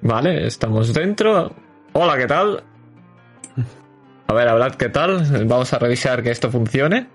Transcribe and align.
Vale, 0.00 0.46
estamos 0.46 0.92
dentro. 0.94 1.52
Hola, 1.92 2.16
¿qué 2.16 2.26
tal? 2.26 2.62
A 4.26 4.32
ver, 4.34 4.48
hablad, 4.48 4.74
¿qué 4.74 4.88
tal? 4.88 5.46
Vamos 5.46 5.72
a 5.72 5.78
revisar 5.78 6.22
que 6.22 6.30
esto 6.30 6.50
funcione. 6.50 7.08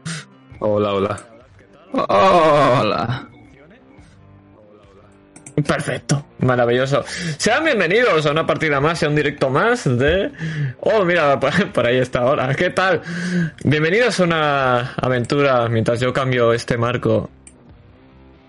Hola, 0.59 0.93
hola. 0.93 1.19
Hola. 1.92 3.30
Perfecto, 5.67 6.25
maravilloso. 6.40 7.04
Sean 7.38 7.64
bienvenidos 7.64 8.25
a 8.25 8.32
una 8.32 8.46
partida 8.46 8.82
más 8.82 9.02
y 9.02 9.05
a 9.05 9.09
un 9.09 9.15
directo 9.15 9.52
más 9.52 9.84
de... 9.86 10.31
Oh, 10.79 11.05
mira, 11.05 11.39
por 11.73 11.86
ahí 11.86 11.97
está 11.97 12.20
ahora. 12.20 12.54
¿Qué 12.55 12.71
tal? 12.71 13.02
Bienvenidos 13.63 14.20
a 14.20 14.23
una 14.23 14.93
aventura 14.95 15.70
mientras 15.70 16.00
yo 16.00 16.11
cambio 16.11 16.52
este 16.54 16.77
marco 16.77 17.29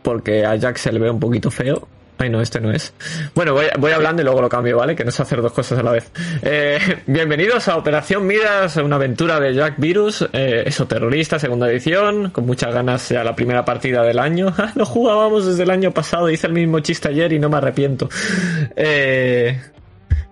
porque 0.03 0.45
a 0.47 0.57
Jack 0.57 0.77
se 0.77 0.93
le 0.93 0.99
ve 0.99 1.11
un 1.11 1.21
poquito 1.21 1.51
feo. 1.51 1.87
Ay, 2.25 2.31
no, 2.31 2.41
este 2.41 2.59
no 2.59 2.73
es. 2.73 2.95
Bueno, 3.35 3.53
voy, 3.53 3.67
voy 3.79 3.93
hablando 3.93 4.23
y 4.23 4.25
luego 4.25 4.41
lo 4.41 4.49
cambio, 4.49 4.79
¿vale? 4.79 4.97
Que 4.97 5.05
no 5.05 5.11
sé 5.11 5.21
hacer 5.21 5.43
dos 5.43 5.53
cosas 5.53 5.79
a 5.79 5.83
la 5.83 5.91
vez. 5.91 6.11
Eh, 6.41 6.79
bienvenidos 7.07 7.69
a 7.69 7.77
Operación 7.77 8.27
Midas, 8.27 8.79
una 8.79 8.97
aventura 8.97 9.39
de 9.39 9.53
Jack 9.53 9.75
Virus, 9.77 10.27
eh, 10.33 10.63
eso, 10.65 10.87
terrorista, 10.87 11.39
segunda 11.39 11.71
edición, 11.71 12.31
con 12.31 12.47
muchas 12.47 12.73
ganas 12.73 13.07
ya 13.11 13.23
la 13.25 13.37
primera 13.37 13.63
partida 13.67 14.03
del 14.03 14.19
año. 14.19 14.55
Ah, 14.65 14.73
no 14.77 14.87
jugábamos 14.87 15.45
desde 15.45 15.65
el 15.65 15.71
año 15.71 15.91
pasado, 15.91 16.31
hice 16.31 16.47
el 16.47 16.55
mismo 16.55 16.81
chiste 16.81 17.09
ayer 17.09 17.35
y 17.35 17.39
no 17.39 17.51
me 17.51 17.59
arrepiento. 17.59 18.09
Eh, 18.75 19.61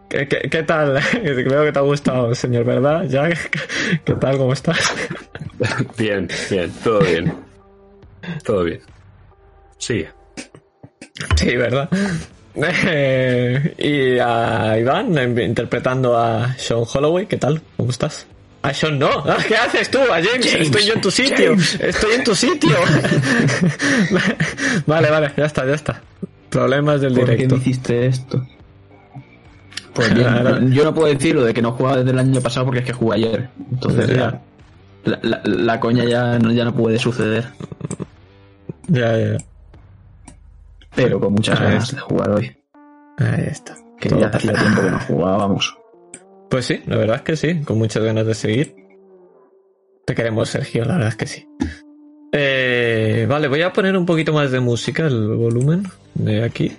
¿qué, 0.08 0.26
qué, 0.26 0.48
qué 0.48 0.62
tal? 0.62 0.98
Creo 1.10 1.64
que 1.64 1.72
te 1.72 1.78
ha 1.78 1.82
gustado, 1.82 2.34
señor, 2.34 2.64
¿verdad? 2.64 3.04
Jack, 3.06 3.60
¿qué 4.04 4.14
tal? 4.14 4.38
¿Cómo 4.38 4.54
estás? 4.54 4.94
Bien, 5.98 6.26
bien, 6.50 6.72
todo 6.82 7.00
bien. 7.00 7.34
Todo 8.44 8.64
bien. 8.64 8.80
Sí. 9.76 10.06
Sí, 11.36 11.56
¿verdad? 11.56 11.88
Y 13.78 14.18
a 14.18 14.76
Iván 14.78 15.38
interpretando 15.40 16.18
a 16.18 16.54
Sean 16.58 16.82
Holloway, 16.92 17.26
¿qué 17.26 17.38
tal? 17.38 17.62
¿Cómo 17.78 17.90
estás? 17.90 18.26
A 18.62 18.74
Sean 18.74 18.98
no, 18.98 19.08
Ah, 19.26 19.38
¿qué 19.48 19.56
haces 19.56 19.90
tú? 19.90 19.98
A 19.98 20.16
James, 20.22 20.50
James, 20.52 20.66
estoy 20.66 20.84
yo 20.84 20.92
en 20.94 21.00
tu 21.00 21.10
sitio, 21.10 21.50
James. 21.52 21.78
estoy 21.80 22.12
en 22.14 22.24
tu 22.24 22.34
sitio. 22.34 22.76
vale, 24.86 25.10
vale, 25.10 25.32
ya 25.36 25.46
está, 25.46 25.66
ya 25.66 25.74
está. 25.74 26.02
Problemas 26.50 27.00
del 27.00 27.14
¿Por 27.14 27.24
qué 27.24 27.32
directo. 27.32 27.54
me 27.56 27.60
hiciste 27.62 28.06
esto? 28.06 28.46
Pues 29.94 30.14
bien, 30.14 30.26
Claro. 30.28 30.60
yo 30.68 30.84
no 30.84 30.94
puedo 30.94 31.08
decir 31.12 31.34
lo 31.34 31.44
de 31.44 31.54
que 31.54 31.62
no 31.62 31.72
jugaba 31.72 31.98
desde 31.98 32.10
el 32.10 32.18
año 32.18 32.40
pasado 32.40 32.66
porque 32.66 32.80
es 32.80 32.86
que 32.86 32.92
jugué 32.92 33.16
ayer. 33.16 33.48
Entonces 33.72 34.08
Ya. 34.08 34.14
ya, 34.14 34.40
la, 35.04 35.18
la- 35.22 35.40
la 35.44 35.80
coña 35.80 36.04
ya 36.04 36.38
no, 36.38 36.52
ya 36.52 36.64
no 36.64 36.74
puede 36.74 36.98
suceder. 36.98 37.46
Ya, 38.88 39.16
ya, 39.16 39.32
ya. 39.32 39.38
Pero 40.94 41.20
con 41.20 41.32
muchas 41.32 41.58
Ahí 41.60 41.66
ganas 41.68 41.84
está. 41.84 41.96
de 41.96 42.02
jugar 42.02 42.30
hoy. 42.30 42.56
Ahí 43.18 43.44
está. 43.50 43.76
Que 43.98 44.08
Todo 44.08 44.20
ya 44.20 44.26
hacía 44.28 44.52
tiempo 44.52 44.82
que 44.82 44.90
no 44.90 45.00
jugábamos. 45.00 45.78
Pues 46.50 46.66
sí, 46.66 46.82
la 46.86 46.96
verdad 46.96 47.16
es 47.16 47.22
que 47.22 47.36
sí, 47.36 47.60
con 47.62 47.78
muchas 47.78 48.02
ganas 48.02 48.26
de 48.26 48.34
seguir. 48.34 48.76
Te 50.04 50.14
queremos, 50.14 50.50
Sergio, 50.50 50.84
la 50.84 50.94
verdad 50.94 51.08
es 51.08 51.16
que 51.16 51.26
sí. 51.26 51.48
Eh, 52.32 53.26
vale, 53.28 53.48
voy 53.48 53.62
a 53.62 53.72
poner 53.72 53.96
un 53.96 54.06
poquito 54.06 54.32
más 54.32 54.50
de 54.50 54.60
música, 54.60 55.06
el 55.06 55.28
volumen 55.28 55.84
de 56.14 56.42
aquí. 56.42 56.76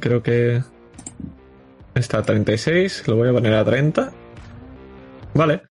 Creo 0.00 0.22
que 0.22 0.62
está 1.94 2.18
a 2.18 2.22
36, 2.22 3.08
lo 3.08 3.16
voy 3.16 3.28
a 3.28 3.32
poner 3.32 3.54
a 3.54 3.64
30. 3.64 4.12
Vale, 5.34 5.62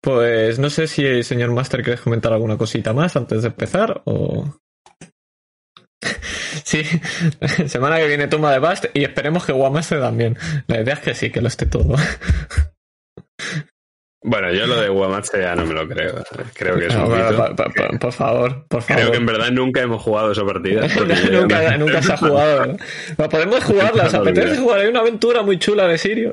pues 0.00 0.58
no 0.58 0.68
sé 0.70 0.86
si, 0.86 1.22
señor 1.22 1.52
Master, 1.52 1.82
quieres 1.82 2.00
comentar 2.00 2.32
alguna 2.32 2.56
cosita 2.56 2.92
más 2.92 3.16
antes 3.16 3.42
de 3.42 3.48
empezar 3.48 4.02
o... 4.04 4.54
Sí, 6.64 6.82
semana 7.68 7.96
que 7.98 8.06
viene 8.08 8.28
toma 8.28 8.52
de 8.52 8.58
Bast 8.58 8.86
y 8.94 9.04
esperemos 9.04 9.44
que 9.44 9.52
Wamaster 9.52 10.00
también. 10.00 10.36
La 10.66 10.80
idea 10.80 10.94
es 10.94 11.00
que 11.00 11.14
sí, 11.14 11.30
que 11.30 11.40
lo 11.40 11.48
esté 11.48 11.66
todo. 11.66 11.94
Bueno, 14.24 14.52
yo 14.52 14.68
lo 14.68 14.80
de 14.80 14.88
Guamatse 14.88 15.40
ya 15.40 15.56
no 15.56 15.66
me 15.66 15.74
lo 15.74 15.88
creo. 15.88 16.22
Creo 16.54 16.78
que 16.78 16.86
es 16.86 16.94
No, 16.94 17.06
un 17.06 17.08
bueno, 17.08 17.24
mito. 17.30 17.36
pa- 17.38 17.54
pa- 17.56 17.70
pa- 17.70 17.98
por 17.98 18.12
favor, 18.12 18.66
por 18.68 18.80
favor. 18.82 19.00
Creo 19.02 19.10
que 19.10 19.16
en 19.18 19.26
verdad 19.26 19.50
nunca 19.50 19.80
hemos 19.80 20.00
jugado 20.00 20.30
esa 20.30 20.44
partida. 20.44 20.86
nunca, 21.32 21.76
nunca 21.76 22.00
se 22.00 22.12
ha 22.12 22.16
jugado. 22.16 22.76
Pero 23.16 23.28
podemos 23.28 23.64
jugarla, 23.64 24.04
¿os 24.04 24.12
No, 24.12 24.20
apetece 24.20 24.58
jugar? 24.58 24.78
Hay 24.78 24.86
una 24.86 25.00
aventura 25.00 25.42
muy 25.42 25.58
chula 25.58 25.88
de 25.88 25.98
Sirio. 25.98 26.30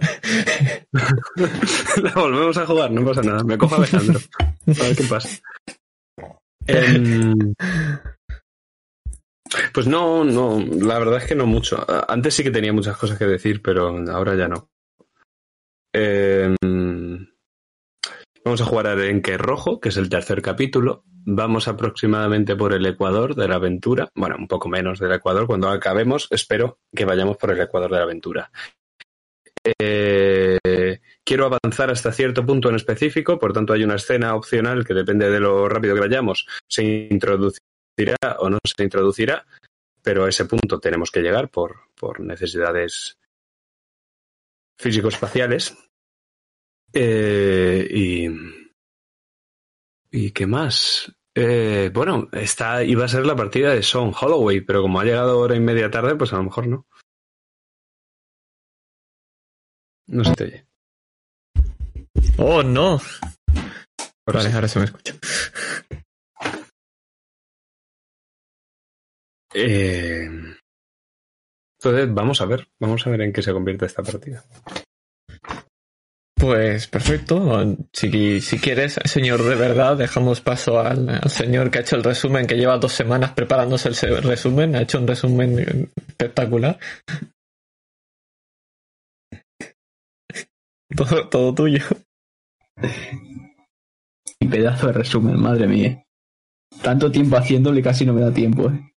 La 2.04 2.12
volvemos 2.14 2.56
a 2.58 2.66
jugar, 2.68 2.92
no 2.92 3.04
pasa 3.04 3.24
nada. 3.24 3.44
Me 3.44 3.58
cojo 3.58 3.74
a 3.74 3.78
Alejandro. 3.80 4.20
A 4.68 4.84
ver 4.84 4.96
qué 4.96 5.04
pasa. 5.10 5.30
Em, 6.68 7.56
Pues 9.74 9.88
no, 9.88 10.24
no, 10.24 10.60
la 10.60 11.00
verdad 11.00 11.18
es 11.18 11.26
que 11.26 11.36
no 11.36 11.46
mucho. 11.46 11.86
Antes 12.08 12.36
sí 12.36 12.44
que 12.44 12.52
tenía 12.52 12.74
muchas 12.74 12.98
cosas 12.98 13.18
que 13.18 13.26
decir, 13.26 13.62
pero 13.62 13.88
ahora 14.12 14.36
ya 14.36 14.48
no. 14.48 14.70
Em, 15.94 16.56
Vamos 18.50 18.62
a 18.62 18.66
jugar 18.66 18.88
a 18.88 18.94
Arenque 18.94 19.38
Rojo, 19.38 19.80
que 19.80 19.90
es 19.90 19.98
el 19.98 20.10
tercer 20.10 20.42
capítulo. 20.42 21.04
Vamos 21.06 21.68
aproximadamente 21.68 22.56
por 22.56 22.74
el 22.74 22.86
ecuador 22.86 23.36
de 23.36 23.48
la 23.48 23.56
aventura. 23.56 24.10
Bueno, 24.16 24.38
un 24.40 24.48
poco 24.48 24.70
menos 24.70 24.98
del 24.98 25.12
ecuador. 25.12 25.46
Cuando 25.46 25.70
acabemos, 25.70 26.28
espero 26.32 26.80
que 26.96 27.06
vayamos 27.06 27.38
por 27.38 27.52
el 27.52 27.62
ecuador 27.62 27.92
de 27.92 27.98
la 27.98 28.04
aventura. 28.04 28.52
Eh, 29.80 30.58
quiero 31.24 31.46
avanzar 31.46 31.92
hasta 31.92 32.12
cierto 32.12 32.46
punto 32.46 32.70
en 32.70 32.76
específico, 32.76 33.38
por 33.38 33.54
tanto 33.54 33.74
hay 33.74 33.84
una 33.84 33.96
escena 33.96 34.34
opcional 34.34 34.84
que 34.84 34.94
depende 34.94 35.30
de 35.30 35.40
lo 35.42 35.68
rápido 35.68 35.94
que 35.94 36.02
vayamos, 36.02 36.48
se 36.68 36.84
introducirá 37.12 37.60
o 38.40 38.50
no 38.50 38.58
se 38.64 38.84
introducirá, 38.84 39.46
pero 40.02 40.26
a 40.26 40.30
ese 40.30 40.46
punto 40.46 40.80
tenemos 40.80 41.12
que 41.12 41.22
llegar 41.22 41.50
por, 41.50 41.90
por 41.96 42.20
necesidades 42.20 43.18
físico-espaciales. 44.78 45.76
Eh, 46.94 47.88
y, 47.92 48.28
¿Y 50.12 50.32
qué 50.32 50.48
más? 50.48 51.12
Eh, 51.36 51.92
bueno, 51.94 52.28
esta 52.32 52.84
iba 52.84 53.06
a 53.06 53.10
ser 53.10 53.26
la 53.26 53.36
partida 53.36 53.74
de 53.74 53.84
Sean 53.84 54.12
Holloway, 54.20 54.62
pero 54.62 54.82
como 54.82 55.00
ha 55.00 55.06
llegado 55.06 55.40
hora 55.40 55.56
y 55.56 55.60
media 55.60 55.92
tarde, 55.92 56.16
pues 56.16 56.34
a 56.34 56.38
lo 56.38 56.44
mejor 56.44 56.68
no. 56.68 56.88
No 60.08 60.24
se 60.24 60.34
te 60.34 60.44
oye. 60.46 60.66
Oh, 62.38 62.64
no. 62.64 63.00
Ahora 64.26 64.40
Vale, 64.44 64.54
ahora 64.54 64.68
se 64.68 64.80
me 64.80 64.86
escucha. 64.86 65.16
Eh, 69.54 70.30
entonces, 71.80 72.14
vamos 72.14 72.42
a 72.42 72.46
ver, 72.46 72.68
vamos 72.80 73.08
a 73.08 73.10
ver 73.10 73.22
en 73.22 73.34
qué 73.34 73.42
se 73.42 73.54
convierte 73.54 73.86
esta 73.86 74.04
partida. 74.04 74.44
Pues 76.40 76.88
perfecto. 76.88 77.78
Si, 77.92 78.40
si 78.40 78.60
quieres, 78.60 79.00
señor, 79.04 79.44
de 79.44 79.56
verdad, 79.56 79.98
dejamos 79.98 80.40
paso 80.40 80.80
al, 80.80 81.10
al 81.10 81.30
señor 81.30 81.70
que 81.70 81.80
ha 81.80 81.82
hecho 81.82 81.98
el 81.98 82.04
resumen, 82.04 82.48
que 82.48 82.56
lleva 82.56 82.78
dos 82.78 82.94
semanas 82.94 83.32
preparándose 83.32 83.90
el 83.90 84.24
resumen. 84.24 84.76
Ha 84.76 84.82
hecho 84.84 85.00
un 85.00 85.08
resumen 85.08 85.60
eh, 85.60 85.90
espectacular. 86.08 86.80
Todo, 90.96 91.30
todo 91.30 91.54
tuyo. 91.54 91.84
Y 94.40 94.48
pedazo 94.48 94.88
de 94.88 94.94
resumen, 94.94 95.40
madre 95.40 95.68
mía. 95.68 96.04
Tanto 96.82 97.12
tiempo 97.12 97.38
haciéndole 97.38 97.82
y 97.82 97.84
casi 97.84 98.08
no 98.08 98.14
me 98.14 98.22
da 98.22 98.34
tiempo, 98.34 98.72
eh. 98.72 98.89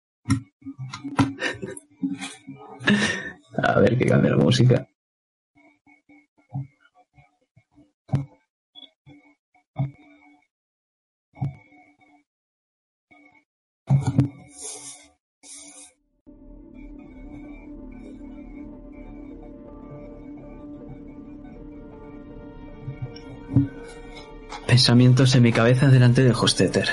A 3.63 3.79
ver 3.79 3.97
que 3.97 4.05
cambia 4.05 4.31
la 4.31 4.38
música. 4.38 4.88
Pensamientos 24.67 25.35
en 25.35 25.43
mi 25.43 25.52
cabeza 25.52 25.90
delante 25.90 26.23
de 26.23 26.31
Hostetter. 26.31 26.87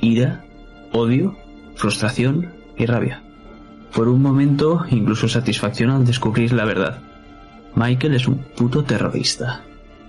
Ira, 0.00 0.44
odio, 0.92 1.36
frustración 1.74 2.53
y 2.76 2.86
rabia. 2.86 3.22
Por 3.94 4.08
un 4.08 4.22
momento, 4.22 4.84
incluso 4.90 5.28
satisfacción 5.28 5.90
al 5.90 6.04
descubrir 6.04 6.52
la 6.52 6.64
verdad. 6.64 7.00
Michael 7.74 8.14
es 8.14 8.26
un 8.26 8.38
puto 8.38 8.84
terrorista. 8.84 9.62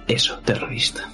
Eso, 0.08 0.40
terrorista. 0.44 1.10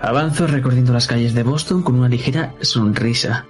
Avanzo 0.00 0.46
recorriendo 0.46 0.92
las 0.92 1.06
calles 1.06 1.34
de 1.34 1.42
Boston 1.42 1.82
con 1.82 1.94
una 1.94 2.08
ligera 2.08 2.54
sonrisa. 2.60 3.46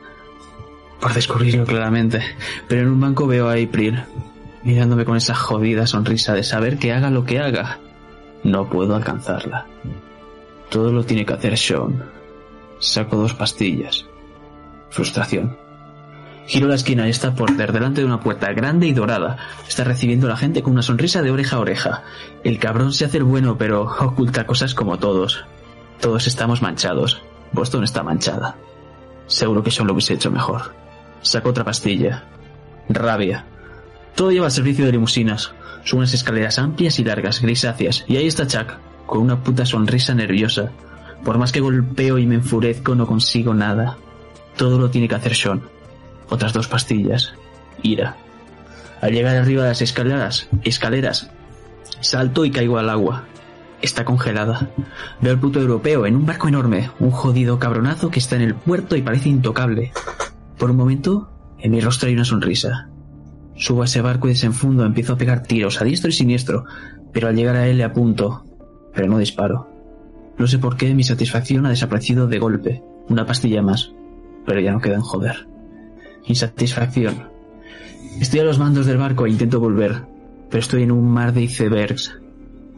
Por 1.01 1.15
descubrirlo 1.15 1.65
claramente. 1.65 2.23
Pero 2.69 2.83
en 2.83 2.89
un 2.89 3.01
banco 3.01 3.27
veo 3.27 3.49
a 3.49 3.55
April, 3.55 4.05
mirándome 4.63 5.05
con 5.05 5.17
esa 5.17 5.35
jodida 5.35 5.87
sonrisa 5.87 6.35
de 6.35 6.43
saber 6.43 6.79
que 6.79 6.93
haga 6.93 7.11
lo 7.11 7.25
que 7.25 7.41
haga. 7.41 7.79
No 8.45 8.69
puedo 8.69 8.95
alcanzarla. 8.95 9.67
Todo 10.71 10.93
lo 10.93 11.05
tiene 11.05 11.25
que 11.25 11.33
hacer 11.33 11.57
Sean. 11.57 12.05
Saco 12.79 13.17
dos 13.17 13.35
pastillas. 13.35 14.07
Frustración. 14.91 15.62
Giro 16.53 16.69
la 16.69 16.75
esquina 16.75 17.07
y 17.07 17.11
está 17.11 17.35
Porter 17.35 17.73
delante 17.73 18.03
de 18.03 18.07
una 18.07 18.21
puerta 18.21 18.53
grande 18.53 18.87
y 18.87 18.93
dorada. 18.93 19.39
Está 19.67 19.85
recibiendo 19.85 20.27
a 20.27 20.29
la 20.29 20.37
gente 20.37 20.63
con 20.63 20.75
una 20.75 20.83
sonrisa 20.83 21.23
de 21.23 21.31
oreja 21.31 21.57
a 21.57 21.61
oreja. 21.61 22.03
El 22.45 22.59
cabrón 22.59 22.93
se 22.93 23.07
hace 23.07 23.17
el 23.17 23.25
bueno, 23.25 23.57
pero 23.57 23.85
oculta 24.01 24.47
cosas 24.47 24.75
como 24.75 24.99
todos. 24.99 25.47
Todos 25.99 26.27
estamos 26.27 26.61
manchados. 26.61 27.23
Boston 27.53 27.85
está 27.85 28.03
manchada. 28.03 28.59
Seguro 29.27 29.63
que 29.63 29.71
Sean 29.71 29.87
lo 29.87 29.95
hubiese 29.95 30.13
hecho 30.13 30.31
mejor. 30.31 30.75
Saco 31.23 31.49
otra 31.49 31.65
pastilla. 31.65 32.25
Rabia. 32.87 33.47
Todo 34.15 34.31
lleva 34.31 34.45
al 34.45 34.53
servicio 34.53 34.85
de 34.85 34.93
limusinas. 34.93 35.55
Son 35.85 36.01
unas 36.01 36.13
escaleras 36.13 36.59
amplias 36.59 36.99
y 36.99 37.05
largas, 37.05 37.41
grisáceas. 37.41 38.05
Y 38.09 38.19
ahí 38.19 38.27
está 38.27 38.47
Chuck, 38.47 38.75
con 39.07 39.23
una 39.23 39.43
puta 39.43 39.65
sonrisa 39.65 40.15
nerviosa. 40.15 40.71
Por 41.25 41.39
más 41.39 41.51
que 41.51 41.61
golpeo 41.61 42.19
y 42.19 42.27
me 42.27 42.35
enfurezco, 42.35 42.95
no 42.95 43.07
consigo 43.07 43.55
nada. 43.55 43.97
Todo 44.59 44.79
lo 44.79 44.91
tiene 44.91 45.09
que 45.09 45.15
hacer 45.15 45.35
Sean. 45.35 45.63
Otras 46.29 46.53
dos 46.53 46.69
pastillas. 46.69 47.35
Ira. 47.83 48.17
Al 49.01 49.13
llegar 49.13 49.37
arriba 49.37 49.65
de 49.65 49.71
las 49.71 49.83
escaleras, 49.83 50.49
escaleras, 50.63 51.31
salto 52.01 52.45
y 52.45 52.51
caigo 52.51 52.79
al 52.79 52.91
agua. 52.91 53.25
Está 53.81 54.05
congelada. 54.05 54.71
Veo 55.21 55.33
al 55.33 55.41
puto 55.41 55.61
europeo 55.61 56.07
en 56.07 56.15
un 56.15 56.25
barco 56.25 56.49
enorme, 56.49 56.91
un 57.01 57.11
jodido 57.11 57.59
cabronazo 57.59 58.11
que 58.11 58.21
está 58.21 58.37
en 58.37 58.43
el 58.43 58.55
puerto 58.55 58.95
y 58.95 59.03
parece 59.03 59.29
intocable. 59.29 59.93
Por 60.57 60.71
un 60.71 60.77
momento, 60.77 61.31
en 61.59 61.73
mi 61.73 61.81
rostro 61.81 62.09
hay 62.09 62.15
una 62.15 62.25
sonrisa. 62.25 62.89
Subo 63.57 63.83
a 63.83 63.87
ese 63.87 64.01
barco 64.01 64.29
y 64.29 64.31
desenfundo, 64.31 64.85
empiezo 64.85 65.15
a 65.15 65.19
pegar 65.19 65.43
tiros 65.43 65.81
a 65.81 65.85
diestro 65.85 66.11
y 66.11 66.13
siniestro, 66.13 66.65
pero 67.13 67.29
al 67.29 67.37
llegar 67.37 67.57
a 67.57 67.67
él 67.67 67.79
le 67.79 67.85
apunto, 67.85 68.45
pero 68.95 69.09
no 69.09 69.19
disparo. 69.19 69.69
No 70.39 70.47
sé 70.47 70.59
por 70.59 70.77
qué 70.77 70.95
mi 70.95 71.03
satisfacción 71.03 71.67
ha 71.67 71.71
desaparecido 71.71 72.27
de 72.27 72.39
golpe. 72.39 72.83
Una 73.09 73.27
pastilla 73.27 73.63
más, 73.63 73.93
pero 74.47 74.61
ya 74.61 74.73
no 74.73 74.81
queda 74.81 74.95
en 74.95 75.03
joder. 75.03 75.47
Insatisfacción. 76.27 77.29
Estoy 78.21 78.41
a 78.41 78.45
los 78.45 78.59
mandos 78.59 78.87
del 78.87 78.99
barco 78.99 79.27
e 79.27 79.31
intento 79.31 79.61
volver, 79.61 80.05
pero 80.51 80.61
estoy 80.61 80.83
en 80.83 80.93
un 80.93 81.11
mar 81.11 81.33
de 81.33 81.43
icebergs. 81.43 82.19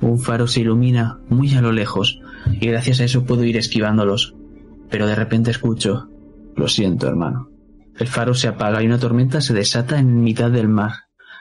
Un 0.01 0.19
faro 0.19 0.47
se 0.47 0.61
ilumina 0.61 1.19
muy 1.29 1.55
a 1.55 1.61
lo 1.61 1.73
lejos 1.73 2.21
y 2.61 2.67
gracias 2.67 3.01
a 3.01 3.05
eso 3.05 3.25
puedo 3.25 3.45
ir 3.45 3.57
esquivándolos. 3.57 4.35
Pero 4.91 5.07
de 5.07 5.15
repente 5.15 5.51
escucho, 5.51 6.09
lo 6.57 6.69
siento 6.69 7.09
hermano. 7.09 7.51
El 7.99 8.09
faro 8.09 8.35
se 8.35 8.49
apaga 8.49 8.83
y 8.83 8.87
una 8.87 8.99
tormenta 8.99 9.41
se 9.41 9.55
desata 9.55 9.99
en 9.99 10.23
mitad 10.23 10.51
del 10.51 10.69
mar, 10.69 10.93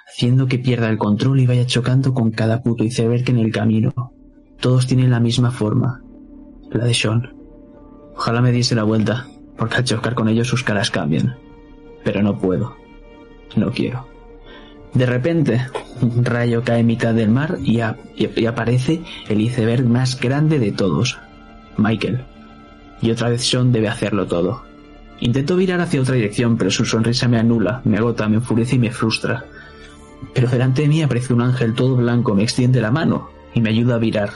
haciendo 0.07 0.47
que 0.47 0.59
pierda 0.59 0.89
el 0.89 0.97
control 0.97 1.39
y 1.39 1.47
vaya 1.47 1.65
chocando 1.65 2.13
con 2.13 2.31
cada 2.31 2.61
puto 2.61 2.83
iceberg 2.83 3.29
en 3.29 3.37
el 3.37 3.51
camino. 3.51 4.13
Todos 4.59 4.87
tienen 4.87 5.09
la 5.09 5.19
misma 5.19 5.51
forma, 5.51 6.01
la 6.71 6.85
de 6.85 6.93
Sean. 6.93 7.33
Ojalá 8.15 8.41
me 8.41 8.51
diese 8.51 8.75
la 8.75 8.83
vuelta, 8.83 9.27
porque 9.57 9.77
al 9.77 9.83
chocar 9.83 10.13
con 10.13 10.29
ellos 10.29 10.47
sus 10.47 10.63
caras 10.63 10.91
cambian. 10.91 11.35
Pero 12.03 12.21
no 12.21 12.37
puedo. 12.37 12.75
No 13.55 13.71
quiero. 13.71 14.07
De 14.93 15.05
repente, 15.05 15.65
un 16.01 16.23
rayo 16.23 16.63
cae 16.63 16.79
en 16.79 16.87
mitad 16.87 17.13
del 17.13 17.29
mar 17.29 17.57
y, 17.63 17.79
y 18.15 18.45
aparece 18.45 19.01
el 19.27 19.41
iceberg 19.41 19.85
más 19.85 20.19
grande 20.19 20.59
de 20.59 20.71
todos, 20.71 21.19
Michael. 21.77 22.23
Y 23.01 23.11
otra 23.11 23.29
vez 23.29 23.43
Sean 23.43 23.71
debe 23.71 23.87
hacerlo 23.89 24.27
todo. 24.27 24.63
Intento 25.19 25.55
virar 25.55 25.81
hacia 25.81 26.01
otra 26.01 26.15
dirección, 26.15 26.57
pero 26.57 26.69
su 26.69 26.85
sonrisa 26.85 27.27
me 27.27 27.39
anula, 27.39 27.81
me 27.85 27.97
agota, 27.97 28.27
me 28.27 28.35
enfurece 28.35 28.75
y 28.75 28.79
me 28.79 28.91
frustra. 28.91 29.45
Pero 30.33 30.47
delante 30.47 30.83
de 30.83 30.87
mí 30.87 31.01
aparece 31.01 31.33
un 31.33 31.41
ángel 31.41 31.73
todo 31.73 31.95
blanco, 31.95 32.35
me 32.35 32.43
extiende 32.43 32.81
la 32.81 32.91
mano 32.91 33.29
y 33.53 33.61
me 33.61 33.69
ayuda 33.69 33.95
a 33.95 33.99
virar. 33.99 34.29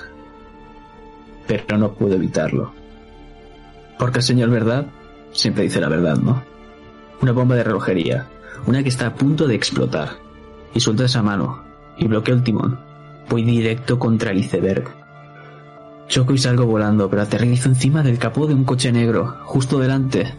Pero 1.48 1.78
no 1.78 1.94
puedo 1.94 2.16
evitarlo. 2.16 2.74
Porque 3.98 4.20
el 4.20 4.24
señor 4.24 4.50
verdad 4.50 4.88
siempre 5.32 5.64
dice 5.64 5.82
la 5.82 5.90
verdad, 5.90 6.18
¿no? 6.18 6.44
Una 7.22 7.32
bomba 7.32 7.56
de 7.56 7.64
relojería, 7.64 8.28
una 8.66 8.84
que 8.84 8.90
está 8.90 9.08
a 9.08 9.16
punto 9.16 9.48
de 9.48 9.56
explotar. 9.56 10.10
Y 10.74 10.80
suelto 10.80 11.06
esa 11.06 11.24
mano 11.24 11.64
y 11.98 12.08
bloqueo 12.08 12.36
el 12.36 12.44
timón. 12.44 12.80
Voy 13.30 13.44
directo 13.44 13.98
contra 14.00 14.32
el 14.32 14.40
iceberg. 14.40 14.86
Choco 16.08 16.34
y 16.34 16.38
salgo 16.38 16.66
volando, 16.66 17.10
pero 17.10 17.24
aterrizo 17.24 17.70
encima 17.70 18.02
del 18.02 18.18
capó 18.18 18.48
de 18.48 18.54
un 18.54 18.64
coche 18.64 18.92
negro, 18.92 19.38
justo 19.44 19.80
delante 19.80 20.34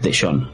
de 0.00 0.12
Sean. 0.12 0.50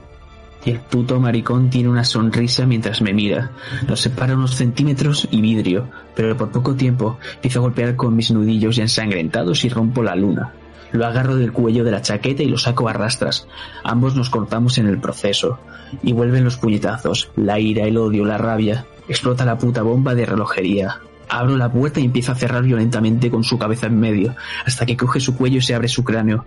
Y 0.64 0.70
el 0.70 0.80
puto 0.80 1.20
maricón 1.20 1.68
tiene 1.68 1.88
una 1.88 2.04
sonrisa 2.04 2.64
mientras 2.64 3.02
me 3.02 3.12
mira. 3.12 3.50
Nos 3.86 4.00
separa 4.00 4.34
unos 4.34 4.54
centímetros 4.54 5.28
y 5.30 5.40
vidrio, 5.40 5.88
pero 6.14 6.36
por 6.36 6.50
poco 6.50 6.74
tiempo 6.74 7.18
empiezo 7.34 7.58
a 7.58 7.62
golpear 7.62 7.96
con 7.96 8.16
mis 8.16 8.30
nudillos 8.30 8.76
ya 8.76 8.84
ensangrentados 8.84 9.64
y 9.64 9.68
rompo 9.68 10.02
la 10.02 10.14
luna. 10.14 10.52
Lo 10.94 11.06
agarro 11.06 11.34
del 11.34 11.50
cuello 11.50 11.82
de 11.82 11.90
la 11.90 12.02
chaqueta 12.02 12.44
y 12.44 12.48
lo 12.48 12.56
saco 12.56 12.88
a 12.88 12.92
rastras. 12.92 13.48
Ambos 13.82 14.14
nos 14.14 14.30
cortamos 14.30 14.78
en 14.78 14.86
el 14.86 15.00
proceso. 15.00 15.58
Y 16.04 16.12
vuelven 16.12 16.44
los 16.44 16.56
puñetazos, 16.56 17.30
la 17.34 17.58
ira, 17.58 17.84
el 17.84 17.98
odio, 17.98 18.24
la 18.24 18.38
rabia. 18.38 18.86
Explota 19.08 19.44
la 19.44 19.58
puta 19.58 19.82
bomba 19.82 20.14
de 20.14 20.24
relojería. 20.24 21.00
Abro 21.28 21.56
la 21.56 21.72
puerta 21.72 21.98
y 21.98 22.04
empiezo 22.04 22.30
a 22.30 22.36
cerrar 22.36 22.62
violentamente 22.62 23.28
con 23.28 23.42
su 23.42 23.58
cabeza 23.58 23.88
en 23.88 23.98
medio, 23.98 24.36
hasta 24.64 24.86
que 24.86 24.96
coge 24.96 25.18
su 25.18 25.36
cuello 25.36 25.58
y 25.58 25.62
se 25.62 25.74
abre 25.74 25.88
su 25.88 26.04
cráneo. 26.04 26.46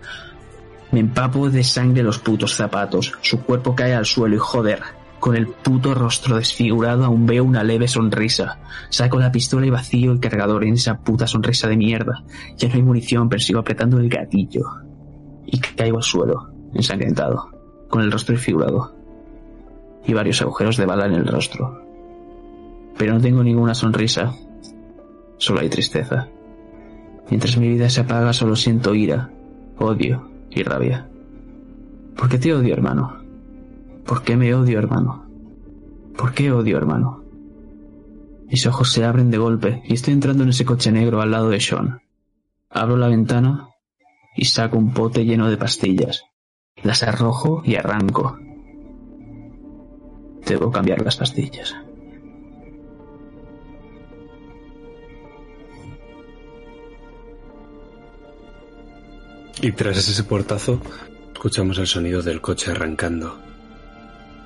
Me 0.92 1.00
empapo 1.00 1.50
de 1.50 1.62
sangre 1.62 2.02
los 2.02 2.18
putos 2.18 2.54
zapatos. 2.54 3.12
Su 3.20 3.42
cuerpo 3.42 3.74
cae 3.74 3.94
al 3.94 4.06
suelo 4.06 4.36
y 4.36 4.38
joder, 4.38 4.80
con 5.20 5.36
el 5.36 5.48
puto 5.48 5.94
rostro 5.94 6.36
desfigurado 6.36 7.04
aún 7.04 7.26
veo 7.26 7.44
una 7.44 7.64
leve 7.64 7.88
sonrisa. 7.88 8.58
Saco 8.88 9.18
la 9.18 9.32
pistola 9.32 9.66
y 9.66 9.70
vacío 9.70 10.12
el 10.12 10.20
cargador 10.20 10.64
en 10.64 10.74
esa 10.74 10.98
puta 10.98 11.26
sonrisa 11.26 11.68
de 11.68 11.76
mierda. 11.76 12.24
Ya 12.56 12.68
no 12.68 12.74
hay 12.74 12.82
munición, 12.82 13.28
pero 13.28 13.40
sigo 13.40 13.60
apretando 13.60 13.98
el 13.98 14.08
gatillo. 14.08 14.64
Y 15.46 15.58
caigo 15.58 15.96
al 15.96 16.02
suelo, 16.02 16.50
ensangrentado, 16.74 17.50
con 17.88 18.02
el 18.02 18.12
rostro 18.12 18.34
desfigurado. 18.34 18.94
Y 20.06 20.12
varios 20.14 20.40
agujeros 20.40 20.76
de 20.76 20.86
bala 20.86 21.06
en 21.06 21.14
el 21.14 21.26
rostro. 21.26 21.82
Pero 22.96 23.14
no 23.14 23.20
tengo 23.20 23.42
ninguna 23.42 23.74
sonrisa. 23.74 24.34
Solo 25.36 25.60
hay 25.60 25.68
tristeza. 25.68 26.28
Mientras 27.28 27.56
mi 27.56 27.68
vida 27.68 27.90
se 27.90 28.00
apaga 28.00 28.32
solo 28.32 28.56
siento 28.56 28.94
ira, 28.94 29.30
odio 29.78 30.28
y 30.50 30.62
rabia. 30.62 31.08
¿Por 32.16 32.28
qué 32.28 32.38
te 32.38 32.54
odio, 32.54 32.72
hermano? 32.72 33.17
¿Por 34.08 34.22
qué 34.22 34.36
me 34.36 34.54
odio, 34.54 34.78
hermano? 34.78 35.26
¿Por 36.16 36.32
qué 36.32 36.50
odio, 36.50 36.78
hermano? 36.78 37.24
Mis 38.46 38.66
ojos 38.66 38.90
se 38.90 39.04
abren 39.04 39.30
de 39.30 39.36
golpe 39.36 39.82
y 39.84 39.92
estoy 39.92 40.14
entrando 40.14 40.44
en 40.44 40.48
ese 40.48 40.64
coche 40.64 40.90
negro 40.90 41.20
al 41.20 41.30
lado 41.30 41.50
de 41.50 41.60
Sean. 41.60 42.00
Abro 42.70 42.96
la 42.96 43.08
ventana 43.08 43.68
y 44.34 44.46
saco 44.46 44.78
un 44.78 44.94
pote 44.94 45.26
lleno 45.26 45.50
de 45.50 45.58
pastillas. 45.58 46.22
Las 46.82 47.02
arrojo 47.02 47.60
y 47.66 47.74
arranco. 47.74 48.38
Debo 50.46 50.70
cambiar 50.70 51.02
las 51.02 51.18
pastillas. 51.18 51.76
Y 59.60 59.72
tras 59.72 59.98
ese 59.98 60.24
portazo, 60.24 60.80
escuchamos 61.34 61.76
el 61.76 61.86
sonido 61.86 62.22
del 62.22 62.40
coche 62.40 62.70
arrancando. 62.70 63.47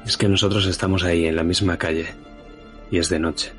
Es 0.07 0.17
que 0.17 0.29
nosotros 0.29 0.67
estamos 0.67 1.05
ahí, 1.05 1.27
en 1.27 1.37
la 1.37 1.45
misma 1.45 1.77
calle, 1.77 2.15
y 2.91 2.99
es 2.99 3.09
de 3.09 3.19
noche. 3.19 3.53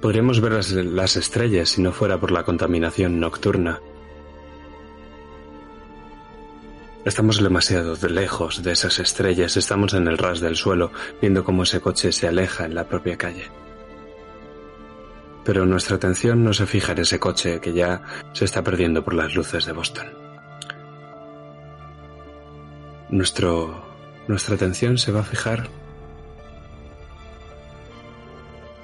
Podríamos 0.00 0.40
ver 0.40 0.52
las, 0.52 0.72
las 0.72 1.16
estrellas 1.16 1.70
si 1.70 1.82
no 1.82 1.92
fuera 1.92 2.18
por 2.18 2.32
la 2.32 2.42
contaminación 2.42 3.20
nocturna. 3.20 3.80
Estamos 7.04 7.42
demasiado 7.42 7.96
de 7.96 8.10
lejos 8.10 8.62
de 8.62 8.72
esas 8.72 8.98
estrellas, 8.98 9.56
estamos 9.56 9.94
en 9.94 10.06
el 10.06 10.18
ras 10.18 10.40
del 10.40 10.56
suelo, 10.56 10.90
viendo 11.20 11.44
cómo 11.44 11.62
ese 11.62 11.80
coche 11.80 12.12
se 12.12 12.28
aleja 12.28 12.66
en 12.66 12.74
la 12.74 12.88
propia 12.88 13.16
calle. 13.16 13.44
Pero 15.44 15.64
nuestra 15.64 15.96
atención 15.96 16.44
no 16.44 16.52
se 16.52 16.66
fija 16.66 16.92
en 16.92 16.98
ese 16.98 17.18
coche 17.18 17.60
que 17.60 17.72
ya 17.72 18.02
se 18.32 18.44
está 18.44 18.62
perdiendo 18.62 19.02
por 19.02 19.14
las 19.14 19.34
luces 19.34 19.64
de 19.64 19.72
Boston. 19.72 20.19
Nuestro, 23.10 23.82
nuestra 24.28 24.54
atención 24.54 24.96
se 24.96 25.10
va 25.10 25.20
a 25.20 25.24
fijar 25.24 25.68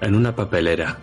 en 0.01 0.17
una 0.17 0.35
papelera. 0.35 0.99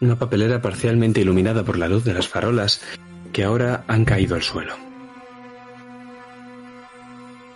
Una 0.00 0.18
papelera 0.18 0.60
parcialmente 0.60 1.20
iluminada 1.20 1.62
por 1.62 1.78
la 1.78 1.86
luz 1.86 2.02
de 2.02 2.14
las 2.14 2.26
farolas 2.26 2.82
que 3.32 3.44
ahora 3.44 3.84
han 3.86 4.04
caído 4.04 4.34
al 4.34 4.42
suelo. 4.42 4.74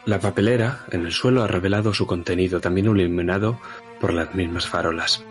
La 0.06 0.20
papelera 0.20 0.87
en 0.92 1.04
el 1.04 1.12
suelo 1.12 1.42
ha 1.42 1.49
revelado 1.49 1.92
su 1.92 2.06
contenido, 2.06 2.61
también 2.61 2.87
iluminado 2.87 3.61
por 4.00 4.12
las 4.14 4.32
mismas 4.32 4.68
farolas. 4.68 5.25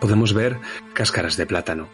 Podemos 0.00 0.32
ver 0.32 0.56
cáscaras 0.94 1.36
de 1.36 1.44
plátano, 1.44 1.88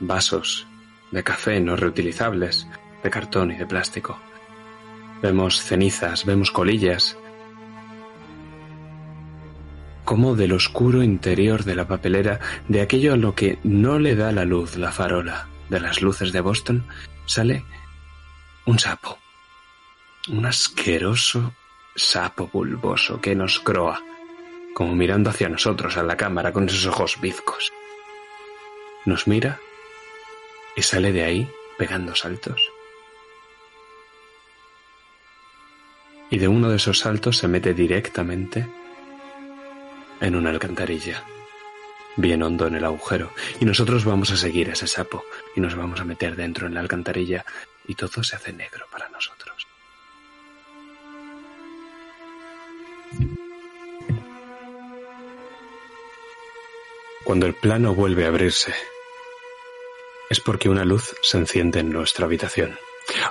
vasos 0.00 0.66
de 1.10 1.24
café 1.24 1.60
no 1.60 1.76
reutilizables, 1.76 2.66
de 3.02 3.10
cartón 3.10 3.50
y 3.50 3.56
de 3.56 3.66
plástico. 3.66 4.18
Vemos 5.22 5.62
cenizas, 5.62 6.24
vemos 6.24 6.50
colillas. 6.50 7.16
Como 10.04 10.34
del 10.34 10.52
oscuro 10.52 11.02
interior 11.02 11.64
de 11.64 11.74
la 11.74 11.86
papelera, 11.86 12.40
de 12.68 12.80
aquello 12.80 13.12
a 13.12 13.16
lo 13.16 13.34
que 13.34 13.58
no 13.62 13.98
le 13.98 14.16
da 14.16 14.32
la 14.32 14.44
luz 14.44 14.76
la 14.76 14.92
farola 14.92 15.48
de 15.68 15.80
las 15.80 16.02
luces 16.02 16.32
de 16.32 16.40
Boston, 16.40 16.86
sale 17.26 17.64
un 18.66 18.78
sapo. 18.78 19.18
Un 20.28 20.46
asqueroso 20.46 21.54
sapo 21.94 22.48
bulboso 22.52 23.20
que 23.20 23.34
nos 23.34 23.60
croa, 23.60 24.02
como 24.74 24.94
mirando 24.94 25.30
hacia 25.30 25.48
nosotros 25.48 25.96
a 25.96 26.02
la 26.02 26.16
cámara 26.16 26.52
con 26.52 26.66
esos 26.66 26.86
ojos 26.86 27.20
bizcos. 27.20 27.72
Nos 29.06 29.26
mira 29.26 29.60
y 30.76 30.82
sale 30.82 31.12
de 31.12 31.24
ahí 31.24 31.50
pegando 31.78 32.14
saltos. 32.14 32.60
Y 36.30 36.38
de 36.38 36.48
uno 36.48 36.68
de 36.70 36.76
esos 36.76 36.98
saltos 36.98 37.38
se 37.38 37.48
mete 37.48 37.74
directamente 37.74 38.66
en 40.20 40.36
una 40.36 40.50
alcantarilla, 40.50 41.24
bien 42.16 42.42
hondo 42.42 42.66
en 42.66 42.76
el 42.76 42.84
agujero, 42.84 43.32
y 43.60 43.64
nosotros 43.64 44.04
vamos 44.04 44.30
a 44.30 44.36
seguir 44.36 44.68
ese 44.68 44.86
sapo 44.86 45.24
y 45.56 45.60
nos 45.60 45.74
vamos 45.74 46.00
a 46.00 46.04
meter 46.04 46.36
dentro 46.36 46.66
en 46.66 46.74
la 46.74 46.80
alcantarilla 46.80 47.44
y 47.88 47.94
todo 47.94 48.22
se 48.22 48.36
hace 48.36 48.52
negro 48.52 48.86
para 48.92 49.08
nosotros. 49.08 49.66
Cuando 57.24 57.46
el 57.46 57.54
plano 57.54 57.94
vuelve 57.94 58.24
a 58.24 58.28
abrirse, 58.28 58.74
es 60.30 60.40
porque 60.40 60.68
una 60.68 60.84
luz 60.84 61.16
se 61.22 61.36
enciende 61.38 61.80
en 61.80 61.90
nuestra 61.90 62.24
habitación. 62.24 62.78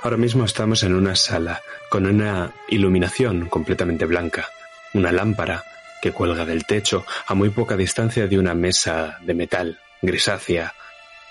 Ahora 0.02 0.18
mismo 0.18 0.44
estamos 0.44 0.82
en 0.82 0.94
una 0.94 1.16
sala 1.16 1.62
con 1.88 2.06
una 2.06 2.52
iluminación 2.68 3.48
completamente 3.48 4.04
blanca, 4.04 4.50
una 4.92 5.10
lámpara 5.10 5.64
que 6.02 6.12
cuelga 6.12 6.44
del 6.44 6.66
techo 6.66 7.06
a 7.26 7.34
muy 7.34 7.48
poca 7.48 7.76
distancia 7.76 8.26
de 8.26 8.38
una 8.38 8.54
mesa 8.54 9.18
de 9.22 9.32
metal 9.32 9.80
grisácea 10.02 10.74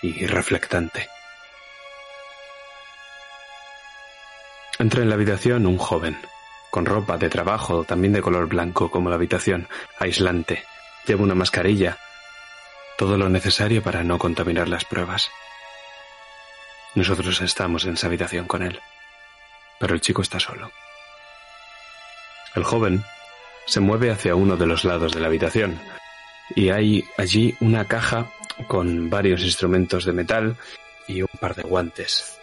y 0.01 0.25
reflectante. 0.25 1.07
Entra 4.79 5.03
en 5.03 5.09
la 5.09 5.15
habitación 5.15 5.67
un 5.67 5.77
joven, 5.77 6.17
con 6.71 6.85
ropa 6.85 7.17
de 7.17 7.29
trabajo 7.29 7.83
también 7.83 8.13
de 8.13 8.21
color 8.21 8.47
blanco 8.47 8.89
como 8.89 9.09
la 9.09 9.15
habitación, 9.15 9.67
aislante. 9.99 10.63
Lleva 11.05 11.23
una 11.23 11.35
mascarilla, 11.35 11.99
todo 12.97 13.17
lo 13.17 13.29
necesario 13.29 13.83
para 13.83 14.03
no 14.03 14.17
contaminar 14.17 14.67
las 14.67 14.85
pruebas. 14.85 15.29
Nosotros 16.95 17.41
estamos 17.41 17.85
en 17.85 17.93
esa 17.93 18.07
habitación 18.07 18.45
con 18.45 18.63
él, 18.63 18.79
pero 19.79 19.93
el 19.93 20.01
chico 20.01 20.21
está 20.21 20.39
solo. 20.39 20.71
El 22.55 22.63
joven 22.63 23.03
se 23.65 23.79
mueve 23.79 24.11
hacia 24.11 24.35
uno 24.35 24.57
de 24.57 24.65
los 24.65 24.83
lados 24.83 25.13
de 25.13 25.19
la 25.19 25.27
habitación 25.27 25.79
y 26.55 26.69
hay 26.69 27.03
allí 27.17 27.55
una 27.59 27.85
caja 27.85 28.31
con 28.67 29.09
varios 29.09 29.43
instrumentos 29.43 30.05
de 30.05 30.13
metal 30.13 30.57
y 31.07 31.21
un 31.21 31.29
par 31.39 31.55
de 31.55 31.63
guantes 31.63 32.39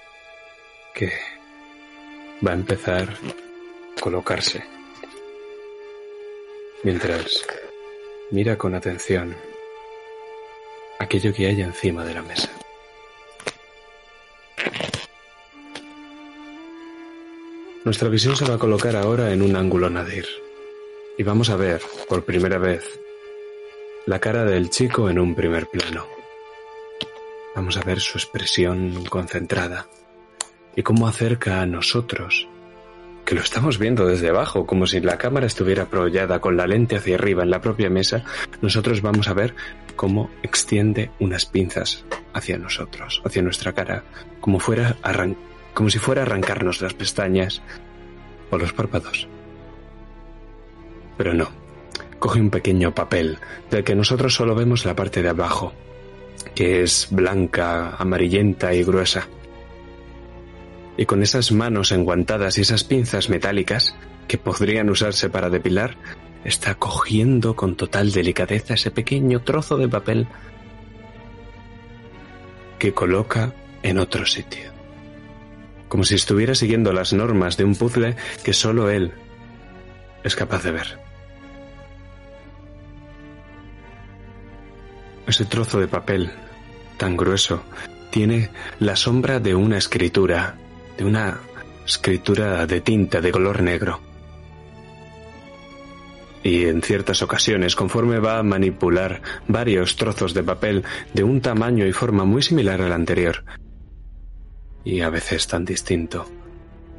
que 0.95 1.13
va 2.47 2.53
a 2.53 2.55
empezar 2.55 3.11
a 3.11 4.01
colocarse 4.01 4.65
mientras 6.83 7.45
mira 8.31 8.57
con 8.57 8.75
atención 8.75 9.37
aquello 10.99 11.33
que 11.35 11.47
hay 11.47 11.61
encima 11.61 12.05
de 12.05 12.15
la 12.15 12.23
mesa. 12.23 12.51
Nuestra 17.87 18.09
visión 18.09 18.35
se 18.35 18.45
va 18.45 18.55
a 18.55 18.59
colocar 18.59 18.97
ahora 18.97 19.33
en 19.33 19.43
un 19.43 19.55
ángulo 19.55 19.89
nadir. 19.89 20.27
Y 21.17 21.23
vamos 21.23 21.51
a 21.51 21.57
ver, 21.57 21.81
por 22.09 22.25
primera 22.25 22.59
vez, 22.59 22.99
la 24.07 24.19
cara 24.19 24.45
del 24.45 24.71
chico 24.71 25.09
en 25.09 25.21
un 25.21 25.37
primer 25.37 25.69
plano. 25.69 26.05
Vamos 27.55 27.77
a 27.77 27.85
ver 27.85 28.01
su 28.01 28.19
expresión 28.19 29.05
concentrada 29.05 29.87
y 30.75 30.83
cómo 30.83 31.07
acerca 31.07 31.61
a 31.61 31.67
nosotros, 31.67 32.49
que 33.25 33.37
lo 33.37 33.43
estamos 33.43 33.79
viendo 33.79 34.05
desde 34.05 34.31
abajo, 34.31 34.67
como 34.67 34.89
si 34.89 34.99
la 34.99 35.17
cámara 35.17 35.47
estuviera 35.47 35.85
apoyada 35.85 36.41
con 36.41 36.57
la 36.57 36.67
lente 36.67 36.97
hacia 36.97 37.15
arriba 37.15 37.45
en 37.45 37.51
la 37.51 37.61
propia 37.61 37.89
mesa, 37.89 38.25
nosotros 38.63 39.01
vamos 39.01 39.29
a 39.29 39.35
ver 39.35 39.55
cómo 39.95 40.29
extiende 40.43 41.13
unas 41.21 41.47
pinzas 41.47 42.05
hacia 42.33 42.59
nosotros, 42.59 43.23
hacia 43.25 43.43
nuestra 43.43 43.75
cara, 43.75 44.03
como, 44.41 44.59
fuera 44.59 44.97
como 45.77 45.91
si 45.91 45.99
fuera 45.99 46.23
a 46.23 46.25
arrancarnos 46.25 46.81
las 46.81 46.95
pestañas 46.95 47.61
o 48.51 48.57
los 48.57 48.73
párpados. 48.73 49.29
Pero 51.19 51.35
no. 51.35 51.51
Coge 52.19 52.41
un 52.41 52.49
pequeño 52.49 52.95
papel, 52.95 53.37
del 53.71 53.85
que 53.85 53.95
nosotros 53.95 54.35
solo 54.35 54.55
vemos 54.55 54.87
la 54.87 54.97
parte 54.97 55.23
de 55.23 55.29
abajo, 55.29 55.75
que 56.55 56.83
es 56.83 57.09
blanca, 57.11 57.95
amarillenta 57.99 58.73
y 58.73 58.85
gruesa. 58.85 59.29
Y 60.97 61.05
con 61.05 61.23
esas 61.23 61.53
manos 61.53 61.93
enguantadas 61.93 62.57
y 62.57 62.63
esas 62.63 62.83
pinzas 62.83 63.29
metálicas, 63.29 63.95
que 64.29 64.39
podrían 64.39 64.89
usarse 64.89 65.29
para 65.29 65.51
depilar, 65.51 65.99
está 66.43 66.77
cogiendo 66.77 67.55
con 67.55 67.77
total 67.77 68.13
delicadeza 68.13 68.75
ese 68.75 68.91
pequeño 68.91 69.43
trozo 69.43 69.77
de 69.77 69.91
papel 69.91 70.27
que 72.79 72.95
coloca 72.95 73.53
en 73.83 73.99
otro 73.99 74.25
sitio. 74.25 74.76
Como 75.89 76.05
si 76.05 76.15
estuviera 76.15 76.55
siguiendo 76.55 76.93
las 76.93 77.13
normas 77.13 77.57
de 77.57 77.65
un 77.65 77.75
puzzle 77.75 78.17
que 78.45 78.53
solo 78.53 78.91
él 78.91 79.13
es 80.25 80.35
capaz 80.35 80.65
de 80.65 80.73
ver. 80.73 80.99
Ese 85.27 85.45
trozo 85.45 85.81
de 85.81 85.89
papel 85.89 86.31
tan 86.97 87.17
grueso 87.17 87.63
tiene 88.11 88.51
la 88.81 88.97
sombra 88.97 89.41
de 89.41 89.55
una 89.55 89.79
escritura, 89.79 90.57
de 90.97 91.05
una 91.05 91.41
escritura 91.85 92.67
de 92.67 92.81
tinta 92.81 93.21
de 93.21 93.31
color 93.31 93.63
negro. 93.63 94.01
Y 96.43 96.67
en 96.67 96.81
ciertas 96.81 97.23
ocasiones, 97.23 97.75
conforme 97.75 98.21
va 98.21 98.39
a 98.39 98.43
manipular 98.45 99.21
varios 99.49 99.97
trozos 99.97 100.33
de 100.33 100.45
papel 100.45 100.85
de 101.13 101.25
un 101.25 101.41
tamaño 101.41 101.87
y 101.87 101.93
forma 101.93 102.25
muy 102.25 102.41
similar 102.43 102.81
al 102.81 102.93
anterior, 102.93 103.45
y 104.87 105.01
a 105.01 105.11
veces 105.11 105.49
tan 105.49 105.65
distinto, 105.65 106.27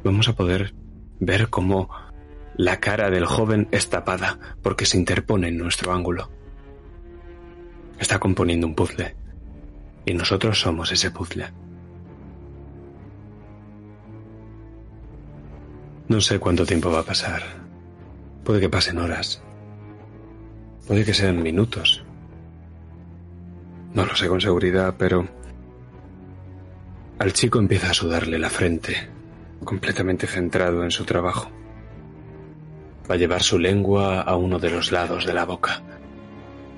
vamos 0.04 0.28
a 0.28 0.34
poder 0.34 0.74
ver 1.20 1.48
cómo 1.48 1.88
la 2.54 2.80
cara 2.80 3.08
del 3.08 3.24
joven 3.24 3.66
es 3.70 3.88
tapada 3.88 4.38
porque 4.62 4.84
se 4.84 4.98
interpone 4.98 5.48
en 5.48 5.56
nuestro 5.56 5.94
ángulo. 5.94 6.30
Está 7.98 8.18
componiendo 8.18 8.66
un 8.66 8.74
puzzle. 8.74 9.16
Y 10.04 10.12
nosotros 10.12 10.60
somos 10.60 10.92
ese 10.92 11.10
puzzle. 11.10 11.46
No 16.08 16.20
sé 16.20 16.38
cuánto 16.38 16.66
tiempo 16.66 16.90
va 16.90 17.00
a 17.00 17.04
pasar. 17.04 17.42
Puede 18.44 18.60
que 18.60 18.68
pasen 18.68 18.98
horas. 18.98 19.42
Puede 20.86 21.06
que 21.06 21.14
sean 21.14 21.42
minutos. 21.42 22.04
No 23.94 24.04
lo 24.04 24.14
sé 24.14 24.28
con 24.28 24.42
seguridad, 24.42 24.94
pero... 24.98 25.37
Al 27.18 27.32
chico 27.32 27.58
empieza 27.58 27.90
a 27.90 27.94
sudarle 27.94 28.38
la 28.38 28.48
frente, 28.48 29.08
completamente 29.64 30.28
centrado 30.28 30.84
en 30.84 30.92
su 30.92 31.04
trabajo. 31.04 31.50
Va 33.10 33.16
a 33.16 33.18
llevar 33.18 33.42
su 33.42 33.58
lengua 33.58 34.20
a 34.20 34.36
uno 34.36 34.60
de 34.60 34.70
los 34.70 34.92
lados 34.92 35.26
de 35.26 35.34
la 35.34 35.44
boca 35.44 35.82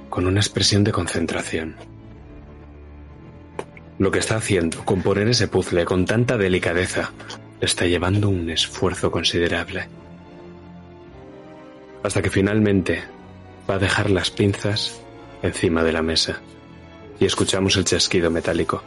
con 0.08 0.26
una 0.26 0.40
expresión 0.40 0.82
de 0.82 0.92
concentración. 0.92 1.76
Lo 3.98 4.10
que 4.10 4.18
está 4.18 4.36
haciendo, 4.36 4.84
componer 4.84 5.28
ese 5.28 5.46
puzzle 5.46 5.84
con 5.84 6.06
tanta 6.06 6.36
delicadeza, 6.36 7.12
le 7.60 7.66
está 7.66 7.84
llevando 7.86 8.28
un 8.30 8.48
esfuerzo 8.50 9.10
considerable. 9.10 9.88
Hasta 12.02 12.22
que 12.22 12.30
finalmente 12.30 13.02
va 13.68 13.74
a 13.74 13.78
dejar 13.78 14.10
las 14.10 14.30
pinzas 14.30 15.00
encima 15.42 15.84
de 15.84 15.92
la 15.92 16.02
mesa 16.02 16.40
y 17.20 17.26
escuchamos 17.26 17.76
el 17.76 17.84
chasquido 17.84 18.30
metálico. 18.30 18.82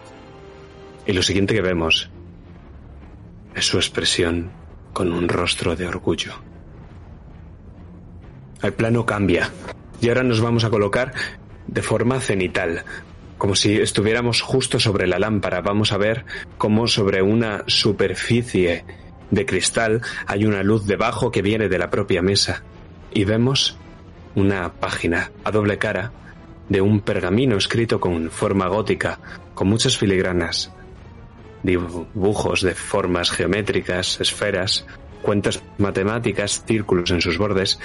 Y 1.06 1.14
lo 1.14 1.22
siguiente 1.22 1.54
que 1.54 1.62
vemos 1.62 2.10
es 3.56 3.66
su 3.66 3.78
expresión 3.78 4.52
con 4.94 5.12
un 5.12 5.28
rostro 5.28 5.76
de 5.76 5.88
orgullo. 5.88 6.34
El 8.62 8.74
plano 8.74 9.06
cambia 9.06 9.52
y 10.00 10.08
ahora 10.08 10.24
nos 10.24 10.40
vamos 10.40 10.64
a 10.64 10.70
colocar 10.70 11.14
de 11.68 11.82
forma 11.82 12.20
cenital, 12.20 12.84
como 13.38 13.56
si 13.56 13.76
estuviéramos 13.78 14.42
justo 14.42 14.80
sobre 14.80 15.08
la 15.08 15.20
lámpara. 15.20 15.62
Vamos 15.62 15.92
a 15.92 15.98
ver 15.98 16.26
cómo 16.58 16.88
sobre 16.88 17.22
una 17.22 17.64
superficie 17.68 18.86
de 19.32 19.46
cristal 19.46 20.02
hay 20.28 20.46
una 20.46 20.64
luz 20.64 20.86
debajo 20.86 21.32
que 21.32 21.42
viene 21.42 21.68
de 21.68 21.78
la 21.78 21.90
propia 21.90 22.22
mesa. 22.22 22.64
Y 23.14 23.26
vemos 23.26 23.78
una 24.36 24.74
página 24.74 25.32
a 25.44 25.52
doble 25.52 25.78
cara 25.78 26.12
de 26.70 26.82
un 26.82 27.02
pergamino 27.02 27.58
escrito 27.58 28.00
con 28.00 28.30
forma 28.30 28.68
gótica, 28.68 29.20
con 29.54 29.68
muchas 29.68 29.98
filigranas, 29.98 30.72
dibujos 31.64 32.62
de 32.62 32.76
formas 32.76 33.32
geométricas, 33.32 34.20
esferas, 34.20 34.86
cuentas 35.22 35.64
matemáticas, 35.78 36.64
círculos 36.68 37.12
en 37.12 37.22
sus 37.22 37.38
bordes 37.38 37.80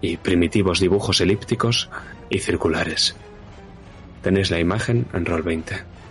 y 0.00 0.16
primitivos 0.16 0.80
dibujos 0.80 1.20
elípticos 1.20 1.90
y 2.30 2.38
circulares. 2.38 3.16
Tenéis 4.22 4.50
la 4.50 4.60
imagen 4.60 5.06
en 5.12 5.26
Roll 5.26 5.42
20. 5.42 6.01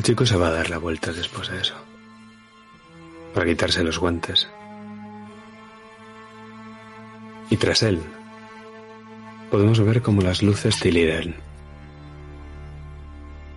El 0.00 0.04
chico 0.04 0.24
se 0.24 0.38
va 0.38 0.48
a 0.48 0.52
dar 0.52 0.70
la 0.70 0.78
vuelta 0.78 1.12
después 1.12 1.50
de 1.50 1.60
eso. 1.60 1.74
Para 3.34 3.44
quitarse 3.44 3.84
los 3.84 3.98
guantes. 3.98 4.48
Y 7.50 7.58
tras 7.58 7.82
él, 7.82 8.00
podemos 9.50 9.78
ver 9.80 10.00
cómo 10.00 10.22
las 10.22 10.42
luces 10.42 10.80
tilidan. 10.80 11.36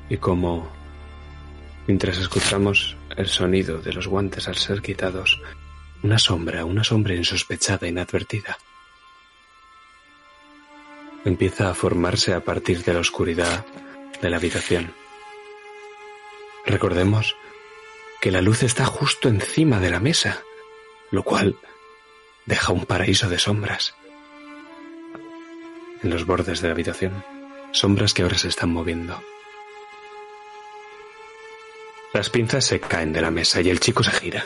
Y 0.09 0.17
cómo, 0.17 0.69
mientras 1.87 2.17
escuchamos 2.17 2.97
el 3.15 3.27
sonido 3.27 3.77
de 3.77 3.93
los 3.93 4.09
guantes 4.09 4.49
al 4.49 4.57
ser 4.57 4.81
quitados, 4.81 5.39
una 6.01 6.19
sombra, 6.19 6.65
una 6.65 6.83
sombra 6.83 7.15
insospechada, 7.15 7.87
inadvertida, 7.87 8.57
empieza 11.23 11.69
a 11.69 11.73
formarse 11.73 12.33
a 12.33 12.43
partir 12.43 12.83
de 12.83 12.95
la 12.95 12.99
oscuridad 12.99 13.65
de 14.21 14.29
la 14.29 14.35
habitación. 14.35 15.02
Recordemos 16.65 17.35
que 18.21 18.31
la 18.31 18.41
luz 18.41 18.63
está 18.63 18.85
justo 18.85 19.27
encima 19.27 19.79
de 19.79 19.91
la 19.91 19.99
mesa, 19.99 20.43
lo 21.11 21.23
cual 21.23 21.57
deja 22.45 22.71
un 22.71 22.85
paraíso 22.85 23.29
de 23.29 23.39
sombras 23.39 23.95
en 26.03 26.09
los 26.09 26.25
bordes 26.25 26.61
de 26.61 26.67
la 26.67 26.73
habitación, 26.73 27.23
sombras 27.71 28.13
que 28.13 28.23
ahora 28.23 28.37
se 28.37 28.49
están 28.49 28.69
moviendo. 28.71 29.21
Las 32.13 32.29
pinzas 32.29 32.65
se 32.65 32.79
caen 32.79 33.13
de 33.13 33.21
la 33.21 33.31
mesa 33.31 33.61
y 33.61 33.69
el 33.69 33.79
chico 33.79 34.03
se 34.03 34.11
gira. 34.11 34.45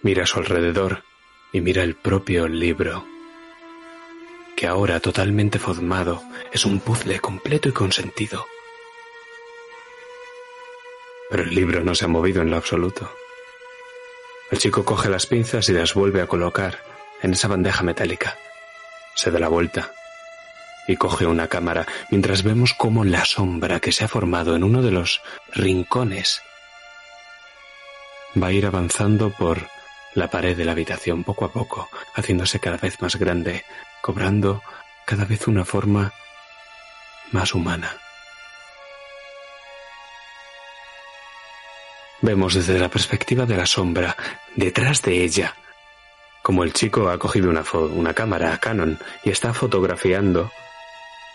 Mira 0.00 0.24
a 0.24 0.26
su 0.26 0.38
alrededor 0.38 1.04
y 1.52 1.60
mira 1.60 1.84
el 1.84 1.94
propio 1.94 2.48
libro, 2.48 3.06
que 4.56 4.66
ahora 4.66 5.00
totalmente 5.00 5.58
formado 5.58 6.22
es 6.52 6.64
un 6.64 6.80
puzzle 6.80 7.20
completo 7.20 7.68
y 7.68 7.72
con 7.72 7.92
sentido. 7.92 8.46
Pero 11.32 11.44
el 11.44 11.54
libro 11.54 11.82
no 11.82 11.94
se 11.94 12.04
ha 12.04 12.08
movido 12.08 12.42
en 12.42 12.50
lo 12.50 12.58
absoluto. 12.58 13.10
El 14.50 14.58
chico 14.58 14.84
coge 14.84 15.08
las 15.08 15.24
pinzas 15.24 15.66
y 15.70 15.72
las 15.72 15.94
vuelve 15.94 16.20
a 16.20 16.26
colocar 16.26 16.78
en 17.22 17.32
esa 17.32 17.48
bandeja 17.48 17.82
metálica. 17.82 18.36
Se 19.14 19.30
da 19.30 19.38
la 19.38 19.48
vuelta 19.48 19.90
y 20.86 20.96
coge 20.96 21.24
una 21.24 21.48
cámara 21.48 21.86
mientras 22.10 22.42
vemos 22.42 22.74
cómo 22.74 23.02
la 23.04 23.24
sombra 23.24 23.80
que 23.80 23.92
se 23.92 24.04
ha 24.04 24.08
formado 24.08 24.54
en 24.56 24.62
uno 24.62 24.82
de 24.82 24.90
los 24.90 25.22
rincones 25.54 26.42
va 28.40 28.48
a 28.48 28.52
ir 28.52 28.66
avanzando 28.66 29.30
por 29.30 29.68
la 30.14 30.28
pared 30.28 30.54
de 30.54 30.66
la 30.66 30.72
habitación 30.72 31.24
poco 31.24 31.46
a 31.46 31.52
poco, 31.52 31.88
haciéndose 32.14 32.60
cada 32.60 32.76
vez 32.76 33.00
más 33.00 33.16
grande, 33.16 33.64
cobrando 34.02 34.62
cada 35.06 35.24
vez 35.24 35.48
una 35.48 35.64
forma 35.64 36.12
más 37.30 37.54
humana. 37.54 37.96
Vemos 42.22 42.54
desde 42.54 42.78
la 42.78 42.88
perspectiva 42.88 43.46
de 43.46 43.56
la 43.56 43.66
sombra, 43.66 44.16
detrás 44.54 45.02
de 45.02 45.24
ella, 45.24 45.56
como 46.42 46.62
el 46.62 46.72
chico 46.72 47.08
ha 47.08 47.18
cogido 47.18 47.50
una, 47.50 47.64
una 47.72 48.14
cámara 48.14 48.58
Canon 48.58 48.98
y 49.24 49.30
está 49.30 49.52
fotografiando 49.52 50.50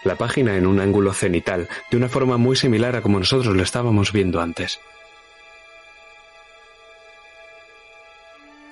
la 0.04 0.16
página 0.16 0.56
en 0.56 0.66
un 0.66 0.80
ángulo 0.80 1.14
cenital, 1.14 1.68
de 1.92 1.98
una 1.98 2.08
forma 2.08 2.38
muy 2.38 2.56
similar 2.56 2.96
a 2.96 3.02
como 3.02 3.20
nosotros 3.20 3.54
lo 3.54 3.64
estábamos 3.64 4.14
viendo 4.14 4.40
antes. 4.40 4.80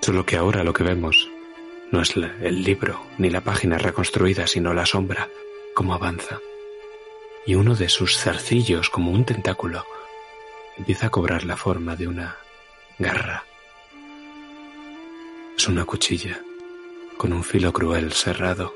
Solo 0.01 0.25
que 0.25 0.37
ahora 0.37 0.63
lo 0.63 0.71
que 0.71 0.83
vemos 0.83 1.29
no 1.91 2.01
es 2.01 2.15
el 2.15 2.63
libro 2.63 3.05
ni 3.17 3.29
la 3.29 3.41
página 3.41 3.77
reconstruida, 3.77 4.47
sino 4.47 4.73
la 4.73 4.85
sombra, 4.85 5.27
como 5.73 5.93
avanza. 5.93 6.39
Y 7.45 7.55
uno 7.55 7.75
de 7.75 7.89
sus 7.89 8.17
zarcillos, 8.17 8.89
como 8.89 9.11
un 9.11 9.25
tentáculo, 9.25 9.85
empieza 10.77 11.07
a 11.07 11.09
cobrar 11.09 11.45
la 11.45 11.57
forma 11.57 11.95
de 11.95 12.07
una 12.07 12.37
garra. 12.99 13.43
Es 15.57 15.67
una 15.67 15.85
cuchilla 15.85 16.39
con 17.17 17.33
un 17.33 17.43
filo 17.43 17.71
cruel 17.71 18.11
cerrado. 18.11 18.73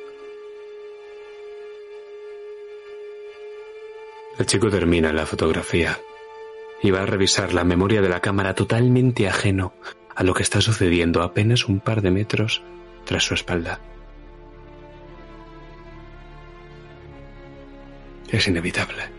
El 4.38 4.46
chico 4.46 4.70
termina 4.70 5.12
la 5.12 5.26
fotografía 5.26 6.00
y 6.82 6.92
va 6.92 7.02
a 7.02 7.06
revisar 7.06 7.54
la 7.54 7.66
memoria 7.66 8.02
de 8.02 8.10
la 8.10 8.22
cámara 8.22 8.56
totalmente 8.56 9.28
ajeno 9.28 9.74
a 10.16 10.24
lo 10.24 10.34
que 10.34 10.44
está 10.44 10.62
sucediendo 10.62 11.22
apenas 11.24 11.66
un 11.66 11.82
par 11.82 12.02
de 12.02 12.12
metros 12.12 12.62
tras 13.06 13.24
su 13.24 13.34
espalda. 13.34 13.82
Es 18.30 18.48
inevitable. 18.48 19.19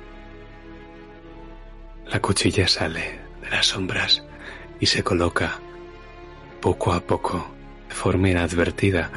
La 2.10 2.20
cuchilla 2.20 2.66
sale 2.66 3.20
de 3.40 3.50
las 3.50 3.66
sombras 3.66 4.24
y 4.80 4.86
se 4.86 5.04
coloca 5.04 5.60
poco 6.60 6.92
a 6.92 7.00
poco, 7.00 7.54
de 7.88 7.94
forma 7.94 8.28
inadvertida, 8.28 9.10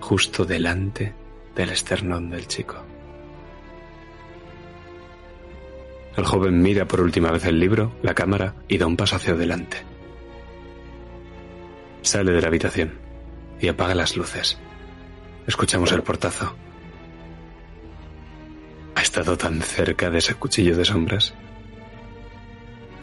justo 0.00 0.44
delante 0.44 1.14
del 1.56 1.70
esternón 1.70 2.28
del 2.28 2.46
chico. 2.46 2.76
El 6.16 6.24
joven 6.26 6.60
mira 6.60 6.86
por 6.86 7.00
última 7.00 7.30
vez 7.30 7.46
el 7.46 7.58
libro, 7.58 7.92
la 8.02 8.14
cámara 8.14 8.54
y 8.68 8.76
da 8.76 8.86
un 8.86 8.96
paso 8.96 9.16
hacia 9.16 9.32
adelante. 9.32 9.78
Sale 12.02 12.30
de 12.32 12.42
la 12.42 12.48
habitación 12.48 12.92
y 13.58 13.68
apaga 13.68 13.94
las 13.94 14.16
luces. 14.16 14.58
Escuchamos 15.46 15.90
el 15.92 16.02
portazo. 16.02 16.54
¿Ha 18.94 19.00
estado 19.00 19.38
tan 19.38 19.62
cerca 19.62 20.10
de 20.10 20.18
ese 20.18 20.34
cuchillo 20.34 20.76
de 20.76 20.84
sombras? 20.84 21.34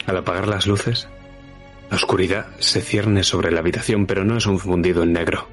Al 0.05 0.17
apagar 0.17 0.47
las 0.47 0.65
luces, 0.65 1.07
la 1.89 1.97
oscuridad 1.97 2.47
se 2.59 2.81
cierne 2.81 3.23
sobre 3.23 3.51
la 3.51 3.59
habitación, 3.59 4.05
pero 4.05 4.23
no 4.23 4.37
es 4.37 4.45
un 4.45 4.59
fundido 4.59 5.03
en 5.03 5.13
negro, 5.13 5.47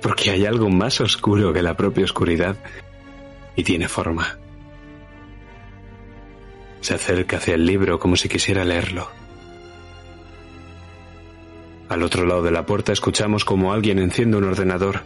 porque 0.00 0.30
hay 0.30 0.46
algo 0.46 0.68
más 0.68 1.00
oscuro 1.00 1.52
que 1.52 1.62
la 1.62 1.76
propia 1.76 2.04
oscuridad 2.04 2.56
y 3.56 3.64
tiene 3.64 3.88
forma. 3.88 4.38
Se 6.80 6.94
acerca 6.94 7.38
hacia 7.38 7.54
el 7.54 7.66
libro 7.66 7.98
como 7.98 8.16
si 8.16 8.28
quisiera 8.28 8.64
leerlo. 8.64 9.10
Al 11.88 12.02
otro 12.04 12.24
lado 12.24 12.42
de 12.42 12.52
la 12.52 12.66
puerta 12.66 12.92
escuchamos 12.92 13.44
como 13.44 13.72
alguien 13.72 13.98
enciende 13.98 14.36
un 14.36 14.44
ordenador, 14.44 15.02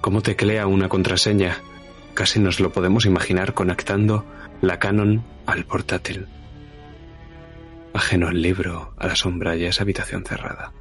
cómo 0.00 0.22
teclea 0.22 0.66
una 0.66 0.88
contraseña. 0.88 1.58
Casi 2.14 2.40
nos 2.40 2.58
lo 2.58 2.70
podemos 2.70 3.06
imaginar 3.06 3.54
conectando 3.54 4.24
la 4.60 4.78
Canon 4.78 5.22
al 5.46 5.64
portátil 5.64 6.26
ajeno 7.94 8.26
al 8.26 8.42
libro, 8.42 8.92
a 8.98 9.06
la 9.06 9.14
sombra 9.14 9.56
y 9.56 9.64
a 9.64 9.68
esa 9.68 9.84
habitación 9.84 10.24
cerrada. 10.24 10.72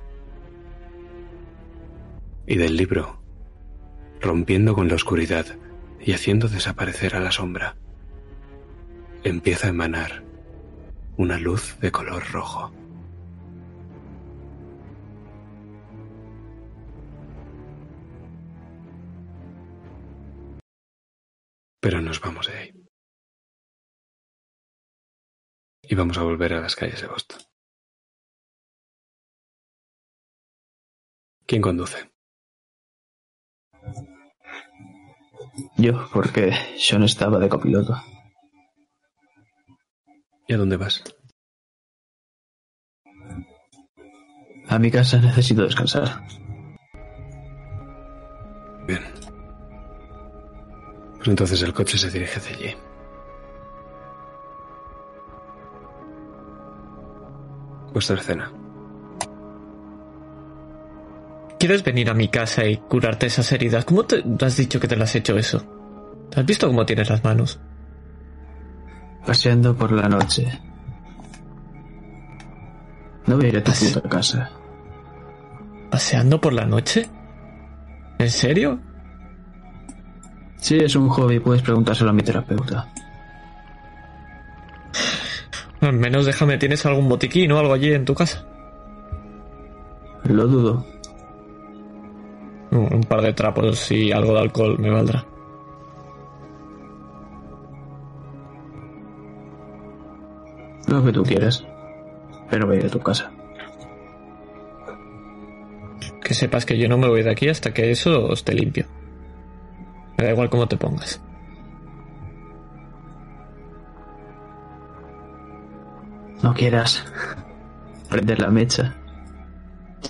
Y 2.48 2.58
del 2.58 2.76
libro, 2.76 3.22
rompiendo 4.20 4.74
con 4.74 4.88
la 4.90 4.96
oscuridad 4.96 5.46
y 6.02 6.14
haciendo 6.14 6.48
desaparecer 6.50 7.16
a 7.16 7.20
la 7.20 7.32
sombra, 7.32 7.78
empieza 9.24 9.68
a 9.68 9.70
emanar 9.70 10.24
una 11.16 11.38
luz 11.38 11.78
de 11.80 11.92
color 11.92 12.24
rojo. 12.32 12.74
Pero 21.80 22.02
nos 22.02 22.20
vamos 22.20 22.48
de 22.48 22.58
ahí. 22.58 22.83
Y 25.84 25.96
vamos 25.96 26.18
a 26.18 26.24
volver 26.24 26.54
a 26.54 26.62
las 26.62 26.76
calles 26.76 27.02
de 27.02 27.08
Boston. 27.08 27.40
¿Quién 31.46 31.62
conduce? 31.62 32.10
Yo, 35.78 36.10
porque 36.12 36.52
Sean 36.78 37.04
estaba 37.04 37.38
de 37.38 37.50
copiloto. 37.50 37.96
¿Y 40.48 40.54
a 40.54 40.58
dónde 40.58 40.78
vas? 40.78 41.04
A 44.70 44.80
mi 44.80 44.90
casa 44.90 45.20
necesito 45.20 45.64
descansar. 45.64 46.26
Bien. 48.88 49.04
Pues 51.18 51.28
entonces 51.28 51.62
el 51.62 51.74
coche 51.74 51.98
se 51.98 52.10
dirige 52.10 52.40
hacia 52.40 52.56
allí. 52.56 52.93
Vuestra 57.94 58.18
cena. 58.18 58.52
¿Quieres 61.60 61.84
venir 61.84 62.10
a 62.10 62.14
mi 62.14 62.28
casa 62.28 62.66
y 62.66 62.78
curarte 62.78 63.28
esas 63.28 63.50
heridas? 63.54 63.86
¿Cómo 63.86 64.04
te 64.04 64.22
has 64.42 64.58
dicho 64.58 64.80
que 64.80 64.88
te 64.88 64.98
las 64.98 65.12
has 65.12 65.16
hecho 65.16 65.38
eso? 65.38 65.64
¿Has 66.36 66.46
visto 66.46 66.68
cómo 66.68 66.86
tienes 66.86 67.10
las 67.10 67.24
manos? 67.24 67.60
Paseando 69.26 69.74
por 69.76 69.92
la 69.94 70.10
noche. 70.10 70.60
No 73.28 73.38
voy 73.38 73.46
a 73.46 73.50
ir 73.50 73.58
a 73.58 73.64
tu 73.64 73.72
puta 73.72 74.10
casa. 74.10 74.52
¿Paseando 75.90 76.42
por 76.42 76.52
la 76.52 76.66
noche? 76.66 77.10
¿En 78.20 78.30
serio? 78.30 78.80
Sí, 80.58 80.78
es 80.78 80.96
un 80.96 81.08
hobby, 81.10 81.40
puedes 81.40 81.62
preguntárselo 81.62 82.10
a 82.10 82.14
mi 82.14 82.24
terapeuta. 82.24 82.90
Al 85.84 85.94
menos 85.94 86.26
déjame, 86.26 86.58
¿tienes 86.58 86.86
algún 86.86 87.10
botiquín 87.10 87.52
o 87.52 87.60
algo 87.60 87.74
allí 87.74 87.92
en 87.92 88.06
tu 88.06 88.16
casa? 88.16 88.46
Lo 90.24 90.48
dudo. 90.48 90.86
Un 92.72 93.04
par 93.04 93.22
de 93.22 93.34
trapos 93.34 93.92
y 93.92 94.14
algo 94.14 94.34
de 94.34 94.40
alcohol 94.40 94.80
me 94.80 94.90
valdrá. 94.90 95.26
Lo 100.88 101.04
que 101.04 101.12
tú 101.12 101.24
quieras. 101.24 101.66
Pero 102.50 102.66
voy 102.66 102.80
a 102.80 102.88
tu 102.88 103.00
casa. 103.00 103.30
Que 106.24 106.34
sepas 106.34 106.66
que 106.66 106.78
yo 106.78 106.88
no 106.88 106.98
me 106.98 107.10
voy 107.10 107.24
de 107.24 107.32
aquí 107.32 107.50
hasta 107.50 107.74
que 107.74 107.92
eso 107.92 108.32
esté 108.32 108.54
limpio. 108.54 108.86
Me 110.18 110.24
da 110.24 110.32
igual 110.32 110.50
cómo 110.50 110.66
te 110.66 110.78
pongas. 110.78 111.22
No 116.44 116.54
quieras 116.54 117.06
prender 118.10 118.40
la 118.40 118.50
mecha. 118.50 118.94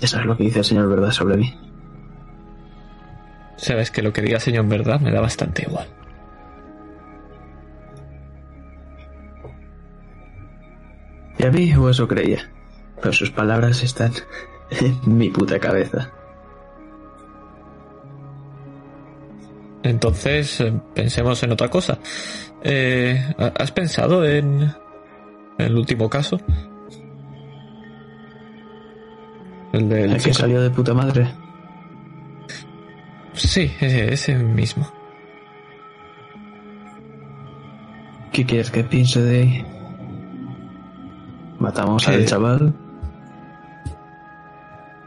Eso 0.00 0.18
es 0.18 0.26
lo 0.26 0.36
que 0.36 0.44
dice 0.44 0.58
el 0.58 0.64
señor 0.64 0.88
verdad 0.88 1.12
sobre 1.12 1.36
mí. 1.36 1.56
Sabes 3.56 3.92
que 3.92 4.02
lo 4.02 4.12
que 4.12 4.20
diga 4.20 4.36
el 4.36 4.42
señor 4.42 4.66
verdad 4.66 5.00
me 5.00 5.12
da 5.12 5.20
bastante 5.20 5.62
igual. 5.62 5.86
Y 11.38 11.44
a 11.44 11.50
mí, 11.52 11.72
o 11.74 11.88
eso 11.88 12.08
creía. 12.08 12.50
Pero 12.96 13.12
sus 13.12 13.30
palabras 13.30 13.84
están 13.84 14.12
en 14.70 15.16
mi 15.16 15.30
puta 15.30 15.60
cabeza. 15.60 16.10
Entonces, 19.84 20.60
eh, 20.60 20.72
pensemos 20.94 21.40
en 21.44 21.52
otra 21.52 21.68
cosa. 21.68 21.98
Eh, 22.62 23.34
¿Has 23.38 23.70
pensado 23.70 24.24
en 24.24 24.74
el 25.58 25.76
último 25.76 26.08
caso? 26.08 26.38
El 29.72 29.88
del 29.88 30.12
¿El 30.12 30.22
que 30.22 30.32
salió 30.32 30.60
de 30.60 30.70
puta 30.70 30.94
madre. 30.94 31.34
Sí, 33.32 33.72
ese, 33.80 34.12
ese 34.12 34.34
mismo. 34.36 34.88
¿Qué 38.32 38.44
quieres 38.44 38.70
que 38.70 38.84
piense 38.84 39.20
de 39.20 39.40
ahí? 39.40 39.66
Matamos 41.58 42.06
al 42.08 42.24
chaval. 42.24 42.72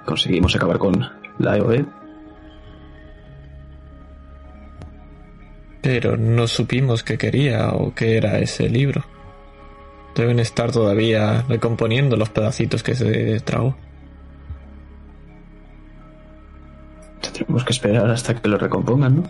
Conseguimos 0.06 0.56
acabar 0.56 0.78
con 0.78 1.06
la 1.40 1.58
EOE. 1.58 1.86
Pero 5.82 6.18
no 6.18 6.48
supimos 6.48 7.04
qué 7.04 7.18
quería 7.18 7.70
o 7.72 7.94
qué 7.94 8.18
era 8.18 8.40
ese 8.40 8.68
libro. 8.70 9.04
Deben 10.18 10.40
estar 10.40 10.72
todavía 10.72 11.46
recomponiendo 11.48 12.18
los 12.18 12.30
pedacitos 12.30 12.82
que 12.82 12.96
se 12.96 13.40
tragó. 13.42 13.78
Tendremos 17.22 17.64
que 17.64 17.72
esperar 17.72 18.10
hasta 18.10 18.34
que 18.34 18.50
lo 18.50 18.58
recompongan, 18.58 19.18
¿no? 19.18 19.24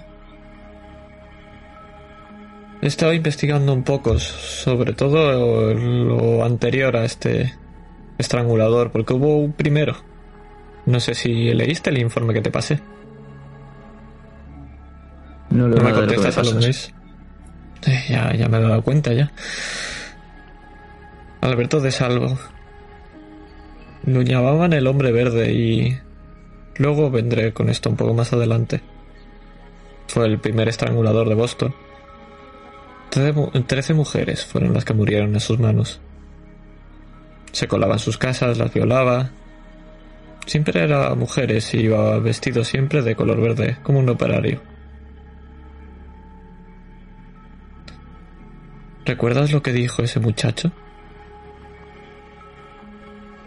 He 2.82 2.88
estado 2.88 3.12
investigando 3.12 3.74
un 3.74 3.84
poco, 3.84 4.18
sobre 4.18 4.94
todo 4.94 5.74
lo 5.74 6.46
anterior 6.46 6.96
a 6.96 7.04
este 7.04 7.54
estrangulador, 8.18 8.92
porque 8.92 9.14
hubo 9.14 9.40
un 9.40 9.52
primero. 9.52 9.98
No 10.86 11.02
sé 11.02 11.16
si 11.16 11.54
leíste 11.54 11.90
el 11.90 11.98
informe 11.98 12.34
que 12.34 12.42
te 12.42 12.50
pasé. 12.50 12.80
No, 15.50 15.68
lo 15.68 15.84
me 15.84 15.92
contestas 15.92 16.38
a 16.38 16.44
lo 16.44 16.62
eh, 16.62 18.04
ya, 18.10 18.34
ya 18.34 18.48
me 18.48 18.58
he 18.58 18.62
dado 18.62 18.82
cuenta 18.82 19.14
ya. 19.14 19.32
Alberto 21.42 21.80
de 21.80 21.92
Salvo. 21.92 22.38
Lo 24.04 24.22
el 24.22 24.88
hombre 24.88 25.12
verde 25.12 25.52
y 25.52 25.98
luego 26.78 27.12
vendré 27.12 27.54
con 27.54 27.70
esto 27.70 27.90
un 27.90 27.96
poco 27.96 28.14
más 28.14 28.34
adelante. 28.34 28.82
Fue 30.08 30.26
el 30.26 30.40
primer 30.40 30.68
estrangulador 30.70 31.30
de 31.30 31.36
Boston. 31.36 31.76
Trece 33.68 33.94
mujeres 33.94 34.46
fueron 34.46 34.74
las 34.74 34.86
que 34.86 34.94
murieron 34.94 35.34
en 35.34 35.40
sus 35.40 35.60
manos. 35.60 36.00
Se 37.52 37.68
colaba 37.68 37.94
en 37.94 38.00
sus 38.00 38.18
casas, 38.18 38.58
las 38.58 38.74
violaba. 38.74 39.32
Siempre 40.46 40.84
era 40.84 41.14
mujeres 41.16 41.74
y 41.74 41.80
iba 41.80 42.18
vestido 42.20 42.64
siempre 42.64 43.02
de 43.02 43.16
color 43.16 43.42
verde, 43.42 43.78
como 43.84 44.00
un 44.00 44.10
operario. 44.10 44.62
¿Recuerdas 49.06 49.52
lo 49.52 49.62
que 49.62 49.74
dijo 49.74 50.02
ese 50.04 50.20
muchacho? 50.20 50.72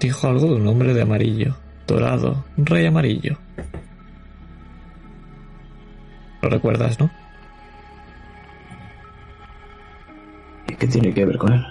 Dijo 0.00 0.28
algo 0.28 0.46
de 0.46 0.54
un 0.54 0.66
hombre 0.66 0.94
de 0.94 1.02
amarillo, 1.02 1.56
dorado, 1.86 2.46
un 2.56 2.64
rey 2.64 2.86
amarillo. 2.86 3.36
¿Lo 6.40 6.48
recuerdas, 6.48 6.98
no? 6.98 7.10
¿Y 10.66 10.74
qué 10.74 10.86
tiene 10.86 11.12
que 11.12 11.26
ver 11.26 11.36
con 11.36 11.52
él? 11.52 11.66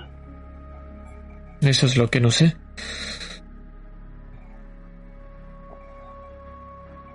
Eso 1.62 1.88
es 1.88 1.98
lo 1.98 2.08
que 2.12 2.22
no 2.22 2.30
sé. 2.30 2.56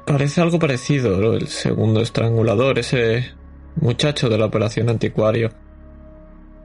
Parece 0.05 0.41
algo 0.41 0.59
parecido, 0.59 1.35
el 1.35 1.47
segundo 1.47 2.01
estrangulador, 2.01 2.81
ese 2.81 3.35
muchacho 3.77 4.29
de 4.29 4.37
la 4.37 4.47
operación 4.47 4.89
anticuario. 4.89 5.51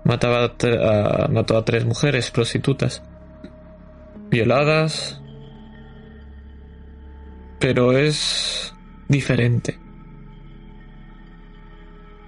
Mataba 0.04 0.46
a, 0.46 1.28
mató 1.28 1.56
a 1.56 1.64
tres 1.64 1.86
mujeres 1.86 2.32
prostitutas 2.32 3.04
violadas, 4.30 5.22
pero 7.60 7.98
es 7.98 8.74
diferente. 9.08 9.78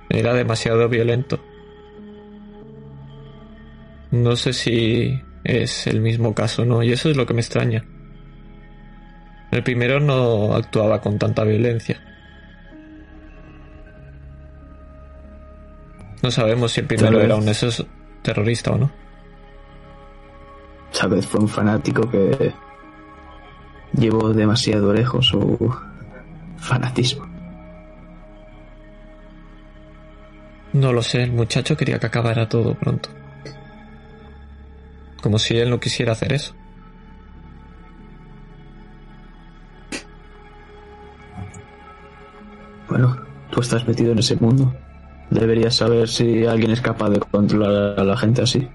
Era 0.09 0.33
demasiado 0.33 0.89
violento. 0.89 1.43
No 4.11 4.35
sé 4.35 4.51
si 4.51 5.21
es 5.43 5.87
el 5.87 6.01
mismo 6.01 6.35
caso, 6.35 6.65
¿no? 6.65 6.83
Y 6.83 6.91
eso 6.91 7.09
es 7.09 7.15
lo 7.15 7.25
que 7.25 7.33
me 7.33 7.41
extraña. 7.41 7.85
El 9.51 9.63
primero 9.63 9.99
no 9.99 10.53
actuaba 10.53 11.01
con 11.01 11.17
tanta 11.17 11.43
violencia. 11.43 12.01
No 16.21 16.29
sabemos 16.29 16.73
si 16.73 16.81
el 16.81 16.87
primero 16.87 17.19
era 17.19 17.35
un 17.35 17.49
terrorista 18.21 18.71
o 18.71 18.77
no. 18.77 19.00
Vez 21.09 21.25
fue 21.25 21.39
un 21.39 21.47
fanático 21.47 22.09
que 22.09 22.53
llevó 23.93 24.29
demasiado 24.33 24.93
lejos 24.93 25.27
su 25.27 25.73
fanatismo. 26.57 27.27
No 30.73 30.93
lo 30.93 31.01
sé, 31.01 31.23
el 31.23 31.33
muchacho 31.33 31.75
quería 31.75 31.99
que 31.99 32.05
acabara 32.05 32.47
todo 32.47 32.75
pronto. 32.75 33.09
Como 35.21 35.37
si 35.37 35.57
él 35.57 35.69
no 35.69 35.79
quisiera 35.79 36.13
hacer 36.13 36.33
eso. 36.33 36.53
Bueno, 42.87 43.17
tú 43.49 43.61
estás 43.61 43.87
metido 43.87 44.11
en 44.11 44.19
ese 44.19 44.35
mundo. 44.35 44.73
Deberías 45.29 45.75
saber 45.75 46.07
si 46.07 46.45
alguien 46.45 46.71
es 46.71 46.81
capaz 46.81 47.09
de 47.09 47.19
controlar 47.19 47.99
a 47.99 48.03
la 48.03 48.17
gente 48.17 48.41
así, 48.41 48.67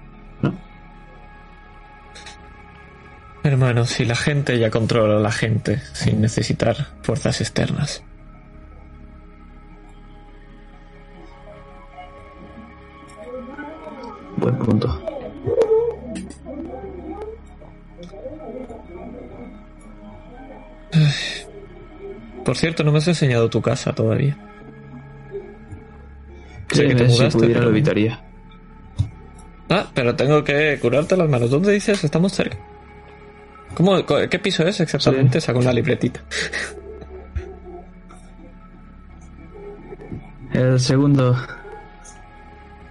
Hermano, 3.47 3.85
si 3.85 4.03
la 4.03 4.15
gente 4.15 4.59
ya 4.59 4.69
controla 4.69 5.15
a 5.15 5.19
la 5.21 5.31
gente 5.31 5.81
sin 5.93 6.19
necesitar 6.19 6.75
fuerzas 7.01 7.39
externas. 7.39 8.03
Buen 14.35 14.57
punto. 14.57 15.01
Por 22.43 22.57
cierto, 22.57 22.83
no 22.83 22.91
me 22.91 22.97
has 22.97 23.07
enseñado 23.07 23.49
tu 23.49 23.61
casa 23.61 23.93
todavía. 23.93 24.37
Sé 26.69 26.85
que 26.85 26.95
te 26.95 27.03
mudaste, 27.05 27.31
si 27.31 27.37
pudiera 27.37 27.61
lo 27.61 27.69
evitaría. 27.69 28.21
Ah, 29.69 29.87
pero 29.93 30.17
tengo 30.17 30.43
que 30.43 30.77
curarte 30.81 31.15
las 31.15 31.29
manos. 31.29 31.49
¿Dónde 31.49 31.71
dices? 31.71 32.03
Estamos 32.03 32.33
cerca. 32.33 32.57
¿Cómo, 33.77 34.03
¿Qué 34.03 34.39
piso 34.39 34.65
es 34.65 34.79
exactamente? 34.79 35.39
Saco 35.39 35.59
una 35.59 35.71
libretita. 35.71 36.19
El 40.51 40.79
segundo. 40.79 41.35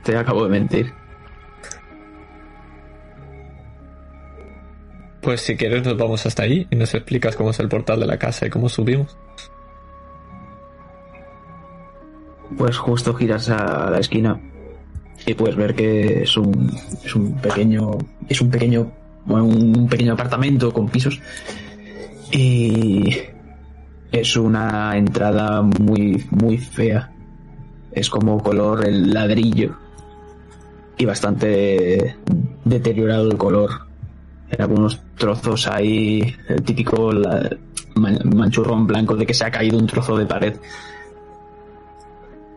Te 0.05 0.17
acabo 0.17 0.45
de 0.45 0.51
mentir. 0.51 0.93
Pues 5.23 5.41
si 5.41 5.57
quieres 5.57 5.85
nos 5.85 5.97
vamos 5.97 6.25
hasta 6.25 6.45
ahí 6.45 6.69
y 6.71 6.77
nos 6.77 6.95
explicas 6.95 7.35
cómo 7.35 7.51
es 7.51 7.59
el 7.59 7.69
portal 7.69 7.99
de 7.99 8.07
la 8.07 8.17
casa 8.17 8.47
y 8.47 8.51
cómo 8.51 8.69
subimos. 8.69 9.19
Pues 12.57 12.79
justo 12.79 13.13
giras 13.13 13.49
a 13.49 13.91
la 13.91 13.99
esquina 13.99 14.41
y 15.27 15.35
puedes 15.35 15.57
ver 15.57 15.75
que 15.75 16.23
es 16.23 16.37
un, 16.37 16.73
es 17.05 17.13
un 17.17 17.35
pequeño 17.39 17.99
es 18.29 18.41
un 18.41 18.51
pequeño 18.51 18.93
un 19.29 19.89
pequeño 19.89 20.13
apartamento 20.13 20.73
con 20.73 20.89
pisos. 20.89 21.21
Y 22.33 23.17
es 24.13 24.37
una 24.37 24.97
entrada 24.97 25.63
muy 25.63 26.25
muy 26.31 26.59
fea. 26.59 27.13
Es 27.93 28.11
como 28.11 28.43
color 28.43 28.87
el 28.87 29.13
ladrillo. 29.13 29.77
Y 30.99 31.05
bastante 31.05 32.17
deteriorado 32.65 33.31
el 33.31 33.37
color. 33.37 33.71
En 34.51 34.63
algunos 34.63 35.01
trozos 35.17 35.67
hay 35.67 36.35
el 36.49 36.63
típico 36.63 37.11
manchurrón 37.97 38.87
blanco 38.87 39.17
de 39.17 39.27
que 39.27 39.35
se 39.35 39.45
ha 39.45 39.51
caído 39.51 39.79
un 39.79 39.87
trozo 39.87 40.17
de 40.17 40.27
pared. 40.27 40.57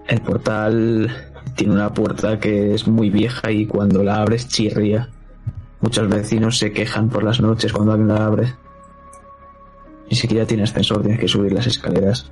El 0.07 0.21
portal 0.21 1.11
tiene 1.55 1.73
una 1.73 1.93
puerta 1.93 2.39
que 2.39 2.73
es 2.73 2.87
muy 2.87 3.09
vieja 3.09 3.51
y 3.51 3.65
cuando 3.65 4.03
la 4.03 4.21
abres 4.21 4.47
chirría. 4.47 5.09
Muchos 5.81 6.09
vecinos 6.09 6.57
se 6.57 6.71
quejan 6.71 7.09
por 7.09 7.23
las 7.23 7.39
noches 7.39 7.71
cuando 7.71 7.93
alguien 7.93 8.09
la 8.09 8.25
abre. 8.25 8.53
Ni 10.09 10.15
siquiera 10.15 10.45
tiene 10.45 10.63
ascensor, 10.63 11.01
tienes 11.01 11.19
que 11.19 11.27
subir 11.27 11.53
las 11.53 11.67
escaleras. 11.67 12.31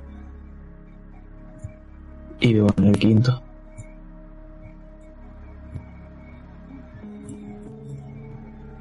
Y 2.40 2.52
vivo 2.52 2.68
en 2.76 2.84
el 2.84 2.98
quinto. 2.98 3.42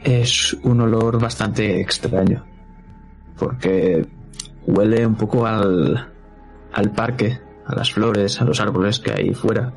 Es 0.03 0.53
un 0.63 0.81
olor 0.81 1.19
bastante 1.19 1.79
extraño. 1.79 2.43
Porque 3.37 4.05
huele 4.65 5.05
un 5.05 5.15
poco 5.15 5.45
al, 5.45 6.11
al 6.73 6.91
parque, 6.91 7.39
a 7.65 7.75
las 7.75 7.91
flores, 7.91 8.41
a 8.41 8.45
los 8.45 8.59
árboles 8.59 8.99
que 8.99 9.11
hay 9.11 9.33
fuera. 9.33 9.73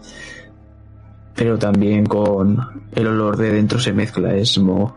Pero 1.35 1.59
también 1.59 2.07
con 2.07 2.83
el 2.93 3.07
olor 3.07 3.37
de 3.37 3.53
dentro 3.53 3.79
se 3.79 3.93
mezcla, 3.93 4.35
es 4.35 4.59
moho. 4.59 4.97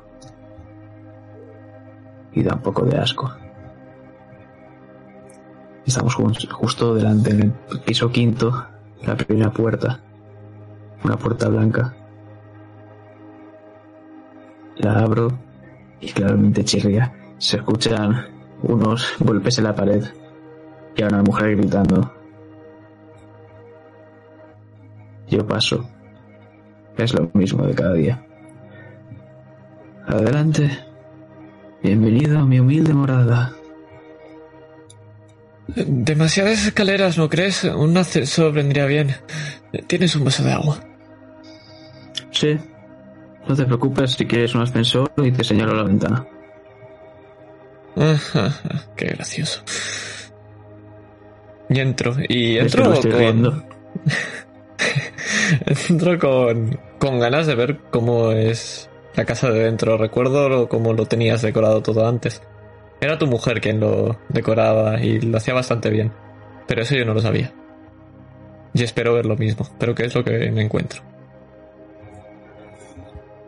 Y 2.33 2.43
da 2.43 2.55
un 2.55 2.61
poco 2.61 2.83
de 2.85 2.97
asco. 2.97 3.31
Estamos 5.85 6.15
justo 6.15 6.95
delante, 6.95 7.31
en 7.31 7.41
el 7.41 7.79
piso 7.81 8.11
quinto, 8.11 8.65
la 9.05 9.15
primera 9.15 9.51
puerta. 9.51 9.99
Una 11.03 11.17
puerta 11.17 11.49
blanca. 11.49 11.93
La 14.77 14.99
abro 14.99 15.37
y 15.99 16.11
claramente 16.11 16.63
chirría. 16.63 17.13
Se 17.37 17.57
escuchan 17.57 18.27
unos 18.63 19.13
golpes 19.19 19.57
en 19.57 19.65
la 19.65 19.75
pared 19.75 20.03
y 20.95 21.03
a 21.03 21.07
una 21.07 21.21
mujer 21.21 21.57
gritando. 21.57 22.11
Yo 25.27 25.45
paso. 25.45 25.92
Es 26.97 27.13
lo 27.13 27.29
mismo 27.33 27.65
de 27.65 27.73
cada 27.73 27.93
día. 27.93 28.25
Adelante. 30.07 30.69
Bienvenido 31.81 32.39
a 32.39 32.45
mi 32.45 32.59
humilde 32.59 32.93
morada. 32.93 33.53
Demasiadas 35.67 36.67
escaleras, 36.67 37.17
¿no 37.17 37.29
crees? 37.29 37.63
Un 37.63 37.97
ascensor 37.97 38.53
vendría 38.53 38.85
bien. 38.85 39.15
¿Tienes 39.87 40.15
un 40.15 40.25
vaso 40.25 40.43
de 40.43 40.51
agua? 40.51 40.79
Sí. 42.31 42.57
No 43.47 43.55
te 43.55 43.65
preocupes 43.65 44.11
si 44.11 44.25
quieres 44.25 44.53
un 44.55 44.61
ascensor 44.61 45.11
y 45.17 45.31
te 45.31 45.43
señalo 45.43 45.75
la 45.75 45.83
ventana. 45.83 46.27
Ajá, 47.95 48.51
Qué 48.95 49.07
gracioso. 49.07 49.63
Y 51.69 51.79
entro. 51.79 52.15
Y 52.27 52.57
Es 52.57 52.75
que 52.75 52.81
entro 52.81 52.93
estoy 52.93 53.11
con... 53.11 53.65
entro 55.89 56.19
con, 56.19 56.79
con 56.99 57.19
ganas 57.19 57.47
de 57.47 57.55
ver 57.55 57.79
cómo 57.91 58.31
es 58.31 58.89
la 59.15 59.25
casa 59.25 59.49
de 59.49 59.63
dentro. 59.63 59.97
Recuerdo 59.97 60.67
cómo 60.67 60.93
lo 60.93 61.05
tenías 61.05 61.41
decorado 61.41 61.81
todo 61.81 62.07
antes. 62.07 62.41
Era 63.01 63.17
tu 63.17 63.27
mujer 63.27 63.61
quien 63.61 63.79
lo 63.79 64.17
decoraba 64.29 64.99
y 65.01 65.19
lo 65.19 65.37
hacía 65.37 65.53
bastante 65.53 65.89
bien. 65.89 66.11
Pero 66.67 66.81
eso 66.81 66.95
yo 66.95 67.05
no 67.05 67.13
lo 67.13 67.21
sabía. 67.21 67.53
Y 68.73 68.83
espero 68.83 69.13
ver 69.13 69.25
lo 69.25 69.35
mismo. 69.35 69.67
Pero 69.77 69.93
¿qué 69.93 70.05
es 70.05 70.15
lo 70.15 70.23
que 70.23 70.51
me 70.51 70.63
encuentro? 70.63 71.01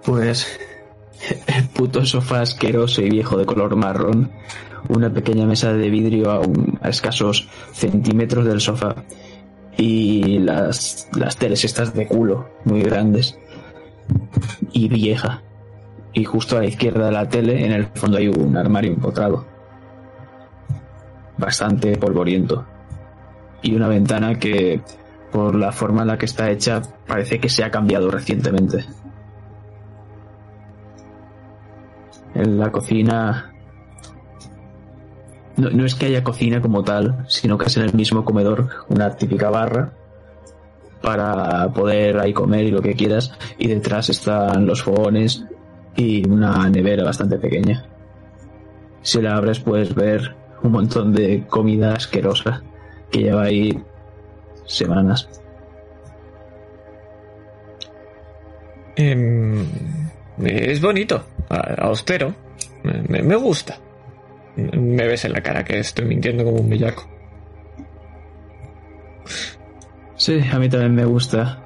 Pues 0.03 0.59
el 1.47 1.67
puto 1.69 2.05
sofá 2.05 2.41
asqueroso 2.41 3.01
y 3.01 3.09
viejo 3.09 3.37
de 3.37 3.45
color 3.45 3.75
marrón, 3.75 4.31
una 4.89 5.11
pequeña 5.11 5.45
mesa 5.45 5.73
de 5.73 5.89
vidrio 5.89 6.43
a 6.81 6.89
escasos 6.89 7.47
centímetros 7.73 8.45
del 8.45 8.61
sofá 8.61 9.03
y 9.77 10.39
las, 10.39 11.09
las 11.17 11.37
teles 11.37 11.63
estas 11.65 11.93
de 11.93 12.07
culo, 12.07 12.49
muy 12.63 12.81
grandes 12.81 13.37
y 14.71 14.87
vieja. 14.87 15.41
Y 16.13 16.23
justo 16.23 16.57
a 16.57 16.61
la 16.61 16.67
izquierda 16.67 17.07
de 17.07 17.11
la 17.11 17.27
tele, 17.27 17.65
en 17.65 17.71
el 17.71 17.87
fondo 17.87 18.17
hay 18.17 18.29
un 18.29 18.55
armario 18.55 18.93
empotrado, 18.93 19.45
bastante 21.37 21.97
polvoriento 21.97 22.65
y 23.61 23.75
una 23.75 23.87
ventana 23.87 24.39
que, 24.39 24.81
por 25.31 25.55
la 25.55 25.71
forma 25.71 26.03
en 26.03 26.07
la 26.07 26.17
que 26.17 26.25
está 26.25 26.49
hecha, 26.49 26.81
parece 27.07 27.39
que 27.39 27.49
se 27.49 27.63
ha 27.63 27.71
cambiado 27.71 28.09
recientemente. 28.09 28.85
en 32.35 32.59
la 32.59 32.71
cocina 32.71 33.54
no, 35.57 35.69
no 35.69 35.85
es 35.85 35.95
que 35.95 36.07
haya 36.07 36.23
cocina 36.23 36.61
como 36.61 36.83
tal, 36.83 37.25
sino 37.27 37.57
que 37.57 37.65
es 37.65 37.77
en 37.77 37.83
el 37.83 37.93
mismo 37.93 38.25
comedor 38.25 38.67
una 38.89 39.15
típica 39.15 39.49
barra 39.49 39.93
para 41.01 41.71
poder 41.71 42.19
ahí 42.19 42.33
comer 42.33 42.65
y 42.65 42.71
lo 42.71 42.81
que 42.81 42.95
quieras. 42.95 43.31
Y 43.57 43.67
detrás 43.67 44.09
están 44.09 44.65
los 44.65 44.81
fogones 44.81 45.45
y 45.95 46.27
una 46.27 46.69
nevera 46.69 47.03
bastante 47.03 47.37
pequeña. 47.37 47.85
Si 49.01 49.21
la 49.21 49.35
abres 49.35 49.59
puedes 49.59 49.93
ver 49.93 50.35
un 50.63 50.71
montón 50.71 51.13
de 51.13 51.45
comida 51.47 51.93
asquerosa 51.93 52.63
que 53.11 53.19
lleva 53.19 53.43
ahí 53.43 53.79
semanas. 54.65 55.29
Em, 58.95 59.65
es 60.43 60.81
bonito, 60.81 61.23
austero. 61.77 62.33
Me 63.07 63.35
gusta. 63.35 63.79
Me 64.55 65.05
ves 65.05 65.25
en 65.25 65.33
la 65.33 65.41
cara 65.41 65.63
que 65.63 65.79
estoy 65.79 66.05
mintiendo 66.05 66.43
como 66.43 66.57
un 66.57 66.69
bellaco. 66.69 67.09
Sí, 70.15 70.39
a 70.51 70.59
mí 70.59 70.69
también 70.69 70.95
me 70.95 71.05
gusta. 71.05 71.61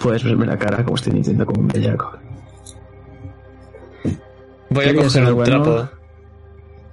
Puedes 0.00 0.22
verme 0.22 0.46
la 0.46 0.56
cara 0.56 0.84
como 0.84 0.96
estoy 0.96 1.14
mintiendo 1.14 1.44
como 1.44 1.60
un 1.60 1.68
bellaco. 1.68 2.16
Voy 4.70 4.84
a 4.84 4.88
¿Querías 4.88 5.14
coger 5.14 5.32
un 5.32 5.44
trapo. 5.44 5.88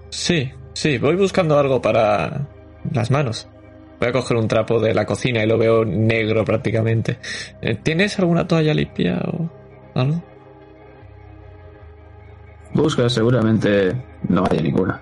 Sí, 0.09 0.51
sí, 0.73 0.97
voy 0.97 1.15
buscando 1.15 1.59
algo 1.59 1.81
para 1.81 2.47
las 2.91 3.11
manos. 3.11 3.47
Voy 3.99 4.09
a 4.09 4.11
coger 4.11 4.37
un 4.37 4.47
trapo 4.47 4.79
de 4.79 4.93
la 4.93 5.05
cocina 5.05 5.43
y 5.43 5.47
lo 5.47 5.57
veo 5.57 5.85
negro 5.85 6.43
prácticamente. 6.43 7.19
Eh, 7.61 7.75
¿Tienes 7.75 8.17
alguna 8.19 8.47
toalla 8.47 8.73
limpia 8.73 9.21
o 9.25 9.49
algo? 9.93 10.23
Busca, 12.73 13.07
seguramente 13.09 13.95
no 14.27 14.43
haya 14.49 14.61
ninguna. 14.61 15.01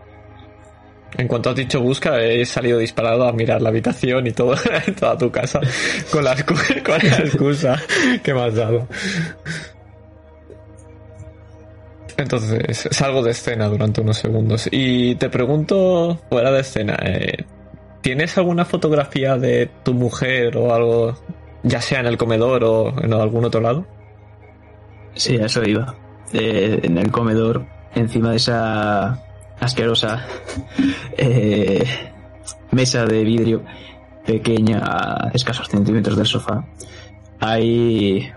En 1.17 1.27
cuanto 1.27 1.51
has 1.51 1.55
dicho 1.55 1.79
busca, 1.81 2.19
he 2.19 2.45
salido 2.45 2.79
disparado 2.79 3.27
a 3.27 3.33
mirar 3.33 3.61
la 3.61 3.69
habitación 3.69 4.25
y 4.27 4.31
todo, 4.31 4.55
toda 4.99 5.17
tu 5.17 5.31
casa 5.31 5.59
con 6.11 6.23
la, 6.23 6.35
con 6.45 7.05
excusa 7.05 7.79
que 8.23 8.33
me 8.33 8.41
has 8.41 8.55
dado. 8.55 8.87
Entonces, 12.17 12.87
salgo 12.91 13.23
de 13.23 13.31
escena 13.31 13.67
durante 13.67 14.01
unos 14.01 14.17
segundos 14.17 14.67
y 14.71 15.15
te 15.15 15.29
pregunto, 15.29 16.19
fuera 16.29 16.51
de 16.51 16.61
escena, 16.61 16.97
eh, 17.03 17.45
¿tienes 18.01 18.37
alguna 18.37 18.65
fotografía 18.65 19.35
de 19.37 19.69
tu 19.83 19.93
mujer 19.93 20.57
o 20.57 20.73
algo, 20.73 21.15
ya 21.63 21.81
sea 21.81 21.99
en 21.99 22.07
el 22.07 22.17
comedor 22.17 22.63
o 22.63 22.93
en 23.01 23.13
algún 23.13 23.45
otro 23.45 23.61
lado? 23.61 23.85
Sí, 25.15 25.35
eso 25.35 25.63
iba. 25.63 25.95
Eh, 26.33 26.79
en 26.83 26.97
el 26.97 27.11
comedor, 27.11 27.65
encima 27.95 28.31
de 28.31 28.37
esa 28.37 29.23
asquerosa 29.63 30.25
eh, 31.17 31.83
mesa 32.71 33.05
de 33.05 33.23
vidrio 33.23 33.63
pequeña 34.25 34.79
a 34.83 35.31
escasos 35.33 35.67
centímetros 35.67 36.17
del 36.17 36.25
sofá, 36.25 36.65
hay 37.39 38.31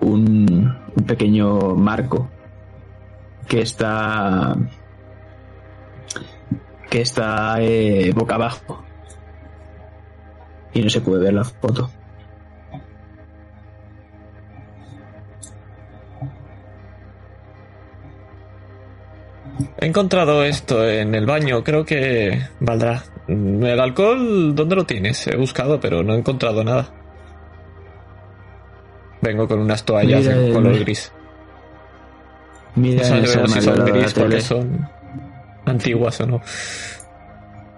un, 0.00 0.78
un 0.96 1.04
pequeño 1.04 1.74
marco 1.74 2.28
que 3.48 3.62
está 3.62 4.56
que 6.90 7.00
está 7.00 7.56
eh, 7.60 8.12
boca 8.14 8.34
abajo 8.34 8.84
y 10.74 10.82
no 10.82 10.90
se 10.90 11.00
puede 11.00 11.24
ver 11.24 11.34
la 11.34 11.44
foto. 11.44 11.90
He 19.78 19.86
encontrado 19.86 20.44
esto 20.44 20.88
en 20.88 21.14
el 21.14 21.26
baño, 21.26 21.62
creo 21.62 21.84
que 21.84 22.42
valdrá. 22.60 23.04
¿El 23.28 23.80
alcohol 23.80 24.54
dónde 24.54 24.76
lo 24.76 24.84
tienes? 24.84 25.26
He 25.26 25.36
buscado, 25.36 25.80
pero 25.80 26.02
no 26.02 26.14
he 26.14 26.18
encontrado 26.18 26.64
nada. 26.64 26.88
Vengo 29.20 29.46
con 29.46 29.60
unas 29.60 29.84
toallas 29.84 30.26
Mira 30.26 30.34
en 30.34 30.52
color 30.52 30.78
gris. 30.80 31.12
Mira 32.74 33.08
No 33.08 33.26
sabemos 33.26 33.52
si 33.52 33.60
son 33.60 33.84
gris 33.84 34.14
porque 34.14 34.40
son 34.40 34.88
antiguas 35.64 36.20
o 36.20 36.26
no. 36.26 36.40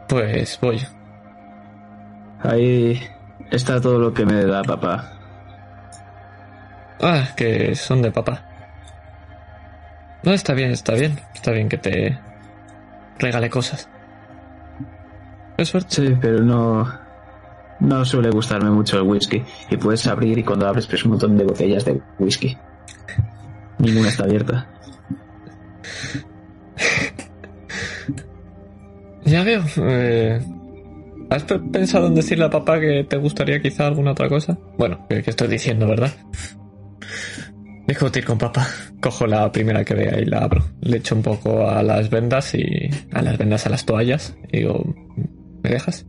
Pues 0.09 0.59
voy. 0.61 0.81
Ahí 2.41 3.01
está 3.51 3.81
todo 3.81 3.99
lo 3.99 4.15
que 4.15 4.25
me 4.25 4.45
da 4.45 4.63
papá. 4.63 5.13
Ah, 7.01 7.29
que 7.37 7.75
son 7.75 8.01
de 8.01 8.11
papá. 8.11 8.54
No, 10.25 10.33
está 10.33 10.55
bien, 10.55 10.71
está 10.71 10.95
bien. 10.95 11.19
Está 11.35 11.51
bien 11.53 11.69
que 11.69 11.79
te 11.79 12.19
regale 13.19 13.51
cosas. 13.51 13.89
Qué 15.57 15.65
suerte. 15.65 15.95
Sí, 15.95 16.17
pero 16.21 16.41
no. 16.41 16.87
No 17.81 18.05
suele 18.05 18.31
gustarme 18.31 18.71
mucho 18.71 18.97
el 18.99 19.03
whisky. 19.03 19.43
Y 19.71 19.77
puedes 19.77 20.07
abrir 20.07 20.39
y 20.39 20.45
cuando 20.45 20.67
abres 20.67 20.89
ves 20.89 21.05
un 21.05 21.13
montón 21.13 21.37
de 21.37 21.45
botellas 21.45 21.85
de 21.85 22.01
whisky. 22.19 22.57
Ninguna 23.79 24.09
está 24.09 24.25
abierta. 24.25 24.67
Ya 29.27 29.43
veo. 29.43 29.63
eh, 29.79 30.39
¿Has 31.31 31.45
pe- 31.45 31.59
pensado 31.59 32.09
en 32.09 32.15
decirle 32.15 32.45
a 32.45 32.51
papá 32.51 32.79
que 32.79 33.05
te 33.09 33.17
gustaría 33.17 33.59
quizá 33.61 33.87
alguna 33.87 34.11
otra 34.13 34.29
cosa? 34.29 34.59
Bueno, 34.77 35.07
que, 35.09 35.23
que 35.23 35.31
estoy 35.31 35.49
diciendo, 35.49 35.87
¿verdad? 35.89 36.13
Discutir 37.87 38.25
con 38.25 38.39
papá. 38.39 38.67
Cojo 39.01 39.27
la 39.27 39.51
primera 39.53 39.85
que 39.85 39.95
vea 39.95 40.21
y 40.21 40.25
la 40.25 40.39
abro. 40.39 40.65
Le 40.81 40.99
echo 40.99 41.15
un 41.15 41.23
poco 41.23 41.69
a 41.69 41.83
las 41.83 42.11
vendas 42.11 42.55
y 42.55 42.91
a 43.13 43.23
las 43.23 43.39
vendas 43.39 43.67
a 43.67 43.71
las 43.71 43.85
toallas. 43.85 44.37
Y 44.53 44.59
digo, 44.59 44.85
¿me 45.63 45.71
dejas? 45.71 46.07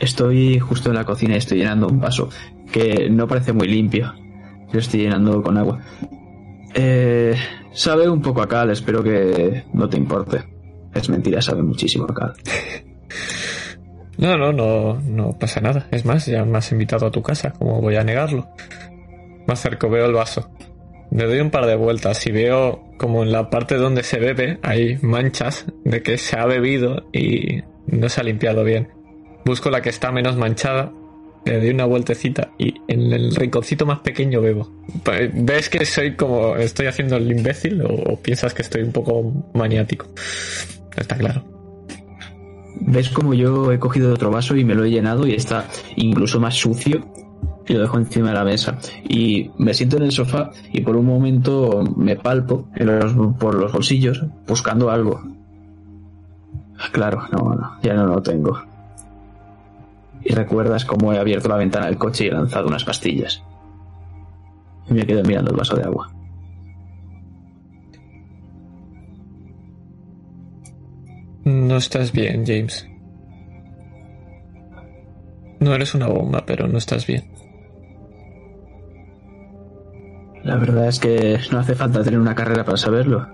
Estoy 0.00 0.58
justo 0.58 0.88
en 0.88 0.96
la 0.96 1.04
cocina 1.04 1.34
y 1.34 1.38
estoy 1.38 1.58
llenando 1.58 1.86
un 1.86 2.00
vaso 2.00 2.30
que 2.72 3.10
no 3.10 3.28
parece 3.28 3.52
muy 3.52 3.68
limpio. 3.68 4.14
Lo 4.72 4.78
estoy 4.78 5.00
llenando 5.00 5.42
con 5.42 5.58
agua. 5.58 5.80
Eh, 6.74 7.34
sabe 7.72 8.08
un 8.08 8.22
poco 8.22 8.40
a 8.40 8.48
cal, 8.48 8.70
espero 8.70 9.02
que 9.02 9.64
no 9.74 9.88
te 9.88 9.96
importe. 9.96 10.44
Es 10.94 11.08
mentira, 11.08 11.42
sabe 11.42 11.62
muchísimo 11.62 12.06
a 12.08 12.14
cal. 12.14 12.32
No, 14.20 14.36
no, 14.36 14.52
no, 14.52 15.00
no 15.00 15.38
pasa 15.38 15.62
nada. 15.62 15.88
Es 15.90 16.04
más, 16.04 16.26
ya 16.26 16.44
me 16.44 16.58
has 16.58 16.70
invitado 16.72 17.06
a 17.06 17.10
tu 17.10 17.22
casa. 17.22 17.54
¿Cómo 17.58 17.80
voy 17.80 17.96
a 17.96 18.04
negarlo? 18.04 18.48
Me 19.46 19.54
acerco, 19.54 19.88
veo 19.88 20.04
el 20.04 20.12
vaso. 20.12 20.50
Le 21.10 21.24
doy 21.24 21.40
un 21.40 21.50
par 21.50 21.64
de 21.64 21.74
vueltas 21.74 22.26
y 22.26 22.30
veo 22.30 22.84
como 22.98 23.22
en 23.22 23.32
la 23.32 23.48
parte 23.48 23.76
donde 23.76 24.02
se 24.02 24.20
bebe 24.20 24.58
hay 24.62 24.98
manchas 25.00 25.64
de 25.84 26.02
que 26.02 26.18
se 26.18 26.38
ha 26.38 26.44
bebido 26.44 27.08
y 27.14 27.62
no 27.86 28.10
se 28.10 28.20
ha 28.20 28.24
limpiado 28.24 28.62
bien. 28.62 28.90
Busco 29.46 29.70
la 29.70 29.80
que 29.80 29.88
está 29.88 30.12
menos 30.12 30.36
manchada, 30.36 30.92
le 31.46 31.58
doy 31.58 31.70
una 31.70 31.86
vueltecita 31.86 32.52
y 32.58 32.74
en 32.88 33.12
el 33.12 33.34
rinconcito 33.34 33.86
más 33.86 34.00
pequeño 34.00 34.42
bebo. 34.42 34.70
¿Ves 35.32 35.70
que 35.70 35.86
soy 35.86 36.14
como 36.14 36.56
estoy 36.56 36.86
haciendo 36.86 37.16
el 37.16 37.32
imbécil 37.32 37.80
o, 37.82 37.88
o 37.88 38.20
piensas 38.20 38.52
que 38.52 38.62
estoy 38.62 38.82
un 38.82 38.92
poco 38.92 39.32
maniático? 39.54 40.06
Está 40.94 41.16
claro. 41.16 41.59
¿Ves 42.80 43.10
como 43.10 43.34
yo 43.34 43.72
he 43.72 43.78
cogido 43.78 44.12
otro 44.12 44.30
vaso 44.30 44.56
y 44.56 44.64
me 44.64 44.74
lo 44.74 44.84
he 44.84 44.90
llenado 44.90 45.26
y 45.26 45.34
está 45.34 45.66
incluso 45.96 46.40
más 46.40 46.54
sucio? 46.54 47.06
Y 47.66 47.74
lo 47.74 47.80
dejo 47.82 47.98
encima 47.98 48.28
de 48.28 48.34
la 48.34 48.44
mesa. 48.44 48.78
Y 49.08 49.50
me 49.58 49.74
siento 49.74 49.96
en 49.96 50.04
el 50.04 50.12
sofá 50.12 50.50
y 50.72 50.80
por 50.80 50.96
un 50.96 51.06
momento 51.06 51.84
me 51.96 52.16
palpo 52.16 52.64
en 52.74 52.98
los- 52.98 53.36
por 53.36 53.54
los 53.54 53.72
bolsillos 53.72 54.24
buscando 54.48 54.90
algo. 54.90 55.20
Claro, 56.92 57.22
no, 57.30 57.54
no, 57.54 57.72
ya 57.82 57.94
no 57.94 58.06
lo 58.06 58.22
tengo. 58.22 58.58
Y 60.24 60.34
recuerdas 60.34 60.84
cómo 60.84 61.12
he 61.12 61.18
abierto 61.18 61.48
la 61.48 61.56
ventana 61.56 61.86
del 61.86 61.98
coche 61.98 62.24
y 62.24 62.28
he 62.28 62.32
lanzado 62.32 62.66
unas 62.66 62.84
pastillas. 62.84 63.42
Y 64.88 64.94
me 64.94 65.06
quedo 65.06 65.22
mirando 65.22 65.50
el 65.50 65.56
vaso 65.56 65.76
de 65.76 65.84
agua. 65.84 66.10
No 71.44 71.76
estás 71.76 72.12
bien, 72.12 72.44
James. 72.46 72.86
No 75.60 75.74
eres 75.74 75.94
una 75.94 76.08
bomba, 76.08 76.44
pero 76.46 76.68
no 76.68 76.78
estás 76.78 77.06
bien. 77.06 77.24
La 80.42 80.56
verdad 80.56 80.88
es 80.88 80.98
que 80.98 81.38
no 81.52 81.58
hace 81.58 81.74
falta 81.74 82.02
tener 82.02 82.18
una 82.18 82.34
carrera 82.34 82.64
para 82.64 82.76
saberlo. 82.76 83.26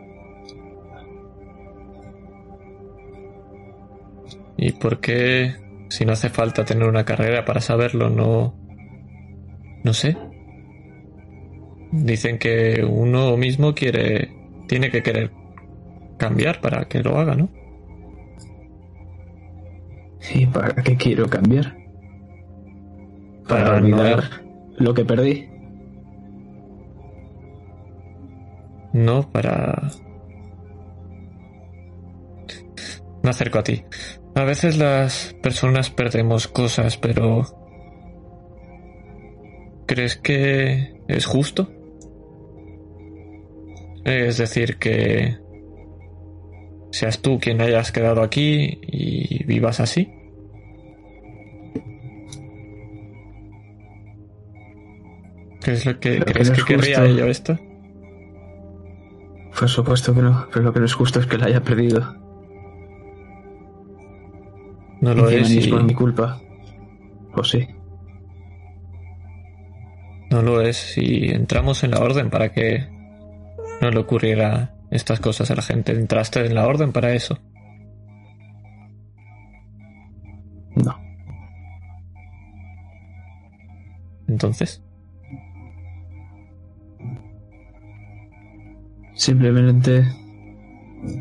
¿Y 4.56 4.72
por 4.72 5.00
qué, 5.00 5.54
si 5.88 6.04
no 6.04 6.12
hace 6.12 6.28
falta 6.28 6.64
tener 6.64 6.88
una 6.88 7.04
carrera 7.04 7.44
para 7.44 7.60
saberlo, 7.60 8.10
no... 8.10 8.54
No 9.84 9.92
sé. 9.92 10.16
Dicen 11.92 12.38
que 12.38 12.84
uno 12.84 13.36
mismo 13.36 13.74
quiere... 13.74 14.32
Tiene 14.66 14.90
que 14.90 15.02
querer 15.02 15.30
cambiar 16.18 16.60
para 16.60 16.86
que 16.86 17.02
lo 17.02 17.18
haga, 17.18 17.36
¿no? 17.36 17.50
¿Y 20.34 20.46
para 20.46 20.74
qué 20.82 20.96
quiero 20.96 21.28
cambiar? 21.28 21.76
Para, 23.48 23.64
Para 23.64 23.80
no- 23.80 23.96
olvidar 23.96 24.22
lo 24.78 24.94
que 24.94 25.04
perdí. 25.04 25.48
No 28.92 29.30
para... 29.30 29.90
Me 33.22 33.30
acerco 33.30 33.58
a 33.58 33.62
ti. 33.64 33.84
A 34.34 34.44
veces 34.44 34.78
las 34.78 35.34
personas 35.42 35.90
perdemos 35.90 36.48
cosas, 36.48 36.96
pero... 36.96 37.42
¿Crees 39.86 40.16
que 40.16 41.00
es 41.08 41.26
justo? 41.26 41.70
Es 44.04 44.38
decir, 44.38 44.78
que 44.78 45.38
seas 46.96 47.20
tú 47.20 47.38
quien 47.38 47.60
hayas 47.60 47.92
quedado 47.92 48.22
aquí 48.22 48.80
y 48.82 49.44
vivas 49.44 49.80
así. 49.80 50.12
¿Qué 55.62 55.72
es 55.72 55.84
lo 55.84 55.98
que 55.98 56.18
que 56.18 56.24
crees 56.24 56.48
no 56.50 56.54
que 56.54 56.60
es 56.60 56.66
querría 56.66 57.00
justo. 57.00 57.16
yo 57.16 57.26
esto? 57.26 57.58
Por 59.58 59.68
supuesto 59.68 60.14
que 60.14 60.22
no, 60.22 60.46
pero 60.52 60.64
lo 60.64 60.72
que 60.72 60.80
no 60.80 60.86
es 60.86 60.94
justo 60.94 61.20
es 61.20 61.26
que 61.26 61.38
la 61.38 61.46
haya 61.46 61.62
perdido. 61.62 62.14
No 65.00 65.14
lo 65.14 65.28
es 65.28 65.50
y 65.50 65.70
por 65.70 65.82
mi 65.84 65.94
culpa. 65.94 66.40
O 67.34 67.44
sí. 67.44 67.66
no 70.30 70.42
lo 70.42 70.60
es 70.60 70.96
y 70.98 71.30
entramos 71.30 71.84
en 71.84 71.92
la 71.92 72.00
orden 72.00 72.30
para 72.30 72.52
que 72.52 72.86
no 73.80 73.90
le 73.90 73.98
ocurriera 73.98 74.75
estas 74.90 75.20
cosas 75.20 75.50
a 75.50 75.54
la 75.54 75.62
gente. 75.62 75.92
Entraste 75.92 76.44
en 76.44 76.54
la 76.54 76.66
orden 76.66 76.92
para 76.92 77.12
eso. 77.12 77.38
No. 80.76 80.94
Entonces, 84.28 84.82
Simplemente 89.16 90.06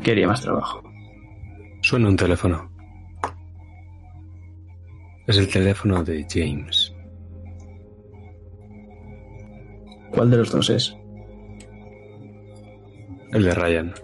quería 0.04 0.28
más 0.28 0.42
trabajo. 0.42 0.82
Suena 1.80 2.08
un 2.10 2.16
teléfono. 2.16 2.70
Es 5.26 5.38
el 5.38 5.48
teléfono 5.48 6.04
de 6.04 6.26
James. 6.28 6.94
¿Cuál 10.12 10.30
de 10.30 10.36
los 10.36 10.52
dos 10.52 10.68
es? 10.70 10.96
El 13.32 13.44
de 13.44 13.54
Ryan. 13.54 13.94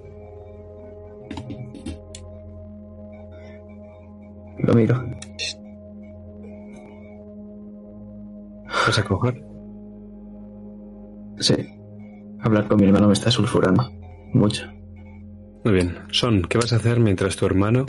Lo 4.59 4.75
miro. 4.75 5.05
¿Vas 8.87 8.99
a 8.99 9.05
coger? 9.05 9.43
Sí. 11.39 11.55
Hablar 12.41 12.69
con 12.69 12.79
mi 12.79 12.87
hermano 12.87 13.07
me 13.07 13.13
está 13.13 13.31
sulfurando. 13.31 13.89
Mucho. 14.33 14.67
Muy 15.65 15.75
bien. 15.75 15.99
Son, 16.11 16.43
¿qué 16.43 16.59
vas 16.59 16.73
a 16.73 16.77
hacer 16.77 17.01
mientras 17.01 17.37
tu 17.37 17.47
hermano 17.47 17.87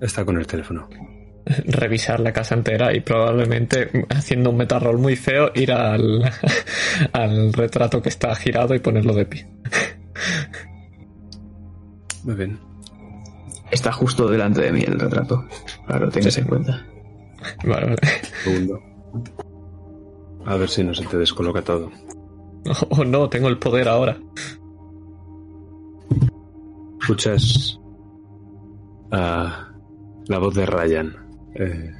está 0.00 0.24
con 0.24 0.38
el 0.38 0.46
teléfono? 0.46 0.88
revisar 1.66 2.20
la 2.20 2.32
casa 2.32 2.54
entera 2.54 2.94
y 2.94 3.00
probablemente 3.00 4.06
haciendo 4.10 4.50
un 4.50 4.56
metarrol 4.58 4.98
muy 4.98 5.16
feo 5.16 5.50
ir 5.54 5.72
al, 5.72 6.22
al 7.12 7.52
retrato 7.52 8.00
que 8.00 8.08
está 8.08 8.34
girado 8.34 8.74
y 8.74 8.78
ponerlo 8.78 9.14
de 9.14 9.24
pie. 9.26 9.46
Muy 12.24 12.34
bien. 12.34 12.58
Está 13.70 13.90
justo 13.92 14.28
delante 14.28 14.60
de 14.62 14.72
mí 14.72 14.80
el 14.82 14.98
retrato. 15.00 15.44
Para 15.86 15.98
que 16.00 16.04
lo 16.06 16.10
tengas 16.12 16.34
Sí. 16.34 16.40
en 16.40 16.46
cuenta. 16.46 16.86
Vale, 17.64 17.86
vale. 17.86 17.98
Segundo. 18.44 18.80
A 20.46 20.56
ver 20.56 20.68
si 20.68 20.84
no 20.84 20.94
se 20.94 21.04
te 21.06 21.16
descoloca 21.18 21.62
todo. 21.62 21.90
Oh 22.90 23.04
no, 23.04 23.28
tengo 23.28 23.48
el 23.48 23.58
poder 23.58 23.88
ahora. 23.88 24.16
Escuchas 27.00 27.78
a 29.10 29.68
la 30.28 30.38
voz 30.38 30.54
de 30.54 30.64
Ryan, 30.66 31.16
eh, 31.56 31.90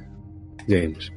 James. 0.67 1.11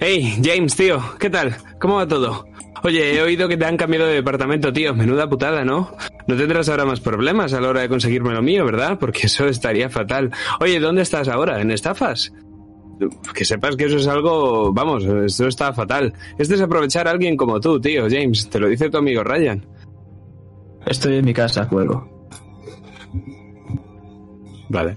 Hey, 0.00 0.40
James, 0.42 0.74
tío, 0.74 1.00
¿qué 1.20 1.30
tal? 1.30 1.56
¿Cómo 1.80 1.94
va 1.94 2.08
todo? 2.08 2.44
Oye, 2.84 3.16
he 3.16 3.22
oído 3.22 3.48
que 3.48 3.56
te 3.56 3.64
han 3.64 3.76
cambiado 3.76 4.06
de 4.06 4.14
departamento, 4.14 4.72
tío. 4.72 4.94
Menuda 4.94 5.28
putada, 5.28 5.64
¿no? 5.64 5.94
No 6.26 6.36
tendrás 6.36 6.68
ahora 6.68 6.84
más 6.84 7.00
problemas 7.00 7.52
a 7.52 7.60
la 7.60 7.68
hora 7.68 7.80
de 7.80 7.88
conseguirme 7.88 8.32
lo 8.32 8.42
mío, 8.42 8.64
¿verdad? 8.64 8.98
Porque 8.98 9.26
eso 9.26 9.46
estaría 9.46 9.88
fatal. 9.88 10.30
Oye, 10.60 10.80
¿dónde 10.80 11.02
estás 11.02 11.28
ahora? 11.28 11.60
¿En 11.60 11.70
estafas? 11.70 12.32
Que 13.34 13.44
sepas 13.44 13.76
que 13.76 13.84
eso 13.84 13.96
es 13.96 14.06
algo... 14.06 14.72
Vamos, 14.72 15.04
eso 15.04 15.46
está 15.46 15.72
fatal. 15.72 16.12
Es 16.38 16.48
desaprovechar 16.48 17.06
a 17.06 17.12
alguien 17.12 17.36
como 17.36 17.60
tú, 17.60 17.80
tío, 17.80 18.06
James. 18.10 18.48
Te 18.48 18.58
lo 18.58 18.68
dice 18.68 18.90
tu 18.90 18.98
amigo 18.98 19.22
Ryan. 19.22 19.64
Estoy 20.86 21.16
en 21.16 21.24
mi 21.24 21.32
casa, 21.32 21.64
juego. 21.66 22.28
Vale. 24.68 24.96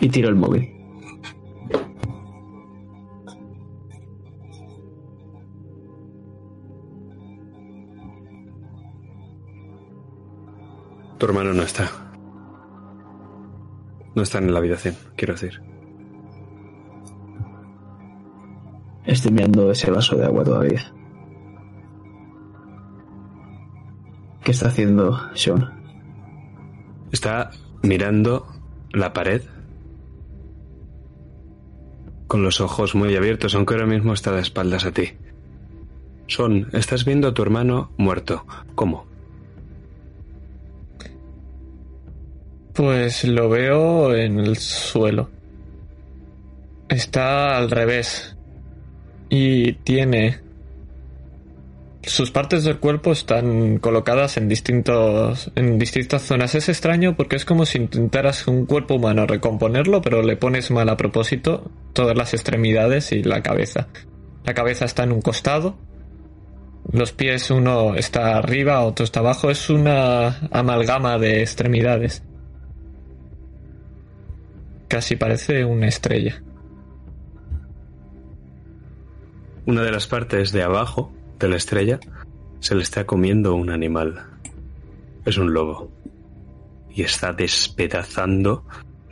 Y 0.00 0.08
tiro 0.08 0.28
el 0.28 0.34
móvil. 0.34 0.70
Tu 11.24 11.30
hermano 11.30 11.54
no 11.54 11.62
está. 11.62 11.90
No 14.14 14.22
está 14.22 14.36
en 14.36 14.52
la 14.52 14.58
habitación, 14.58 14.94
quiero 15.16 15.32
decir. 15.32 15.58
Estoy 19.06 19.32
mirando 19.32 19.70
ese 19.70 19.90
vaso 19.90 20.16
de 20.16 20.26
agua 20.26 20.44
todavía. 20.44 20.82
¿Qué 24.42 24.50
está 24.50 24.68
haciendo 24.68 25.18
Sean? 25.34 25.72
Está 27.10 27.52
mirando 27.82 28.46
la 28.92 29.14
pared 29.14 29.40
con 32.28 32.42
los 32.42 32.60
ojos 32.60 32.94
muy 32.94 33.16
abiertos, 33.16 33.54
aunque 33.54 33.72
ahora 33.72 33.86
mismo 33.86 34.12
está 34.12 34.30
de 34.32 34.42
espaldas 34.42 34.84
a 34.84 34.92
ti. 34.92 35.14
Son, 36.26 36.68
estás 36.74 37.06
viendo 37.06 37.28
a 37.28 37.32
tu 37.32 37.40
hermano 37.40 37.92
muerto. 37.96 38.44
¿Cómo? 38.74 39.13
Pues 42.74 43.22
lo 43.22 43.48
veo 43.48 44.14
en 44.16 44.40
el 44.40 44.56
suelo. 44.56 45.30
Está 46.88 47.56
al 47.56 47.70
revés. 47.70 48.36
Y 49.28 49.74
tiene... 49.74 50.40
Sus 52.02 52.30
partes 52.30 52.64
del 52.64 52.80
cuerpo 52.80 53.12
están 53.12 53.78
colocadas 53.78 54.36
en 54.36 54.48
distintos 54.48 55.50
en 55.54 55.78
distintas 55.78 56.22
zonas. 56.22 56.54
Es 56.54 56.68
extraño 56.68 57.16
porque 57.16 57.36
es 57.36 57.46
como 57.46 57.64
si 57.64 57.78
intentaras 57.78 58.46
un 58.46 58.66
cuerpo 58.66 58.96
humano 58.96 59.24
recomponerlo, 59.24 60.02
pero 60.02 60.22
le 60.22 60.36
pones 60.36 60.70
mal 60.70 60.88
a 60.90 60.98
propósito 60.98 61.70
todas 61.94 62.14
las 62.14 62.34
extremidades 62.34 63.12
y 63.12 63.22
la 63.22 63.42
cabeza. 63.42 63.88
La 64.44 64.52
cabeza 64.52 64.84
está 64.84 65.04
en 65.04 65.12
un 65.12 65.22
costado. 65.22 65.78
Los 66.92 67.12
pies 67.12 67.50
uno 67.50 67.94
está 67.94 68.36
arriba, 68.36 68.82
otro 68.82 69.04
está 69.04 69.20
abajo. 69.20 69.50
Es 69.50 69.70
una 69.70 70.48
amalgama 70.50 71.18
de 71.18 71.40
extremidades. 71.40 72.22
Casi 74.88 75.16
parece 75.16 75.64
una 75.64 75.88
estrella. 75.88 76.42
Una 79.66 79.82
de 79.82 79.90
las 79.90 80.06
partes 80.06 80.52
de 80.52 80.62
abajo 80.62 81.12
de 81.38 81.48
la 81.48 81.56
estrella 81.56 81.98
se 82.60 82.74
le 82.74 82.82
está 82.82 83.06
comiendo 83.06 83.54
un 83.54 83.70
animal. 83.70 84.26
Es 85.24 85.38
un 85.38 85.52
lobo. 85.52 85.90
Y 86.90 87.02
está 87.02 87.32
despedazando 87.32 88.64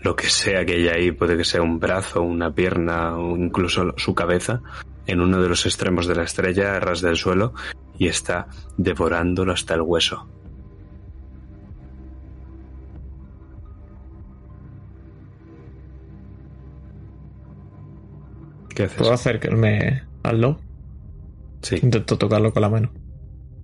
lo 0.02 0.14
que 0.14 0.26
sea 0.26 0.64
que 0.64 0.74
haya 0.74 0.92
ahí. 0.92 1.10
Puede 1.10 1.36
que 1.36 1.44
sea 1.44 1.62
un 1.62 1.80
brazo, 1.80 2.22
una 2.22 2.54
pierna 2.54 3.16
o 3.16 3.36
incluso 3.36 3.94
su 3.96 4.14
cabeza 4.14 4.62
en 5.06 5.20
uno 5.20 5.40
de 5.40 5.48
los 5.48 5.66
extremos 5.66 6.06
de 6.06 6.14
la 6.14 6.24
estrella, 6.24 6.76
a 6.76 6.80
ras 6.80 7.00
del 7.00 7.16
suelo, 7.16 7.54
y 7.98 8.08
está 8.08 8.46
devorándolo 8.76 9.52
hasta 9.52 9.74
el 9.74 9.82
hueso. 9.82 10.28
¿Qué 18.74 18.84
haces? 18.84 18.98
¿Puedo 18.98 19.12
acercarme 19.12 20.02
al 20.22 20.40
lobo? 20.40 20.60
Sí. 21.62 21.76
Intento 21.82 22.18
tocarlo 22.18 22.52
con 22.52 22.62
la 22.62 22.68
mano. 22.68 22.92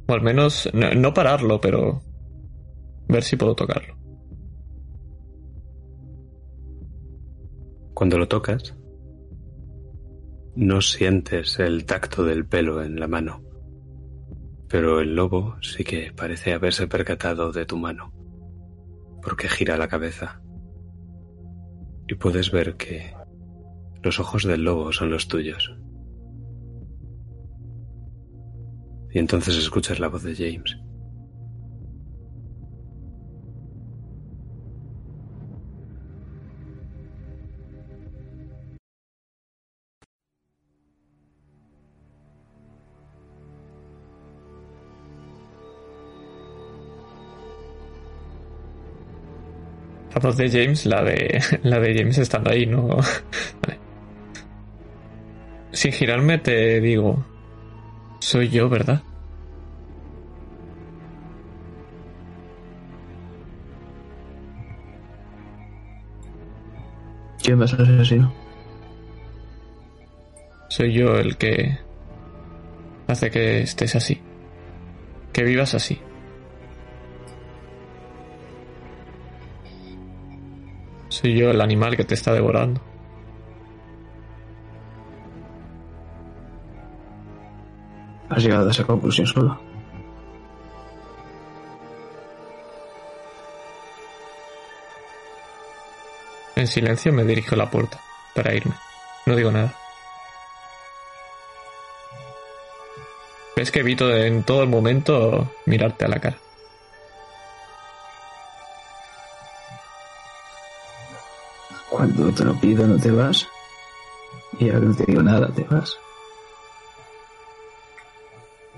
O 0.07 0.13
al 0.13 0.23
menos, 0.23 0.69
no, 0.73 0.93
no 0.95 1.13
pararlo, 1.13 1.61
pero 1.61 2.03
ver 3.09 3.23
si 3.23 3.37
puedo 3.37 3.55
tocarlo. 3.55 3.97
Cuando 7.95 8.19
lo 8.19 8.29
tocas, 8.29 8.77
no 10.55 10.81
sientes 10.81 11.59
el 11.59 11.85
tacto 11.85 12.25
del 12.25 12.47
pelo 12.47 12.83
en 12.83 13.01
la 13.01 13.09
mano, 13.09 13.43
pero 14.69 15.01
el 15.01 15.15
lobo 15.15 15.57
sí 15.63 15.85
que 15.85 16.13
parece 16.13 16.53
haberse 16.53 16.87
percatado 16.87 17.51
de 17.51 17.67
tu 17.67 17.77
mano, 17.77 18.13
porque 19.23 19.49
gira 19.49 19.77
la 19.77 19.89
cabeza. 19.89 20.41
Y 22.07 22.15
puedes 22.15 22.51
ver 22.51 22.77
que 22.77 23.13
los 24.03 24.21
ojos 24.21 24.45
del 24.45 24.63
lobo 24.63 24.93
son 24.93 25.11
los 25.11 25.29
tuyos. 25.29 25.75
Y 29.11 29.19
entonces 29.19 29.57
escuchas 29.57 29.99
la 30.01 30.09
voz 30.09 30.23
de 30.23 30.35
James. 30.35 30.77
La 50.15 50.21
voz 50.21 50.37
de 50.37 50.51
James, 50.51 50.85
la 50.87 51.03
de, 51.03 51.41
la 51.63 51.79
de 51.79 51.95
James 51.97 52.19
estando 52.19 52.51
ahí, 52.51 52.67
no. 52.67 52.87
Vale. 52.87 53.88
Sin 55.73 55.93
girarme 55.93 56.39
te 56.39 56.81
digo, 56.81 57.25
soy 58.21 58.49
yo, 58.49 58.69
¿verdad? 58.69 59.03
¿Quién 67.43 67.61
va 67.61 67.63
a 67.63 67.67
asesino? 67.67 68.33
Soy 70.69 70.93
yo 70.93 71.17
el 71.17 71.37
que 71.37 71.79
hace 73.07 73.31
que 73.31 73.61
estés 73.63 73.97
así. 73.97 74.21
Que 75.33 75.45
vivas 75.45 75.75
así. 75.75 75.99
Soy 81.09 81.39
yo 81.39 81.51
el 81.51 81.61
animal 81.61 81.97
que 81.97 82.05
te 82.05 82.15
está 82.15 82.33
devorando. 82.33 82.88
Has 88.31 88.43
llegado 88.43 88.69
a 88.69 88.73
esa 88.73 88.85
conclusión 88.85 89.27
solo. 89.27 89.59
En 96.57 96.67
silencio 96.67 97.13
me 97.13 97.25
dirijo 97.25 97.55
a 97.55 97.59
la 97.59 97.71
puerta 97.71 98.01
para 98.35 98.55
irme. 98.55 98.75
No 99.27 99.37
digo 99.37 99.51
nada. 99.51 99.75
Ves 103.57 103.71
que 103.71 103.81
evito 103.81 104.15
en 104.15 104.43
todo 104.43 104.63
el 104.63 104.69
momento 104.69 105.51
mirarte 105.67 106.05
a 106.05 106.09
la 106.09 106.21
cara. 106.21 106.37
Cuando 111.89 112.33
te 112.33 112.45
lo 112.45 112.55
pido 112.61 112.87
no 112.87 112.99
te 112.99 113.11
vas. 113.11 113.49
Y 114.59 114.71
ahora 114.71 114.87
no 114.87 114.95
te 114.97 115.05
digo 115.05 115.23
nada, 115.23 115.49
te 115.49 115.63
vas. 115.63 115.99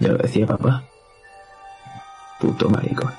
Ya 0.00 0.08
lo 0.08 0.16
decía 0.18 0.46
papá. 0.46 0.82
Puto 2.40 2.70
maricón. 2.70 3.12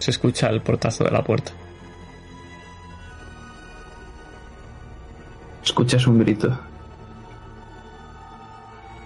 Se 0.00 0.10
escucha 0.10 0.48
el 0.48 0.60
portazo 0.60 1.04
de 1.04 1.12
la 1.12 1.22
puerta. 1.22 1.52
Escuchas 5.62 6.08
un 6.08 6.18
grito. 6.18 6.58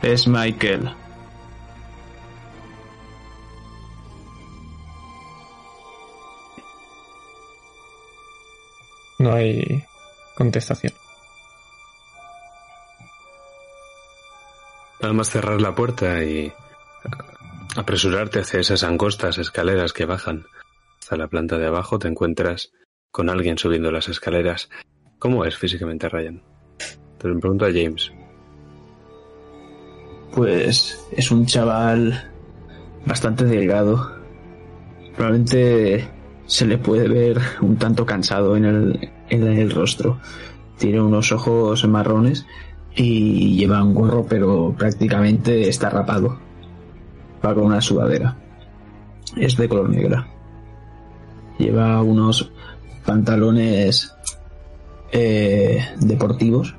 Es 0.01 0.27
Michael. 0.27 0.91
No 9.19 9.35
hay 9.35 9.85
contestación. 10.35 10.96
Nada 15.07 15.15
más 15.15 15.31
cerrar 15.31 15.61
la 15.61 15.73
puerta 15.73 16.25
y 16.25 16.53
apresurarte 17.77 18.41
hacia 18.41 18.59
esas 18.59 18.83
angostas 18.83 19.39
escaleras 19.39 19.93
que 19.93 20.05
bajan 20.05 20.47
hasta 20.99 21.17
la 21.17 21.29
planta 21.29 21.59
de 21.59 21.67
abajo, 21.69 22.01
te 22.01 22.09
encuentras 22.09 22.73
con 23.13 23.31
alguien 23.31 23.57
subiendo 23.57 23.93
las 23.93 24.09
escaleras 24.09 24.69
¿Cómo 25.21 25.45
es 25.45 25.57
físicamente 25.57 26.09
Ryan? 26.09 26.43
Te 27.19 27.29
lo 27.29 27.39
pregunto 27.39 27.67
a 27.67 27.69
James. 27.69 28.11
Pues 30.35 31.01
es 31.13 31.31
un 31.31 31.47
chaval 31.47 32.29
bastante 33.05 33.45
delgado. 33.45 34.11
Probablemente 35.15 36.11
se 36.47 36.67
le 36.67 36.79
puede 36.79 37.07
ver 37.07 37.41
un 37.61 37.77
tanto 37.77 38.05
cansado 38.05 38.57
en 38.57 38.65
el, 38.65 39.11
en 39.29 39.47
el 39.47 39.71
rostro. 39.71 40.19
Tiene 40.79 41.01
unos 41.01 41.31
ojos 41.31 41.87
marrones 41.87 42.45
y 42.97 43.57
lleva 43.57 43.85
un 43.85 43.95
gorro, 43.95 44.25
pero 44.27 44.75
prácticamente 44.77 45.69
está 45.69 45.91
rapado. 45.91 46.39
Va 47.45 47.55
con 47.55 47.65
una 47.65 47.81
sudadera. 47.81 48.37
Es 49.37 49.57
de 49.57 49.69
color 49.69 49.91
negra. 49.91 50.27
Lleva 51.59 52.03
unos 52.03 52.51
pantalones 53.05 54.15
eh, 55.13 55.85
deportivos 56.01 56.75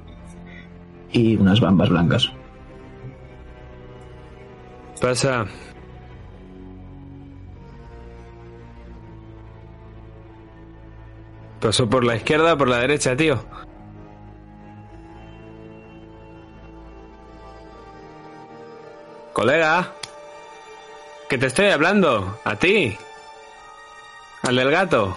y 1.12 1.36
unas 1.36 1.62
bambas 1.62 1.90
blancas. 1.90 2.32
Pasa. 5.00 5.46
Pasó 11.62 11.90
por 11.90 12.04
la 12.04 12.16
izquierda 12.16 12.58
por 12.58 12.70
la 12.70 12.78
derecha, 12.78 13.16
tío. 13.16 13.40
Colega. 19.38 19.94
Que 21.30 21.38
te 21.38 21.46
estoy 21.46 21.68
hablando. 21.68 22.40
A 22.44 22.56
ti. 22.56 22.98
Al 24.42 24.56
del 24.56 24.72
gato. 24.72 25.16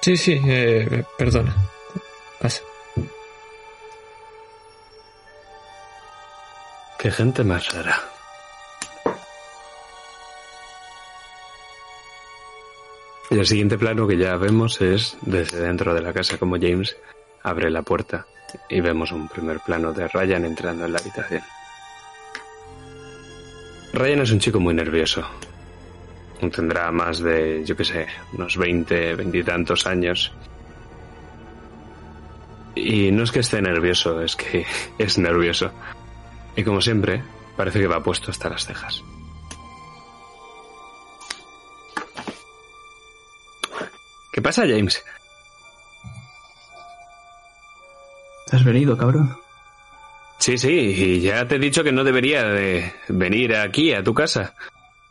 Sí, 0.00 0.16
sí, 0.16 0.40
eh, 0.46 1.02
perdona. 1.18 1.56
Pasa. 2.40 2.62
Qué 7.00 7.10
gente 7.10 7.42
más 7.42 7.74
rara. 7.74 8.00
Y 13.28 13.38
el 13.40 13.46
siguiente 13.48 13.76
plano 13.76 14.06
que 14.06 14.18
ya 14.18 14.36
vemos 14.36 14.80
es 14.80 15.16
desde 15.22 15.62
dentro 15.62 15.94
de 15.94 16.02
la 16.02 16.12
casa 16.12 16.38
como 16.38 16.60
James 16.60 16.96
abre 17.42 17.70
la 17.70 17.82
puerta 17.82 18.26
y 18.68 18.80
vemos 18.80 19.12
un 19.12 19.28
primer 19.28 19.60
plano 19.60 19.92
de 19.92 20.08
Ryan 20.08 20.44
entrando 20.44 20.86
en 20.86 20.92
la 20.92 20.98
habitación. 20.98 21.42
Ryan 23.92 24.20
es 24.20 24.32
un 24.32 24.38
chico 24.38 24.58
muy 24.60 24.74
nervioso. 24.74 25.26
Tendrá 26.54 26.90
más 26.90 27.20
de, 27.20 27.62
yo 27.64 27.76
qué 27.76 27.84
sé, 27.84 28.06
unos 28.32 28.56
20, 28.56 29.14
20 29.14 29.38
y 29.38 29.44
tantos 29.44 29.86
años. 29.86 30.32
Y 32.74 33.12
no 33.12 33.22
es 33.22 33.30
que 33.30 33.40
esté 33.40 33.60
nervioso, 33.60 34.20
es 34.22 34.34
que 34.34 34.66
es 34.98 35.18
nervioso. 35.18 35.70
Y 36.56 36.64
como 36.64 36.80
siempre, 36.80 37.22
parece 37.56 37.80
que 37.80 37.86
va 37.86 38.02
puesto 38.02 38.30
hasta 38.30 38.48
las 38.48 38.66
cejas. 38.66 39.02
¿Qué 44.32 44.40
pasa, 44.40 44.62
James? 44.66 45.04
¿Te 48.52 48.56
has 48.56 48.64
venido, 48.64 48.98
cabrón? 48.98 49.34
Sí, 50.36 50.58
sí, 50.58 50.68
y 50.68 51.20
ya 51.22 51.48
te 51.48 51.56
he 51.56 51.58
dicho 51.58 51.82
que 51.82 51.90
no 51.90 52.04
debería 52.04 52.44
de 52.44 52.92
venir 53.08 53.56
aquí, 53.56 53.94
a 53.94 54.04
tu 54.04 54.12
casa. 54.12 54.54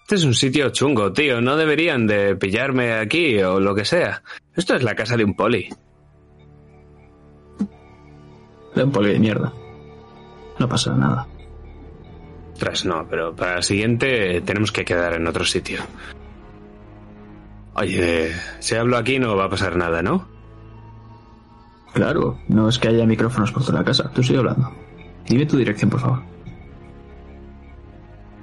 Este 0.04 0.14
es 0.14 0.26
un 0.26 0.36
sitio 0.36 0.70
chungo, 0.70 1.12
tío. 1.12 1.42
No 1.42 1.58
deberían 1.58 2.06
de 2.06 2.36
pillarme 2.36 2.94
aquí 2.94 3.42
o 3.42 3.60
lo 3.60 3.74
que 3.74 3.84
sea. 3.84 4.22
Esto 4.56 4.76
es 4.76 4.84
la 4.84 4.94
casa 4.94 5.18
de 5.18 5.24
un 5.24 5.34
poli. 5.36 5.70
De 8.76 8.84
un 8.84 8.92
poli 8.92 9.14
de 9.14 9.20
mierda. 9.20 9.52
No 10.60 10.70
pasa 10.70 10.94
nada. 10.94 11.28
Tras 12.60 12.86
no, 12.86 13.08
pero 13.10 13.36
para 13.36 13.58
el 13.58 13.64
siguiente 13.64 14.40
tenemos 14.42 14.72
que 14.72 14.86
quedar 14.86 15.16
en 15.16 15.26
otro 15.26 15.46
sitio. 15.46 15.82
Oye, 17.74 18.36
si 18.60 18.76
hablo 18.76 18.98
aquí 18.98 19.18
no 19.18 19.36
va 19.36 19.46
a 19.46 19.50
pasar 19.50 19.78
nada, 19.78 20.04
¿no? 20.04 20.41
Claro, 21.94 22.40
no 22.48 22.70
es 22.70 22.80
que 22.80 22.88
haya 22.88 23.06
micrófonos 23.06 23.52
por 23.52 23.64
toda 23.66 23.80
la 23.80 23.86
casa. 23.86 24.10
Tú 24.14 24.24
sigue 24.24 24.40
hablando. 24.40 24.72
Dime 25.26 25.46
tu 25.46 25.58
dirección, 25.58 25.90
por 25.90 26.00
favor. 26.00 26.24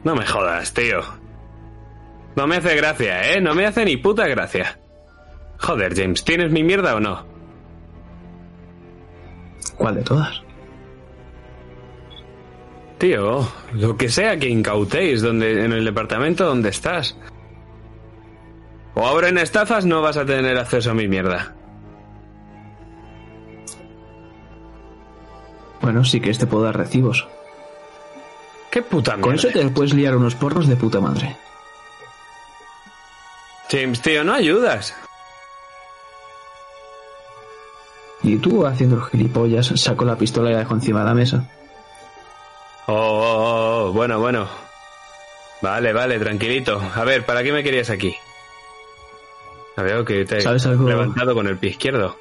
No 0.05 0.14
me 0.14 0.26
jodas, 0.26 0.72
tío. 0.72 1.01
No 2.36 2.46
me 2.46 2.57
hace 2.57 2.76
gracia, 2.76 3.32
¿eh? 3.32 3.40
No 3.40 3.55
me 3.55 3.66
hace 3.66 3.84
ni 3.84 3.96
puta 3.96 4.26
gracia. 4.28 4.78
Joder, 5.59 5.94
James, 5.96 6.24
¿tienes 6.24 6.53
mi 6.53 6.62
mierda 6.62 6.94
o 6.94 7.01
no? 7.01 7.26
¿Cuál 9.76 9.96
de 9.96 10.03
todas? 10.03 10.42
Tío, 12.99 13.49
lo 13.74 13.96
que 13.96 14.09
sea 14.09 14.36
que 14.38 14.49
incautéis 14.49 15.22
donde, 15.22 15.64
en 15.64 15.72
el 15.72 15.84
departamento 15.84 16.44
donde 16.44 16.68
estás. 16.68 17.16
O 18.94 19.07
ahora 19.07 19.28
en 19.28 19.38
estafas 19.38 19.84
no 19.84 20.03
vas 20.03 20.16
a 20.16 20.26
tener 20.26 20.59
acceso 20.59 20.90
a 20.90 20.94
mi 20.94 21.07
mierda. 21.07 21.55
Bueno, 25.89 26.05
sí 26.05 26.20
que 26.20 26.28
este 26.28 26.47
puedo 26.47 26.64
dar 26.64 26.76
recibos. 26.76 27.26
¿Qué 28.70 28.82
puta 28.82 29.12
mierda? 29.12 29.22
Con 29.22 29.34
eso 29.36 29.49
te 29.49 29.66
puedes 29.70 29.95
liar 29.95 30.14
unos 30.14 30.34
porros 30.34 30.68
de 30.68 30.76
puta 30.76 31.01
madre. 31.01 31.34
James, 33.70 34.03
tío, 34.03 34.22
no 34.22 34.34
ayudas. 34.34 34.95
Y 38.22 38.36
tú, 38.36 38.66
haciendo 38.66 38.97
los 38.97 39.09
gilipollas, 39.09 39.68
saco 39.76 40.05
la 40.05 40.16
pistola 40.18 40.51
y 40.51 40.53
la 40.53 40.59
dejo 40.59 40.74
encima 40.74 41.01
de 41.01 41.07
la 41.07 41.14
mesa. 41.14 41.49
Oh, 42.86 42.93
oh, 42.93 43.86
oh, 43.86 43.93
bueno, 43.95 44.18
bueno. 44.18 44.47
Vale, 45.62 45.95
vale, 45.95 46.18
tranquilito. 46.18 46.82
A 46.95 47.03
ver, 47.05 47.24
¿para 47.24 47.43
qué 47.43 47.51
me 47.51 47.62
querías 47.64 47.89
aquí? 47.89 48.14
A 49.78 49.80
veo 49.82 50.05
que 50.05 50.26
te 50.26 50.43
¿Sabes 50.43 50.66
he 50.66 50.68
algo? 50.68 50.86
levantado 50.86 51.34
con 51.34 51.47
el 51.47 51.57
pie 51.57 51.70
izquierdo. 51.70 52.18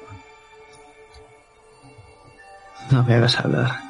No 2.90 3.02
me 3.04 3.14
hagas 3.14 3.38
hablar. 3.38 3.80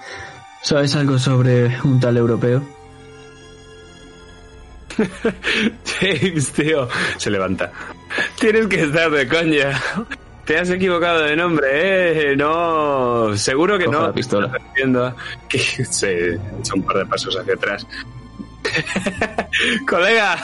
¿Sabes 0.63 0.95
algo 0.97 1.19
sobre 1.19 1.81
un 1.83 2.01
tal 2.01 2.17
europeo? 2.17 2.63
James, 6.01 6.53
tío. 6.53 6.89
Se 7.17 7.31
levanta. 7.31 7.71
Tienes 8.39 8.67
que 8.67 8.83
estar 8.83 9.11
de 9.11 9.29
coña. 9.29 9.81
Te 10.45 10.59
has 10.59 10.71
equivocado 10.71 11.25
de 11.25 11.37
nombre, 11.37 12.33
¿eh? 12.33 12.37
No, 12.37 13.37
seguro 13.37 13.79
que 13.79 13.85
Coge 13.85 13.97
no. 13.99 14.07
la 14.07 14.13
pistola. 14.13 14.53
Que 15.49 15.59
se 15.85 16.35
echa 16.35 16.75
un 16.75 16.83
par 16.83 16.99
de 16.99 17.07
pasos 17.07 17.37
hacia 17.37 17.55
atrás. 17.55 17.87
Colega, 19.89 20.37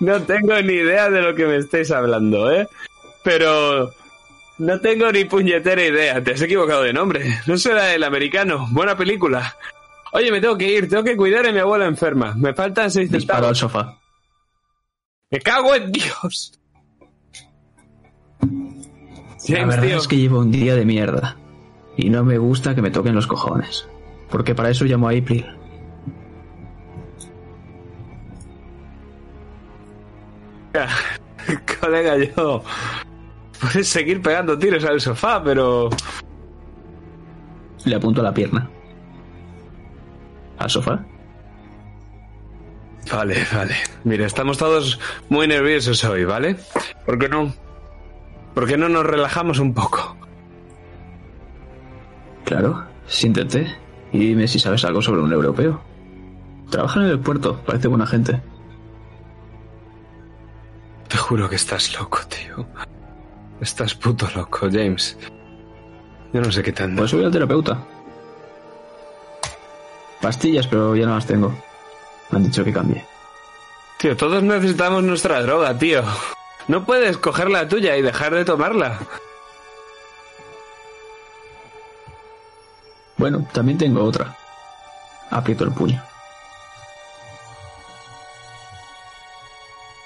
no 0.00 0.20
tengo 0.22 0.60
ni 0.62 0.74
idea 0.74 1.10
de 1.10 1.22
lo 1.22 1.34
que 1.34 1.46
me 1.46 1.56
estáis 1.56 1.90
hablando, 1.90 2.50
¿eh? 2.52 2.68
Pero 3.24 3.92
no 4.62 4.80
tengo 4.80 5.10
ni 5.10 5.24
puñetera 5.24 5.84
idea. 5.84 6.22
Te 6.22 6.32
has 6.32 6.42
equivocado 6.42 6.82
de 6.84 6.92
nombre. 6.92 7.38
No 7.46 7.56
será 7.58 7.92
el 7.94 8.04
americano. 8.04 8.68
Buena 8.70 8.96
película. 8.96 9.56
Oye, 10.12 10.30
me 10.30 10.40
tengo 10.40 10.56
que 10.56 10.72
ir. 10.72 10.88
Tengo 10.88 11.02
que 11.02 11.16
cuidar 11.16 11.46
a 11.46 11.52
mi 11.52 11.58
abuela 11.58 11.86
enferma. 11.86 12.34
Me 12.36 12.54
faltan 12.54 12.90
seis 12.90 13.10
Disparo 13.10 13.48
al 13.48 13.56
sofá. 13.56 13.98
¡Me 15.30 15.40
cago 15.40 15.74
en 15.74 15.90
Dios! 15.90 16.58
La 18.40 18.48
James, 19.58 19.66
verdad 19.66 19.82
tío. 19.88 19.96
es 19.96 20.08
que 20.08 20.16
llevo 20.16 20.38
un 20.38 20.52
día 20.52 20.76
de 20.76 20.84
mierda. 20.84 21.36
Y 21.96 22.08
no 22.08 22.22
me 22.22 22.38
gusta 22.38 22.74
que 22.74 22.82
me 22.82 22.90
toquen 22.90 23.14
los 23.14 23.26
cojones. 23.26 23.88
Porque 24.30 24.54
para 24.54 24.70
eso 24.70 24.84
llamo 24.84 25.08
a 25.08 25.12
April. 25.12 25.44
Colega, 31.80 32.16
yo. 32.16 32.62
Puedes 33.62 33.88
seguir 33.88 34.20
pegando 34.20 34.58
tiros 34.58 34.84
al 34.84 35.00
sofá, 35.00 35.42
pero. 35.42 35.88
Le 37.84 37.94
apunto 37.94 38.20
a 38.20 38.24
la 38.24 38.34
pierna. 38.34 38.68
¿Al 40.58 40.68
sofá? 40.68 41.04
Vale, 43.12 43.36
vale. 43.52 43.76
Mira, 44.02 44.26
estamos 44.26 44.58
todos 44.58 44.98
muy 45.28 45.46
nerviosos 45.46 46.02
hoy, 46.04 46.24
¿vale? 46.24 46.56
¿Por 47.06 47.20
qué 47.20 47.28
no? 47.28 47.52
¿Por 48.52 48.66
qué 48.66 48.76
no 48.76 48.88
nos 48.88 49.06
relajamos 49.06 49.60
un 49.60 49.72
poco? 49.72 50.16
Claro, 52.44 52.84
siéntate 53.06 53.72
y 54.12 54.18
dime 54.18 54.48
si 54.48 54.58
sabes 54.58 54.84
algo 54.84 55.00
sobre 55.00 55.22
un 55.22 55.32
europeo. 55.32 55.80
Trabaja 56.68 57.00
en 57.00 57.06
el 57.06 57.20
puerto, 57.20 57.62
parece 57.64 57.86
buena 57.86 58.06
gente. 58.06 58.40
Te 61.08 61.16
juro 61.16 61.48
que 61.48 61.56
estás 61.56 61.96
loco, 61.98 62.18
tío. 62.28 62.66
Estás 63.62 63.94
puto 63.94 64.28
loco, 64.34 64.68
James. 64.72 65.16
Yo 66.32 66.40
no 66.40 66.50
sé 66.50 66.64
qué 66.64 66.72
tan. 66.72 66.96
Pues 66.96 67.12
voy 67.12 67.24
al 67.24 67.30
terapeuta. 67.30 67.86
Pastillas, 70.20 70.66
pero 70.66 70.96
ya 70.96 71.06
no 71.06 71.14
las 71.14 71.26
tengo. 71.26 71.56
Me 72.30 72.38
han 72.38 72.44
dicho 72.44 72.64
que 72.64 72.72
cambie. 72.72 73.06
Tío, 73.98 74.16
todos 74.16 74.42
necesitamos 74.42 75.04
nuestra 75.04 75.40
droga, 75.42 75.78
tío. 75.78 76.02
No 76.66 76.84
puedes 76.84 77.16
coger 77.18 77.50
la 77.50 77.68
tuya 77.68 77.96
y 77.96 78.02
dejar 78.02 78.34
de 78.34 78.44
tomarla. 78.44 78.98
Bueno, 83.16 83.46
también 83.52 83.78
tengo 83.78 84.02
otra. 84.02 84.36
Aprieto 85.30 85.62
el 85.62 85.70
puño. 85.70 86.02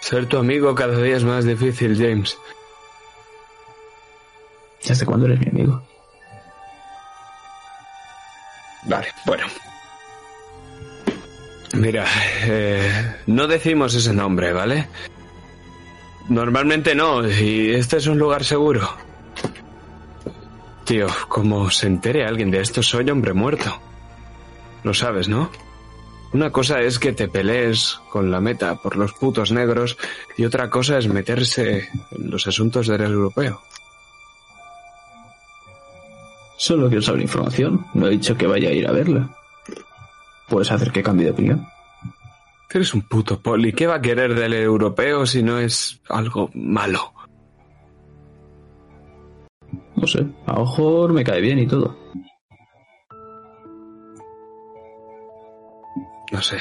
Ser 0.01 0.27
tu 0.27 0.37
amigo 0.37 0.75
cada 0.75 0.99
día 0.99 1.17
es 1.17 1.25
más 1.25 1.47
difícil, 1.47 1.97
James. 1.97 2.39
¿Desde 4.87 5.05
cuándo 5.05 5.27
eres 5.27 5.41
mi 5.41 5.49
amigo? 5.49 5.83
Vale, 8.85 9.09
bueno. 9.25 9.47
Mira, 11.75 12.07
eh, 12.45 13.17
no 13.27 13.47
decimos 13.49 13.95
ese 13.95 14.13
nombre, 14.13 14.53
¿vale? 14.53 14.89
Normalmente 16.29 16.95
no, 16.95 17.27
y 17.29 17.75
este 17.75 17.97
es 17.97 18.07
un 18.07 18.19
lugar 18.19 18.45
seguro. 18.45 18.89
Tío, 20.85 21.09
como 21.29 21.69
se 21.71 21.89
entere 21.89 22.25
alguien 22.25 22.51
de 22.51 22.61
esto, 22.61 22.83
soy 22.83 23.11
hombre 23.11 23.33
muerto. 23.33 23.81
Lo 24.85 24.95
sabes, 24.95 25.29
¿no? 25.29 25.51
Una 26.33 26.51
cosa 26.51 26.81
es 26.81 26.99
que 26.99 27.13
te 27.13 27.29
pelees 27.29 27.99
con 28.11 28.31
la 28.31 28.41
meta 28.41 28.77
por 28.77 28.97
los 28.97 29.13
putos 29.15 29.51
negros 29.51 29.97
y 30.37 30.45
otra 30.45 30.71
cosa 30.71 30.99
es 30.99 31.09
meterse 31.09 31.89
en 32.13 32.31
los 32.31 32.47
asuntos 32.47 32.87
del 32.87 33.03
europeo. 33.03 33.61
Solo 36.57 36.89
quiero 36.89 37.03
saber 37.03 37.23
información. 37.23 37.87
No 37.95 38.07
he 38.07 38.11
dicho 38.11 38.37
que 38.37 38.47
vaya 38.47 38.71
a 38.71 38.73
ir 38.73 38.87
a 38.87 38.93
verla. 38.93 39.37
Puedes 40.49 40.71
hacer 40.71 40.91
que 40.93 41.03
cambie 41.03 41.27
de 41.27 41.33
opinión. 41.33 41.67
Eres 42.77 42.93
un 42.93 43.01
puto 43.03 43.41
poli. 43.41 43.73
¿Qué 43.73 43.87
va 43.87 43.95
a 43.95 44.01
querer 44.03 44.35
del 44.35 44.53
europeo 44.53 45.25
si 45.25 45.43
no 45.43 45.59
es 45.59 45.99
algo 46.11 46.51
malo? 46.53 47.15
No 49.97 50.07
sé, 50.07 50.27
a 50.45 50.61
ojo 50.61 51.09
me 51.09 51.25
cae 51.25 51.41
bien 51.41 51.59
y 51.59 51.67
todo. 51.67 51.97
No 56.31 56.43
sé. 56.43 56.59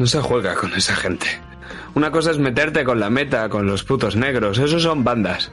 No 0.00 0.06
se 0.06 0.18
juega 0.22 0.54
con 0.54 0.72
esa 0.72 0.96
gente. 0.96 1.26
Una 1.94 2.10
cosa 2.10 2.30
es 2.30 2.38
meterte 2.38 2.84
con 2.84 2.98
la 2.98 3.10
meta, 3.10 3.50
con 3.50 3.66
los 3.66 3.84
putos 3.84 4.16
negros, 4.16 4.56
esos 4.56 4.82
son 4.82 5.04
bandas. 5.04 5.52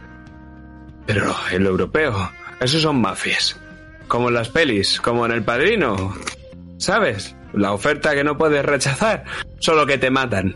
Pero 1.06 1.36
el 1.52 1.66
europeo, 1.66 2.32
esos 2.62 2.82
son 2.82 3.02
mafias. 3.02 3.60
Como 4.08 4.30
en 4.30 4.36
las 4.36 4.48
pelis, 4.48 5.02
como 5.02 5.26
en 5.26 5.34
El 5.34 5.44
Padrino. 5.44 6.16
¿Sabes? 6.78 7.36
La 7.52 7.74
oferta 7.74 8.16
que 8.16 8.24
no 8.24 8.38
puedes 8.38 8.64
rechazar, 8.64 9.26
solo 9.60 9.86
que 9.86 9.98
te 9.98 10.12
matan. 10.12 10.56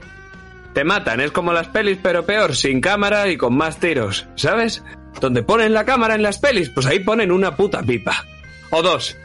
Te 0.73 0.85
matan, 0.85 1.19
es 1.19 1.31
como 1.33 1.51
las 1.51 1.67
pelis, 1.67 1.99
pero 2.01 2.25
peor, 2.25 2.55
sin 2.55 2.79
cámara 2.79 3.27
y 3.27 3.35
con 3.35 3.57
más 3.57 3.77
tiros, 3.77 4.25
¿sabes? 4.35 4.81
Donde 5.19 5.43
ponen 5.43 5.73
la 5.73 5.83
cámara 5.83 6.15
en 6.15 6.23
las 6.23 6.39
pelis, 6.39 6.69
pues 6.69 6.85
ahí 6.85 6.99
ponen 6.99 7.29
una 7.29 7.57
puta 7.57 7.83
pipa. 7.83 8.23
O 8.69 8.81
dos. 8.81 9.17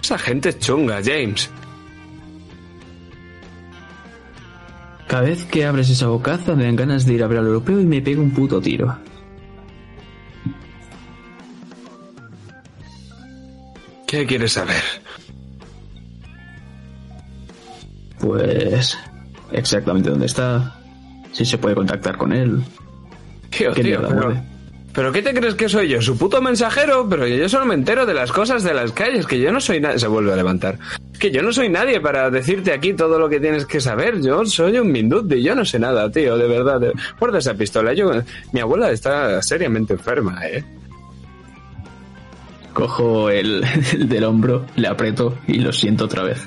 Esa 0.00 0.16
gente 0.16 0.50
es 0.50 0.60
chunga, 0.60 1.00
James. 1.04 1.50
Cada 5.06 5.22
vez 5.22 5.44
que 5.44 5.64
abres 5.64 5.88
esa 5.88 6.08
bocaza 6.08 6.54
me 6.54 6.64
dan 6.64 6.76
ganas 6.76 7.06
de 7.06 7.14
ir 7.14 7.22
a 7.22 7.28
ver 7.28 7.38
al 7.38 7.46
europeo 7.46 7.80
y 7.80 7.86
me 7.86 8.02
pego 8.02 8.22
un 8.22 8.32
puto 8.32 8.60
tiro. 8.60 8.96
¿Qué 14.06 14.26
quieres 14.26 14.52
saber? 14.52 14.82
Pues 18.20 18.98
exactamente 19.52 20.10
dónde 20.10 20.26
está, 20.26 20.76
si 21.32 21.44
se 21.44 21.58
puede 21.58 21.74
contactar 21.74 22.16
con 22.16 22.32
él. 22.32 22.62
Tío, 23.50 23.72
¿Qué 23.72 23.82
tío, 23.82 24.02
pero? 24.08 24.55
¿Pero 24.96 25.12
qué 25.12 25.22
te 25.22 25.32
crees 25.34 25.54
que 25.54 25.68
soy 25.68 25.88
yo? 25.90 26.02
¿Su 26.02 26.18
puto 26.18 26.42
mensajero? 26.42 27.06
Pero 27.08 27.26
yo 27.28 27.48
solo 27.48 27.66
me 27.66 27.74
entero 27.74 28.04
de 28.06 28.14
las 28.14 28.32
cosas 28.32 28.64
de 28.64 28.74
las 28.74 28.90
calles, 28.92 29.26
que 29.26 29.38
yo 29.38 29.52
no 29.52 29.60
soy 29.60 29.78
nadie... 29.78 29.98
Se 30.00 30.08
vuelve 30.08 30.32
a 30.32 30.36
levantar. 30.36 30.78
Es 31.12 31.18
que 31.18 31.30
yo 31.30 31.42
no 31.42 31.52
soy 31.52 31.68
nadie 31.68 32.00
para 32.00 32.30
decirte 32.30 32.72
aquí 32.72 32.94
todo 32.94 33.18
lo 33.18 33.28
que 33.28 33.38
tienes 33.38 33.66
que 33.66 33.80
saber. 33.80 34.20
Yo 34.22 34.44
soy 34.46 34.78
un 34.78 34.90
minduti, 34.90 35.42
yo 35.42 35.54
no 35.54 35.64
sé 35.64 35.78
nada, 35.78 36.10
tío, 36.10 36.36
de 36.36 36.48
verdad. 36.48 36.80
Guarda 37.20 37.38
esa 37.38 37.54
pistola. 37.54 37.92
Yo, 37.92 38.10
mi 38.52 38.60
abuela 38.60 38.90
está 38.90 39.40
seriamente 39.42 39.92
enferma, 39.92 40.40
¿eh? 40.46 40.64
Cojo 42.72 43.30
el, 43.30 43.64
el 43.92 44.08
del 44.08 44.24
hombro, 44.24 44.66
le 44.76 44.88
aprieto 44.88 45.38
y 45.46 45.58
lo 45.58 45.72
siento 45.72 46.06
otra 46.06 46.22
vez. 46.22 46.42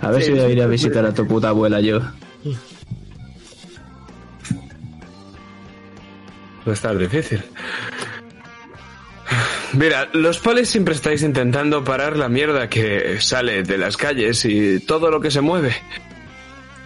A 0.00 0.10
ver 0.10 0.22
Sí, 0.22 0.26
si 0.26 0.32
voy 0.32 0.40
a 0.40 0.48
ir 0.48 0.60
a 0.62 0.66
visitar 0.66 1.06
a 1.06 1.14
tu 1.14 1.26
puta 1.26 1.50
abuela 1.50 1.80
yo. 1.80 2.00
Va 6.66 6.72
a 6.72 6.74
estar 6.74 6.96
difícil. 6.96 7.42
Mira, 9.74 10.08
los 10.12 10.38
polis 10.38 10.68
siempre 10.68 10.94
estáis 10.94 11.22
intentando 11.22 11.82
parar 11.82 12.16
la 12.16 12.28
mierda 12.28 12.68
que 12.68 13.20
sale 13.20 13.62
de 13.62 13.78
las 13.78 13.96
calles 13.96 14.44
y 14.44 14.80
todo 14.80 15.10
lo 15.10 15.20
que 15.20 15.30
se 15.30 15.40
mueve. 15.40 15.74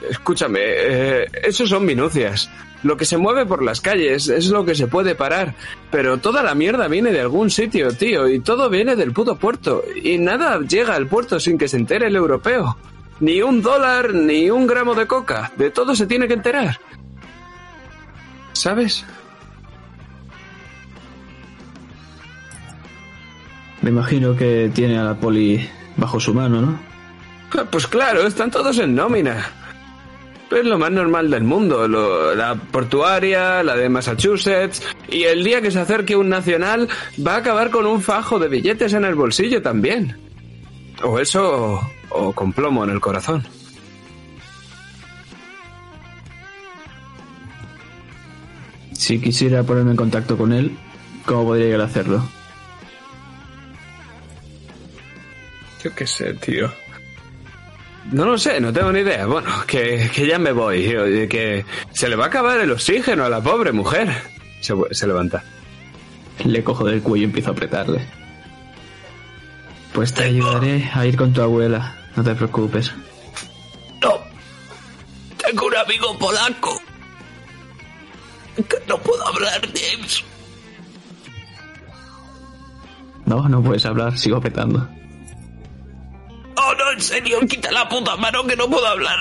Escúchame, 0.08 0.60
eh, 0.62 1.26
eso 1.42 1.66
son 1.66 1.84
minucias. 1.84 2.48
Lo 2.84 2.96
que 2.96 3.04
se 3.04 3.16
mueve 3.16 3.44
por 3.46 3.64
las 3.64 3.80
calles 3.80 4.28
es 4.28 4.46
lo 4.50 4.64
que 4.64 4.76
se 4.76 4.86
puede 4.86 5.16
parar. 5.16 5.54
Pero 5.90 6.18
toda 6.18 6.44
la 6.44 6.54
mierda 6.54 6.86
viene 6.86 7.10
de 7.10 7.20
algún 7.20 7.50
sitio, 7.50 7.90
tío, 7.92 8.28
y 8.28 8.38
todo 8.38 8.70
viene 8.70 8.94
del 8.94 9.12
puto 9.12 9.36
puerto. 9.36 9.82
Y 10.00 10.18
nada 10.18 10.60
llega 10.60 10.94
al 10.94 11.08
puerto 11.08 11.40
sin 11.40 11.58
que 11.58 11.66
se 11.66 11.78
entere 11.78 12.06
el 12.06 12.14
europeo. 12.14 12.76
Ni 13.18 13.42
un 13.42 13.62
dólar, 13.62 14.14
ni 14.14 14.50
un 14.50 14.66
gramo 14.66 14.94
de 14.94 15.06
coca. 15.08 15.50
De 15.56 15.70
todo 15.70 15.96
se 15.96 16.06
tiene 16.06 16.28
que 16.28 16.34
enterar. 16.34 16.78
¿Sabes? 18.52 19.04
Me 23.86 23.90
imagino 23.92 24.34
que 24.34 24.68
tiene 24.74 24.98
a 24.98 25.04
la 25.04 25.14
poli 25.14 25.64
bajo 25.96 26.18
su 26.18 26.34
mano, 26.34 26.60
¿no? 26.60 26.80
Ah, 27.56 27.64
Pues 27.70 27.86
claro, 27.86 28.26
están 28.26 28.50
todos 28.50 28.76
en 28.80 28.96
nómina. 28.96 29.46
Es 30.50 30.64
lo 30.64 30.76
más 30.76 30.90
normal 30.90 31.30
del 31.30 31.44
mundo. 31.44 31.86
lo- 31.86 32.34
la 32.34 32.56
portuaria, 32.56 33.62
la 33.62 33.76
de 33.76 33.88
Massachusetts. 33.88 34.82
Y 35.08 35.22
el 35.22 35.44
día 35.44 35.60
que 35.62 35.70
se 35.70 35.78
acerque 35.78 36.16
un 36.16 36.28
nacional, 36.28 36.88
va 37.24 37.34
a 37.34 37.36
acabar 37.36 37.70
con 37.70 37.86
un 37.86 38.02
fajo 38.02 38.40
de 38.40 38.48
billetes 38.48 38.92
en 38.92 39.04
el 39.04 39.14
bolsillo 39.14 39.62
también. 39.62 40.16
O 41.04 41.20
eso, 41.20 41.80
o 42.10 42.32
con 42.32 42.52
plomo 42.52 42.82
en 42.82 42.90
el 42.90 43.00
corazón. 43.00 43.44
Si 48.92 49.20
quisiera 49.20 49.62
ponerme 49.62 49.90
en 49.92 49.96
contacto 49.96 50.36
con 50.36 50.52
él, 50.52 50.76
¿cómo 51.26 51.44
podría 51.44 51.66
llegar 51.66 51.80
a 51.82 51.84
hacerlo? 51.84 52.24
Yo 55.86 55.94
qué 55.94 56.04
sé, 56.04 56.34
tío. 56.34 56.68
No 58.10 58.24
lo 58.24 58.36
sé, 58.36 58.60
no 58.60 58.72
tengo 58.72 58.90
ni 58.90 59.00
idea. 59.00 59.24
Bueno, 59.26 59.48
que, 59.68 60.10
que 60.12 60.26
ya 60.26 60.36
me 60.36 60.50
voy. 60.50 60.82
Que 61.28 61.64
se 61.92 62.08
le 62.08 62.16
va 62.16 62.24
a 62.24 62.26
acabar 62.26 62.58
el 62.58 62.72
oxígeno 62.72 63.24
a 63.24 63.28
la 63.28 63.40
pobre 63.40 63.70
mujer. 63.70 64.08
Se, 64.60 64.74
se 64.90 65.06
levanta. 65.06 65.44
Le 66.44 66.64
cojo 66.64 66.86
del 66.86 67.02
cuello 67.02 67.22
y 67.22 67.26
empiezo 67.26 67.50
a 67.50 67.52
apretarle. 67.52 68.04
Pues 69.92 70.12
te 70.12 70.24
ayudaré 70.24 70.90
a 70.92 71.06
ir 71.06 71.16
con 71.16 71.32
tu 71.32 71.40
abuela, 71.40 71.96
no 72.16 72.24
te 72.24 72.34
preocupes. 72.34 72.92
No. 74.02 74.18
Tengo 75.36 75.66
un 75.66 75.76
amigo 75.76 76.18
polaco. 76.18 76.82
Que 78.56 78.76
no 78.88 78.98
puedo 78.98 79.24
hablar, 79.24 79.60
James. 79.72 80.24
No, 83.24 83.48
no 83.48 83.62
puedes 83.62 83.86
hablar, 83.86 84.18
sigo 84.18 84.40
petando. 84.40 84.95
Oh, 86.56 86.74
no, 86.74 86.92
en 86.92 87.00
serio, 87.00 87.40
quita 87.40 87.70
la 87.70 87.88
puta 87.88 88.16
mano 88.16 88.44
que 88.44 88.56
no 88.56 88.68
puedo 88.68 88.86
hablar. 88.86 89.18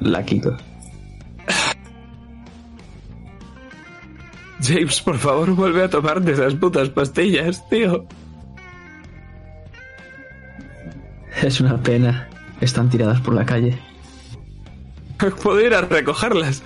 La 0.00 0.24
quito. 0.24 0.56
James, 4.62 5.00
por 5.02 5.18
favor, 5.18 5.50
vuelve 5.54 5.84
a 5.84 5.90
tomarte 5.90 6.32
esas 6.32 6.54
putas 6.54 6.88
pastillas, 6.88 7.68
tío. 7.68 8.06
Es 11.42 11.60
una 11.60 11.82
pena. 11.82 12.28
Están 12.60 12.88
tiradas 12.88 13.20
por 13.20 13.34
la 13.34 13.44
calle. 13.44 13.78
Puedo 15.42 15.60
ir 15.60 15.74
a 15.74 15.82
recogerlas. 15.82 16.62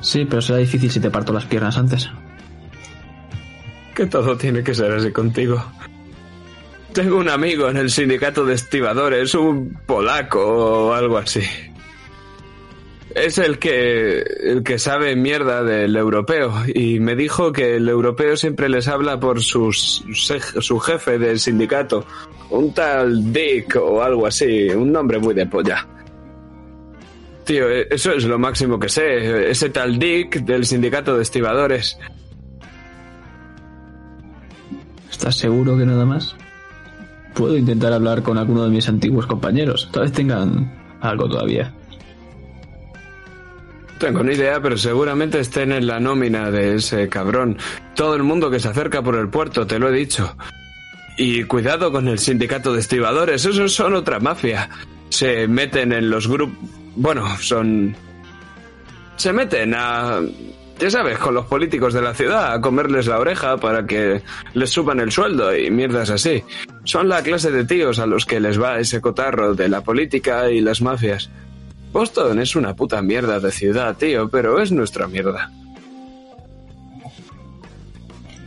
Sí, 0.00 0.24
pero 0.24 0.40
será 0.40 0.58
difícil 0.58 0.90
si 0.90 1.00
te 1.00 1.10
parto 1.10 1.32
las 1.32 1.44
piernas 1.44 1.76
antes. 1.76 2.08
Que 3.98 4.06
todo 4.06 4.36
tiene 4.36 4.62
que 4.62 4.76
ser 4.76 4.92
así 4.92 5.10
contigo. 5.10 5.60
Tengo 6.92 7.16
un 7.16 7.28
amigo 7.28 7.68
en 7.68 7.78
el 7.78 7.90
sindicato 7.90 8.44
de 8.44 8.54
estibadores, 8.54 9.34
un 9.34 9.76
polaco 9.86 10.38
o 10.38 10.92
algo 10.92 11.18
así. 11.18 11.42
Es 13.12 13.38
el 13.38 13.58
que, 13.58 14.20
el 14.20 14.62
que 14.62 14.78
sabe 14.78 15.16
mierda 15.16 15.64
del 15.64 15.96
europeo 15.96 16.52
y 16.72 17.00
me 17.00 17.16
dijo 17.16 17.50
que 17.50 17.74
el 17.74 17.88
europeo 17.88 18.36
siempre 18.36 18.68
les 18.68 18.86
habla 18.86 19.18
por 19.18 19.42
sus, 19.42 20.04
su 20.12 20.78
jefe 20.78 21.18
del 21.18 21.40
sindicato, 21.40 22.06
un 22.50 22.72
tal 22.72 23.32
Dick 23.32 23.74
o 23.82 24.00
algo 24.00 24.28
así, 24.28 24.68
un 24.68 24.92
nombre 24.92 25.18
muy 25.18 25.34
de 25.34 25.46
polla. 25.46 25.84
Tío, 27.42 27.68
eso 27.68 28.12
es 28.12 28.22
lo 28.26 28.38
máximo 28.38 28.78
que 28.78 28.88
sé, 28.88 29.50
ese 29.50 29.70
tal 29.70 29.98
Dick 29.98 30.44
del 30.44 30.64
sindicato 30.66 31.16
de 31.16 31.24
estibadores. 31.24 31.98
¿Estás 35.18 35.34
seguro 35.34 35.76
que 35.76 35.84
nada 35.84 36.06
más? 36.06 36.36
Puedo 37.34 37.56
intentar 37.56 37.92
hablar 37.92 38.22
con 38.22 38.38
alguno 38.38 38.62
de 38.62 38.70
mis 38.70 38.88
antiguos 38.88 39.26
compañeros, 39.26 39.88
tal 39.90 40.04
vez 40.04 40.12
tengan 40.12 40.72
algo 41.00 41.28
todavía. 41.28 41.74
Tengo 43.98 44.22
ni 44.22 44.34
idea, 44.34 44.62
pero 44.62 44.78
seguramente 44.78 45.40
estén 45.40 45.72
en 45.72 45.88
la 45.88 45.98
nómina 45.98 46.52
de 46.52 46.76
ese 46.76 47.08
cabrón. 47.08 47.58
Todo 47.96 48.14
el 48.14 48.22
mundo 48.22 48.48
que 48.48 48.60
se 48.60 48.68
acerca 48.68 49.02
por 49.02 49.16
el 49.16 49.28
puerto, 49.28 49.66
te 49.66 49.80
lo 49.80 49.88
he 49.88 49.92
dicho. 49.92 50.36
Y 51.16 51.42
cuidado 51.42 51.90
con 51.90 52.06
el 52.06 52.20
sindicato 52.20 52.72
de 52.72 52.78
estibadores, 52.78 53.44
esos 53.44 53.74
son 53.74 53.94
otra 53.94 54.20
mafia. 54.20 54.70
Se 55.08 55.48
meten 55.48 55.92
en 55.92 56.10
los 56.10 56.28
grupos... 56.28 56.56
Bueno, 56.94 57.26
son... 57.38 57.96
Se 59.16 59.32
meten 59.32 59.74
a... 59.74 60.20
Ya 60.78 60.90
sabes, 60.90 61.18
con 61.18 61.34
los 61.34 61.46
políticos 61.46 61.92
de 61.92 62.02
la 62.02 62.14
ciudad, 62.14 62.52
a 62.52 62.60
comerles 62.60 63.08
la 63.08 63.18
oreja 63.18 63.56
para 63.56 63.84
que 63.84 64.22
les 64.54 64.70
suban 64.70 65.00
el 65.00 65.10
sueldo 65.10 65.54
y 65.56 65.70
mierdas 65.70 66.08
así. 66.10 66.44
Son 66.84 67.08
la 67.08 67.22
clase 67.22 67.50
de 67.50 67.64
tíos 67.64 67.98
a 67.98 68.06
los 68.06 68.24
que 68.24 68.38
les 68.38 68.60
va 68.62 68.78
ese 68.78 69.00
cotarro 69.00 69.54
de 69.54 69.68
la 69.68 69.80
política 69.80 70.50
y 70.50 70.60
las 70.60 70.80
mafias. 70.80 71.30
Boston 71.92 72.38
es 72.38 72.54
una 72.54 72.76
puta 72.76 73.02
mierda 73.02 73.40
de 73.40 73.50
ciudad, 73.50 73.96
tío, 73.96 74.28
pero 74.28 74.60
es 74.60 74.70
nuestra 74.70 75.08
mierda. 75.08 75.50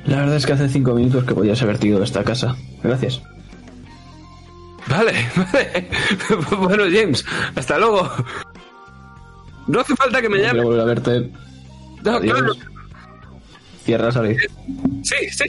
La 0.05 0.17
verdad 0.17 0.37
es 0.37 0.45
que 0.45 0.53
hace 0.53 0.69
cinco 0.69 0.93
minutos 0.93 1.25
que 1.25 1.33
podías 1.33 1.61
haber 1.61 1.83
ido 1.83 1.99
de 1.99 2.05
esta 2.05 2.23
casa. 2.23 2.55
Gracias. 2.81 3.21
Vale, 4.87 5.13
vale. 5.53 5.89
bueno, 6.59 6.83
James, 6.91 7.25
hasta 7.55 7.77
luego. 7.77 8.09
No 9.67 9.81
hace 9.81 9.95
falta 9.95 10.21
que 10.21 10.29
me 10.29 10.39
llame. 10.39 10.63
volver 10.63 10.81
a 10.81 10.85
verte. 10.85 11.31
No, 12.03 12.19
claro. 12.19 12.53
Cierra, 13.83 14.11
salir. 14.11 14.37
Sí, 15.03 15.29
sí. 15.31 15.45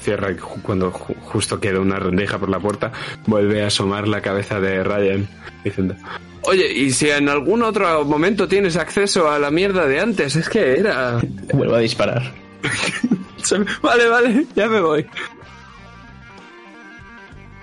Cierra 0.00 0.34
cuando 0.62 0.90
justo 0.90 1.60
queda 1.60 1.80
una 1.80 1.98
rendeja 1.98 2.38
por 2.38 2.48
la 2.48 2.58
puerta, 2.58 2.92
vuelve 3.26 3.62
a 3.62 3.66
asomar 3.66 4.08
la 4.08 4.22
cabeza 4.22 4.58
de 4.58 4.82
Ryan 4.82 5.28
diciendo, 5.62 5.94
oye, 6.42 6.72
y 6.72 6.90
si 6.90 7.10
en 7.10 7.28
algún 7.28 7.62
otro 7.62 8.04
momento 8.04 8.48
tienes 8.48 8.76
acceso 8.76 9.30
a 9.30 9.38
la 9.38 9.50
mierda 9.50 9.86
de 9.86 10.00
antes, 10.00 10.36
es 10.36 10.48
que 10.48 10.78
era... 10.78 11.20
Vuelvo 11.52 11.74
a 11.74 11.80
disparar. 11.80 12.32
vale, 13.82 14.08
vale, 14.08 14.46
ya 14.54 14.68
me 14.68 14.80
voy. 14.80 15.06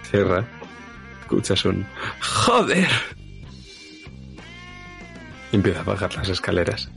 Cierra. 0.04 0.46
Escuchas 1.22 1.66
un... 1.66 1.86
Joder. 2.22 2.88
Empieza 5.52 5.82
a 5.82 5.84
bajar 5.84 6.14
las 6.16 6.30
escaleras. 6.30 6.90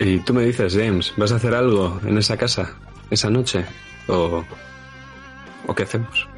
Y 0.00 0.18
tú 0.20 0.32
me 0.32 0.44
dices, 0.44 0.76
James, 0.76 1.12
¿vas 1.16 1.32
a 1.32 1.36
hacer 1.36 1.54
algo 1.54 2.00
en 2.06 2.18
esa 2.18 2.36
casa 2.36 2.76
esa 3.10 3.30
noche? 3.30 3.64
¿O, 4.06 4.44
¿o 5.66 5.74
qué 5.74 5.82
hacemos? 5.82 6.28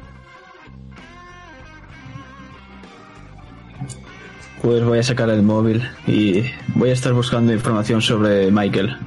Pues 4.61 4.83
voy 4.83 4.99
a 4.99 5.03
sacar 5.03 5.29
el 5.29 5.41
móvil 5.41 5.87
y 6.07 6.43
voy 6.75 6.89
a 6.89 6.93
estar 6.93 7.13
buscando 7.13 7.53
información 7.53 8.01
sobre 8.01 8.51
Michael. 8.51 8.97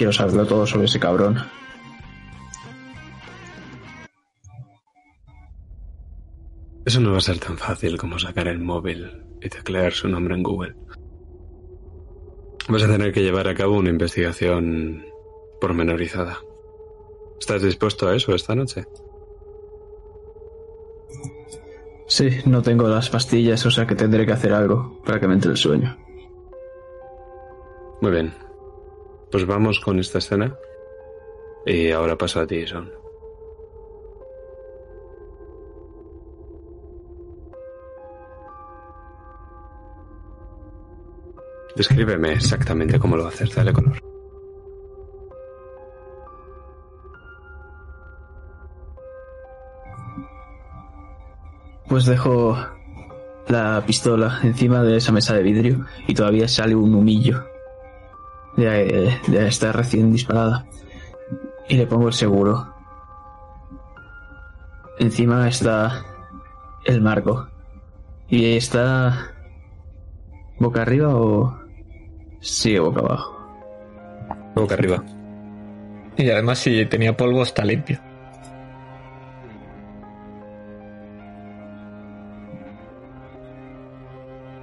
Quiero 0.00 0.14
saberlo 0.14 0.46
todo 0.46 0.66
sobre 0.66 0.86
ese 0.86 0.98
cabrón. 0.98 1.36
Eso 6.86 7.00
no 7.00 7.12
va 7.12 7.18
a 7.18 7.20
ser 7.20 7.38
tan 7.38 7.58
fácil 7.58 7.98
como 7.98 8.18
sacar 8.18 8.48
el 8.48 8.60
móvil 8.60 9.26
y 9.42 9.50
teclear 9.50 9.92
su 9.92 10.08
nombre 10.08 10.36
en 10.36 10.42
Google. 10.42 10.74
Vas 12.66 12.82
a 12.82 12.86
tener 12.86 13.12
que 13.12 13.20
llevar 13.20 13.46
a 13.46 13.54
cabo 13.54 13.76
una 13.76 13.90
investigación 13.90 15.04
pormenorizada. 15.60 16.38
¿Estás 17.38 17.60
dispuesto 17.60 18.08
a 18.08 18.16
eso 18.16 18.34
esta 18.34 18.54
noche? 18.54 18.86
Sí, 22.06 22.38
no 22.46 22.62
tengo 22.62 22.88
las 22.88 23.10
pastillas, 23.10 23.66
o 23.66 23.70
sea 23.70 23.86
que 23.86 23.96
tendré 23.96 24.24
que 24.24 24.32
hacer 24.32 24.54
algo 24.54 25.02
para 25.04 25.20
que 25.20 25.28
me 25.28 25.34
entre 25.34 25.50
el 25.50 25.58
sueño. 25.58 25.94
Muy 28.00 28.12
bien. 28.12 28.49
Pues 29.30 29.46
vamos 29.46 29.78
con 29.80 29.98
esta 29.98 30.18
escena. 30.18 30.56
Y 31.64 31.90
ahora 31.90 32.16
paso 32.16 32.40
a 32.40 32.46
ti, 32.46 32.66
Son. 32.66 32.90
Descríbeme 41.76 42.32
exactamente 42.32 42.98
cómo 42.98 43.16
lo 43.16 43.26
haces, 43.26 43.54
dale 43.54 43.72
color. 43.72 43.96
Pues 51.88 52.04
dejo 52.06 52.56
la 53.48 53.82
pistola 53.86 54.40
encima 54.42 54.82
de 54.82 54.96
esa 54.96 55.12
mesa 55.12 55.34
de 55.34 55.42
vidrio 55.42 55.86
y 56.06 56.14
todavía 56.14 56.48
sale 56.48 56.74
un 56.74 56.94
humillo 56.94 57.44
de, 58.64 59.18
de 59.26 59.48
esta 59.48 59.72
recién 59.72 60.12
disparada. 60.12 60.66
Y 61.68 61.76
le 61.76 61.86
pongo 61.86 62.08
el 62.08 62.14
seguro. 62.14 62.74
Encima 64.98 65.48
está 65.48 66.04
el 66.84 67.00
marco. 67.00 67.48
Y 68.28 68.56
está 68.56 69.32
boca 70.58 70.82
arriba 70.82 71.14
o 71.14 71.58
sigue 72.40 72.80
boca 72.80 73.00
abajo. 73.00 73.36
Boca 74.54 74.74
arriba. 74.74 75.02
Y 76.16 76.28
además 76.30 76.58
si 76.58 76.84
tenía 76.86 77.16
polvo 77.16 77.42
está 77.42 77.64
limpio. 77.64 77.98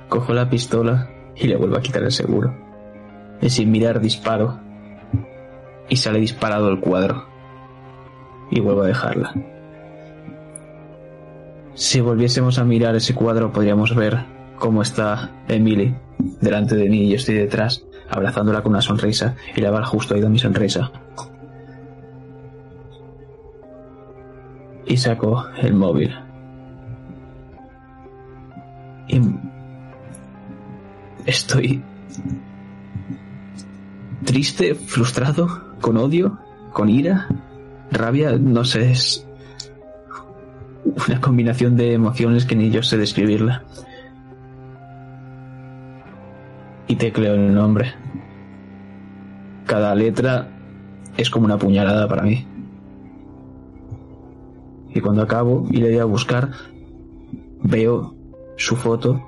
Cojo 0.10 0.34
la 0.34 0.50
pistola 0.50 1.10
y 1.36 1.48
le 1.48 1.56
vuelvo 1.56 1.78
a 1.78 1.82
quitar 1.82 2.04
el 2.04 2.12
seguro. 2.12 2.67
Y 3.42 3.50
sin 3.50 3.72
mirar 3.72 4.00
disparo. 4.00 4.60
Y 5.90 5.96
sale 5.98 6.20
disparado 6.20 6.70
el 6.70 6.80
cuadro. 6.80 7.26
Y 8.52 8.60
vuelvo 8.60 8.82
a 8.82 8.88
dejarla. 8.88 9.34
Si 11.78 12.02
volviésemos 12.02 12.58
a 12.58 12.64
mirar 12.64 12.96
ese 12.96 13.14
cuadro 13.14 13.54
podríamos 13.54 13.96
ver 13.96 14.26
cómo 14.58 14.82
está 14.82 15.44
Emily 15.48 15.96
delante 16.42 16.76
de 16.76 16.90
mí 16.90 17.04
y 17.04 17.10
yo 17.10 17.18
estoy 17.18 17.36
detrás, 17.36 17.86
abrazándola 18.10 18.64
con 18.64 18.72
una 18.72 18.82
sonrisa 18.82 19.36
y 19.56 19.62
la 19.62 19.70
bala 19.70 19.86
justo 19.86 20.16
ha 20.16 20.18
ido 20.18 20.28
mi 20.28 20.40
sonrisa. 20.40 20.92
Y 24.88 24.98
saco 24.98 25.46
el 25.62 25.76
móvil. 25.76 26.16
Y 29.08 29.22
estoy 31.28 31.84
triste, 34.24 34.76
frustrado, 34.76 35.76
con 35.82 35.98
odio, 35.98 36.40
con 36.74 36.90
ira, 36.90 37.28
rabia, 37.92 38.38
no 38.38 38.66
sé, 38.66 38.92
es 38.92 39.28
una 41.08 41.22
combinación 41.22 41.76
de 41.76 41.94
emociones 41.94 42.46
que 42.46 42.56
ni 42.56 42.70
yo 42.70 42.84
sé 42.84 42.98
describirla. 42.98 43.64
y 46.88 46.96
tecleo 46.96 47.36
el 47.36 47.54
nombre. 47.54 47.94
Cada 49.66 49.94
letra 49.94 50.50
es 51.18 51.30
como 51.30 51.46
una 51.46 51.58
puñalada 51.58 52.08
para 52.08 52.24
mí. 52.24 52.48
Y 54.94 55.02
cuando 55.02 55.22
acabo 55.22 55.68
y 55.70 55.78
le 55.78 55.90
doy 55.90 56.00
a 56.00 56.06
buscar, 56.06 56.52
veo 57.62 58.16
su 58.56 58.76
foto 58.76 59.22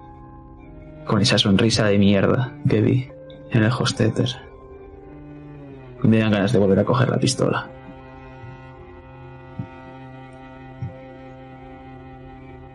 con 1.05 1.21
esa 1.21 1.37
sonrisa 1.37 1.85
de 1.85 1.99
mierda 1.99 2.57
que 2.67 2.81
vi 2.81 3.07
en 3.51 3.63
el 3.63 3.71
hosteter. 3.71 4.48
Me 6.03 6.19
dan 6.19 6.31
ganas 6.31 6.53
de 6.53 6.59
volver 6.59 6.79
a 6.79 6.85
coger 6.85 7.09
la 7.09 7.17
pistola. 7.17 7.69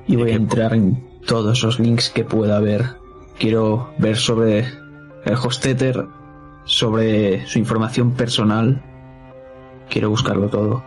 Y 0.07 0.17
voy 0.17 0.33
a 0.33 0.35
entrar 0.35 0.75
en 0.75 1.03
todos 1.27 1.63
los 1.63 1.81
links 1.81 2.11
que 2.11 2.25
pueda 2.25 2.59
haber. 2.59 2.85
Quiero 3.39 3.91
ver 3.99 4.17
sobre 4.17 4.61
el 5.25 5.35
Hostetter, 5.35 6.07
sobre 6.65 7.47
su 7.47 7.59
información 7.59 8.13
personal. 8.13 8.83
Quiero 9.89 10.11
buscarlo 10.11 10.49
todo. 10.49 10.85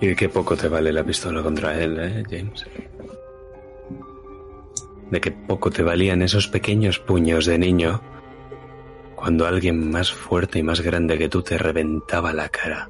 Y 0.00 0.14
qué 0.14 0.28
poco 0.28 0.56
te 0.56 0.68
vale 0.68 0.92
la 0.92 1.04
pistola 1.04 1.42
contra 1.42 1.80
él, 1.80 1.96
¿eh, 1.98 2.24
James? 2.28 2.66
De 5.10 5.20
qué 5.20 5.30
poco 5.30 5.70
te 5.70 5.82
valían 5.82 6.20
esos 6.20 6.48
pequeños 6.48 6.98
puños 6.98 7.46
de 7.46 7.58
niño 7.58 8.02
cuando 9.26 9.44
alguien 9.44 9.90
más 9.90 10.12
fuerte 10.12 10.60
y 10.60 10.62
más 10.62 10.80
grande 10.82 11.18
que 11.18 11.28
tú 11.28 11.42
te 11.42 11.58
reventaba 11.58 12.32
la 12.32 12.48
cara. 12.48 12.88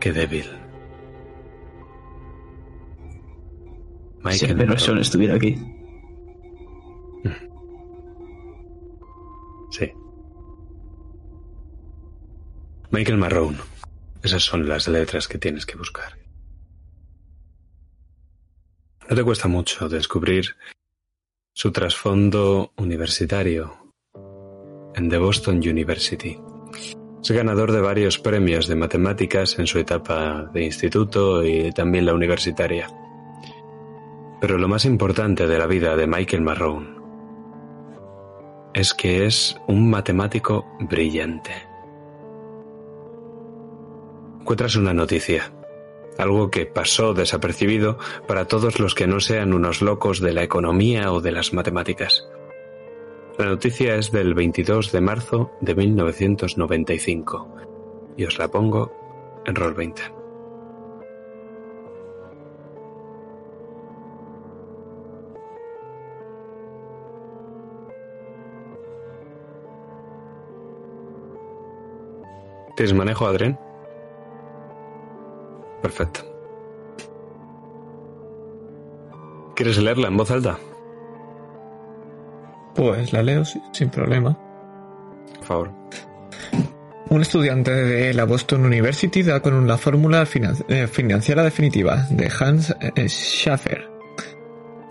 Qué 0.00 0.10
débil. 0.10 0.50
si 4.30 4.46
pero 4.48 4.74
eso 4.74 4.92
no 4.92 5.00
estuviera 5.00 5.36
aquí. 5.36 5.56
Sí. 9.70 9.92
Michael 12.90 13.18
Marrone. 13.18 13.58
Esas 14.20 14.42
son 14.42 14.68
las 14.68 14.88
letras 14.88 15.28
que 15.28 15.38
tienes 15.38 15.64
que 15.64 15.76
buscar. 15.76 16.18
No 19.08 19.14
te 19.14 19.22
cuesta 19.22 19.46
mucho 19.46 19.88
descubrir 19.88 20.56
su 21.60 21.72
trasfondo 21.72 22.72
universitario 22.78 23.92
en 24.94 25.10
The 25.10 25.18
Boston 25.18 25.56
University. 25.56 26.38
Es 27.22 27.30
ganador 27.32 27.70
de 27.72 27.82
varios 27.82 28.18
premios 28.18 28.66
de 28.66 28.76
matemáticas 28.76 29.58
en 29.58 29.66
su 29.66 29.78
etapa 29.78 30.48
de 30.54 30.64
instituto 30.64 31.44
y 31.44 31.70
también 31.72 32.06
la 32.06 32.14
universitaria. 32.14 32.88
Pero 34.40 34.56
lo 34.56 34.68
más 34.68 34.86
importante 34.86 35.46
de 35.46 35.58
la 35.58 35.66
vida 35.66 35.96
de 35.96 36.06
Michael 36.06 36.40
Marrone 36.40 36.88
es 38.72 38.94
que 38.94 39.26
es 39.26 39.54
un 39.68 39.90
matemático 39.90 40.64
brillante. 40.88 41.52
Encuentras 44.40 44.76
una 44.76 44.94
noticia, 44.94 45.52
algo 46.20 46.50
que 46.50 46.66
pasó 46.66 47.14
desapercibido 47.14 47.98
para 48.28 48.46
todos 48.46 48.78
los 48.78 48.94
que 48.94 49.06
no 49.06 49.20
sean 49.20 49.54
unos 49.54 49.82
locos 49.82 50.20
de 50.20 50.32
la 50.32 50.42
economía 50.42 51.12
o 51.12 51.20
de 51.20 51.32
las 51.32 51.52
matemáticas. 51.52 52.28
La 53.38 53.46
noticia 53.46 53.96
es 53.96 54.12
del 54.12 54.34
22 54.34 54.92
de 54.92 55.00
marzo 55.00 55.50
de 55.60 55.74
1995 55.74 57.48
y 58.16 58.24
os 58.24 58.38
la 58.38 58.48
pongo 58.48 58.92
en 59.46 59.54
Roll 59.54 59.74
20. 59.74 60.02
¿Tienes 72.76 72.94
manejo, 72.94 73.26
Adrián? 73.26 73.69
Perfecto. 75.82 76.20
¿Quieres 79.56 79.78
leerla 79.78 80.08
en 80.08 80.16
voz 80.16 80.30
alta? 80.30 80.58
Pues 82.74 83.12
la 83.12 83.22
leo 83.22 83.44
sin 83.44 83.90
problema. 83.90 84.38
Por 85.36 85.44
favor. 85.44 85.70
Un 87.10 87.22
estudiante 87.22 87.72
de 87.72 88.14
la 88.14 88.24
Boston 88.24 88.64
University 88.64 89.22
da 89.22 89.40
con 89.40 89.66
la 89.66 89.76
fórmula 89.76 90.24
eh, 90.68 90.86
financiera 90.86 91.42
definitiva 91.42 92.06
de 92.08 92.30
Hans 92.38 92.74
eh, 92.80 93.08
Schaffer. 93.08 93.90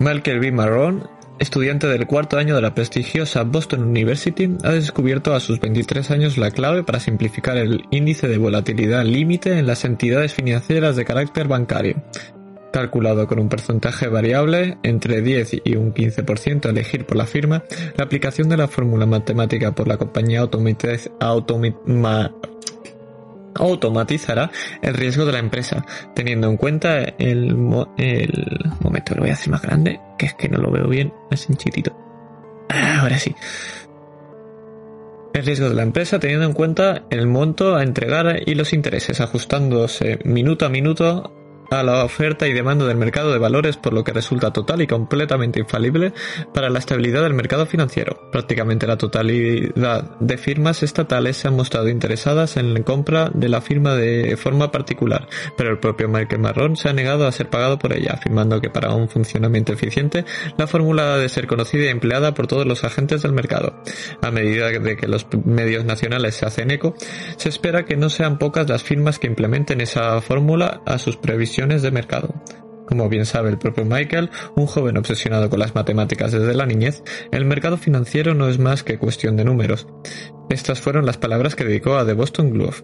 Michael 0.00 0.38
B. 0.38 0.52
Marrone, 0.52 1.02
estudiante 1.40 1.88
del 1.88 2.06
cuarto 2.06 2.36
año 2.36 2.54
de 2.54 2.62
la 2.62 2.74
prestigiosa 2.74 3.42
Boston 3.42 3.82
University, 3.82 4.48
ha 4.62 4.72
descubierto 4.72 5.34
a 5.34 5.40
sus 5.40 5.58
23 5.58 6.10
años 6.10 6.38
la 6.38 6.50
clave 6.50 6.84
para 6.84 7.00
simplificar 7.00 7.56
el 7.56 7.82
índice 7.90 8.28
de 8.28 8.38
volatilidad 8.38 9.04
límite 9.04 9.58
en 9.58 9.66
las 9.66 9.84
entidades 9.84 10.34
financieras 10.34 10.96
de 10.96 11.06
carácter 11.06 11.48
bancario, 11.48 12.02
calculado 12.72 13.26
con 13.26 13.40
un 13.40 13.48
porcentaje 13.48 14.06
variable 14.06 14.78
entre 14.82 15.22
10 15.22 15.62
y 15.64 15.76
un 15.76 15.94
15% 15.94 16.66
a 16.66 16.70
elegir 16.70 17.06
por 17.06 17.16
la 17.16 17.26
firma, 17.26 17.64
la 17.96 18.04
aplicación 18.04 18.50
de 18.50 18.58
la 18.58 18.68
fórmula 18.68 19.06
matemática 19.06 19.74
por 19.74 19.88
la 19.88 19.96
compañía 19.96 20.44
automatizará 23.54 24.50
el 24.82 24.94
riesgo 24.94 25.24
de 25.24 25.32
la 25.32 25.38
empresa, 25.38 25.84
teniendo 26.14 26.48
en 26.48 26.56
cuenta 26.56 26.98
el, 26.98 27.56
el 27.98 28.70
momento, 28.80 29.14
lo 29.14 29.22
voy 29.22 29.30
a 29.30 29.34
hacer 29.34 29.50
más 29.50 29.62
grande, 29.62 30.00
que 30.18 30.26
es 30.26 30.34
que 30.34 30.48
no 30.48 30.58
lo 30.58 30.70
veo 30.70 30.88
bien, 30.88 31.12
es 31.30 31.48
en 31.48 31.56
chiquitito. 31.56 31.96
Ah, 32.68 33.00
ahora 33.02 33.18
sí. 33.18 33.34
El 35.32 35.44
riesgo 35.44 35.68
de 35.68 35.74
la 35.74 35.82
empresa 35.82 36.18
teniendo 36.18 36.46
en 36.46 36.52
cuenta 36.52 37.04
el 37.10 37.26
monto 37.26 37.76
a 37.76 37.82
entregar 37.82 38.40
y 38.44 38.54
los 38.54 38.72
intereses, 38.72 39.20
ajustándose 39.20 40.18
minuto 40.24 40.66
a 40.66 40.68
minuto 40.68 41.39
a 41.70 41.84
la 41.84 42.04
oferta 42.04 42.48
y 42.48 42.52
demanda 42.52 42.84
del 42.84 42.96
mercado 42.96 43.32
de 43.32 43.38
valores, 43.38 43.76
por 43.76 43.92
lo 43.92 44.02
que 44.02 44.12
resulta 44.12 44.52
total 44.52 44.82
y 44.82 44.88
completamente 44.88 45.60
infalible 45.60 46.12
para 46.52 46.68
la 46.68 46.80
estabilidad 46.80 47.22
del 47.22 47.34
mercado 47.34 47.64
financiero. 47.64 48.28
Prácticamente 48.32 48.88
la 48.88 48.98
totalidad 48.98 50.18
de 50.18 50.36
firmas 50.36 50.82
estatales 50.82 51.36
se 51.36 51.48
han 51.48 51.54
mostrado 51.54 51.88
interesadas 51.88 52.56
en 52.56 52.74
la 52.74 52.82
compra 52.82 53.30
de 53.32 53.48
la 53.48 53.60
firma 53.60 53.94
de 53.94 54.36
forma 54.36 54.72
particular, 54.72 55.28
pero 55.56 55.70
el 55.70 55.78
propio 55.78 56.08
Michael 56.08 56.40
Marrón 56.40 56.76
se 56.76 56.88
ha 56.88 56.92
negado 56.92 57.26
a 57.26 57.32
ser 57.32 57.48
pagado 57.48 57.78
por 57.78 57.92
ella, 57.92 58.14
afirmando 58.14 58.60
que 58.60 58.70
para 58.70 58.92
un 58.92 59.08
funcionamiento 59.08 59.72
eficiente 59.72 60.24
la 60.58 60.66
fórmula 60.66 61.14
ha 61.14 61.18
de 61.18 61.28
ser 61.28 61.46
conocida 61.46 61.84
y 61.84 61.88
empleada 61.88 62.34
por 62.34 62.48
todos 62.48 62.66
los 62.66 62.82
agentes 62.82 63.22
del 63.22 63.32
mercado. 63.32 63.80
A 64.22 64.30
medida 64.32 64.70
de 64.70 64.96
que 64.96 65.06
los 65.06 65.26
medios 65.44 65.84
nacionales 65.84 66.34
se 66.34 66.46
hacen 66.46 66.72
eco, 66.72 66.94
se 67.36 67.48
espera 67.48 67.84
que 67.84 67.96
no 67.96 68.10
sean 68.10 68.38
pocas 68.38 68.68
las 68.68 68.82
firmas 68.82 69.20
que 69.20 69.28
implementen 69.28 69.80
esa 69.80 70.20
fórmula 70.20 70.80
a 70.84 70.98
sus 70.98 71.16
previsiones 71.16 71.59
de 71.68 71.90
mercado. 71.90 72.34
Como 72.86 73.08
bien 73.08 73.26
sabe 73.26 73.50
el 73.50 73.58
propio 73.58 73.84
Michael, 73.84 74.30
un 74.56 74.66
joven 74.66 74.96
obsesionado 74.96 75.50
con 75.50 75.58
las 75.60 75.74
matemáticas 75.74 76.32
desde 76.32 76.54
la 76.54 76.66
niñez, 76.66 77.04
el 77.30 77.44
mercado 77.44 77.76
financiero 77.76 78.34
no 78.34 78.48
es 78.48 78.58
más 78.58 78.82
que 78.82 78.98
cuestión 78.98 79.36
de 79.36 79.44
números. 79.44 79.86
Estas 80.48 80.80
fueron 80.80 81.06
las 81.06 81.18
palabras 81.18 81.54
que 81.54 81.64
dedicó 81.64 81.96
a 81.96 82.06
The 82.06 82.14
Boston 82.14 82.50
Globe. 82.50 82.76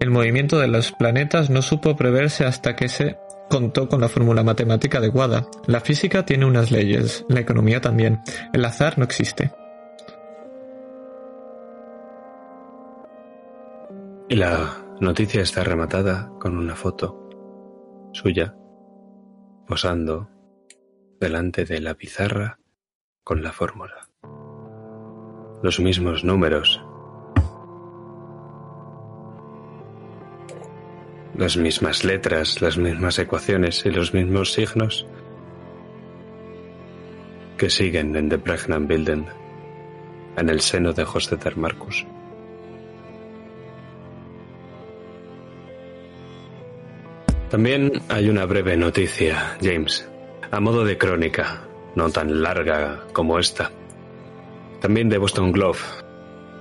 El 0.00 0.10
movimiento 0.10 0.58
de 0.58 0.68
los 0.68 0.90
planetas 0.92 1.50
no 1.50 1.62
supo 1.62 1.94
preverse 1.94 2.44
hasta 2.44 2.74
que 2.74 2.88
se 2.88 3.16
contó 3.48 3.88
con 3.88 4.00
la 4.00 4.08
fórmula 4.08 4.42
matemática 4.42 4.98
adecuada. 4.98 5.46
La 5.66 5.80
física 5.80 6.24
tiene 6.24 6.46
unas 6.46 6.72
leyes, 6.72 7.24
la 7.28 7.40
economía 7.40 7.80
también. 7.80 8.20
El 8.54 8.64
azar 8.64 8.98
no 8.98 9.04
existe. 9.04 9.52
Y 14.28 14.34
la 14.34 14.78
noticia 14.98 15.42
está 15.42 15.62
rematada 15.62 16.32
con 16.40 16.56
una 16.56 16.74
foto 16.74 17.21
suya, 18.12 18.54
posando 19.66 20.28
delante 21.20 21.64
de 21.64 21.80
la 21.80 21.94
pizarra 21.94 22.58
con 23.24 23.42
la 23.42 23.52
fórmula. 23.52 24.08
Los 25.62 25.80
mismos 25.80 26.24
números. 26.24 26.84
Las 31.34 31.56
mismas 31.56 32.04
letras, 32.04 32.60
las 32.60 32.76
mismas 32.76 33.18
ecuaciones 33.18 33.86
y 33.86 33.90
los 33.90 34.12
mismos 34.12 34.52
signos 34.52 35.06
que 37.56 37.70
siguen 37.70 38.14
en 38.16 38.28
The 38.28 38.38
Pregnant 38.38 38.88
Building, 38.88 39.24
en 40.36 40.48
el 40.48 40.60
seno 40.60 40.92
de 40.92 41.04
Hostetter 41.04 41.56
Marcus. 41.56 42.04
También 47.52 48.00
hay 48.08 48.30
una 48.30 48.46
breve 48.46 48.78
noticia, 48.78 49.58
James, 49.60 50.08
a 50.50 50.58
modo 50.58 50.86
de 50.86 50.96
crónica, 50.96 51.64
no 51.94 52.08
tan 52.08 52.42
larga 52.42 53.04
como 53.12 53.38
esta. 53.38 53.70
También 54.80 55.10
de 55.10 55.18
Boston 55.18 55.52
Globe. 55.52 55.78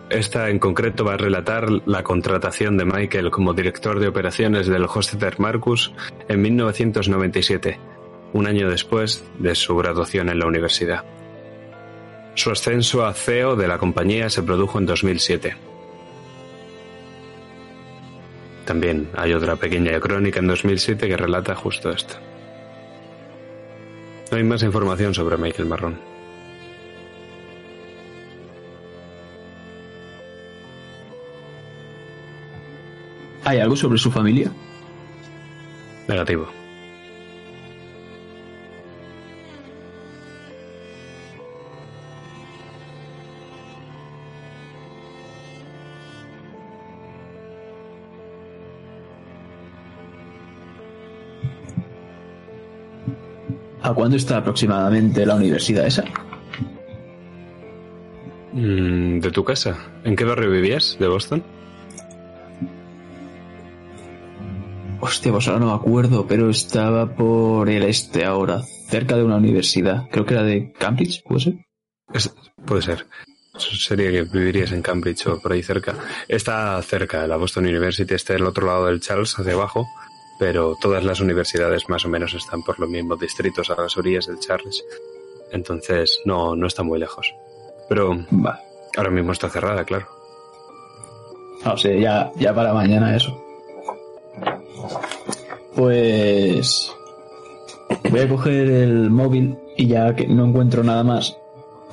Esta 0.10 0.50
en 0.50 0.60
concreto 0.60 1.06
va 1.06 1.14
a 1.14 1.18
relatar 1.18 1.70
la 1.86 2.04
contratación 2.04 2.76
de 2.76 2.84
Michael 2.84 3.32
como 3.32 3.54
director 3.54 4.02
de 4.02 4.10
operaciones 4.10 4.68
del 4.68 4.84
Hostetter 4.84 5.40
Marcus 5.40 5.94
en 6.28 6.42
1997, 6.42 7.80
un 8.34 8.48
año 8.48 8.70
después 8.70 9.24
de 9.40 9.56
su 9.56 9.78
graduación 9.78 10.28
en 10.28 10.40
la 10.40 10.46
universidad. 10.46 11.06
Su 12.36 12.52
ascenso 12.52 13.06
a 13.06 13.14
CEO 13.14 13.56
de 13.56 13.70
la 13.70 13.78
compañía 13.78 14.30
se 14.30 14.44
produjo 14.44 14.78
en 14.78 14.88
2007. 14.88 15.71
También 18.66 19.10
hay 19.16 19.34
otra 19.34 19.56
pequeña 19.56 20.00
crónica 20.00 20.40
en 20.40 20.48
2007 20.48 21.08
que 21.08 21.18
relata 21.18 21.56
justo 21.56 21.90
esto. 21.90 22.16
No 24.32 24.38
hay 24.38 24.44
más 24.44 24.64
información 24.64 25.14
sobre 25.14 25.38
Michael 25.38 25.68
Marrón. 25.68 26.00
¿Hay 33.44 33.60
algo 33.60 33.76
sobre 33.76 33.98
su 33.98 34.12
familia? 34.12 34.52
Negativo. 36.08 36.61
¿A 53.84 53.94
cuándo 53.94 54.16
está 54.18 54.38
aproximadamente 54.38 55.26
la 55.26 55.36
universidad 55.36 55.86
esa? 55.88 56.04
Mm, 58.54 59.20
¿De 59.20 59.32
tu 59.32 59.44
casa? 59.44 59.78
¿En 60.04 60.16
qué 60.16 60.24
barrio 60.24 60.52
vivías? 60.52 60.98
¿De 61.00 61.08
Boston? 61.08 61.44
Hostia, 65.00 65.32
pues 65.32 65.48
ahora 65.48 65.62
no 65.62 65.68
me 65.68 65.74
acuerdo, 65.74 66.28
pero 66.28 66.50
estaba 66.50 67.16
por 67.16 67.70
el 67.70 67.84
este 67.84 68.24
ahora, 68.24 68.62
cerca 68.90 69.16
de 69.18 69.24
una 69.24 69.38
universidad. 69.38 70.08
Creo 70.12 70.26
que 70.26 70.36
era 70.36 70.44
de 70.44 70.72
Cambridge, 70.74 71.24
¿puede 71.24 71.42
ser? 71.42 71.54
Es- 72.14 72.36
puede 72.66 72.84
ser. 72.84 73.08
Sería 73.58 74.12
que 74.12 74.24
vivirías 74.24 74.72
en 74.72 74.82
Cambridge 74.82 75.26
o 75.28 75.40
por 75.42 75.52
ahí 75.54 75.64
cerca. 75.64 75.96
Está 76.28 76.80
cerca, 76.84 77.26
la 77.28 77.38
Boston 77.38 77.66
University 77.66 78.14
está 78.14 78.36
al 78.36 78.46
otro 78.46 78.66
lado 78.68 78.86
del 78.86 79.02
Charles, 79.02 79.38
hacia 79.38 79.54
abajo, 79.54 79.88
pero 80.42 80.76
todas 80.82 81.04
las 81.04 81.20
universidades 81.20 81.88
más 81.88 82.04
o 82.04 82.10
menos 82.10 82.34
están 82.34 82.64
por 82.64 82.80
los 82.80 82.90
mismos 82.90 83.20
distritos, 83.20 83.70
a 83.70 83.80
las 83.80 83.96
orillas 83.96 84.26
del 84.26 84.40
Charles. 84.40 84.84
Entonces 85.52 86.20
no, 86.26 86.56
no 86.56 86.66
está 86.66 86.82
muy 86.82 86.98
lejos. 86.98 87.32
Pero 87.88 88.18
ahora 88.98 89.12
mismo 89.12 89.34
está 89.34 89.50
cerrada, 89.50 89.86
claro. 89.86 90.08
No 91.64 91.78
sé, 91.78 92.02
ya, 92.02 92.32
ya 92.38 92.56
para 92.56 92.74
mañana 92.74 93.16
eso. 93.16 93.40
Pues 95.76 96.92
voy 98.10 98.20
a 98.22 98.28
coger 98.28 98.68
el 98.72 99.12
móvil 99.12 99.60
y 99.78 99.86
ya 99.86 100.16
que 100.16 100.26
no 100.26 100.46
encuentro 100.46 100.84
nada 100.84 101.04
más, 101.04 101.38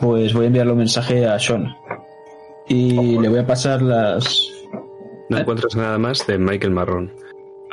pues 0.00 0.32
voy 0.32 0.44
a 0.44 0.46
enviarle 0.46 0.72
un 0.72 0.78
mensaje 0.78 1.26
a 1.26 1.38
Sean. 1.38 1.76
Y 2.66 3.18
le 3.18 3.28
voy 3.28 3.40
a 3.40 3.46
pasar 3.46 3.82
las... 3.82 4.50
No 5.28 5.36
¿Eh? 5.36 5.40
encuentras 5.42 5.76
nada 5.76 5.98
más 5.98 6.26
de 6.26 6.38
Michael 6.38 6.72
Marrón. 6.72 7.27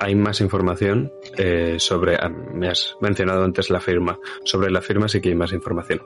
Hay 0.05 0.13
más 0.13 0.39
información 0.39 1.11
eh, 1.35 1.77
sobre. 1.79 2.15
ah, 2.15 2.29
me 2.29 2.69
has 2.69 2.95
mencionado 3.01 3.43
antes 3.43 3.71
la 3.71 3.79
firma. 3.79 4.19
Sobre 4.43 4.69
la 4.69 4.79
firma 4.79 5.07
sí 5.07 5.19
que 5.19 5.29
hay 5.29 5.35
más 5.35 5.51
información. 5.51 5.99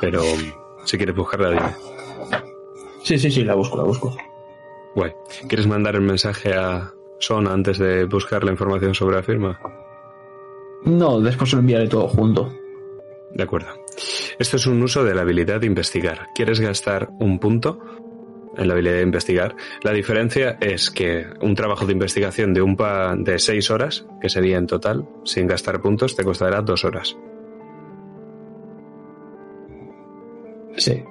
Pero 0.00 0.22
si 0.84 0.96
quieres 0.96 1.14
buscarla, 1.14 1.50
dime. 1.50 1.72
Sí, 3.04 3.20
sí, 3.20 3.30
sí, 3.30 3.44
la 3.44 3.54
busco, 3.54 3.76
la 3.76 3.84
busco. 3.84 4.16
Guay. 4.96 5.12
¿Quieres 5.48 5.68
mandar 5.68 5.94
el 5.94 6.00
mensaje 6.00 6.52
a 6.52 6.92
Son 7.20 7.46
antes 7.46 7.78
de 7.78 8.06
buscar 8.06 8.42
la 8.42 8.50
información 8.50 8.92
sobre 8.92 9.14
la 9.14 9.22
firma? 9.22 9.60
No, 10.82 11.20
después 11.20 11.52
lo 11.52 11.60
enviaré 11.60 11.86
todo 11.86 12.08
junto. 12.08 12.52
De 13.30 13.44
acuerdo. 13.44 13.68
Esto 14.36 14.56
es 14.56 14.66
un 14.66 14.82
uso 14.82 15.04
de 15.04 15.14
la 15.14 15.22
habilidad 15.22 15.60
de 15.60 15.68
investigar. 15.68 16.26
¿Quieres 16.34 16.58
gastar 16.58 17.08
un 17.20 17.38
punto 17.38 17.78
en 18.56 18.68
la 18.68 18.74
habilidad 18.74 18.96
de 18.96 19.02
investigar? 19.02 19.56
La 19.82 19.92
diferencia 19.92 20.58
es 20.60 20.90
que 20.90 21.26
un 21.40 21.54
trabajo 21.54 21.86
de 21.86 21.92
investigación 21.92 22.52
de 22.54 22.62
un 22.62 22.76
pa 22.76 23.14
de 23.16 23.38
seis 23.38 23.70
horas, 23.70 24.06
que 24.20 24.28
sería 24.28 24.58
en 24.58 24.66
total, 24.66 25.08
sin 25.24 25.46
gastar 25.46 25.80
puntos, 25.80 26.16
te 26.16 26.24
costará 26.24 26.60
dos 26.62 26.84
horas. 26.84 27.16
Sí. 30.76 31.02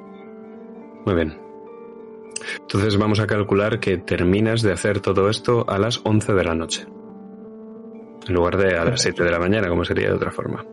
Muy 1.05 1.15
bien. 1.15 1.37
Entonces 2.61 2.97
vamos 2.97 3.19
a 3.19 3.27
calcular 3.27 3.79
que 3.79 3.97
terminas 3.97 4.61
de 4.61 4.71
hacer 4.71 4.99
todo 4.99 5.29
esto 5.29 5.65
a 5.67 5.77
las 5.77 6.01
11 6.03 6.33
de 6.33 6.43
la 6.43 6.55
noche. 6.55 6.85
En 8.27 8.33
lugar 8.33 8.57
de 8.57 8.77
a 8.77 8.85
las 8.85 9.01
7 9.01 9.23
de 9.23 9.31
la 9.31 9.39
mañana, 9.39 9.67
como 9.67 9.83
sería 9.83 10.07
de 10.07 10.13
otra 10.13 10.31
forma. 10.31 10.63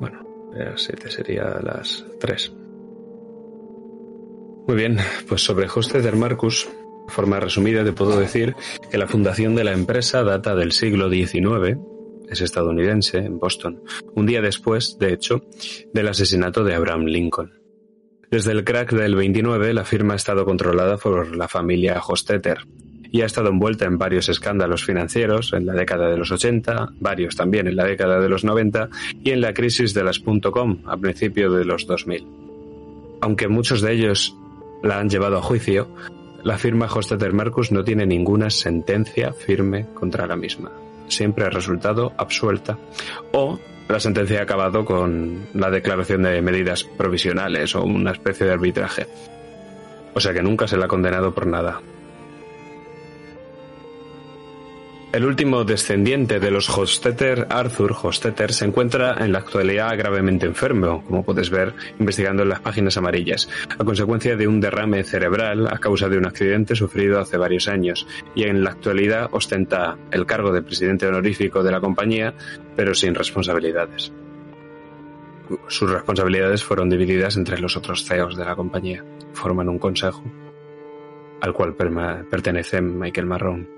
Bueno, 0.00 0.20
a 0.54 0.70
las 0.70 0.82
7 0.82 1.10
sería 1.10 1.44
a 1.44 1.62
las 1.62 2.04
3. 2.18 2.65
Muy 4.66 4.76
bien, 4.76 4.98
pues 5.28 5.42
sobre 5.42 5.66
Hofstadter 5.66 6.16
Marcus, 6.16 6.68
de 7.06 7.12
forma 7.12 7.38
resumida 7.38 7.84
te 7.84 7.92
puedo 7.92 8.18
decir 8.18 8.56
que 8.90 8.98
la 8.98 9.06
fundación 9.06 9.54
de 9.54 9.62
la 9.62 9.72
empresa 9.72 10.24
data 10.24 10.56
del 10.56 10.72
siglo 10.72 11.08
XIX, 11.08 11.78
es 12.28 12.40
estadounidense, 12.40 13.18
en 13.18 13.38
Boston, 13.38 13.84
un 14.16 14.26
día 14.26 14.42
después, 14.42 14.98
de 14.98 15.12
hecho, 15.12 15.44
del 15.92 16.08
asesinato 16.08 16.64
de 16.64 16.74
Abraham 16.74 17.04
Lincoln. 17.04 17.52
Desde 18.28 18.50
el 18.50 18.64
crack 18.64 18.92
del 18.92 19.14
29, 19.14 19.72
la 19.72 19.84
firma 19.84 20.14
ha 20.14 20.16
estado 20.16 20.44
controlada 20.44 20.96
por 20.96 21.36
la 21.36 21.46
familia 21.46 22.02
Hostetter 22.04 22.58
y 23.12 23.20
ha 23.22 23.26
estado 23.26 23.50
envuelta 23.50 23.84
en 23.84 23.98
varios 23.98 24.28
escándalos 24.28 24.84
financieros 24.84 25.52
en 25.52 25.64
la 25.64 25.74
década 25.74 26.10
de 26.10 26.16
los 26.16 26.32
80, 26.32 26.94
varios 26.98 27.36
también 27.36 27.68
en 27.68 27.76
la 27.76 27.84
década 27.84 28.18
de 28.18 28.28
los 28.28 28.42
90 28.42 28.88
y 29.22 29.30
en 29.30 29.42
la 29.42 29.54
crisis 29.54 29.94
de 29.94 30.02
las 30.02 30.18
.com 30.18 30.82
a 30.86 30.96
principios 30.96 31.56
de 31.56 31.64
los 31.64 31.86
2000. 31.86 32.26
Aunque 33.20 33.46
muchos 33.46 33.80
de 33.80 33.92
ellos 33.92 34.36
la 34.86 34.98
han 34.98 35.08
llevado 35.08 35.38
a 35.38 35.42
juicio, 35.42 35.88
la 36.42 36.58
firma 36.58 36.86
Hostetter 36.86 37.32
Marcus 37.32 37.72
no 37.72 37.82
tiene 37.82 38.06
ninguna 38.06 38.50
sentencia 38.50 39.32
firme 39.32 39.86
contra 39.94 40.26
la 40.26 40.36
misma. 40.36 40.70
Siempre 41.08 41.44
ha 41.44 41.50
resultado 41.50 42.12
absuelta 42.16 42.78
o 43.32 43.58
la 43.88 44.00
sentencia 44.00 44.40
ha 44.40 44.42
acabado 44.42 44.84
con 44.84 45.46
la 45.54 45.70
declaración 45.70 46.22
de 46.22 46.42
medidas 46.42 46.84
provisionales 46.84 47.74
o 47.74 47.82
una 47.82 48.12
especie 48.12 48.46
de 48.46 48.52
arbitraje. 48.52 49.06
O 50.14 50.20
sea 50.20 50.32
que 50.32 50.42
nunca 50.42 50.66
se 50.66 50.76
la 50.76 50.86
ha 50.86 50.88
condenado 50.88 51.34
por 51.34 51.46
nada. 51.46 51.80
El 55.12 55.24
último 55.24 55.64
descendiente 55.64 56.40
de 56.40 56.50
los 56.50 56.68
Hostetter, 56.68 57.46
Arthur 57.48 57.96
Hostetter, 58.02 58.52
se 58.52 58.66
encuentra 58.66 59.16
en 59.24 59.32
la 59.32 59.38
actualidad 59.38 59.96
gravemente 59.96 60.46
enfermo, 60.46 61.04
como 61.04 61.24
puedes 61.24 61.48
ver 61.48 61.74
investigando 61.98 62.42
en 62.42 62.50
las 62.50 62.60
páginas 62.60 62.96
amarillas, 62.96 63.48
a 63.78 63.84
consecuencia 63.84 64.36
de 64.36 64.46
un 64.46 64.60
derrame 64.60 65.04
cerebral 65.04 65.68
a 65.68 65.78
causa 65.78 66.08
de 66.08 66.18
un 66.18 66.26
accidente 66.26 66.74
sufrido 66.74 67.20
hace 67.20 67.38
varios 67.38 67.68
años, 67.68 68.06
y 68.34 68.44
en 68.44 68.62
la 68.62 68.70
actualidad 68.70 69.28
ostenta 69.30 69.96
el 70.10 70.26
cargo 70.26 70.52
de 70.52 70.62
presidente 70.62 71.06
honorífico 71.06 71.62
de 71.62 71.70
la 71.70 71.80
compañía, 71.80 72.34
pero 72.74 72.94
sin 72.94 73.14
responsabilidades. 73.14 74.12
Sus 75.68 75.88
responsabilidades 75.88 76.64
fueron 76.64 76.90
divididas 76.90 77.36
entre 77.36 77.58
los 77.58 77.76
otros 77.76 78.04
CEOs 78.04 78.36
de 78.36 78.44
la 78.44 78.56
compañía. 78.56 79.04
Forman 79.32 79.68
un 79.68 79.78
consejo 79.78 80.24
al 81.40 81.52
cual 81.52 81.74
pertenece 81.74 82.80
Michael 82.80 83.26
Marrón. 83.26 83.75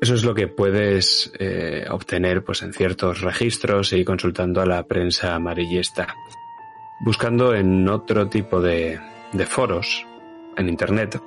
Eso 0.00 0.14
es 0.14 0.24
lo 0.24 0.34
que 0.34 0.48
puedes 0.48 1.32
eh, 1.38 1.86
obtener 1.88 2.44
pues, 2.44 2.62
en 2.62 2.72
ciertos 2.72 3.22
registros 3.22 3.92
y 3.92 4.04
consultando 4.04 4.60
a 4.60 4.66
la 4.66 4.82
prensa 4.86 5.34
amarillista. 5.34 6.14
Buscando 7.00 7.54
en 7.54 7.88
otro 7.88 8.28
tipo 8.28 8.60
de, 8.60 9.00
foros 9.46 10.06
en 10.56 10.68
Internet, 10.68 11.20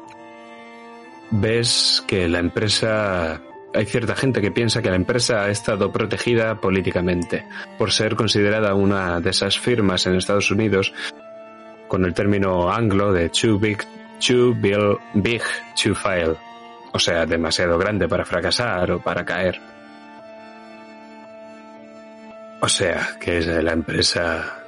ves 1.31 2.03
que 2.07 2.27
la 2.27 2.39
empresa... 2.39 3.41
Hay 3.73 3.85
cierta 3.85 4.15
gente 4.15 4.41
que 4.41 4.49
piensa 4.49 4.81
que 4.81 4.89
la 4.89 4.95
empresa 4.95 5.43
ha 5.43 5.49
estado 5.49 5.91
protegida 5.91 6.59
políticamente 6.61 7.45
por 7.77 7.91
ser 7.91 8.15
considerada 8.15 8.73
una 8.73 9.19
de 9.19 9.29
esas 9.29 9.59
firmas 9.59 10.05
en 10.07 10.15
Estados 10.15 10.49
Unidos 10.49 10.93
con 11.87 12.05
el 12.05 12.13
término 12.13 12.71
anglo 12.71 13.11
de 13.11 13.29
too 13.29 13.59
big, 13.59 13.79
too 14.25 14.55
bill- 14.55 14.97
big 15.13 15.41
to 15.83 15.93
fail 15.93 16.37
o 16.91 16.99
sea, 16.99 17.25
demasiado 17.25 17.77
grande 17.77 18.07
para 18.07 18.25
fracasar 18.25 18.91
o 18.91 19.01
para 19.01 19.25
caer. 19.25 19.59
O 22.61 22.67
sea, 22.67 23.17
que 23.19 23.41
la 23.41 23.71
empresa 23.71 24.63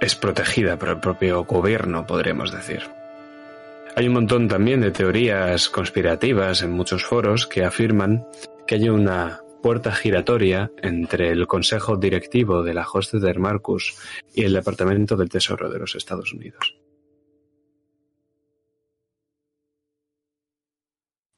es 0.00 0.14
protegida 0.14 0.76
por 0.76 0.90
el 0.90 1.00
propio 1.00 1.44
gobierno, 1.44 2.06
podríamos 2.06 2.52
decir. 2.52 2.82
Hay 3.94 4.08
un 4.08 4.14
montón 4.14 4.48
también 4.48 4.80
de 4.80 4.90
teorías 4.90 5.68
conspirativas 5.68 6.62
en 6.62 6.72
muchos 6.72 7.04
foros 7.04 7.46
que 7.46 7.64
afirman 7.64 8.26
que 8.66 8.74
hay 8.76 8.88
una 8.88 9.40
puerta 9.62 9.92
giratoria 9.92 10.70
entre 10.82 11.30
el 11.30 11.46
consejo 11.46 11.96
directivo 11.96 12.62
de 12.62 12.74
la 12.74 12.86
Hostetter 12.86 13.38
Marcus 13.38 13.94
y 14.34 14.44
el 14.44 14.54
Departamento 14.54 15.16
del 15.16 15.28
Tesoro 15.28 15.70
de 15.70 15.78
los 15.78 15.94
Estados 15.94 16.32
Unidos. 16.32 16.81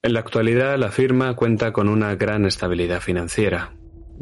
En 0.05 0.13
la 0.13 0.21
actualidad, 0.21 0.77
la 0.77 0.91
firma 0.91 1.35
cuenta 1.35 1.73
con 1.73 1.89
una 1.89 2.15
gran 2.15 2.45
estabilidad 2.45 3.01
financiera, 3.01 3.73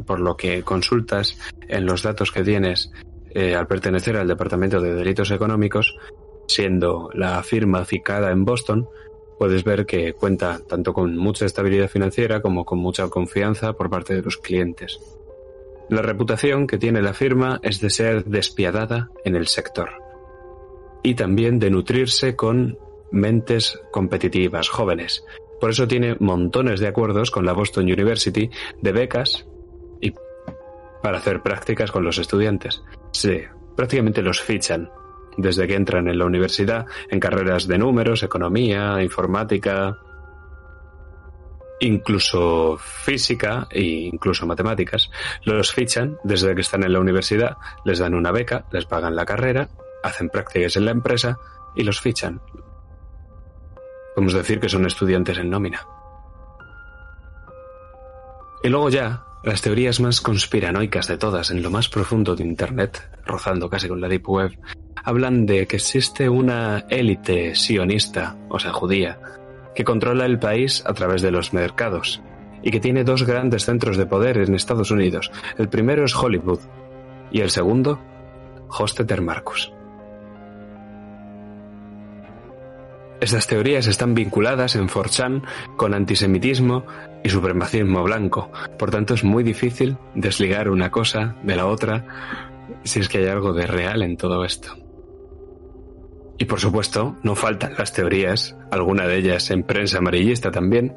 por 0.07 0.21
lo 0.21 0.37
que 0.37 0.63
consultas 0.63 1.37
en 1.67 1.85
los 1.85 2.03
datos 2.03 2.31
que 2.31 2.41
tienes 2.41 2.93
eh, 3.31 3.53
al 3.53 3.67
pertenecer 3.67 4.15
al 4.15 4.29
Departamento 4.29 4.79
de 4.79 4.93
Delitos 4.93 5.29
Económicos, 5.31 5.97
siendo 6.47 7.09
la 7.13 7.43
firma 7.43 7.83
ficada 7.83 8.31
en 8.31 8.45
Boston, 8.45 8.87
puedes 9.37 9.65
ver 9.65 9.85
que 9.85 10.13
cuenta 10.13 10.61
tanto 10.65 10.93
con 10.93 11.17
mucha 11.17 11.45
estabilidad 11.45 11.89
financiera 11.89 12.41
como 12.41 12.63
con 12.63 12.79
mucha 12.79 13.09
confianza 13.09 13.73
por 13.73 13.89
parte 13.89 14.15
de 14.15 14.21
los 14.21 14.37
clientes. 14.37 15.01
La 15.89 16.01
reputación 16.01 16.65
que 16.65 16.77
tiene 16.77 17.01
la 17.01 17.13
firma 17.13 17.59
es 17.61 17.81
de 17.81 17.89
ser 17.89 18.23
despiadada 18.23 19.09
en 19.25 19.35
el 19.35 19.47
sector 19.47 19.89
y 21.03 21.15
también 21.15 21.59
de 21.59 21.71
nutrirse 21.71 22.37
con 22.37 22.77
mentes 23.11 23.81
competitivas, 23.91 24.69
jóvenes. 24.69 25.25
Por 25.63 25.69
eso 25.69 25.87
tiene 25.87 26.17
montones 26.19 26.81
de 26.81 26.89
acuerdos 26.89 27.31
con 27.31 27.45
la 27.45 27.53
Boston 27.53 27.85
University 27.85 28.49
de 28.81 28.91
becas 28.91 29.47
y 30.01 30.13
para 31.01 31.19
hacer 31.19 31.41
prácticas 31.41 31.89
con 31.89 32.03
los 32.03 32.17
estudiantes. 32.17 32.83
Sí, 33.13 33.39
prácticamente 33.73 34.21
los 34.21 34.41
fichan 34.41 34.91
desde 35.37 35.65
que 35.65 35.75
entran 35.75 36.09
en 36.09 36.19
la 36.19 36.25
universidad 36.25 36.85
en 37.09 37.21
carreras 37.21 37.65
de 37.65 37.77
números, 37.77 38.23
economía, 38.23 39.01
informática, 39.01 39.97
incluso 41.79 42.77
física 42.77 43.65
e 43.71 43.83
incluso 43.83 44.45
matemáticas. 44.45 45.09
Los 45.45 45.71
fichan 45.71 46.17
desde 46.25 46.55
que 46.55 46.61
están 46.61 46.83
en 46.83 46.91
la 46.91 46.99
universidad, 46.99 47.55
les 47.85 47.99
dan 47.99 48.15
una 48.15 48.33
beca, 48.33 48.65
les 48.73 48.83
pagan 48.83 49.15
la 49.15 49.25
carrera, 49.25 49.69
hacen 50.03 50.27
prácticas 50.27 50.75
en 50.75 50.83
la 50.83 50.91
empresa 50.91 51.37
y 51.73 51.83
los 51.85 52.01
fichan. 52.01 52.41
Podemos 54.15 54.33
decir 54.33 54.59
que 54.59 54.69
son 54.69 54.85
estudiantes 54.85 55.37
en 55.37 55.49
nómina. 55.49 55.85
Y 58.63 58.69
luego 58.69 58.89
ya, 58.89 59.25
las 59.43 59.61
teorías 59.61 59.99
más 59.99 60.21
conspiranoicas 60.21 61.07
de 61.07 61.17
todas, 61.17 61.51
en 61.51 61.61
lo 61.61 61.69
más 61.69 61.89
profundo 61.89 62.35
de 62.35 62.43
Internet, 62.43 63.09
rozando 63.25 63.69
casi 63.69 63.89
con 63.89 63.99
la 63.99 64.07
Deep 64.07 64.29
Web, 64.29 64.57
hablan 65.03 65.45
de 65.45 65.67
que 65.67 65.75
existe 65.75 66.29
una 66.29 66.85
élite 66.89 67.55
sionista, 67.55 68.37
o 68.49 68.59
sea, 68.59 68.71
judía, 68.71 69.19
que 69.75 69.83
controla 69.83 70.25
el 70.25 70.39
país 70.39 70.83
a 70.85 70.93
través 70.93 71.21
de 71.21 71.31
los 71.31 71.53
mercados 71.53 72.21
y 72.61 72.71
que 72.71 72.79
tiene 72.79 73.03
dos 73.03 73.23
grandes 73.23 73.65
centros 73.65 73.97
de 73.97 74.05
poder 74.05 74.37
en 74.37 74.55
Estados 74.55 74.91
Unidos. 74.91 75.29
El 75.57 75.67
primero 75.67 76.05
es 76.05 76.15
Hollywood 76.15 76.59
y 77.31 77.41
el 77.41 77.49
segundo, 77.49 77.99
Hostetter 78.69 79.21
Marcus. 79.21 79.73
Estas 83.23 83.47
teorías 83.47 83.87
están 83.87 84.15
vinculadas 84.15 84.75
en 84.75 84.89
Forchan 84.89 85.43
con 85.77 85.93
antisemitismo 85.93 86.85
y 87.23 87.29
supremacismo 87.29 88.03
blanco. 88.03 88.51
Por 88.77 88.91
tanto, 88.91 89.13
es 89.13 89.23
muy 89.23 89.45
difícil 89.45 89.95
desligar 90.13 90.67
una 90.67 90.91
cosa 90.91 91.37
de 91.41 91.55
la 91.55 91.65
otra 91.67 92.05
si 92.83 92.99
es 92.99 93.07
que 93.07 93.19
hay 93.19 93.27
algo 93.27 93.53
de 93.53 93.65
real 93.65 94.01
en 94.01 94.17
todo 94.17 94.43
esto. 94.43 94.75
Y 96.37 96.43
por 96.43 96.59
supuesto, 96.59 97.15
no 97.23 97.35
faltan 97.35 97.75
las 97.77 97.93
teorías, 97.93 98.57
alguna 98.71 99.07
de 99.07 99.19
ellas 99.19 99.51
en 99.51 99.63
prensa 99.63 99.99
amarillista 99.99 100.51
también, 100.51 100.93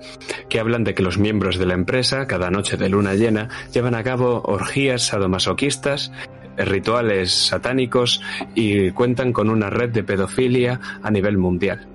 que 0.49 0.59
hablan 0.59 0.83
de 0.83 0.95
que 0.95 1.05
los 1.05 1.19
miembros 1.19 1.59
de 1.59 1.67
la 1.67 1.75
empresa, 1.75 2.27
cada 2.27 2.51
noche 2.51 2.77
de 2.77 2.89
luna 2.89 3.15
llena, 3.15 3.51
llevan 3.73 3.95
a 3.95 4.03
cabo 4.03 4.43
orgías 4.43 5.03
sadomasoquistas, 5.03 6.11
rituales 6.57 7.31
satánicos 7.31 8.21
y 8.57 8.91
cuentan 8.91 9.33
con 9.33 9.49
una 9.49 9.71
red 9.71 9.91
de 9.91 10.03
pedofilia 10.03 10.81
a 11.05 11.11
nivel 11.13 11.39
mundial. 11.39 11.87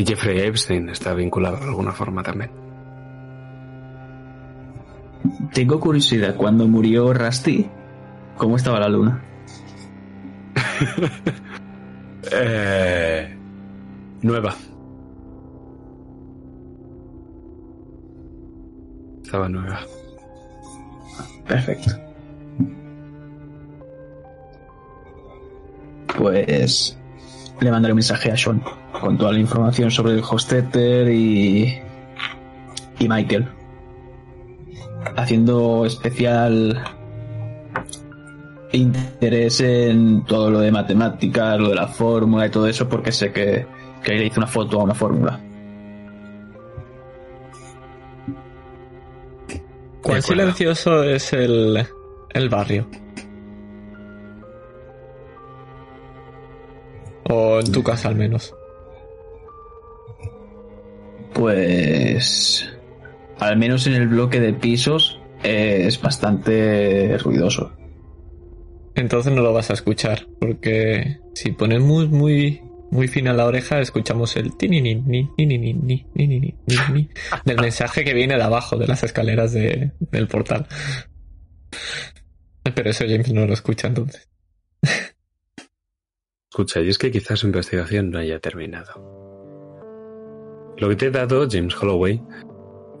Y 0.00 0.06
Jeffrey 0.06 0.40
Epstein 0.40 0.88
está 0.88 1.12
vinculado 1.12 1.58
de 1.58 1.64
alguna 1.64 1.92
forma 1.92 2.22
también. 2.22 2.50
Tengo 5.52 5.78
curiosidad, 5.78 6.36
cuando 6.36 6.66
murió 6.66 7.12
Rusty, 7.12 7.68
¿cómo 8.38 8.56
estaba 8.56 8.80
la 8.80 8.88
luna? 8.88 9.22
eh, 12.32 13.36
nueva. 14.22 14.54
Estaba 19.22 19.50
nueva. 19.50 19.80
Perfecto. 21.46 21.90
Pues 26.16 26.98
le 27.60 27.70
mandaré 27.70 27.92
un 27.92 27.96
mensaje 27.96 28.30
a 28.32 28.36
Sean 28.36 28.62
con 29.00 29.18
toda 29.18 29.32
la 29.32 29.38
información 29.38 29.90
sobre 29.90 30.14
el 30.14 30.22
Hostetter 30.28 31.08
y, 31.10 31.78
y 32.98 33.08
Michael. 33.08 33.48
Haciendo 35.16 35.84
especial 35.86 36.82
interés 38.72 39.60
en 39.60 40.24
todo 40.24 40.50
lo 40.50 40.60
de 40.60 40.70
matemáticas, 40.70 41.58
lo 41.58 41.70
de 41.70 41.74
la 41.74 41.88
fórmula 41.88 42.46
y 42.46 42.50
todo 42.50 42.66
eso, 42.66 42.88
porque 42.88 43.12
sé 43.12 43.32
que, 43.32 43.66
que 44.02 44.12
le 44.12 44.26
hizo 44.26 44.40
una 44.40 44.46
foto 44.46 44.80
a 44.80 44.84
una 44.84 44.94
fórmula. 44.94 45.40
¿Cuán 50.02 50.22
silencioso 50.22 51.02
es 51.02 51.32
el, 51.32 51.86
el 52.30 52.48
barrio? 52.48 52.86
O 57.30 57.60
en 57.60 57.72
tu 57.72 57.82
casa 57.82 58.08
al 58.08 58.16
menos. 58.16 58.54
Pues 61.32 62.68
al 63.38 63.56
menos 63.56 63.86
en 63.86 63.94
el 63.94 64.08
bloque 64.08 64.40
de 64.40 64.52
pisos 64.52 65.20
eh, 65.42 65.84
es 65.86 66.00
bastante 66.00 67.16
ruidoso. 67.18 67.72
Entonces 68.94 69.32
no 69.32 69.42
lo 69.42 69.52
vas 69.52 69.70
a 69.70 69.74
escuchar, 69.74 70.26
porque 70.38 71.20
si 71.34 71.52
ponemos 71.52 72.10
muy, 72.10 72.60
muy 72.90 73.08
fina 73.08 73.32
la 73.32 73.46
oreja, 73.46 73.80
escuchamos 73.80 74.36
el 74.36 74.52
del 77.44 77.60
mensaje 77.60 78.04
que 78.04 78.12
viene 78.12 78.36
de 78.36 78.42
abajo, 78.42 78.76
de 78.76 78.86
las 78.86 79.02
escaleras 79.02 79.52
de, 79.52 79.92
del 80.00 80.28
portal. 80.28 80.66
Pero 82.74 82.90
eso 82.90 83.04
James 83.08 83.32
no 83.32 83.46
lo 83.46 83.54
escucha 83.54 83.88
entonces. 83.88 84.28
Escucha, 86.50 86.80
y 86.80 86.88
es 86.88 86.98
que 86.98 87.12
quizás 87.12 87.38
su 87.38 87.46
investigación 87.46 88.10
no 88.10 88.18
haya 88.18 88.40
terminado. 88.40 89.20
Lo 90.78 90.88
que 90.88 90.96
te 90.96 91.06
he 91.06 91.10
dado, 91.12 91.46
James 91.48 91.80
Holloway, 91.80 92.20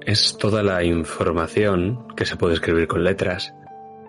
es 0.06 0.38
toda 0.38 0.62
la 0.62 0.84
información 0.84 2.06
que 2.14 2.26
se 2.26 2.36
puede 2.36 2.54
escribir 2.54 2.86
con 2.86 3.02
letras 3.02 3.52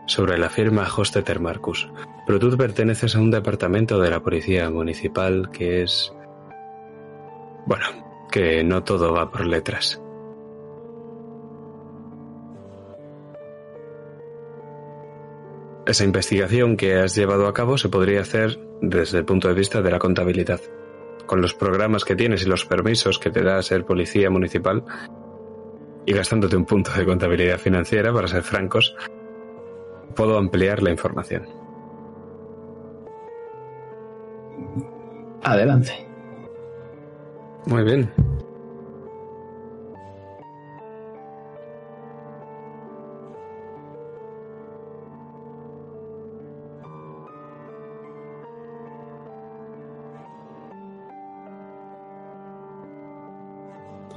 sobre 0.05 0.37
la 0.37 0.49
firma 0.49 0.87
Hostetter 0.95 1.39
Marcus, 1.39 1.89
pero 2.27 2.37
tú 2.37 2.55
perteneces 2.55 3.15
a 3.15 3.19
un 3.19 3.31
departamento 3.31 3.99
de 3.99 4.11
la 4.11 4.21
policía 4.21 4.69
municipal 4.69 5.49
que 5.49 5.81
es... 5.81 6.13
Bueno, 7.65 8.27
que 8.31 8.63
no 8.63 8.83
todo 8.83 9.11
va 9.11 9.31
por 9.31 9.47
letras. 9.47 9.99
Esa 15.87 16.03
investigación 16.03 16.77
que 16.77 16.99
has 16.99 17.15
llevado 17.15 17.47
a 17.47 17.53
cabo 17.55 17.79
se 17.79 17.89
podría 17.89 18.21
hacer 18.21 18.70
desde 18.81 19.19
el 19.19 19.25
punto 19.25 19.47
de 19.47 19.53
vista 19.53 19.81
de 19.81 19.91
la 19.91 19.99
contabilidad. 19.99 20.59
Con 21.25 21.41
los 21.41 21.53
programas 21.53 22.03
que 22.03 22.15
tienes 22.15 22.43
y 22.43 22.49
los 22.49 22.65
permisos 22.65 23.19
que 23.19 23.29
te 23.29 23.43
da 23.43 23.61
ser 23.61 23.85
policía 23.85 24.29
municipal, 24.29 24.83
y 26.05 26.13
gastándote 26.13 26.57
un 26.57 26.65
punto 26.65 26.91
de 26.91 27.05
contabilidad 27.05 27.59
financiera, 27.59 28.11
para 28.11 28.27
ser 28.27 28.41
francos, 28.41 28.95
puedo 30.15 30.37
ampliar 30.37 30.81
la 30.81 30.91
información. 30.91 31.45
Adelante. 35.43 36.07
Muy 37.65 37.83
bien. 37.83 38.11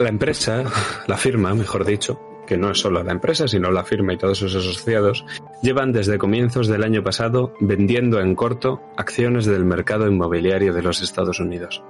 La 0.05 0.11
empresa, 0.11 0.65
la 1.07 1.17
firma, 1.17 1.55
mejor 1.55 1.87
dicho, 1.87 2.21
que 2.47 2.59
no 2.59 2.73
es 2.73 2.79
solo 2.79 3.03
la 3.03 3.13
empresa, 3.13 3.49
sino 3.49 3.71
la 3.71 3.85
firma 3.85 4.13
y 4.13 4.19
todos 4.19 4.37
sus 4.37 4.55
asociados, 4.55 5.25
llevan 5.63 5.93
desde 5.93 6.19
comienzos 6.19 6.69
del 6.69 6.85
año 6.85 7.03
pasado 7.03 7.55
vendiendo 7.59 8.21
en 8.21 8.35
corto 8.35 8.83
acciones 8.99 9.47
del 9.47 9.65
mercado 9.65 10.07
inmobiliario 10.07 10.75
de 10.75 10.83
los 10.83 11.01
Estados 11.01 11.41
Unidos. 11.41 11.83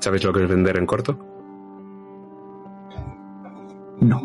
¿Sabéis 0.00 0.24
lo 0.24 0.32
que 0.32 0.44
es 0.44 0.48
vender 0.48 0.78
en 0.78 0.86
corto? 0.86 1.18
No. 4.00 4.22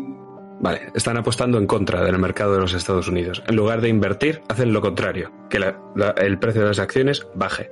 Vale, 0.60 0.90
están 0.94 1.18
apostando 1.18 1.58
en 1.58 1.66
contra 1.66 2.02
del 2.02 2.18
mercado 2.18 2.54
de 2.54 2.60
los 2.60 2.72
Estados 2.72 3.06
Unidos. 3.06 3.42
En 3.46 3.54
lugar 3.54 3.82
de 3.82 3.90
invertir, 3.90 4.40
hacen 4.48 4.72
lo 4.72 4.80
contrario, 4.80 5.30
que 5.50 5.58
el 5.58 6.38
precio 6.38 6.62
de 6.62 6.68
las 6.68 6.78
acciones 6.78 7.26
baje. 7.34 7.70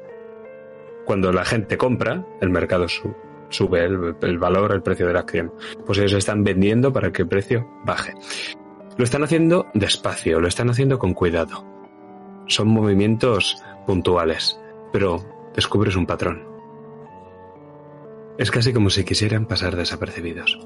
Cuando 1.07 1.33
la 1.33 1.47
gente 1.47 1.79
compra, 1.79 2.23
el 2.43 2.51
mercado 2.51 2.87
sube 2.87 3.32
sube 3.53 3.85
el, 3.85 4.39
valor, 4.39 4.73
el 4.73 4.83
precio 4.83 5.07
de 5.07 5.13
la 5.13 5.21
acción. 5.21 5.53
Pues 5.87 5.99
ellos 5.99 6.15
están 6.15 6.43
vendiendo 6.43 6.93
para 6.93 7.13
que 7.13 7.23
el 7.23 7.29
precio 7.29 7.69
baje. 7.85 8.15
Lo 8.97 9.05
están 9.05 9.23
haciendo 9.23 9.67
despacio, 9.75 10.41
lo 10.41 10.49
están 10.49 10.71
haciendo 10.71 10.99
con 10.99 11.15
cuidado. 11.15 11.65
Son 12.49 12.69
movimientos 12.69 13.63
puntuales, 13.87 14.59
pero 14.93 15.23
descubres 15.55 15.97
un 15.97 16.07
patrón. 16.07 16.45
Es 18.39 18.51
casi 18.51 18.73
como 18.73 18.91
si 18.91 19.05
quisieran 19.05 19.47
pasar 19.47 19.77
desapercibidos. 19.77 20.59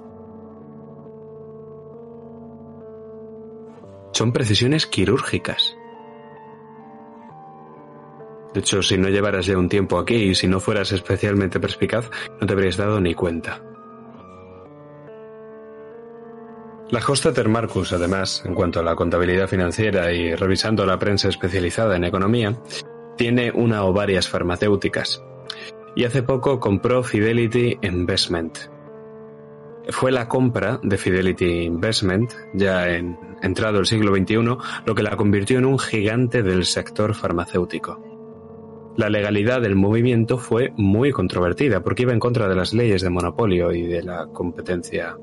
Son 4.13 4.33
precisiones 4.33 4.87
quirúrgicas. 4.87 5.77
De 8.57 8.61
hecho, 8.61 8.83
si 8.83 8.97
no 8.97 9.11
llevaras 9.11 9.45
ya 9.45 9.59
un 9.59 9.69
tiempo 9.69 9.99
aquí 9.99 10.15
y 10.15 10.35
si 10.35 10.49
no 10.49 10.61
fueras 10.61 10.91
especialmente 10.91 11.61
perspicaz, 11.61 12.11
no 12.41 12.47
te 12.47 12.55
habrías 12.55 12.79
dado 12.79 12.99
ni 13.03 13.13
cuenta. 13.13 13.61
La 16.89 17.01
Hostetter 17.07 17.51
Marcus, 17.51 17.93
además, 17.93 18.43
en 18.47 18.55
cuanto 18.55 18.81
a 18.81 18.83
la 18.83 18.97
contabilidad 18.97 19.47
financiera 19.47 20.11
y 20.11 20.35
revisando 20.35 20.87
la 20.87 20.99
prensa 20.99 21.29
especializada 21.29 21.97
en 21.97 22.05
economía, 22.05 22.57
tiene 23.19 23.53
una 23.53 23.85
o 23.85 23.93
varias 23.93 24.27
farmacéuticas. 24.27 25.23
Y 25.95 26.05
hace 26.05 26.23
poco 26.23 26.59
compró 26.59 27.03
Fidelity 27.03 27.77
Investment. 27.83 28.57
Fue 29.91 30.11
la 30.11 30.29
compra 30.29 30.81
de 30.83 30.97
Fidelity 30.97 31.65
Investment, 31.65 32.33
ya 32.55 32.89
en 32.89 33.19
entrado 33.43 33.81
el 33.81 33.87
siglo 33.87 34.17
XXI, 34.17 34.57
lo 34.87 34.95
que 34.95 35.03
la 35.03 35.15
convirtió 35.15 35.59
en 35.59 35.67
un 35.67 35.79
gigante 35.79 36.43
del 36.43 36.65
sector 36.65 37.15
farmacéutico. 37.15 38.16
La 38.97 39.11
legalidad 39.11 39.61
del 39.61 39.77
movimiento 39.77 40.39
fue 40.39 40.73
muy 40.77 41.13
controvertida 41.13 41.83
porque 41.83 42.05
iba 42.05 42.15
en 42.15 42.19
contra 42.19 42.49
de 42.49 42.55
las 42.55 42.73
leyes 42.73 43.03
de 43.03 43.11
monopolio 43.11 43.73
y 43.73 43.83
de 43.83 44.03
la 44.03 44.27
competencia 44.29 45.19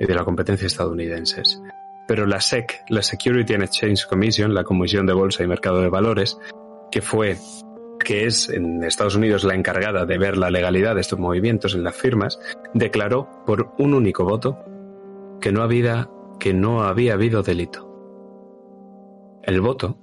y 0.00 0.04
de 0.04 0.14
la 0.14 0.24
competencia 0.24 0.66
estadounidenses. 0.66 1.62
Pero 2.08 2.26
la 2.26 2.40
SEC, 2.40 2.82
la 2.88 3.02
Security 3.02 3.54
and 3.54 3.62
Exchange 3.62 4.06
Commission, 4.06 4.52
la 4.52 4.64
Comisión 4.64 5.06
de 5.06 5.12
Bolsa 5.12 5.44
y 5.44 5.46
Mercado 5.46 5.80
de 5.80 5.88
Valores, 5.88 6.38
que 6.90 7.00
fue 7.00 7.36
que 8.04 8.26
es 8.26 8.48
en 8.48 8.82
Estados 8.82 9.14
Unidos 9.14 9.44
la 9.44 9.54
encargada 9.54 10.04
de 10.04 10.18
ver 10.18 10.36
la 10.36 10.50
legalidad 10.50 10.96
de 10.96 11.00
estos 11.00 11.20
movimientos 11.20 11.74
en 11.74 11.84
las 11.84 11.94
firmas, 11.94 12.40
declaró 12.74 13.28
por 13.46 13.74
un 13.78 13.94
único 13.94 14.24
voto 14.24 14.58
que 15.40 15.52
no 15.52 15.62
había, 15.62 16.08
que 16.40 16.52
no 16.52 16.82
había 16.82 17.14
habido 17.14 17.42
delito. 17.42 17.84
El 19.44 19.60
voto 19.60 19.98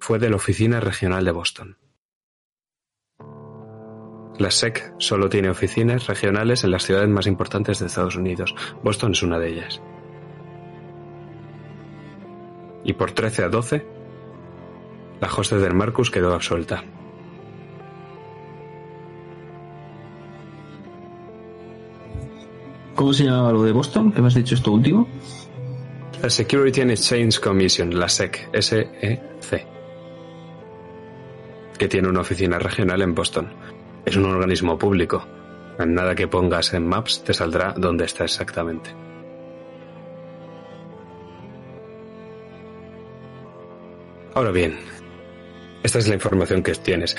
fue 0.00 0.18
de 0.18 0.30
la 0.30 0.36
Oficina 0.36 0.80
Regional 0.80 1.24
de 1.24 1.30
Boston. 1.32 1.76
La 4.38 4.52
SEC 4.52 4.94
solo 4.98 5.28
tiene 5.28 5.50
oficinas 5.50 6.06
regionales 6.06 6.62
en 6.62 6.70
las 6.70 6.84
ciudades 6.84 7.08
más 7.08 7.26
importantes 7.26 7.80
de 7.80 7.86
Estados 7.86 8.14
Unidos. 8.14 8.54
Boston 8.84 9.12
es 9.12 9.22
una 9.22 9.38
de 9.38 9.48
ellas. 9.48 9.82
Y 12.84 12.92
por 12.92 13.10
13 13.10 13.44
a 13.44 13.48
12, 13.48 13.86
la 15.20 15.28
hoste 15.28 15.56
del 15.58 15.74
Marcus 15.74 16.10
quedó 16.10 16.32
absuelta. 16.32 16.84
¿Cómo 22.94 23.12
se 23.12 23.24
llamaba 23.24 23.52
lo 23.52 23.62
de 23.62 23.72
Boston? 23.72 24.12
¿Qué 24.12 24.20
me 24.20 24.28
has 24.28 24.34
dicho 24.34 24.54
esto 24.54 24.72
último? 24.72 25.08
La 26.22 26.30
Security 26.30 26.80
and 26.80 26.90
Exchange 26.92 27.40
Commission, 27.40 27.96
la 27.96 28.08
SEC, 28.08 28.48
S-E-C, 28.52 29.66
que 31.78 31.88
tiene 31.88 32.08
una 32.08 32.20
oficina 32.20 32.58
regional 32.58 33.00
en 33.02 33.14
Boston. 33.14 33.48
Es 34.04 34.16
un 34.16 34.26
organismo 34.26 34.78
público. 34.78 35.26
En 35.78 35.94
nada 35.94 36.14
que 36.14 36.28
pongas 36.28 36.74
en 36.74 36.86
Maps 36.86 37.22
te 37.24 37.32
saldrá 37.32 37.72
dónde 37.76 38.04
está 38.04 38.24
exactamente. 38.24 38.90
Ahora 44.34 44.50
bien, 44.50 44.78
esta 45.82 45.98
es 45.98 46.08
la 46.08 46.14
información 46.14 46.62
que 46.62 46.72
tienes. 46.74 47.16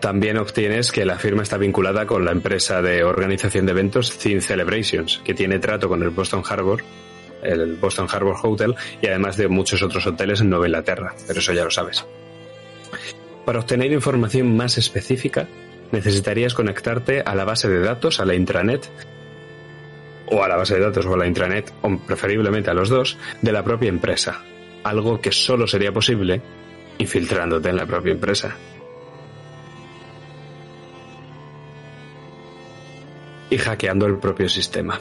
También 0.00 0.36
obtienes 0.38 0.90
que 0.90 1.04
la 1.04 1.18
firma 1.18 1.42
está 1.42 1.58
vinculada 1.58 2.06
con 2.06 2.24
la 2.24 2.32
empresa 2.32 2.82
de 2.82 3.04
organización 3.04 3.66
de 3.66 3.72
eventos 3.72 4.18
Thin 4.18 4.40
Celebrations, 4.40 5.20
que 5.24 5.34
tiene 5.34 5.60
trato 5.60 5.88
con 5.88 6.02
el 6.02 6.10
Boston 6.10 6.42
Harbor, 6.48 6.82
el 7.42 7.76
Boston 7.76 8.08
Harbor 8.10 8.36
Hotel 8.42 8.74
y 9.00 9.06
además 9.06 9.36
de 9.36 9.48
muchos 9.48 9.82
otros 9.82 10.06
hoteles 10.06 10.40
en 10.40 10.50
Nueva 10.50 10.66
Inglaterra, 10.66 11.14
pero 11.26 11.38
eso 11.38 11.52
ya 11.52 11.64
lo 11.64 11.70
sabes. 11.70 12.04
Para 13.44 13.58
obtener 13.58 13.90
información 13.92 14.56
más 14.56 14.78
específica, 14.78 15.48
necesitarías 15.90 16.54
conectarte 16.54 17.20
a 17.20 17.34
la 17.34 17.44
base 17.44 17.68
de 17.68 17.80
datos, 17.80 18.20
a 18.20 18.24
la 18.24 18.34
intranet, 18.34 18.88
o 20.26 20.42
a 20.42 20.48
la 20.48 20.56
base 20.56 20.74
de 20.74 20.80
datos 20.80 21.04
o 21.06 21.14
a 21.14 21.16
la 21.16 21.26
intranet, 21.26 21.72
o 21.82 21.98
preferiblemente 21.98 22.70
a 22.70 22.74
los 22.74 22.88
dos, 22.88 23.18
de 23.40 23.52
la 23.52 23.64
propia 23.64 23.88
empresa. 23.88 24.42
Algo 24.84 25.20
que 25.20 25.32
solo 25.32 25.66
sería 25.66 25.92
posible 25.92 26.40
infiltrándote 26.98 27.68
en 27.68 27.76
la 27.76 27.86
propia 27.86 28.12
empresa. 28.12 28.56
Y 33.50 33.58
hackeando 33.58 34.06
el 34.06 34.18
propio 34.18 34.48
sistema. 34.48 35.00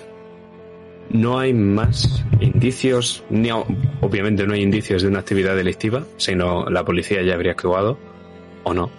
No 1.10 1.40
hay 1.40 1.54
más 1.54 2.26
indicios, 2.40 3.24
ni 3.30 3.52
obviamente 3.52 4.48
no 4.48 4.54
hay 4.54 4.62
indicios 4.62 5.02
de 5.02 5.10
una 5.10 5.20
actividad 5.20 5.56
delictiva, 5.56 6.06
sino 6.18 6.70
la 6.70 6.84
policía 6.84 7.22
ya 7.22 7.34
habría 7.34 7.52
actuado, 7.52 7.98
o 8.64 8.74
no. 8.74 8.90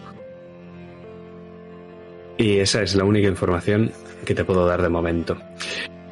Y 2.39 2.59
esa 2.59 2.83
es 2.83 2.95
la 2.95 3.05
única 3.05 3.29
información 3.29 3.93
que 4.25 4.35
te 4.35 4.45
puedo 4.45 4.67
dar 4.67 4.83
de 4.83 4.89
momento. 4.89 5.37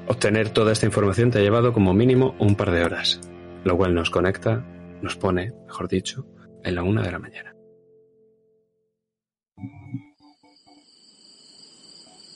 Obtener 0.06 0.50
toda 0.50 0.72
esta 0.72 0.86
información 0.86 1.30
te 1.30 1.38
ha 1.38 1.42
llevado 1.42 1.72
como 1.72 1.94
mínimo 1.94 2.34
un 2.38 2.56
par 2.56 2.70
de 2.70 2.84
horas, 2.84 3.20
lo 3.64 3.76
cual 3.76 3.94
nos 3.94 4.10
conecta, 4.10 4.64
nos 5.02 5.16
pone, 5.16 5.52
mejor 5.66 5.88
dicho, 5.88 6.26
en 6.64 6.74
la 6.74 6.82
una 6.82 7.02
de 7.02 7.12
la 7.12 7.18
mañana. 7.18 7.54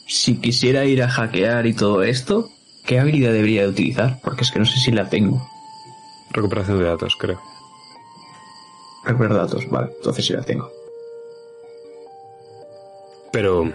Si 0.06 0.40
quisiera 0.40 0.84
ir 0.84 1.02
a 1.02 1.08
hackear 1.08 1.66
y 1.66 1.74
todo 1.74 2.02
esto, 2.02 2.48
¿qué 2.86 2.98
habilidad 2.98 3.32
debería 3.32 3.62
de 3.62 3.68
utilizar? 3.68 4.20
Porque 4.22 4.42
es 4.42 4.50
que 4.50 4.58
no 4.58 4.66
sé 4.66 4.78
si 4.78 4.92
la 4.92 5.08
tengo. 5.08 5.46
Recuperación 6.30 6.78
de 6.78 6.84
datos, 6.84 7.16
creo. 7.16 7.40
Recuperar 9.04 9.36
datos, 9.36 9.68
vale, 9.70 9.92
entonces 9.96 10.24
sí 10.24 10.32
la 10.32 10.42
tengo. 10.42 10.70
Pero 13.34 13.64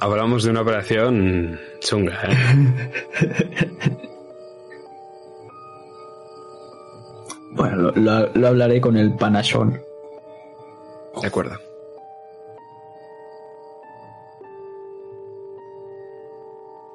hablamos 0.00 0.44
de 0.44 0.50
una 0.50 0.60
operación 0.60 1.58
chunga, 1.80 2.20
¿eh? 2.28 2.92
bueno, 7.52 7.76
lo, 7.76 7.92
lo, 7.92 8.26
lo, 8.34 8.46
hablaré 8.46 8.82
con 8.82 8.98
el 8.98 9.14
panachón. 9.14 9.80
De 11.22 11.26
acuerdo. 11.26 11.56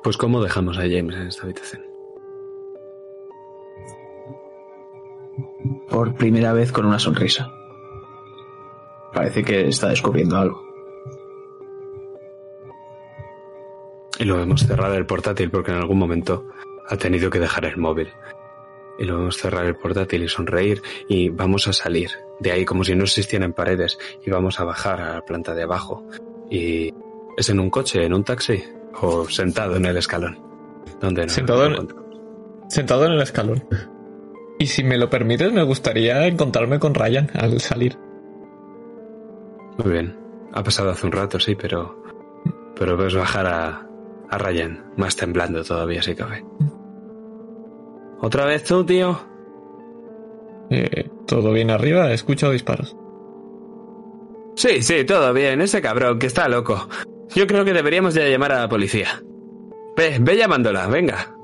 Pues 0.03 0.15
¿cómo 0.15 0.43
dejamos 0.43 0.77
a 0.77 0.81
James 0.81 1.15
en 1.15 1.27
esta 1.27 1.41
habitación? 1.41 1.83
Por 5.89 6.13
primera 6.13 6.53
vez 6.53 6.71
con 6.71 6.85
una 6.85 6.99
sonrisa. 6.99 7.51
Parece 9.15 9.43
que 9.45 9.69
está 9.69 9.87
descubriendo 9.87 10.35
algo. 10.35 10.61
Y 14.19 14.25
lo 14.25 14.41
hemos 14.41 14.61
cerrado 14.61 14.95
el 14.95 15.05
portátil 15.05 15.49
porque 15.49 15.71
en 15.71 15.77
algún 15.77 15.97
momento 15.97 16.49
ha 16.89 16.97
tenido 16.97 17.29
que 17.29 17.39
dejar 17.39 17.63
el 17.63 17.77
móvil. 17.77 18.09
Y 18.99 19.05
lo 19.05 19.17
vemos 19.17 19.37
cerrar 19.37 19.65
el 19.65 19.75
portátil 19.75 20.23
y 20.23 20.27
sonreír 20.27 20.81
y 21.07 21.29
vamos 21.29 21.67
a 21.69 21.73
salir 21.73 22.11
de 22.39 22.51
ahí 22.51 22.65
como 22.65 22.83
si 22.83 22.93
no 22.93 23.05
existieran 23.05 23.53
paredes 23.53 23.97
y 24.25 24.29
vamos 24.29 24.59
a 24.59 24.65
bajar 24.65 25.01
a 25.01 25.13
la 25.15 25.21
planta 25.21 25.53
de 25.53 25.63
abajo. 25.63 26.05
Y 26.49 26.93
es 27.37 27.49
en 27.49 27.61
un 27.61 27.69
coche, 27.69 28.03
en 28.03 28.13
un 28.13 28.23
taxi 28.25 28.63
o 29.01 29.29
sentado 29.29 29.77
en 29.77 29.85
el 29.85 29.95
escalón. 29.95 30.37
¿Dónde 30.99 31.23
no? 31.23 31.29
Sentado, 31.29 31.65
en, 31.65 31.87
sentado 32.69 33.05
en 33.05 33.13
el 33.13 33.21
escalón. 33.21 33.65
Y 34.59 34.67
si 34.67 34.83
me 34.83 34.97
lo 34.97 35.09
permites, 35.09 35.51
me 35.53 35.63
gustaría 35.63 36.27
encontrarme 36.27 36.79
con 36.79 36.93
Ryan 36.93 37.29
al 37.33 37.59
salir. 37.61 37.97
Muy 39.77 39.91
bien. 39.91 40.17
Ha 40.53 40.63
pasado 40.63 40.89
hace 40.91 41.05
un 41.05 41.11
rato, 41.11 41.39
sí, 41.39 41.55
pero. 41.55 42.03
Pero 42.77 42.97
ves 42.97 43.15
bajar 43.15 43.45
a, 43.45 43.87
a 44.29 44.37
Ryan, 44.37 44.91
más 44.97 45.15
temblando 45.15 45.63
todavía 45.63 46.01
si 46.01 46.15
cabe. 46.15 46.45
¿Otra 48.19 48.45
vez 48.45 48.63
tú, 48.63 48.85
tío? 48.85 49.17
Eh, 50.69 51.09
¿Todo 51.27 51.51
bien 51.51 51.69
arriba? 51.69 52.11
Escucho 52.11 52.51
disparos. 52.51 52.95
Sí, 54.55 54.81
sí, 54.81 55.03
todo 55.05 55.33
bien. 55.33 55.61
Ese 55.61 55.81
cabrón 55.81 56.17
que 56.19 56.27
está 56.27 56.47
loco. 56.47 56.87
Yo 57.33 57.45
creo 57.47 57.65
que 57.65 57.73
deberíamos 57.73 58.13
ya 58.13 58.27
llamar 58.27 58.53
a 58.53 58.61
la 58.61 58.69
policía. 58.69 59.21
Ve, 59.97 60.17
ve 60.19 60.37
llamándola, 60.37 60.87
venga. 60.87 61.35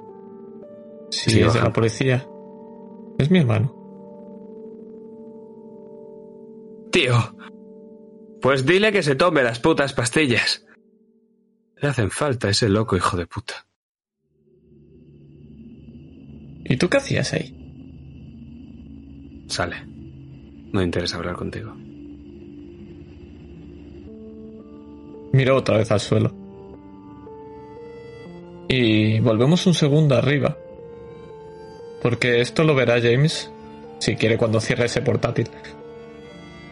Sí, 1.10 1.32
sí 1.32 1.42
es 1.42 1.54
de 1.54 1.62
la 1.62 1.72
policía. 1.74 2.26
Es 3.18 3.30
mi 3.30 3.40
hermano. 3.40 3.76
Tío, 6.92 7.16
pues 8.42 8.66
dile 8.66 8.92
que 8.92 9.04
se 9.04 9.16
tome 9.16 9.44
las 9.44 9.60
putas 9.60 9.94
pastillas. 9.94 10.66
Le 11.78 11.90
hacen 11.90 12.12
falta 12.12 12.50
ese 12.50 12.70
loco 12.70 12.96
hijo 12.96 13.18
de 13.18 13.28
puta. 13.28 13.66
¿Y 16.64 16.78
tú 16.78 16.90
qué 16.90 16.98
hacías 16.98 17.34
ahí? 17.34 17.58
Sale. 19.48 19.86
No 20.72 20.82
interesa 20.82 21.18
hablar 21.18 21.36
contigo. 21.36 21.74
Miró 25.34 25.58
otra 25.58 25.78
vez 25.78 25.92
al 25.92 26.00
suelo. 26.00 26.34
Y 28.70 29.20
volvemos 29.20 29.68
un 29.68 29.74
segundo 29.74 30.16
arriba. 30.16 30.58
Porque 32.02 32.42
esto 32.42 32.64
lo 32.64 32.74
verá 32.74 33.02
James 33.02 33.52
si 34.00 34.16
quiere 34.16 34.38
cuando 34.38 34.62
cierre 34.62 34.86
ese 34.86 35.02
portátil. 35.02 35.50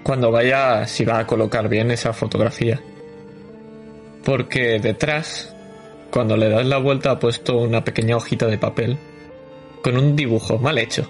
Cuando 0.03 0.31
vaya, 0.31 0.87
si 0.87 1.05
va 1.05 1.19
a 1.19 1.27
colocar 1.27 1.69
bien 1.69 1.91
esa 1.91 2.13
fotografía. 2.13 2.81
Porque 4.23 4.79
detrás, 4.79 5.55
cuando 6.11 6.37
le 6.37 6.49
das 6.49 6.65
la 6.65 6.77
vuelta, 6.77 7.11
ha 7.11 7.19
puesto 7.19 7.57
una 7.57 7.83
pequeña 7.83 8.17
hojita 8.17 8.47
de 8.47 8.57
papel 8.57 8.97
con 9.83 9.97
un 9.97 10.15
dibujo 10.15 10.57
mal 10.57 10.77
hecho. 10.77 11.09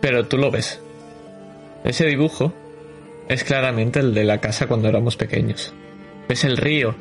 Pero 0.00 0.26
tú 0.26 0.36
lo 0.36 0.50
ves. 0.50 0.80
Ese 1.84 2.06
dibujo 2.06 2.52
es 3.28 3.44
claramente 3.44 4.00
el 4.00 4.14
de 4.14 4.24
la 4.24 4.40
casa 4.40 4.66
cuando 4.66 4.88
éramos 4.88 5.16
pequeños. 5.16 5.74
Ves 6.28 6.44
el 6.44 6.56
río, 6.56 6.94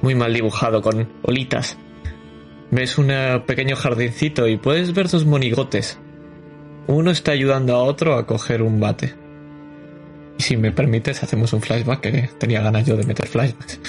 muy 0.00 0.14
mal 0.14 0.32
dibujado, 0.32 0.82
con 0.82 1.08
olitas. 1.22 1.76
Ves 2.70 2.98
un 2.98 3.12
pequeño 3.46 3.76
jardincito 3.76 4.46
y 4.46 4.56
puedes 4.56 4.92
ver 4.92 5.08
dos 5.08 5.24
monigotes. 5.24 5.98
Uno 6.86 7.10
está 7.10 7.32
ayudando 7.32 7.74
a 7.74 7.82
otro 7.82 8.14
a 8.14 8.26
coger 8.26 8.62
un 8.62 8.80
bate. 8.80 9.14
Si 10.38 10.56
me 10.56 10.72
permites, 10.72 11.22
hacemos 11.22 11.52
un 11.52 11.60
flashback, 11.60 12.00
que 12.00 12.30
tenía 12.38 12.62
ganas 12.62 12.86
yo 12.86 12.96
de 12.96 13.04
meter 13.04 13.26
flashbacks. 13.26 13.80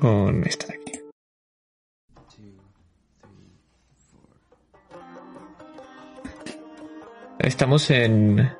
Con 0.00 0.44
esta 0.46 0.68
de 0.68 0.74
aquí. 0.74 0.92
Estamos 7.40 7.90
en 7.90 8.50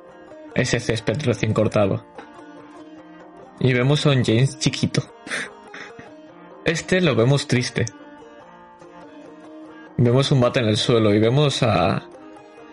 ese 0.55 0.79
césped 0.79 1.21
recién 1.23 1.53
cortado. 1.53 2.05
Y 3.59 3.73
vemos 3.73 4.05
a 4.05 4.11
un 4.11 4.23
James 4.23 4.59
chiquito. 4.59 5.01
Este 6.65 7.01
lo 7.01 7.15
vemos 7.15 7.47
triste. 7.47 7.85
Vemos 9.97 10.31
un 10.31 10.39
bate 10.39 10.59
en 10.59 10.67
el 10.67 10.77
suelo 10.77 11.13
y 11.13 11.19
vemos 11.19 11.63
a 11.63 12.03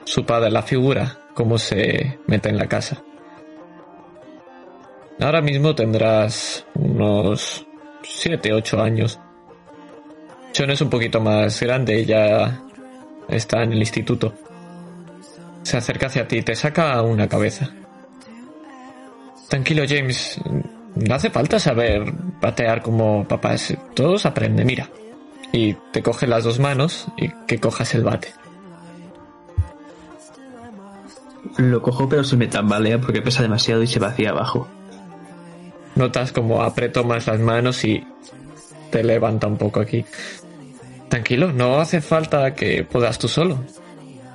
su 0.05 0.27
padre, 0.27 0.51
la 0.51 0.63
figura, 0.63 1.21
cómo 1.35 1.57
se 1.57 2.19
mete 2.27 2.51
en 2.51 2.59
la 2.59 2.67
casa. 2.67 3.03
Ahora 5.21 5.41
mismo 5.41 5.75
tendrás 5.75 6.67
unos 6.75 7.67
7, 8.03 8.53
8 8.53 8.83
años. 8.83 9.19
John 10.57 10.71
es 10.71 10.83
un 10.83 10.91
poquito 10.91 11.21
más 11.21 11.61
grande 11.61 12.05
ya 12.05 12.63
está 13.29 13.63
en 13.63 13.73
el 13.73 13.79
instituto. 13.79 14.35
Se 15.63 15.79
acerca 15.79 16.09
hacia 16.09 16.29
ti 16.29 16.43
te 16.43 16.55
saca 16.55 17.01
una 17.01 17.27
cabeza. 17.27 17.71
Tranquilo, 19.49 19.85
James. 19.89 20.39
No 20.95 21.15
hace 21.15 21.31
falta 21.31 21.59
saber 21.59 22.13
patear 22.41 22.83
como 22.83 23.27
papás. 23.27 23.75
Todos 23.95 24.27
aprenden, 24.27 24.67
mira. 24.67 24.91
Y 25.55 25.75
te 25.93 26.03
coge 26.03 26.27
las 26.27 26.43
dos 26.43 26.59
manos 26.59 27.07
y 27.17 27.29
que 27.47 27.61
cojas 27.61 27.95
el 27.95 28.03
bate. 28.03 28.35
Lo 31.59 31.81
cojo 31.81 32.09
pero 32.09 32.25
se 32.25 32.37
me 32.37 32.49
tambalea 32.49 33.01
porque 33.01 33.23
pesa 33.23 33.43
demasiado 33.43 33.81
y 33.81 33.87
se 33.87 34.01
vacía 34.01 34.31
abajo. 34.31 34.67
Notas 35.95 36.33
como 36.33 36.65
aprieto 36.65 37.05
más 37.05 37.29
las 37.29 37.39
manos 37.39 37.85
y 37.85 38.05
te 38.91 39.05
levanta 39.05 39.47
un 39.47 39.57
poco 39.57 39.79
aquí. 39.79 40.05
Tranquilo, 41.09 41.53
no 41.53 41.79
hace 41.79 42.01
falta 42.01 42.53
que 42.55 42.83
puedas 42.83 43.21
tú 43.21 43.29
solo. 43.29 43.61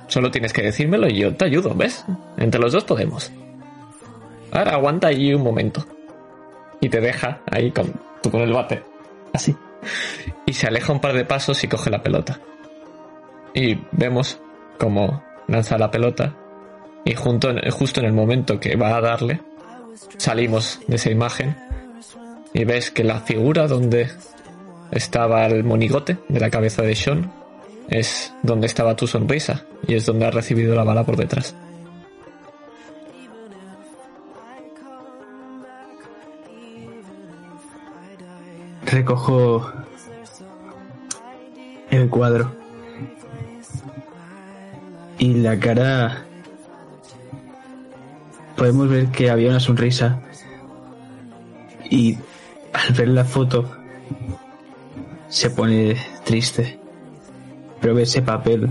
Solo 0.08 0.30
tienes 0.30 0.54
que 0.54 0.62
decírmelo 0.62 1.06
y 1.06 1.18
yo 1.18 1.36
te 1.36 1.44
ayudo, 1.44 1.74
¿ves? 1.74 2.02
Entre 2.38 2.58
los 2.58 2.72
dos 2.72 2.84
podemos. 2.84 3.30
Ahora 4.52 4.72
aguanta 4.72 5.08
allí 5.08 5.34
un 5.34 5.42
momento. 5.42 5.84
Y 6.80 6.88
te 6.88 7.02
deja 7.02 7.42
ahí 7.44 7.70
con, 7.72 7.92
tú 8.22 8.30
con 8.30 8.40
el 8.40 8.54
bate. 8.54 8.82
Así. 9.34 9.54
Y 10.46 10.52
se 10.52 10.66
aleja 10.66 10.92
un 10.92 11.00
par 11.00 11.12
de 11.12 11.24
pasos 11.24 11.62
y 11.64 11.68
coge 11.68 11.90
la 11.90 12.02
pelota. 12.02 12.40
Y 13.54 13.78
vemos 13.92 14.40
cómo 14.78 15.22
lanza 15.48 15.78
la 15.78 15.90
pelota. 15.90 16.34
Y 17.04 17.14
justo 17.14 17.50
en 17.50 18.06
el 18.06 18.12
momento 18.12 18.60
que 18.60 18.76
va 18.76 18.96
a 18.96 19.00
darle, 19.00 19.40
salimos 20.16 20.80
de 20.86 20.96
esa 20.96 21.10
imagen. 21.10 21.56
Y 22.52 22.64
ves 22.64 22.90
que 22.90 23.04
la 23.04 23.20
figura 23.20 23.66
donde 23.66 24.10
estaba 24.90 25.46
el 25.46 25.64
monigote 25.64 26.18
de 26.28 26.40
la 26.40 26.50
cabeza 26.50 26.82
de 26.82 26.94
Sean 26.94 27.32
es 27.88 28.32
donde 28.42 28.66
estaba 28.66 28.96
tu 28.96 29.06
sonrisa 29.06 29.64
y 29.86 29.94
es 29.94 30.06
donde 30.06 30.26
has 30.26 30.34
recibido 30.34 30.74
la 30.74 30.84
bala 30.84 31.04
por 31.04 31.16
detrás. 31.16 31.54
Recojo 38.90 39.70
el 41.90 42.08
cuadro. 42.08 42.50
Y 45.16 45.34
la 45.34 45.60
cara 45.60 46.24
podemos 48.56 48.88
ver 48.88 49.06
que 49.08 49.30
había 49.30 49.50
una 49.50 49.60
sonrisa. 49.60 50.20
Y 51.88 52.18
al 52.72 52.92
ver 52.94 53.08
la 53.08 53.24
foto 53.24 53.70
se 55.28 55.50
pone 55.50 55.96
triste. 56.24 56.80
Pero 57.80 57.94
ve 57.94 58.02
ese 58.02 58.22
papel 58.22 58.70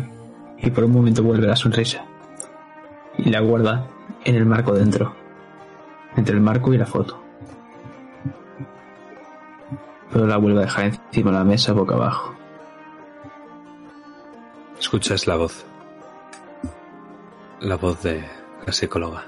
y 0.57 0.69
por 0.69 0.83
un 0.83 0.91
momento 0.91 1.23
vuelve 1.23 1.47
la 1.47 1.55
sonrisa. 1.55 2.03
Y 3.17 3.29
la 3.29 3.39
guarda 3.39 3.87
en 4.25 4.35
el 4.35 4.45
marco 4.45 4.73
dentro, 4.73 5.15
entre 6.17 6.35
el 6.35 6.41
marco 6.41 6.73
y 6.73 6.77
la 6.77 6.85
foto. 6.85 7.28
Pero 10.11 10.27
la 10.27 10.37
vuelve 10.37 10.59
a 10.59 10.65
dejar 10.65 10.85
encima 10.85 11.31
de 11.31 11.37
la 11.37 11.43
mesa 11.43 11.73
boca 11.73 11.95
abajo. 11.95 12.35
Escuchas 14.79 15.27
la 15.27 15.35
voz. 15.35 15.65
La 17.59 17.75
voz 17.75 18.01
de 18.03 18.23
la 18.65 18.71
psicóloga. 18.71 19.25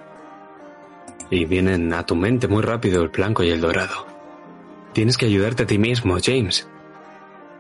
Y 1.30 1.46
vienen 1.46 1.94
a 1.94 2.06
tu 2.06 2.16
mente 2.16 2.48
muy 2.48 2.62
rápido 2.62 3.04
el 3.04 3.10
blanco 3.10 3.44
y 3.44 3.50
el 3.50 3.62
dorado. 3.62 4.06
Tienes 4.94 5.18
que 5.18 5.26
ayudarte 5.26 5.64
a 5.64 5.68
ti 5.68 5.78
mismo, 5.78 6.18
James. 6.24 6.68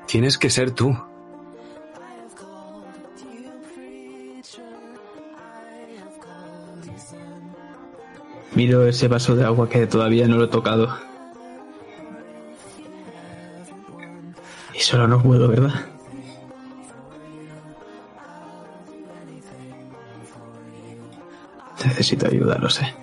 Tienes 0.07 0.37
que 0.37 0.49
ser 0.49 0.71
tú. 0.71 0.97
Miro 8.53 8.85
ese 8.85 9.07
vaso 9.07 9.35
de 9.35 9.45
agua 9.45 9.69
que 9.69 9.87
todavía 9.87 10.27
no 10.27 10.35
lo 10.37 10.45
he 10.45 10.49
tocado. 10.49 10.97
Y 14.73 14.79
solo 14.79 15.07
no 15.07 15.21
puedo, 15.21 15.47
¿verdad? 15.47 15.73
Necesito 21.85 22.27
ayuda, 22.27 22.57
lo 22.57 22.69
sé. 22.69 22.93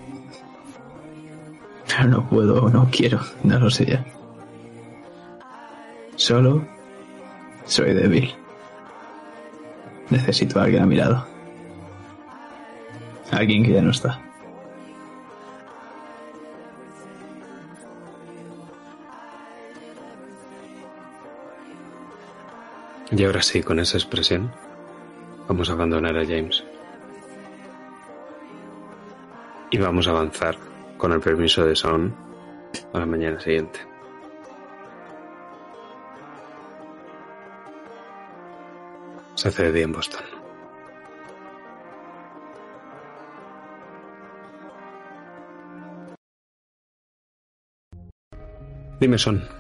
Pero 1.86 2.08
no 2.08 2.28
puedo 2.28 2.68
no 2.68 2.88
quiero, 2.90 3.20
no 3.42 3.58
lo 3.58 3.70
sé 3.70 3.86
ya. 3.86 4.04
Solo 6.16 6.66
soy 7.64 7.92
débil. 7.94 8.34
Necesito 10.10 10.58
a 10.58 10.64
alguien 10.64 10.82
a 10.82 10.86
mi 10.86 10.96
lado. 10.96 11.26
Alguien 13.30 13.64
que 13.64 13.72
ya 13.72 13.82
no 13.82 13.90
está. 13.90 14.20
Y 23.10 23.24
ahora 23.24 23.40
sí, 23.40 23.62
con 23.62 23.78
esa 23.78 23.96
expresión, 23.96 24.52
vamos 25.48 25.70
a 25.70 25.72
abandonar 25.72 26.16
a 26.18 26.26
James. 26.26 26.62
Y 29.70 29.78
vamos 29.78 30.06
a 30.06 30.10
avanzar, 30.10 30.56
con 30.98 31.12
el 31.12 31.20
permiso 31.20 31.64
de 31.64 31.74
Son, 31.74 32.14
a 32.92 32.98
la 32.98 33.06
mañana 33.06 33.40
siguiente. 33.40 33.80
Se 39.36 39.48
hace 39.48 39.64
de 39.64 39.72
día 39.72 39.84
en 39.84 39.92
Boston. 39.92 40.24
Dime, 49.00 49.16
Son. 49.16 49.57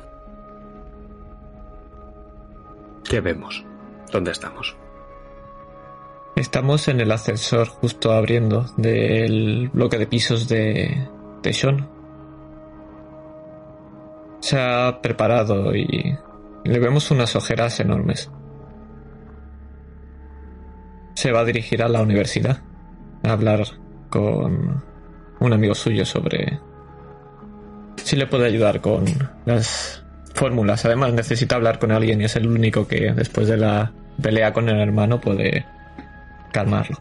¿Qué 3.08 3.20
vemos? 3.20 3.64
¿Dónde 4.12 4.32
estamos? 4.32 4.76
Estamos 6.36 6.88
en 6.88 7.00
el 7.00 7.10
ascensor 7.10 7.66
justo 7.68 8.12
abriendo 8.12 8.66
del 8.76 9.70
bloque 9.72 9.96
de 9.98 10.06
pisos 10.06 10.46
de, 10.46 11.08
de 11.42 11.52
Sean. 11.54 11.88
Se 14.40 14.60
ha 14.60 15.00
preparado 15.00 15.74
y 15.74 16.16
le 16.64 16.78
vemos 16.78 17.10
unas 17.10 17.34
ojeras 17.34 17.80
enormes. 17.80 18.30
Se 21.14 21.32
va 21.32 21.40
a 21.40 21.44
dirigir 21.44 21.82
a 21.82 21.88
la 21.88 22.02
universidad 22.02 22.62
a 23.24 23.32
hablar 23.32 23.64
con 24.10 24.84
un 25.40 25.52
amigo 25.52 25.74
suyo 25.74 26.04
sobre 26.04 26.60
sí 27.96 28.16
le 28.16 28.26
puede 28.26 28.46
ayudar 28.46 28.80
con 28.80 29.04
las 29.44 30.04
fórmulas. 30.38 30.84
Además, 30.84 31.12
necesita 31.12 31.56
hablar 31.56 31.78
con 31.78 31.90
alguien 31.90 32.20
y 32.20 32.24
es 32.24 32.36
el 32.36 32.46
único 32.46 32.86
que 32.86 33.12
después 33.12 33.48
de 33.48 33.56
la 33.56 33.92
pelea 34.22 34.52
con 34.52 34.68
el 34.68 34.80
hermano 34.80 35.20
puede 35.20 35.66
calmarlo. 36.52 36.96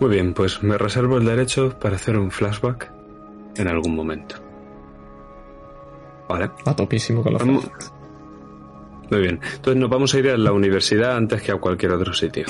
Muy 0.00 0.10
bien, 0.10 0.34
pues 0.34 0.62
me 0.62 0.76
reservo 0.76 1.18
el 1.18 1.24
derecho 1.24 1.78
para 1.78 1.96
hacer 1.96 2.18
un 2.18 2.30
flashback 2.30 2.90
en 3.56 3.68
algún 3.68 3.94
momento. 3.94 4.36
Vale. 6.28 6.50
A 6.64 6.74
topísimo 6.74 7.22
con 7.22 7.34
los 7.34 7.42
Vamos-. 7.42 7.70
Muy 9.10 9.20
bien. 9.20 9.40
Entonces 9.54 9.80
nos 9.80 9.88
vamos 9.88 10.12
a 10.14 10.18
ir 10.18 10.30
a 10.30 10.36
la 10.36 10.52
universidad 10.52 11.16
antes 11.16 11.40
que 11.40 11.52
a 11.52 11.56
cualquier 11.56 11.92
otro 11.92 12.12
sitio. 12.12 12.44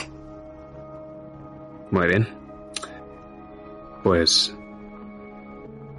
Muy 1.91 2.09
bien. 2.09 2.27
Pues, 4.03 4.56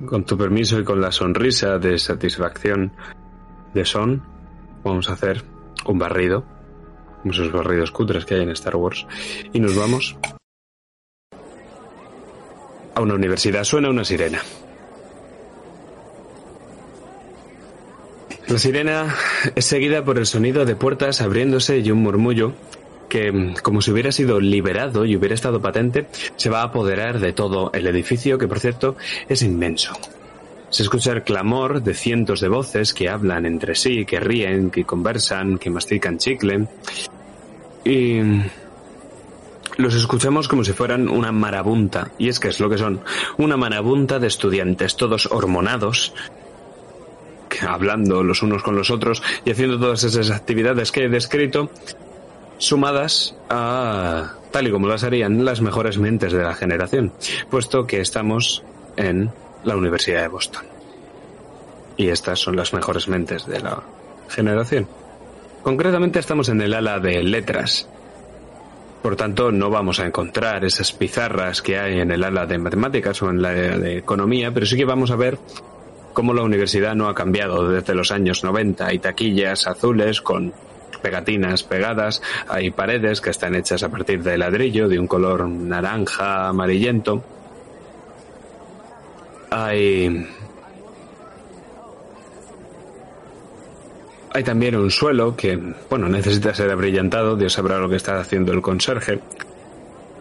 con 0.05 0.23
tu 0.25 0.37
permiso 0.37 0.79
y 0.79 0.83
con 0.83 1.01
la 1.01 1.11
sonrisa 1.11 1.79
de 1.79 1.97
satisfacción 1.97 2.91
de 3.73 3.85
Son, 3.85 4.23
vamos 4.83 5.09
a 5.09 5.13
hacer 5.13 5.43
un 5.85 5.99
barrido, 5.99 6.45
como 7.21 7.33
esos 7.33 7.51
barridos 7.51 7.91
cutres 7.91 8.25
que 8.25 8.35
hay 8.35 8.41
en 8.41 8.49
Star 8.51 8.75
Wars, 8.75 9.05
y 9.53 9.59
nos 9.59 9.75
vamos 9.75 10.17
a 12.93 13.01
una 13.01 13.15
universidad. 13.15 13.63
Suena 13.63 13.89
una 13.89 14.03
sirena. 14.03 14.41
La 18.47 18.57
sirena 18.57 19.13
es 19.55 19.65
seguida 19.65 20.05
por 20.05 20.17
el 20.17 20.25
sonido 20.25 20.65
de 20.65 20.75
puertas 20.75 21.21
abriéndose 21.21 21.79
y 21.79 21.91
un 21.91 22.01
murmullo 22.01 22.53
que, 23.09 23.31
mm, 23.31 23.55
como 23.63 23.81
si 23.81 23.91
hubiera 23.91 24.11
sido 24.11 24.39
liberado 24.39 25.05
y 25.05 25.15
hubiera 25.15 25.35
estado 25.35 25.61
patente, 25.61 26.07
se 26.35 26.49
va 26.49 26.61
a 26.61 26.65
apoderar 26.65 27.19
de 27.19 27.33
todo 27.33 27.71
el 27.73 27.87
edificio, 27.87 28.37
que 28.37 28.47
por 28.47 28.59
cierto 28.59 28.95
es 29.29 29.41
inmenso. 29.41 29.93
Se 30.69 30.83
escucha 30.83 31.13
el 31.13 31.23
clamor 31.23 31.81
de 31.81 31.93
cientos 31.93 32.41
de 32.41 32.49
voces 32.49 32.93
que 32.93 33.09
hablan 33.09 33.45
entre 33.45 33.73
sí, 33.75 34.05
que 34.05 34.19
ríen, 34.19 34.69
que 34.69 34.83
conversan, 34.83 35.57
que 35.57 35.69
mastican 35.69 36.17
chicle. 36.17 36.67
Y 37.85 38.19
los 39.77 39.95
escuchamos 39.95 40.49
como 40.49 40.65
si 40.65 40.73
fueran 40.73 41.07
una 41.07 41.31
marabunta. 41.31 42.11
Y 42.17 42.27
es 42.27 42.41
que 42.41 42.49
es 42.49 42.59
lo 42.59 42.69
que 42.69 42.77
son. 42.77 42.99
Una 43.37 43.55
marabunta 43.55 44.19
de 44.19 44.27
estudiantes, 44.27 44.97
todos 44.97 45.27
hormonados, 45.31 46.13
hablando 47.65 48.23
los 48.23 48.43
unos 48.43 48.61
con 48.61 48.75
los 48.75 48.91
otros 48.91 49.23
y 49.45 49.51
haciendo 49.51 49.79
todas 49.79 50.03
esas 50.03 50.31
actividades 50.31 50.91
que 50.91 51.05
he 51.05 51.09
descrito, 51.09 51.71
sumadas 52.57 53.35
a 53.49 54.33
tal 54.51 54.67
y 54.67 54.71
como 54.71 54.87
las 54.87 55.03
harían 55.03 55.45
las 55.45 55.61
mejores 55.61 55.97
mentes 55.97 56.33
de 56.33 56.43
la 56.43 56.55
generación, 56.55 57.13
puesto 57.49 57.85
que 57.85 58.01
estamos 58.01 58.63
en 58.95 59.31
la 59.63 59.75
Universidad 59.75 60.21
de 60.21 60.27
Boston. 60.27 60.65
Y 61.97 62.09
estas 62.09 62.39
son 62.39 62.55
las 62.55 62.73
mejores 62.73 63.07
mentes 63.07 63.45
de 63.45 63.59
la 63.59 63.83
generación. 64.29 64.87
Concretamente 65.63 66.19
estamos 66.19 66.49
en 66.49 66.61
el 66.61 66.73
ala 66.73 66.99
de 66.99 67.23
letras. 67.23 67.89
Por 69.01 69.15
tanto, 69.15 69.51
no 69.51 69.69
vamos 69.69 69.99
a 69.99 70.05
encontrar 70.05 70.65
esas 70.65 70.91
pizarras 70.91 71.61
que 71.61 71.77
hay 71.77 71.99
en 71.99 72.11
el 72.11 72.23
ala 72.23 72.45
de 72.45 72.57
matemáticas 72.57 73.21
o 73.21 73.29
en 73.29 73.41
la 73.41 73.51
de 73.51 73.97
economía, 73.97 74.51
pero 74.53 74.65
sí 74.65 74.75
que 74.75 74.85
vamos 74.85 75.11
a 75.11 75.15
ver 75.15 75.37
cómo 76.13 76.33
la 76.33 76.43
universidad 76.43 76.95
no 76.95 77.07
ha 77.07 77.15
cambiado 77.15 77.69
desde 77.69 77.95
los 77.95 78.11
años 78.11 78.43
90. 78.43 78.85
Hay 78.85 78.99
taquillas 78.99 79.67
azules 79.67 80.21
con 80.21 80.53
pegatinas 80.97 81.63
pegadas, 81.63 82.21
hay 82.47 82.71
paredes 82.71 83.21
que 83.21 83.29
están 83.29 83.55
hechas 83.55 83.83
a 83.83 83.89
partir 83.89 84.23
de 84.23 84.37
ladrillo 84.37 84.87
de 84.87 84.99
un 84.99 85.07
color 85.07 85.47
naranja 85.47 86.47
amarillento. 86.47 87.23
Hay 89.49 90.27
Hay 94.33 94.43
también 94.43 94.75
un 94.75 94.91
suelo 94.91 95.35
que, 95.35 95.59
bueno, 95.89 96.07
necesita 96.07 96.53
ser 96.53 96.69
abrillantado, 96.69 97.35
Dios 97.35 97.53
sabrá 97.53 97.79
lo 97.79 97.89
que 97.89 97.95
está 97.95 98.19
haciendo 98.19 98.51
el 98.53 98.61
conserje. 98.61 99.19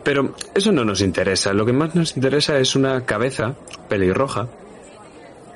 Pero 0.03 0.35
eso 0.55 0.73
no 0.73 0.87
nos 0.87 1.03
interesa, 1.03 1.53
lo 1.53 1.67
que 1.67 1.75
más 1.75 1.95
nos 1.95 2.17
interesa 2.17 2.59
es 2.59 2.77
una 2.77 3.05
cabeza 3.05 3.55
pelirroja 3.91 4.49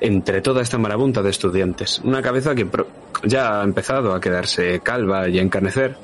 entre 0.01 0.41
toda 0.41 0.61
esta 0.61 0.77
marabunta 0.77 1.21
de 1.21 1.29
estudiantes. 1.29 2.01
Una 2.03 2.21
cabeza 2.21 2.55
que 2.55 2.67
ya 3.23 3.61
ha 3.61 3.63
empezado 3.63 4.13
a 4.13 4.19
quedarse 4.19 4.81
calva 4.81 5.29
y 5.29 5.39
a 5.39 5.41
encanecer. 5.41 5.95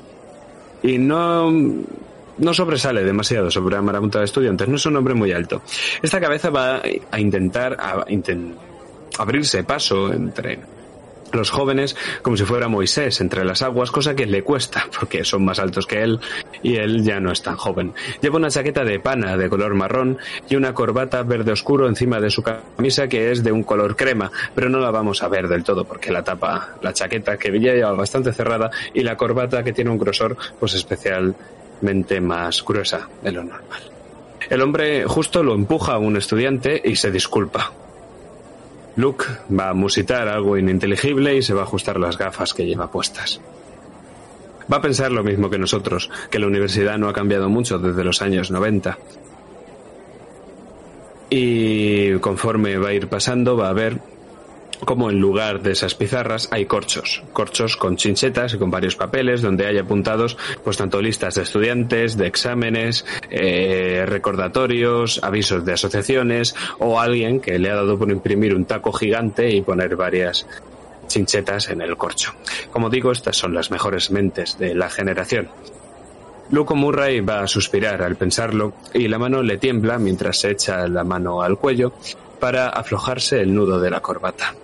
Y 0.82 0.98
no, 0.98 1.50
no 1.50 2.54
sobresale 2.54 3.02
demasiado 3.02 3.50
sobre 3.50 3.74
la 3.74 3.82
marabunta 3.82 4.20
de 4.20 4.24
estudiantes. 4.24 4.68
No 4.68 4.76
es 4.76 4.86
un 4.86 4.96
hombre 4.96 5.14
muy 5.14 5.32
alto. 5.32 5.62
Esta 6.00 6.20
cabeza 6.20 6.50
va 6.50 6.80
a 7.10 7.20
intentar 7.20 7.76
abrirse 9.18 9.64
paso 9.64 10.12
entre 10.12 10.77
los 11.32 11.50
jóvenes 11.50 11.96
como 12.22 12.36
si 12.36 12.44
fuera 12.44 12.68
Moisés 12.68 13.20
entre 13.20 13.44
las 13.44 13.62
aguas, 13.62 13.90
cosa 13.90 14.14
que 14.14 14.26
le 14.26 14.42
cuesta 14.42 14.86
porque 14.98 15.24
son 15.24 15.44
más 15.44 15.58
altos 15.58 15.86
que 15.86 16.02
él 16.02 16.20
y 16.62 16.76
él 16.76 17.04
ya 17.04 17.20
no 17.20 17.32
es 17.32 17.42
tan 17.42 17.56
joven. 17.56 17.94
Lleva 18.20 18.36
una 18.36 18.50
chaqueta 18.50 18.84
de 18.84 19.00
pana 19.00 19.36
de 19.36 19.48
color 19.48 19.74
marrón 19.74 20.18
y 20.48 20.56
una 20.56 20.74
corbata 20.74 21.22
verde 21.22 21.52
oscuro 21.52 21.88
encima 21.88 22.20
de 22.20 22.30
su 22.30 22.42
camisa 22.42 23.08
que 23.08 23.30
es 23.30 23.42
de 23.42 23.52
un 23.52 23.62
color 23.62 23.96
crema, 23.96 24.30
pero 24.54 24.68
no 24.68 24.78
la 24.78 24.90
vamos 24.90 25.22
a 25.22 25.28
ver 25.28 25.48
del 25.48 25.64
todo 25.64 25.84
porque 25.84 26.12
la 26.12 26.24
tapa 26.24 26.76
la 26.82 26.92
chaqueta 26.92 27.36
que 27.36 27.58
ya 27.60 27.74
lleva 27.74 27.92
bastante 27.92 28.32
cerrada 28.32 28.70
y 28.94 29.02
la 29.02 29.16
corbata 29.16 29.62
que 29.62 29.72
tiene 29.72 29.90
un 29.90 29.98
grosor 29.98 30.36
pues 30.58 30.74
especialmente 30.74 32.20
más 32.20 32.64
gruesa 32.64 33.08
de 33.22 33.32
lo 33.32 33.44
normal. 33.44 33.80
El 34.48 34.62
hombre 34.62 35.04
justo 35.04 35.42
lo 35.42 35.54
empuja 35.54 35.94
a 35.94 35.98
un 35.98 36.16
estudiante 36.16 36.80
y 36.82 36.96
se 36.96 37.10
disculpa. 37.10 37.72
Luke 38.98 39.26
va 39.48 39.68
a 39.68 39.74
musitar 39.74 40.26
algo 40.26 40.58
ininteligible 40.58 41.36
y 41.36 41.42
se 41.42 41.54
va 41.54 41.60
a 41.60 41.64
ajustar 41.64 42.00
las 42.00 42.18
gafas 42.18 42.52
que 42.52 42.66
lleva 42.66 42.90
puestas. 42.90 43.40
Va 44.70 44.78
a 44.78 44.82
pensar 44.82 45.12
lo 45.12 45.22
mismo 45.22 45.48
que 45.48 45.56
nosotros, 45.56 46.10
que 46.32 46.40
la 46.40 46.48
universidad 46.48 46.98
no 46.98 47.08
ha 47.08 47.12
cambiado 47.12 47.48
mucho 47.48 47.78
desde 47.78 48.02
los 48.02 48.20
años 48.22 48.50
90. 48.50 48.98
Y 51.30 52.14
conforme 52.18 52.76
va 52.76 52.88
a 52.88 52.92
ir 52.92 53.06
pasando, 53.06 53.56
va 53.56 53.68
a 53.68 53.72
ver 53.72 54.00
cómo 54.84 55.10
en 55.10 55.20
lugar 55.20 55.62
de 55.62 55.72
esas 55.72 55.94
pizarras 55.94 56.48
hay 56.50 56.66
corchos, 56.66 57.22
corchos 57.32 57.76
con 57.76 57.96
chinchetas 57.96 58.54
y 58.54 58.58
con 58.58 58.70
varios 58.70 58.96
papeles 58.96 59.42
donde 59.42 59.66
hay 59.66 59.78
apuntados 59.78 60.36
pues 60.64 60.76
tanto 60.76 61.00
listas 61.00 61.34
de 61.34 61.42
estudiantes, 61.42 62.16
de 62.16 62.26
exámenes, 62.26 63.04
eh, 63.30 64.04
recordatorios, 64.06 65.20
avisos 65.22 65.64
de 65.64 65.72
asociaciones 65.72 66.54
o 66.78 67.00
alguien 67.00 67.40
que 67.40 67.58
le 67.58 67.70
ha 67.70 67.74
dado 67.74 67.98
por 67.98 68.10
imprimir 68.10 68.54
un 68.54 68.64
taco 68.64 68.92
gigante 68.92 69.50
y 69.50 69.62
poner 69.62 69.96
varias 69.96 70.46
chinchetas 71.06 71.70
en 71.70 71.80
el 71.80 71.96
corcho. 71.96 72.32
Como 72.70 72.90
digo, 72.90 73.12
estas 73.12 73.36
son 73.36 73.54
las 73.54 73.70
mejores 73.70 74.10
mentes 74.10 74.58
de 74.58 74.74
la 74.74 74.90
generación. 74.90 75.48
Luke 76.50 76.74
Murray 76.74 77.20
va 77.20 77.40
a 77.40 77.46
suspirar 77.46 78.02
al 78.02 78.16
pensarlo 78.16 78.72
y 78.94 79.08
la 79.08 79.18
mano 79.18 79.42
le 79.42 79.58
tiembla 79.58 79.98
mientras 79.98 80.38
se 80.38 80.50
echa 80.50 80.88
la 80.88 81.04
mano 81.04 81.42
al 81.42 81.58
cuello 81.58 81.92
para 82.40 82.68
aflojarse 82.68 83.40
el 83.40 83.54
nudo 83.54 83.80
de 83.80 83.90
la 83.90 84.00
corbata. 84.00 84.54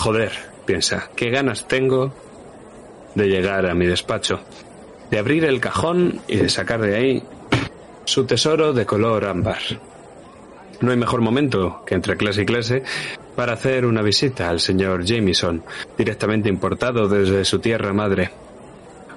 Joder, 0.00 0.32
piensa, 0.64 1.10
qué 1.14 1.28
ganas 1.28 1.68
tengo 1.68 2.10
de 3.14 3.28
llegar 3.28 3.66
a 3.66 3.74
mi 3.74 3.84
despacho, 3.84 4.40
de 5.10 5.18
abrir 5.18 5.44
el 5.44 5.60
cajón 5.60 6.22
y 6.26 6.38
de 6.38 6.48
sacar 6.48 6.80
de 6.80 6.96
ahí 6.96 7.22
su 8.06 8.24
tesoro 8.24 8.72
de 8.72 8.86
color 8.86 9.26
ámbar. 9.26 9.58
No 10.80 10.90
hay 10.90 10.96
mejor 10.96 11.20
momento 11.20 11.82
que 11.84 11.96
entre 11.96 12.16
clase 12.16 12.42
y 12.42 12.46
clase 12.46 12.82
para 13.36 13.52
hacer 13.52 13.84
una 13.84 14.00
visita 14.00 14.48
al 14.48 14.60
señor 14.60 15.04
Jameson, 15.04 15.62
directamente 15.98 16.48
importado 16.48 17.06
desde 17.06 17.44
su 17.44 17.58
tierra 17.58 17.92
madre. 17.92 18.30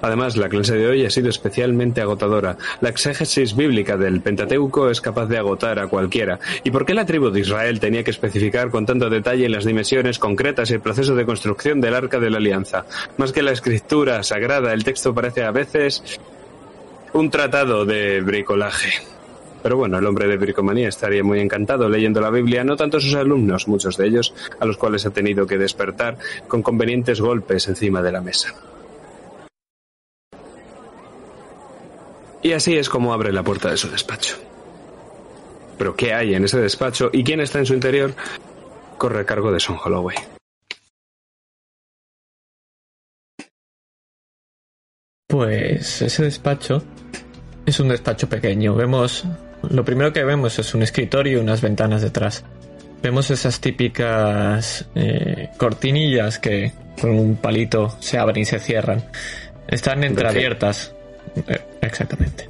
Además, 0.04 0.36
la 0.36 0.50
clase 0.50 0.76
de 0.76 0.86
hoy 0.86 1.06
ha 1.06 1.08
sido 1.08 1.30
especialmente 1.30 2.02
agotadora. 2.02 2.58
La 2.82 2.90
exégesis 2.90 3.56
bíblica 3.56 3.96
del 3.96 4.20
Pentateuco 4.20 4.90
es 4.90 5.00
capaz 5.00 5.28
de 5.28 5.38
agotar 5.38 5.78
a 5.78 5.86
cualquiera. 5.86 6.38
¿Y 6.62 6.70
por 6.70 6.84
qué 6.84 6.92
la 6.92 7.06
tribu 7.06 7.30
de 7.30 7.40
Israel 7.40 7.80
tenía 7.80 8.04
que 8.04 8.10
especificar 8.10 8.68
con 8.68 8.84
tanto 8.84 9.08
detalle 9.08 9.48
las 9.48 9.64
dimensiones 9.64 10.18
concretas 10.18 10.68
y 10.68 10.74
el 10.74 10.82
proceso 10.82 11.14
de 11.14 11.24
construcción 11.24 11.80
del 11.80 11.94
Arca 11.94 12.20
de 12.20 12.28
la 12.28 12.36
Alianza? 12.36 12.84
Más 13.16 13.32
que 13.32 13.42
la 13.42 13.52
escritura 13.52 14.22
sagrada, 14.22 14.74
el 14.74 14.84
texto 14.84 15.14
parece 15.14 15.42
a 15.42 15.52
veces 15.52 16.20
un 17.14 17.30
tratado 17.30 17.86
de 17.86 18.20
bricolaje. 18.20 18.90
Pero 19.62 19.78
bueno, 19.78 19.98
el 19.98 20.04
hombre 20.04 20.28
de 20.28 20.36
bricomanía 20.36 20.88
estaría 20.90 21.24
muy 21.24 21.40
encantado 21.40 21.88
leyendo 21.88 22.20
la 22.20 22.28
Biblia, 22.28 22.62
no 22.62 22.76
tanto 22.76 23.00
sus 23.00 23.14
alumnos, 23.14 23.68
muchos 23.68 23.96
de 23.96 24.08
ellos, 24.08 24.34
a 24.60 24.66
los 24.66 24.76
cuales 24.76 25.06
ha 25.06 25.10
tenido 25.12 25.46
que 25.46 25.56
despertar 25.56 26.18
con 26.46 26.60
convenientes 26.60 27.22
golpes 27.22 27.68
encima 27.68 28.02
de 28.02 28.12
la 28.12 28.20
mesa. 28.20 28.54
Y 32.44 32.52
así 32.52 32.76
es 32.76 32.90
como 32.90 33.14
abre 33.14 33.32
la 33.32 33.42
puerta 33.42 33.70
de 33.70 33.78
su 33.78 33.90
despacho. 33.90 34.36
Pero 35.78 35.96
¿qué 35.96 36.12
hay 36.12 36.34
en 36.34 36.44
ese 36.44 36.60
despacho 36.60 37.08
y 37.10 37.24
quién 37.24 37.40
está 37.40 37.58
en 37.58 37.64
su 37.64 37.72
interior? 37.72 38.14
Corre 38.98 39.20
a 39.20 39.24
cargo 39.24 39.50
de 39.50 39.60
Son 39.60 39.78
Holloway. 39.82 40.18
Pues 45.26 46.02
ese 46.02 46.24
despacho 46.24 46.84
es 47.64 47.80
un 47.80 47.88
despacho 47.88 48.28
pequeño. 48.28 48.74
Vemos 48.74 49.24
lo 49.62 49.82
primero 49.82 50.12
que 50.12 50.22
vemos 50.22 50.58
es 50.58 50.74
un 50.74 50.82
escritorio 50.82 51.38
y 51.38 51.40
unas 51.40 51.62
ventanas 51.62 52.02
detrás. 52.02 52.44
Vemos 53.02 53.30
esas 53.30 53.58
típicas 53.58 54.86
eh, 54.94 55.48
cortinillas 55.56 56.38
que 56.38 56.74
con 57.00 57.10
un 57.10 57.36
palito 57.36 57.96
se 58.00 58.18
abren 58.18 58.42
y 58.42 58.44
se 58.44 58.58
cierran. 58.58 59.02
Están 59.66 60.04
entreabiertas. 60.04 60.93
Eh, 61.46 61.58
exactamente. 61.80 62.48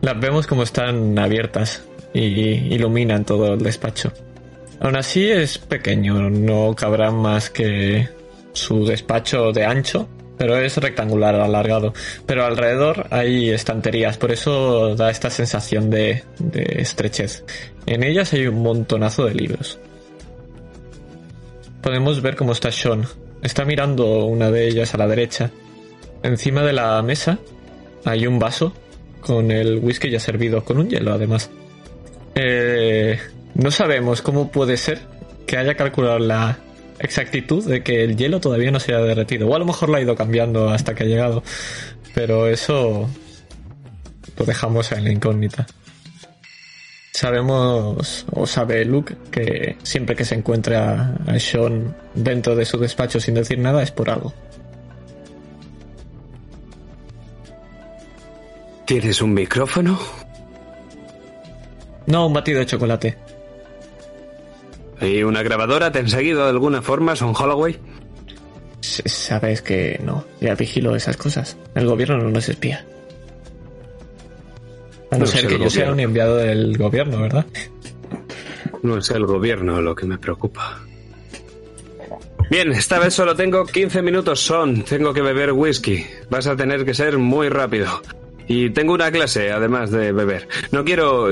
Las 0.00 0.20
vemos 0.20 0.46
como 0.46 0.62
están 0.62 1.18
abiertas 1.18 1.82
y 2.14 2.74
iluminan 2.74 3.24
todo 3.24 3.54
el 3.54 3.60
despacho. 3.60 4.12
Aún 4.80 4.96
así 4.96 5.30
es 5.30 5.58
pequeño, 5.58 6.30
no 6.30 6.74
cabrá 6.74 7.10
más 7.10 7.50
que 7.50 8.08
su 8.52 8.84
despacho 8.84 9.52
de 9.52 9.64
ancho, 9.64 10.08
pero 10.36 10.56
es 10.58 10.76
rectangular, 10.76 11.34
alargado. 11.34 11.92
Pero 12.26 12.44
alrededor 12.44 13.06
hay 13.10 13.50
estanterías, 13.50 14.18
por 14.18 14.32
eso 14.32 14.94
da 14.94 15.10
esta 15.10 15.30
sensación 15.30 15.90
de, 15.90 16.24
de 16.38 16.76
estrechez. 16.78 17.44
En 17.86 18.02
ellas 18.02 18.32
hay 18.32 18.46
un 18.46 18.62
montonazo 18.62 19.24
de 19.24 19.34
libros. 19.34 19.78
Podemos 21.82 22.20
ver 22.20 22.36
cómo 22.36 22.52
está 22.52 22.70
Sean. 22.70 23.06
Está 23.42 23.64
mirando 23.64 24.26
una 24.26 24.50
de 24.50 24.68
ellas 24.68 24.94
a 24.94 24.98
la 24.98 25.06
derecha. 25.06 25.50
Encima 26.26 26.64
de 26.64 26.72
la 26.72 27.00
mesa 27.02 27.38
hay 28.04 28.26
un 28.26 28.40
vaso 28.40 28.72
con 29.20 29.52
el 29.52 29.78
whisky 29.78 30.10
ya 30.10 30.18
servido, 30.18 30.64
con 30.64 30.78
un 30.78 30.90
hielo 30.90 31.12
además. 31.12 31.50
Eh, 32.34 33.16
no 33.54 33.70
sabemos 33.70 34.22
cómo 34.22 34.50
puede 34.50 34.76
ser 34.76 34.98
que 35.46 35.56
haya 35.56 35.76
calculado 35.76 36.18
la 36.18 36.58
exactitud 36.98 37.64
de 37.64 37.84
que 37.84 38.02
el 38.02 38.16
hielo 38.16 38.40
todavía 38.40 38.72
no 38.72 38.80
se 38.80 38.92
haya 38.92 39.04
derretido. 39.04 39.46
O 39.46 39.54
a 39.54 39.60
lo 39.60 39.66
mejor 39.66 39.88
lo 39.88 39.98
ha 39.98 40.00
ido 40.00 40.16
cambiando 40.16 40.68
hasta 40.68 40.96
que 40.96 41.04
ha 41.04 41.06
llegado. 41.06 41.44
Pero 42.12 42.48
eso 42.48 43.08
lo 44.36 44.44
dejamos 44.44 44.90
en 44.90 45.04
la 45.04 45.12
incógnita. 45.12 45.64
Sabemos, 47.12 48.26
o 48.32 48.48
sabe 48.48 48.84
Luke, 48.84 49.14
que 49.30 49.76
siempre 49.84 50.16
que 50.16 50.24
se 50.24 50.34
encuentra 50.34 51.14
a 51.24 51.38
Sean 51.38 51.96
dentro 52.14 52.56
de 52.56 52.64
su 52.64 52.78
despacho 52.78 53.20
sin 53.20 53.34
decir 53.34 53.60
nada 53.60 53.80
es 53.84 53.92
por 53.92 54.10
algo. 54.10 54.34
¿Tienes 58.86 59.20
un 59.20 59.34
micrófono? 59.34 59.98
No, 62.06 62.26
un 62.28 62.32
batido 62.32 62.60
de 62.60 62.66
chocolate. 62.66 63.16
¿Y 65.00 65.22
una 65.24 65.42
grabadora 65.42 65.90
te 65.90 65.98
han 65.98 66.08
seguido 66.08 66.44
de 66.44 66.50
alguna 66.50 66.82
forma, 66.82 67.16
Son 67.16 67.34
Holloway? 67.36 67.76
Sabes 68.80 69.60
que 69.60 70.00
no, 70.04 70.24
ya 70.40 70.54
vigilo 70.54 70.94
esas 70.94 71.16
cosas. 71.16 71.56
El 71.74 71.86
gobierno 71.86 72.18
no 72.18 72.30
nos 72.30 72.48
espía. 72.48 72.86
A 75.10 75.16
no, 75.16 75.20
No 75.20 75.26
ser 75.26 75.48
que 75.48 75.58
yo 75.58 75.68
sea 75.68 75.90
un 75.90 76.00
enviado 76.00 76.36
del 76.36 76.78
gobierno, 76.78 77.20
¿verdad? 77.20 77.44
No 78.82 78.98
es 78.98 79.10
el 79.10 79.26
gobierno 79.26 79.82
lo 79.82 79.96
que 79.96 80.06
me 80.06 80.18
preocupa. 80.18 80.80
Bien, 82.48 82.70
esta 82.70 83.00
vez 83.00 83.14
solo 83.14 83.34
tengo 83.34 83.66
15 83.66 84.02
minutos 84.02 84.40
son. 84.40 84.82
Tengo 84.82 85.12
que 85.12 85.20
beber 85.20 85.52
whisky. 85.52 86.06
Vas 86.30 86.46
a 86.46 86.54
tener 86.56 86.84
que 86.84 86.94
ser 86.94 87.18
muy 87.18 87.48
rápido. 87.48 88.00
Y 88.48 88.70
tengo 88.70 88.94
una 88.94 89.10
clase, 89.10 89.50
además 89.50 89.90
de 89.90 90.12
beber. 90.12 90.48
No 90.70 90.84
quiero 90.84 91.30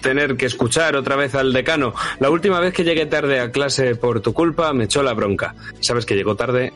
tener 0.00 0.36
que 0.36 0.46
escuchar 0.46 0.96
otra 0.96 1.16
vez 1.16 1.34
al 1.34 1.52
decano. 1.52 1.94
La 2.20 2.30
última 2.30 2.60
vez 2.60 2.72
que 2.72 2.84
llegué 2.84 3.06
tarde 3.06 3.40
a 3.40 3.50
clase 3.50 3.96
por 3.96 4.20
tu 4.20 4.32
culpa 4.32 4.72
me 4.72 4.84
echó 4.84 5.02
la 5.02 5.12
bronca. 5.14 5.54
Sabes 5.80 6.06
que 6.06 6.14
llegó 6.14 6.36
tarde, 6.36 6.72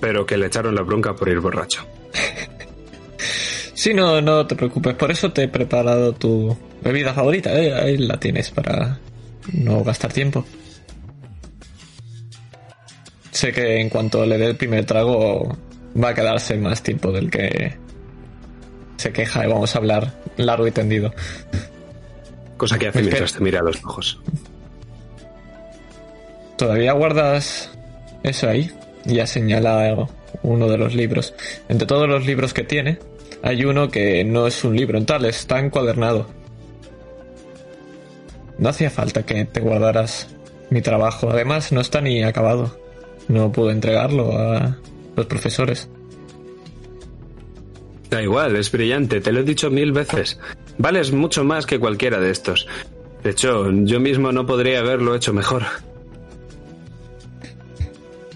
pero 0.00 0.24
que 0.24 0.36
le 0.36 0.46
echaron 0.46 0.74
la 0.74 0.82
bronca 0.82 1.14
por 1.14 1.28
ir 1.28 1.40
borracho. 1.40 1.86
Sí, 3.72 3.94
no, 3.94 4.20
no 4.20 4.46
te 4.46 4.56
preocupes. 4.56 4.94
Por 4.94 5.10
eso 5.10 5.32
te 5.32 5.44
he 5.44 5.48
preparado 5.48 6.12
tu 6.12 6.54
bebida 6.82 7.14
favorita. 7.14 7.58
¿eh? 7.58 7.72
Ahí 7.72 7.96
la 7.96 8.20
tienes 8.20 8.50
para 8.50 8.98
no 9.54 9.82
gastar 9.82 10.12
tiempo. 10.12 10.44
Sé 13.30 13.54
que 13.54 13.80
en 13.80 13.88
cuanto 13.88 14.26
le 14.26 14.36
dé 14.36 14.48
el 14.48 14.56
primer 14.56 14.84
trago 14.84 15.56
va 15.96 16.10
a 16.10 16.14
quedarse 16.14 16.58
más 16.58 16.82
tiempo 16.82 17.10
del 17.10 17.30
que 17.30 17.78
se 19.00 19.12
queja 19.12 19.44
y 19.44 19.48
vamos 19.48 19.74
a 19.74 19.78
hablar 19.78 20.12
largo 20.36 20.66
y 20.66 20.70
tendido. 20.70 21.12
Cosa 22.56 22.78
que 22.78 22.88
hace 22.88 23.02
mientras 23.02 23.32
te 23.32 23.40
mira 23.40 23.60
a 23.60 23.62
los 23.62 23.82
ojos. 23.84 24.20
¿Todavía 26.56 26.92
guardas 26.92 27.70
eso 28.22 28.48
ahí? 28.48 28.70
Ya 29.06 29.26
señala 29.26 30.06
uno 30.42 30.68
de 30.68 30.76
los 30.76 30.94
libros. 30.94 31.34
Entre 31.68 31.86
todos 31.86 32.06
los 32.06 32.26
libros 32.26 32.52
que 32.52 32.64
tiene, 32.64 32.98
hay 33.42 33.64
uno 33.64 33.90
que 33.90 34.24
no 34.24 34.46
es 34.46 34.62
un 34.62 34.76
libro 34.76 34.98
en 34.98 35.06
tal, 35.06 35.24
está 35.24 35.58
encuadernado. 35.58 36.26
No 38.58 38.68
hacía 38.68 38.90
falta 38.90 39.24
que 39.24 39.46
te 39.46 39.60
guardaras 39.60 40.28
mi 40.68 40.82
trabajo. 40.82 41.30
Además, 41.30 41.72
no 41.72 41.80
está 41.80 42.02
ni 42.02 42.22
acabado. 42.22 42.78
No 43.28 43.50
pude 43.50 43.72
entregarlo 43.72 44.38
a 44.38 44.76
los 45.16 45.26
profesores. 45.26 45.88
Da 48.10 48.20
igual, 48.22 48.56
es 48.56 48.72
brillante, 48.72 49.20
te 49.20 49.30
lo 49.32 49.40
he 49.40 49.44
dicho 49.44 49.70
mil 49.70 49.92
veces. 49.92 50.38
Vales 50.78 51.12
mucho 51.12 51.44
más 51.44 51.64
que 51.64 51.78
cualquiera 51.78 52.18
de 52.18 52.30
estos. 52.30 52.66
De 53.22 53.30
hecho, 53.30 53.70
yo 53.70 54.00
mismo 54.00 54.32
no 54.32 54.44
podría 54.46 54.80
haberlo 54.80 55.14
hecho 55.14 55.32
mejor. 55.32 55.62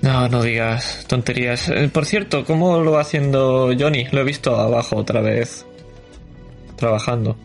No, 0.00 0.28
no 0.28 0.42
digas 0.42 1.04
tonterías. 1.08 1.68
Eh, 1.70 1.90
Por 1.92 2.04
cierto, 2.04 2.44
¿cómo 2.44 2.78
lo 2.80 2.92
va 2.92 3.00
haciendo 3.00 3.72
Johnny? 3.78 4.06
Lo 4.12 4.20
he 4.20 4.24
visto 4.24 4.54
abajo 4.54 4.96
otra 4.96 5.20
vez. 5.22 5.64
Trabajando. 6.76 7.36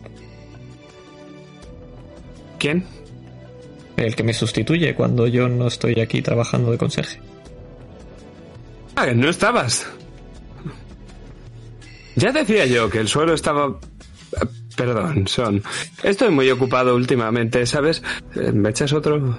¿Quién? 2.58 2.84
El 3.96 4.14
que 4.14 4.22
me 4.22 4.34
sustituye 4.34 4.94
cuando 4.94 5.26
yo 5.26 5.48
no 5.48 5.66
estoy 5.68 5.98
aquí 6.00 6.20
trabajando 6.22 6.70
de 6.70 6.78
conserje. 6.78 7.20
Ah, 8.94 9.06
no 9.14 9.30
estabas. 9.30 9.86
Ya 12.20 12.32
decía 12.32 12.66
yo 12.66 12.88
que 12.90 12.98
el 12.98 13.08
suelo 13.08 13.34
estaba... 13.34 13.78
Perdón, 14.76 15.26
son... 15.26 15.62
Estoy 16.02 16.30
muy 16.30 16.50
ocupado 16.50 16.94
últimamente, 16.94 17.66
¿sabes? 17.66 18.02
Eh, 18.36 18.52
¿Me 18.52 18.70
echas 18.70 18.92
otro? 18.92 19.38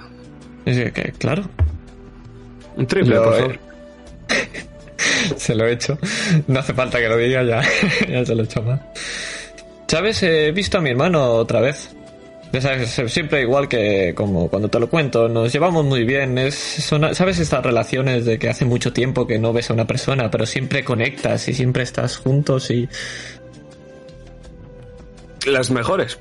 Que, 0.64 0.92
que, 0.92 1.12
claro, 1.12 1.44
Un 2.76 2.86
triple, 2.86 3.14
Lo- 3.16 3.24
por 3.24 3.34
favor. 3.36 3.58
se 5.36 5.54
lo 5.54 5.66
he 5.66 5.72
hecho. 5.72 5.98
No 6.46 6.60
hace 6.60 6.74
falta 6.74 6.98
que 6.98 7.08
lo 7.08 7.16
diga, 7.16 7.42
ya, 7.42 7.62
ya 8.08 8.24
se 8.24 8.34
lo 8.34 8.42
he 8.42 8.44
hecho 8.44 8.62
más. 8.62 8.80
¿Sabes? 9.88 10.22
He 10.22 10.52
visto 10.52 10.78
a 10.78 10.80
mi 10.80 10.90
hermano 10.90 11.22
otra 11.32 11.60
vez. 11.60 11.94
Ya 12.52 12.60
sabes, 12.60 13.00
siempre 13.06 13.40
igual 13.42 13.66
que 13.66 14.12
como 14.14 14.48
cuando 14.48 14.68
te 14.68 14.78
lo 14.78 14.90
cuento, 14.90 15.26
nos 15.28 15.50
llevamos 15.52 15.84
muy 15.86 16.04
bien. 16.04 16.36
Es, 16.36 16.54
son, 16.54 17.14
¿Sabes 17.14 17.38
estas 17.38 17.64
relaciones 17.64 18.26
de 18.26 18.38
que 18.38 18.50
hace 18.50 18.66
mucho 18.66 18.92
tiempo 18.92 19.26
que 19.26 19.38
no 19.38 19.54
ves 19.54 19.70
a 19.70 19.72
una 19.74 19.86
persona, 19.86 20.30
pero 20.30 20.44
siempre 20.44 20.84
conectas 20.84 21.48
y 21.48 21.54
siempre 21.54 21.82
estás 21.82 22.16
juntos 22.18 22.70
y 22.70 22.88
Las 25.46 25.70
mejores. 25.70 26.18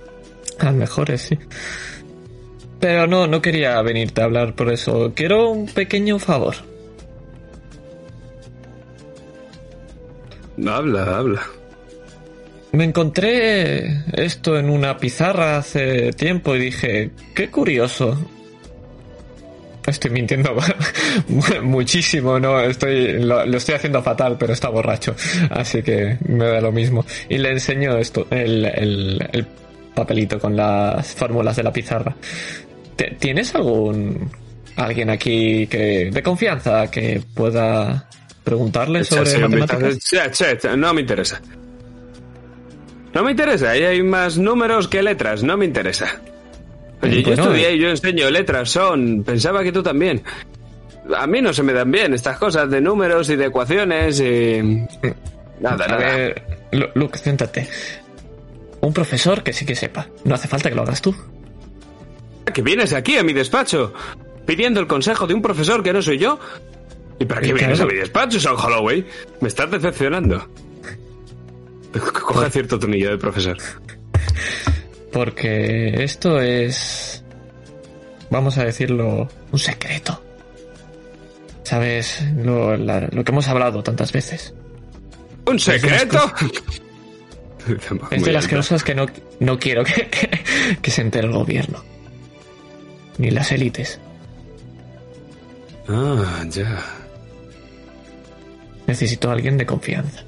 las 0.62 0.74
mejores, 0.74 1.22
sí. 1.22 1.38
Pero 2.80 3.08
no, 3.08 3.28
no 3.28 3.42
quería 3.42 3.82
venirte 3.82 4.22
a 4.22 4.24
hablar 4.26 4.56
por 4.56 4.72
eso. 4.72 5.12
Quiero 5.14 5.50
un 5.50 5.68
pequeño 5.68 6.18
favor. 6.18 6.56
Habla, 10.66 11.18
habla. 11.18 11.42
Me 12.74 12.86
encontré 12.86 14.04
esto 14.14 14.58
en 14.58 14.70
una 14.70 14.98
pizarra 14.98 15.58
hace 15.58 16.12
tiempo 16.14 16.56
y 16.56 16.60
dije, 16.60 17.12
qué 17.36 17.50
curioso. 17.50 18.18
Estoy 19.86 20.12
mintiendo 20.12 20.56
muchísimo, 21.64 22.40
no, 22.40 22.62
estoy 22.62 23.14
lo, 23.20 23.46
lo 23.46 23.58
estoy 23.58 23.76
haciendo 23.76 24.02
fatal, 24.04 24.38
pero 24.40 24.54
está 24.54 24.70
borracho, 24.70 25.16
así 25.50 25.82
que 25.82 26.18
me 26.28 26.46
da 26.46 26.62
lo 26.62 26.72
mismo. 26.72 27.04
Y 27.30 27.40
le 27.40 27.50
enseño 27.52 27.98
esto, 27.98 28.28
el, 28.30 28.64
el, 28.66 29.28
el 29.34 29.48
papelito 29.96 30.40
con 30.40 30.56
las 30.56 31.08
fórmulas 31.16 31.56
de 31.56 31.64
la 31.64 31.74
pizarra. 31.74 32.16
¿Te- 32.96 33.16
¿Tienes 33.20 33.54
algún 33.56 34.30
alguien 34.76 35.10
aquí 35.10 35.66
que 35.68 36.10
de 36.14 36.24
confianza 36.24 36.90
que 36.92 37.22
pueda 37.34 38.08
preguntarle 38.44 39.00
sobre 39.04 39.32
matemáticas? 39.50 39.82
No 40.78 40.94
me 40.94 41.02
interesa. 41.02 41.42
No 43.14 43.24
me 43.24 43.32
interesa, 43.32 43.72
ahí 43.72 43.84
hay 43.84 44.04
más 44.04 44.38
números 44.38 44.88
que 44.88 45.02
letras, 45.04 45.44
no 45.44 45.58
me 45.58 45.66
interesa. 45.66 46.22
Oye, 47.02 47.22
yo 47.24 47.30
Bueno, 47.30 47.44
estudié 47.44 47.70
eh. 47.70 47.76
y 47.76 47.80
yo 47.80 47.90
enseño 47.90 48.30
letras, 48.30 48.70
son. 48.70 49.24
Pensaba 49.24 49.64
que 49.64 49.72
tú 49.72 49.82
también. 49.84 50.22
A 51.18 51.26
mí 51.28 51.42
no 51.42 51.52
se 51.52 51.64
me 51.64 51.74
dan 51.74 51.92
bien 51.92 52.14
estas 52.14 52.38
cosas 52.38 52.70
de 52.70 52.80
números 52.80 53.30
y 53.30 53.36
de 53.36 53.46
ecuaciones 53.46 54.20
y. 54.22 54.62
Nada, 55.60 55.86
A 55.86 55.88
nada. 55.88 55.98
ver, 55.98 56.44
Lu- 56.72 56.90
Luke, 56.96 57.18
siéntate. 57.18 57.68
Un 58.82 58.94
profesor 58.94 59.44
que 59.44 59.52
sí 59.52 59.66
que 59.66 59.76
sepa. 59.76 60.08
No 60.24 60.36
hace 60.36 60.48
falta 60.48 60.70
que 60.70 60.76
lo 60.76 60.84
hagas 60.84 61.02
tú. 61.02 61.14
Que 62.54 62.62
vienes 62.62 62.94
aquí 62.94 63.18
a 63.18 63.24
mi 63.24 63.34
despacho 63.34 63.94
pidiendo 64.46 64.80
el 64.80 64.88
consejo 64.88 65.28
de 65.28 65.34
un 65.34 65.42
profesor 65.42 65.84
que 65.84 65.94
no 65.94 66.02
soy 66.02 66.18
yo. 66.18 66.40
¿Y 67.20 67.26
para 67.26 67.42
qué 67.42 67.54
vienes 67.54 67.80
a 67.80 67.86
mi 67.86 67.94
despacho, 67.96 68.40
Son 68.40 68.56
Holloway? 68.58 69.06
Me 69.42 69.48
estás 69.48 69.70
decepcionando. 69.70 70.48
Coge 72.26 72.50
cierto 72.50 72.80
tonillo 72.80 73.10
de 73.12 73.18
profesor. 73.18 73.58
Porque 75.12 76.04
esto 76.04 76.40
es, 76.40 77.24
vamos 78.30 78.58
a 78.58 78.64
decirlo, 78.66 79.28
un 79.52 79.60
secreto. 79.60 80.24
¿Sabes? 81.64 82.22
Lo, 82.38 82.76
la- 82.78 83.02
lo 83.12 83.24
que 83.24 83.32
hemos 83.32 83.48
hablado 83.48 83.84
tantas 83.84 84.12
veces. 84.12 84.54
¿Un 85.46 85.60
secreto? 85.60 86.20
Es 88.12 88.24
de 88.24 88.32
las 88.32 88.48
cosas 88.50 88.84
que 88.84 88.96
no, 88.96 89.06
no 89.40 89.60
quiero 89.60 89.84
que, 89.84 90.08
que- 90.10 90.78
que 90.82 90.92
se 90.92 91.02
entere 91.02 91.28
el 91.28 91.34
gobierno. 91.34 91.84
Ni 93.18 93.32
las 93.32 93.52
élites. 93.52 94.00
Ah, 95.88 96.44
ya. 96.50 96.80
Necesito 98.88 99.30
a 99.30 99.34
alguien 99.34 99.58
de 99.58 99.66
confianza. 99.66 100.24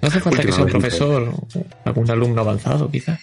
No 0.00 0.08
hace 0.08 0.20
falta 0.20 0.42
que 0.42 0.52
sea 0.52 0.64
un 0.64 0.70
profesor, 0.70 1.32
algún 1.84 2.10
alumno 2.10 2.40
avanzado, 2.40 2.90
quizá. 2.90 3.18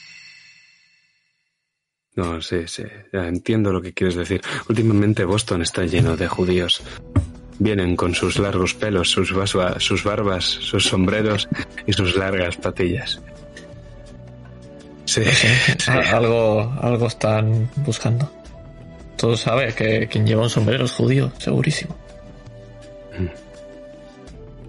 No, 2.15 2.41
sí, 2.41 2.61
sí, 2.67 2.83
ya 3.11 3.27
entiendo 3.27 3.71
lo 3.73 3.81
que 3.81 3.93
quieres 3.93 4.15
decir. 4.15 4.41
Últimamente 4.69 5.25
Boston 5.25 5.61
está 5.61 5.83
lleno 5.85 6.15
de 6.15 6.27
judíos. 6.27 6.81
Vienen 7.59 7.95
con 7.95 8.13
sus 8.15 8.37
largos 8.39 8.73
pelos, 8.73 9.09
sus, 9.09 9.33
basua- 9.33 9.79
sus 9.79 10.03
barbas, 10.03 10.43
sus 10.45 10.85
sombreros 10.85 11.47
y 11.85 11.93
sus 11.93 12.15
largas 12.15 12.57
patillas. 12.57 13.21
Sí, 15.05 15.23
sí. 15.25 15.91
Algo, 15.91 16.73
algo 16.81 17.07
están 17.07 17.69
buscando. 17.77 18.31
Todos 19.17 19.41
saben 19.41 19.73
que 19.73 20.07
quien 20.09 20.25
lleva 20.27 20.43
un 20.43 20.49
sombrero 20.49 20.85
es 20.85 20.91
judío, 20.91 21.31
segurísimo. 21.37 21.95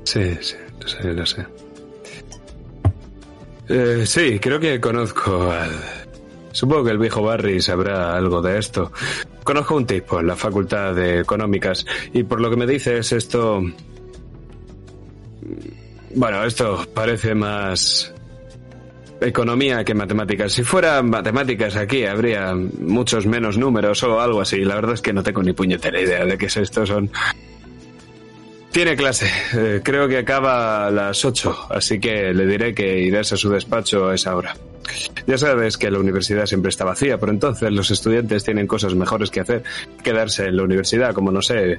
Sí, 0.04 0.36
sí, 0.40 0.54
lo 0.80 0.86
sé, 0.88 1.02
lo 1.12 1.26
sé. 1.26 1.46
Eh, 3.68 4.04
sí, 4.06 4.38
creo 4.38 4.60
que 4.60 4.80
conozco 4.80 5.50
al... 5.50 5.72
Supongo 6.52 6.84
que 6.84 6.90
el 6.92 6.98
viejo 6.98 7.22
Barry 7.22 7.60
sabrá 7.60 8.16
algo 8.16 8.40
de 8.40 8.58
esto. 8.58 8.92
Conozco 9.44 9.74
a 9.74 9.76
un 9.76 9.86
tipo 9.86 10.20
en 10.20 10.26
la 10.26 10.36
Facultad 10.36 10.94
de 10.94 11.20
Económicas 11.20 11.84
y 12.14 12.22
por 12.22 12.40
lo 12.40 12.50
que 12.50 12.56
me 12.56 12.66
dices 12.66 13.12
esto... 13.12 13.62
Bueno, 16.14 16.44
esto 16.44 16.86
parece 16.94 17.34
más 17.34 18.14
economía 19.20 19.84
que 19.84 19.94
matemáticas. 19.94 20.52
Si 20.52 20.62
fuera 20.62 21.02
matemáticas 21.02 21.76
aquí 21.76 22.04
habría 22.04 22.54
muchos 22.54 23.26
menos 23.26 23.58
números 23.58 24.02
o 24.02 24.20
algo 24.20 24.40
así. 24.40 24.64
La 24.64 24.76
verdad 24.76 24.94
es 24.94 25.02
que 25.02 25.12
no 25.12 25.22
tengo 25.22 25.42
ni 25.42 25.52
puñetera 25.52 26.00
idea 26.00 26.24
de 26.24 26.38
qué 26.38 26.46
es 26.46 26.56
esto. 26.56 26.86
Son 26.86 27.10
tiene 28.76 28.94
clase. 28.94 29.26
Eh, 29.54 29.80
creo 29.82 30.06
que 30.06 30.18
acaba 30.18 30.86
a 30.86 30.90
las 30.90 31.24
8, 31.24 31.68
así 31.70 31.98
que 31.98 32.34
le 32.34 32.44
diré 32.44 32.74
que 32.74 33.00
irás 33.00 33.32
a 33.32 33.36
su 33.38 33.48
despacho 33.48 34.10
a 34.10 34.14
esa 34.14 34.36
hora. 34.36 34.54
Ya 35.26 35.38
sabes 35.38 35.78
que 35.78 35.90
la 35.90 35.98
universidad 35.98 36.44
siempre 36.44 36.68
está 36.68 36.84
vacía, 36.84 37.16
pero 37.16 37.32
entonces 37.32 37.72
los 37.72 37.90
estudiantes 37.90 38.44
tienen 38.44 38.66
cosas 38.66 38.94
mejores 38.94 39.30
que 39.30 39.40
hacer. 39.40 39.62
Quedarse 40.04 40.44
en 40.44 40.58
la 40.58 40.64
universidad, 40.64 41.14
como 41.14 41.32
no 41.32 41.40
sé, 41.40 41.78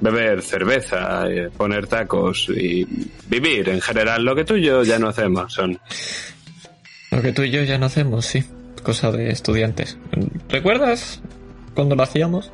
beber 0.00 0.40
cerveza, 0.40 1.30
eh, 1.30 1.50
poner 1.54 1.86
tacos 1.86 2.48
y 2.48 2.86
vivir 3.28 3.68
en 3.68 3.82
general. 3.82 4.24
Lo 4.24 4.34
que 4.34 4.46
tú 4.46 4.56
y 4.56 4.62
yo 4.62 4.82
ya 4.84 4.98
no 4.98 5.08
hacemos 5.08 5.52
son... 5.52 5.78
Lo 7.10 7.20
que 7.20 7.32
tú 7.34 7.42
y 7.42 7.50
yo 7.50 7.62
ya 7.62 7.76
no 7.76 7.84
hacemos, 7.84 8.24
sí. 8.24 8.42
Cosa 8.82 9.12
de 9.12 9.28
estudiantes. 9.28 9.98
¿Recuerdas 10.48 11.20
cuando 11.74 11.94
lo 11.94 12.04
hacíamos? 12.04 12.50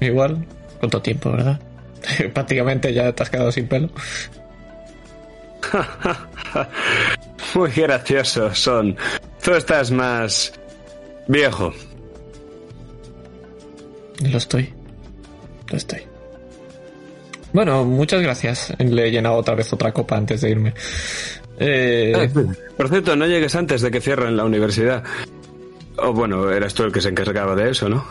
Igual, 0.00 0.46
¿cuánto 0.78 1.02
tiempo, 1.02 1.32
verdad? 1.32 1.60
Prácticamente 2.34 2.92
ya 2.92 3.12
te 3.12 3.22
has 3.22 3.30
quedado 3.30 3.52
sin 3.52 3.66
pelo. 3.66 3.90
Muy 7.54 7.70
graciosos 7.70 8.58
son. 8.58 8.96
Tú 9.42 9.54
estás 9.54 9.90
más 9.90 10.52
viejo. 11.28 11.72
Lo 14.22 14.38
estoy. 14.38 14.72
Lo 15.70 15.76
estoy. 15.76 16.00
Bueno, 17.52 17.84
muchas 17.84 18.20
gracias. 18.22 18.72
Le 18.78 19.06
he 19.08 19.10
llenado 19.10 19.36
otra 19.36 19.54
vez 19.54 19.72
otra 19.72 19.92
copa 19.92 20.16
antes 20.16 20.40
de 20.40 20.50
irme. 20.50 20.74
Eh, 21.58 22.28
Por 22.76 22.88
cierto, 22.88 23.14
no 23.14 23.26
llegues 23.26 23.54
antes 23.54 23.80
de 23.80 23.90
que 23.90 24.00
cierren 24.00 24.36
la 24.36 24.44
universidad. 24.44 25.04
O 25.96 26.12
bueno, 26.12 26.50
eras 26.50 26.74
tú 26.74 26.82
el 26.82 26.92
que 26.92 27.00
se 27.00 27.10
encargaba 27.10 27.54
de 27.54 27.70
eso, 27.70 27.88
¿no? 27.88 28.04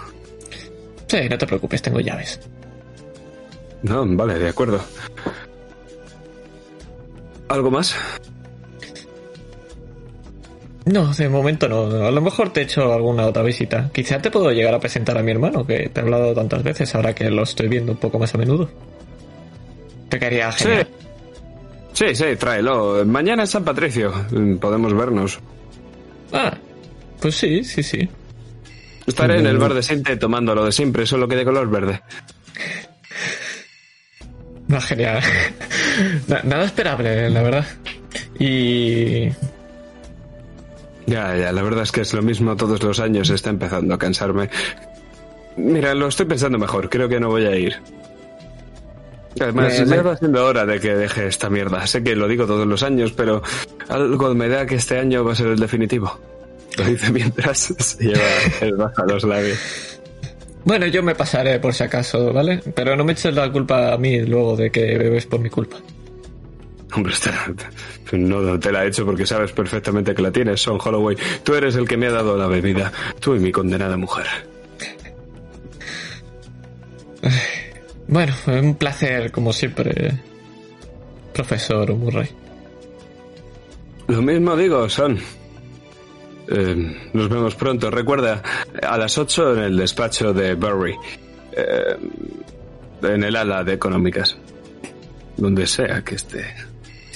sí, 1.08 1.28
no 1.30 1.38
te 1.38 1.46
preocupes, 1.46 1.82
tengo 1.82 2.00
llaves. 2.00 2.40
No, 3.84 4.06
vale, 4.08 4.40
de 4.40 4.50
acuerdo. 4.50 4.80
¿Algo 7.50 7.70
más? 7.70 7.96
No, 10.86 11.14
de 11.14 11.30
momento 11.30 11.70
no. 11.70 12.06
A 12.06 12.12
lo 12.12 12.22
mejor 12.22 12.52
te 12.52 12.62
he 12.62 12.64
hecho 12.64 12.92
alguna 12.94 13.28
otra 13.28 13.42
visita. 13.44 13.90
Quizá 13.94 14.20
te 14.22 14.30
puedo 14.32 14.52
llegar 14.52 14.74
a 14.74 14.80
presentar 14.80 15.18
a 15.18 15.24
mi 15.24 15.32
hermano, 15.32 15.66
que 15.66 15.90
te 15.90 16.00
he 16.00 16.04
hablado 16.04 16.34
tantas 16.34 16.62
veces 16.64 16.94
ahora 16.96 17.14
que 17.16 17.30
lo 17.30 17.44
estoy 17.44 17.68
viendo 17.70 17.94
un 17.94 17.98
poco 18.00 18.20
más 18.20 18.34
a 18.36 18.38
menudo. 18.38 18.70
Te 20.10 20.20
quedaría 20.20 20.52
Sí. 20.52 20.64
genial. 20.66 20.88
Sí, 21.94 22.16
sí, 22.16 22.26
tráelo. 22.38 23.06
Mañana 23.06 23.44
es 23.44 23.52
San 23.52 23.64
Patricio. 23.64 24.12
Mm, 24.32 24.56
Podemos 24.58 24.94
vernos. 24.94 25.40
Ah, 26.34 26.58
pues 27.22 27.36
sí, 27.36 27.64
sí, 27.64 27.84
sí. 27.84 28.10
Estaré 29.06 29.40
en 29.40 29.46
el 29.46 29.58
bar 29.58 29.74
de 29.74 29.84
Sinte 29.84 30.18
tomando 30.18 30.56
lo 30.56 30.66
de 30.66 30.72
siempre, 30.72 31.06
solo 31.06 31.28
que 31.28 31.36
de 31.36 31.46
color 31.46 31.70
verde. 31.70 32.02
No, 34.74 34.82
genial. 34.82 35.22
Na- 36.28 36.42
Nada 36.44 36.66
esperable, 36.66 37.30
la 37.30 37.42
verdad. 37.44 37.66
Y 38.40 39.30
Ya, 41.06 41.36
ya, 41.38 41.52
la 41.52 41.62
verdad 41.62 41.84
es 41.84 41.92
que 41.92 42.02
es 42.02 42.14
lo 42.14 42.22
mismo 42.22 42.56
todos 42.56 42.82
los 42.82 43.00
años, 43.00 43.30
está 43.30 43.50
empezando 43.52 43.94
a 43.94 43.98
cansarme. 44.00 44.50
Mira, 45.58 45.94
lo 45.94 46.08
estoy 46.08 46.26
pensando 46.26 46.58
mejor, 46.58 46.90
creo 46.90 47.08
que 47.08 47.20
no 47.20 47.30
voy 47.30 47.46
a 47.46 47.56
ir. 47.56 47.76
Además, 49.40 49.80
Me- 49.88 49.96
ya 49.98 50.02
va 50.02 50.16
siendo 50.18 50.46
hora 50.46 50.66
de 50.66 50.80
que 50.80 50.96
deje 50.96 51.28
esta 51.28 51.50
mierda. 51.50 51.86
Sé 51.88 52.04
que 52.04 52.16
lo 52.16 52.28
digo 52.28 52.46
todos 52.46 52.66
los 52.68 52.82
años, 52.84 53.12
pero 53.14 53.42
algo 53.90 54.34
me 54.34 54.48
da 54.48 54.66
que 54.66 54.76
este 54.76 54.98
año 54.98 55.24
va 55.24 55.34
a 55.34 55.36
ser 55.36 55.48
el 55.48 55.60
definitivo. 55.60 56.20
Lo 56.78 56.86
dice 56.86 57.12
mientras 57.12 57.60
se 57.78 58.04
lleva 58.06 58.24
el 58.62 58.76
bajo 58.76 59.04
a 59.04 59.06
los 59.06 59.24
labios. 59.24 59.60
Bueno, 60.66 60.88
yo 60.88 61.04
me 61.04 61.16
pasaré 61.16 61.60
por 61.60 61.74
si 61.74 61.84
acaso, 61.84 62.32
¿vale? 62.32 62.62
Pero 62.76 62.96
no 62.96 63.04
me 63.04 63.14
eches 63.14 63.34
la 63.34 63.52
culpa 63.52 63.94
a 63.94 63.98
mí 63.98 64.22
luego 64.22 64.56
de 64.56 64.72
que 64.72 64.98
bebes 64.98 65.26
por 65.26 65.40
mi 65.40 65.50
culpa. 65.50 65.78
Hombre, 66.96 67.14
no 68.14 68.60
te 68.60 68.72
la 68.72 68.86
he 68.86 68.88
hecho 68.88 69.06
porque 69.06 69.26
sabes 69.26 69.52
perfectamente 69.52 70.14
que 70.14 70.22
la 70.22 70.32
tienes, 70.32 70.62
Son 70.62 70.78
Holloway. 70.84 71.18
Tú 71.44 71.56
eres 71.56 71.76
el 71.76 71.88
que 71.88 71.98
me 71.98 72.08
ha 72.08 72.12
dado 72.12 72.38
la 72.38 72.48
bebida. 72.48 72.92
Tú 73.20 73.36
y 73.36 73.40
mi 73.40 73.52
condenada 73.52 73.98
mujer. 73.98 74.28
Bueno, 78.08 78.34
un 78.48 78.76
placer, 78.76 79.32
como 79.32 79.54
siempre, 79.54 80.20
profesor 81.34 81.96
Murray. 81.96 82.30
Lo 84.08 84.22
mismo 84.22 84.56
digo, 84.56 84.88
Son. 84.88 85.18
Eh, 86.50 87.10
nos 87.14 87.30
vemos 87.30 87.56
pronto. 87.56 87.90
Recuerda, 87.90 88.42
a 88.82 88.98
las 88.98 89.18
8 89.18 89.54
en 89.58 89.64
el 89.64 89.78
despacho 89.78 90.34
de 90.34 90.56
Burry. 90.56 90.96
Eh, 91.52 91.98
en 93.04 93.24
el 93.24 93.36
ala 93.36 93.64
de 93.64 93.74
económicas. 93.74 94.38
Donde 95.38 95.66
sea 95.68 96.02
que 96.04 96.16
esté. 96.16 96.46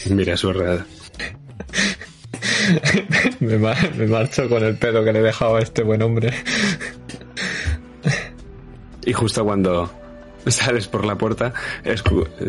Mira 0.10 0.38
su 0.38 0.50
alrededor. 0.50 0.86
me, 3.40 3.58
ma- 3.58 3.76
me 3.98 4.08
marcho 4.08 4.48
con 4.50 4.64
el 4.64 4.76
pedo 4.78 5.04
que 5.04 5.14
le 5.14 5.20
he 5.20 5.24
dejado 5.24 5.58
a 5.58 5.62
este 5.62 5.84
buen 5.84 6.02
hombre. 6.02 6.32
Y 9.06 9.14
justo 9.14 9.44
cuando 9.46 9.92
sales 10.48 10.88
por 10.88 11.06
la 11.06 11.16
puerta, 11.18 11.54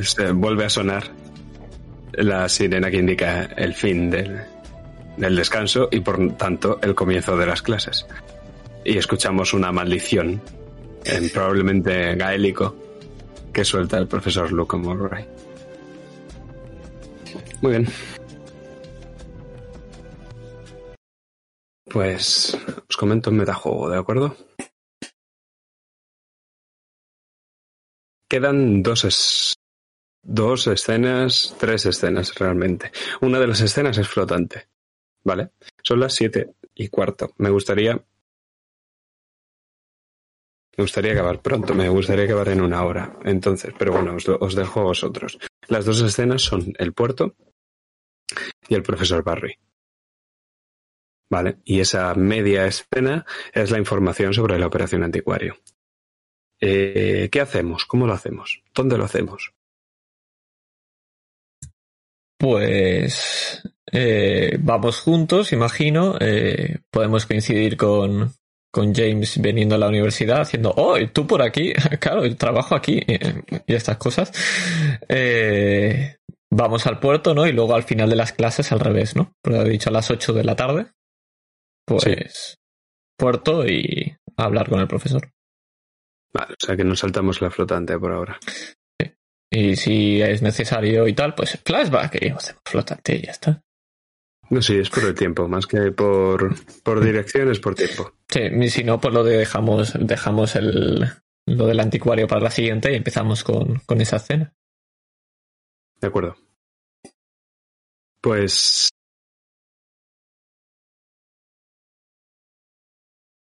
se 0.02 0.32
vuelve 0.32 0.64
a 0.64 0.70
sonar 0.70 1.04
la 2.12 2.48
sirena 2.48 2.90
que 2.90 2.96
indica 2.98 3.44
el 3.56 3.74
fin 3.74 4.10
del, 4.10 4.40
del 5.18 5.36
descanso 5.36 5.88
y 5.90 6.00
por 6.00 6.36
tanto 6.36 6.78
el 6.82 6.94
comienzo 6.94 7.36
de 7.36 7.46
las 7.46 7.62
clases. 7.62 8.06
Y 8.84 8.96
escuchamos 8.96 9.52
una 9.52 9.72
maldición, 9.72 10.40
en 11.04 11.30
probablemente 11.30 12.14
gaélico, 12.14 12.74
que 13.52 13.64
suelta 13.64 13.98
el 13.98 14.06
profesor 14.06 14.50
Luke 14.52 14.76
Murray. 14.76 15.26
Muy 17.60 17.72
bien. 17.72 17.88
Pues 21.90 22.56
os 22.88 22.96
comento 22.96 23.30
un 23.30 23.38
metajuego, 23.38 23.90
¿de 23.90 23.98
acuerdo? 23.98 24.36
Quedan 28.28 28.82
dos, 28.82 29.56
dos 30.22 30.66
escenas, 30.66 31.56
tres 31.58 31.86
escenas 31.86 32.34
realmente. 32.34 32.92
Una 33.22 33.40
de 33.40 33.46
las 33.46 33.62
escenas 33.62 33.96
es 33.96 34.06
flotante, 34.06 34.68
¿vale? 35.24 35.50
Son 35.82 36.00
las 36.00 36.14
siete 36.14 36.54
y 36.74 36.88
cuarto. 36.88 37.32
Me 37.38 37.50
gustaría 37.50 38.04
Me 40.76 40.84
gustaría 40.84 41.10
acabar 41.10 41.42
pronto, 41.42 41.74
me 41.74 41.88
gustaría 41.88 42.24
acabar 42.24 42.50
en 42.50 42.60
una 42.60 42.84
hora. 42.84 43.18
Entonces, 43.24 43.74
pero 43.76 43.90
bueno, 43.90 44.14
os, 44.14 44.28
os 44.28 44.54
dejo 44.54 44.78
a 44.78 44.84
vosotros. 44.84 45.36
Las 45.66 45.84
dos 45.84 46.00
escenas 46.02 46.42
son 46.42 46.72
el 46.78 46.92
puerto 46.92 47.34
y 48.68 48.76
el 48.76 48.84
profesor 48.84 49.24
Barry. 49.24 49.58
¿Vale? 51.28 51.58
Y 51.64 51.80
esa 51.80 52.14
media 52.14 52.64
escena 52.66 53.26
es 53.52 53.72
la 53.72 53.78
información 53.78 54.32
sobre 54.32 54.56
la 54.56 54.68
operación 54.68 55.02
anticuario. 55.02 55.56
Eh, 56.60 57.28
¿Qué 57.30 57.40
hacemos? 57.40 57.84
¿Cómo 57.84 58.06
lo 58.06 58.12
hacemos? 58.12 58.62
¿Dónde 58.72 58.98
lo 58.98 59.04
hacemos? 59.04 59.52
Pues 62.38 63.62
eh, 63.92 64.56
vamos 64.60 65.00
juntos, 65.00 65.52
imagino. 65.52 66.16
Eh, 66.20 66.78
podemos 66.90 67.26
coincidir 67.26 67.76
con, 67.76 68.32
con 68.70 68.94
James 68.94 69.40
veniendo 69.40 69.74
a 69.74 69.78
la 69.78 69.88
universidad 69.88 70.42
haciendo, 70.42 70.72
oh, 70.76 70.96
¿y 70.98 71.08
tú 71.08 71.26
por 71.26 71.42
aquí, 71.42 71.72
claro, 72.00 72.24
yo 72.24 72.36
trabajo 72.36 72.74
aquí 72.74 73.00
y 73.66 73.74
estas 73.74 73.96
cosas. 73.96 74.32
Eh, 75.08 76.16
vamos 76.50 76.86
al 76.86 77.00
puerto, 77.00 77.34
¿no? 77.34 77.46
Y 77.46 77.52
luego 77.52 77.74
al 77.74 77.82
final 77.82 78.08
de 78.08 78.16
las 78.16 78.32
clases 78.32 78.70
al 78.72 78.80
revés, 78.80 79.16
¿no? 79.16 79.32
Porque 79.42 79.60
he 79.60 79.68
dicho 79.68 79.90
a 79.90 79.92
las 79.92 80.10
8 80.10 80.32
de 80.32 80.44
la 80.44 80.56
tarde. 80.56 80.86
Pues 81.84 82.58
puerto 83.16 83.66
y 83.66 84.16
hablar 84.36 84.68
con 84.68 84.80
el 84.80 84.86
profesor. 84.86 85.32
Vale, 86.32 86.52
o 86.52 86.64
sea 86.64 86.76
que 86.76 86.84
nos 86.84 87.00
saltamos 87.00 87.40
la 87.40 87.50
flotante 87.50 87.98
por 87.98 88.12
ahora. 88.12 88.38
Y 89.50 89.76
si 89.76 90.20
es 90.20 90.42
necesario 90.42 91.08
y 91.08 91.14
tal, 91.14 91.34
pues 91.34 91.58
flashback 91.64 92.22
y 92.22 92.28
hacemos 92.28 92.62
flotante 92.64 93.16
y 93.16 93.22
ya 93.22 93.30
está. 93.30 93.62
No, 94.50 94.62
sí, 94.62 94.78
es 94.78 94.88
por 94.88 95.04
el 95.04 95.14
tiempo, 95.14 95.46
más 95.46 95.66
que 95.66 95.92
por, 95.92 96.54
por 96.82 97.04
dirección, 97.04 97.50
es 97.50 97.60
por 97.60 97.74
tiempo. 97.74 98.14
Sí, 98.28 98.70
si 98.70 98.84
no, 98.84 98.98
pues 98.98 99.12
lo 99.12 99.22
de 99.22 99.36
dejamos, 99.36 99.92
dejamos 100.00 100.56
el, 100.56 101.06
lo 101.46 101.66
del 101.66 101.80
anticuario 101.80 102.26
para 102.26 102.42
la 102.42 102.50
siguiente 102.50 102.92
y 102.92 102.96
empezamos 102.96 103.44
con, 103.44 103.80
con 103.86 104.00
esa 104.00 104.16
escena. 104.16 104.54
De 106.00 106.06
acuerdo. 106.06 106.36
Pues. 108.20 108.88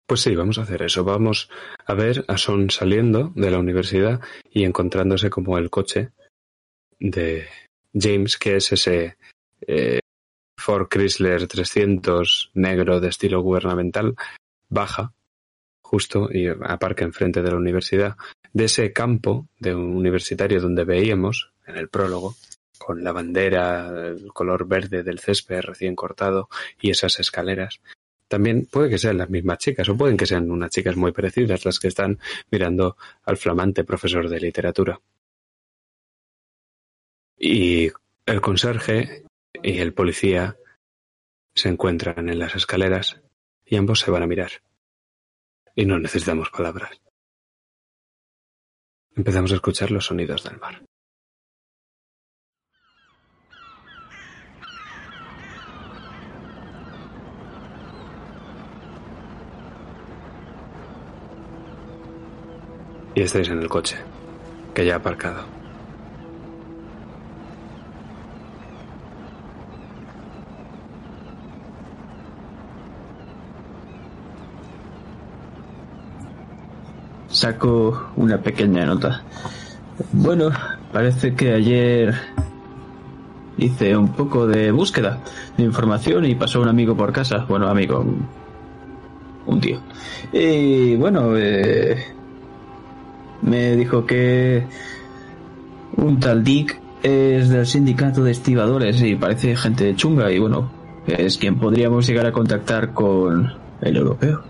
Pues 0.06 0.20
sí, 0.20 0.34
vamos 0.34 0.58
a 0.58 0.62
hacer 0.62 0.82
eso. 0.82 1.02
Vamos 1.04 1.48
a 1.86 1.94
ver 1.94 2.24
a 2.28 2.36
Son 2.36 2.70
saliendo 2.70 3.32
de 3.34 3.50
la 3.50 3.58
universidad 3.58 4.20
y 4.50 4.64
encontrándose 4.64 5.30
como 5.30 5.56
el 5.56 5.70
coche 5.70 6.10
de 7.00 7.46
James, 7.94 8.36
que 8.36 8.56
es 8.56 8.72
ese 8.72 9.16
eh, 9.66 10.00
Ford 10.58 10.88
Chrysler 10.88 11.46
300 11.46 12.50
negro 12.54 13.00
de 13.00 13.08
estilo 13.08 13.40
gubernamental 13.40 14.14
baja 14.68 15.12
justo 15.82 16.28
y 16.30 16.48
aparca 16.48 17.04
enfrente 17.04 17.42
de 17.42 17.50
la 17.50 17.56
universidad 17.56 18.16
de 18.52 18.64
ese 18.64 18.92
campo 18.92 19.46
de 19.58 19.74
un 19.74 19.96
universitario 19.96 20.60
donde 20.60 20.84
veíamos 20.84 21.52
en 21.66 21.76
el 21.76 21.88
prólogo 21.88 22.34
con 22.78 23.04
la 23.04 23.12
bandera, 23.12 24.08
el 24.08 24.32
color 24.32 24.66
verde 24.66 25.02
del 25.02 25.18
césped 25.18 25.60
recién 25.60 25.94
cortado 25.94 26.48
y 26.80 26.90
esas 26.90 27.20
escaleras. 27.20 27.80
También 28.34 28.66
puede 28.66 28.90
que 28.90 28.98
sean 28.98 29.18
las 29.18 29.30
mismas 29.30 29.58
chicas 29.58 29.88
o 29.88 29.96
pueden 29.96 30.16
que 30.16 30.26
sean 30.26 30.50
unas 30.50 30.68
chicas 30.68 30.96
muy 30.96 31.12
parecidas 31.12 31.64
las 31.64 31.78
que 31.78 31.86
están 31.86 32.18
mirando 32.50 32.96
al 33.22 33.36
flamante 33.36 33.84
profesor 33.84 34.28
de 34.28 34.40
literatura. 34.40 35.00
Y 37.38 37.92
el 38.26 38.40
conserje 38.40 39.22
y 39.62 39.78
el 39.78 39.94
policía 39.94 40.56
se 41.54 41.68
encuentran 41.68 42.28
en 42.28 42.40
las 42.40 42.56
escaleras 42.56 43.20
y 43.64 43.76
ambos 43.76 44.00
se 44.00 44.10
van 44.10 44.24
a 44.24 44.26
mirar. 44.26 44.50
Y 45.76 45.86
no 45.86 46.00
necesitamos 46.00 46.50
palabras. 46.50 47.00
Empezamos 49.14 49.52
a 49.52 49.54
escuchar 49.54 49.92
los 49.92 50.06
sonidos 50.06 50.42
del 50.42 50.58
mar. 50.58 50.83
Y 63.14 63.22
estáis 63.22 63.48
en 63.48 63.60
el 63.60 63.68
coche, 63.68 63.96
que 64.74 64.84
ya 64.84 64.94
ha 64.94 64.96
aparcado. 64.96 65.44
Saco 77.28 78.10
una 78.16 78.38
pequeña 78.38 78.84
nota. 78.84 79.22
Bueno, 80.12 80.50
parece 80.92 81.34
que 81.34 81.52
ayer 81.52 82.14
hice 83.56 83.96
un 83.96 84.08
poco 84.12 84.46
de 84.46 84.72
búsqueda 84.72 85.20
de 85.56 85.64
información 85.64 86.24
y 86.24 86.34
pasó 86.34 86.60
un 86.60 86.68
amigo 86.68 86.96
por 86.96 87.12
casa. 87.12 87.44
Bueno, 87.48 87.68
amigo, 87.68 88.04
un, 89.46 89.60
tío. 89.60 89.80
Y 90.32 90.96
bueno, 90.96 91.36
eh, 91.36 92.14
me 93.44 93.76
dijo 93.76 94.06
que 94.06 94.66
un 95.96 96.18
tal 96.18 96.42
Dick 96.42 96.80
es 97.02 97.50
del 97.50 97.66
sindicato 97.66 98.24
de 98.24 98.32
estibadores 98.32 99.00
y 99.02 99.14
parece 99.14 99.54
gente 99.56 99.94
chunga 99.94 100.30
y 100.32 100.38
bueno, 100.38 100.70
es 101.06 101.36
quien 101.36 101.58
podríamos 101.58 102.06
llegar 102.06 102.26
a 102.26 102.32
contactar 102.32 102.94
con 102.94 103.52
el 103.82 103.96
europeo. 103.96 104.42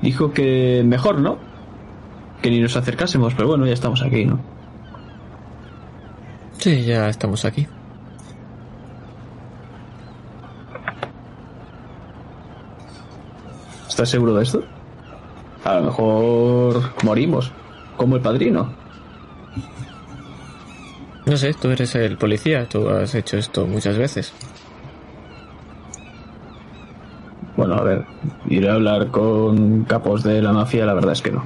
Dijo 0.00 0.32
que 0.32 0.82
mejor, 0.84 1.20
¿no? 1.20 1.38
Que 2.40 2.50
ni 2.50 2.60
nos 2.60 2.76
acercásemos, 2.76 3.34
pero 3.34 3.48
bueno, 3.48 3.66
ya 3.66 3.72
estamos 3.72 4.02
aquí, 4.02 4.24
¿no? 4.24 4.40
Sí, 6.58 6.84
ya 6.84 7.08
estamos 7.08 7.44
aquí. 7.44 7.66
¿Estás 13.88 14.08
seguro 14.08 14.34
de 14.34 14.42
esto? 14.42 14.75
A 15.66 15.80
lo 15.80 15.86
mejor 15.86 16.92
morimos, 17.02 17.50
como 17.96 18.14
el 18.14 18.22
padrino. 18.22 18.72
No 21.26 21.36
sé, 21.36 21.54
tú 21.54 21.70
eres 21.70 21.92
el 21.96 22.16
policía, 22.16 22.68
tú 22.68 22.88
has 22.88 23.16
hecho 23.16 23.36
esto 23.36 23.66
muchas 23.66 23.98
veces. 23.98 24.32
Bueno, 27.56 27.74
a 27.74 27.82
ver, 27.82 28.04
iré 28.48 28.70
a 28.70 28.74
hablar 28.74 29.08
con 29.08 29.82
capos 29.82 30.22
de 30.22 30.40
la 30.40 30.52
mafia, 30.52 30.86
la 30.86 30.94
verdad 30.94 31.14
es 31.14 31.22
que 31.22 31.32
no. 31.32 31.42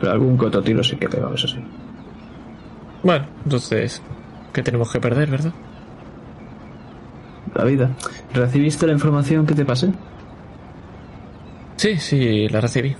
Pero 0.00 0.10
algún 0.10 0.36
coto 0.36 0.62
tiro 0.62 0.82
sí 0.82 0.96
que 0.96 1.06
tengo, 1.06 1.32
eso 1.32 1.46
sí. 1.46 1.58
Bueno, 3.04 3.24
entonces, 3.44 4.02
¿qué 4.52 4.64
tenemos 4.64 4.90
que 4.90 4.98
perder, 4.98 5.30
verdad? 5.30 5.52
La 7.54 7.62
vida. 7.62 7.90
¿Recibiste 8.32 8.84
la 8.88 8.94
información 8.94 9.46
que 9.46 9.54
te 9.54 9.64
pasé? 9.64 9.92
Sí, 11.76 11.96
sí, 11.98 12.48
la 12.48 12.60
recibí. 12.60 12.94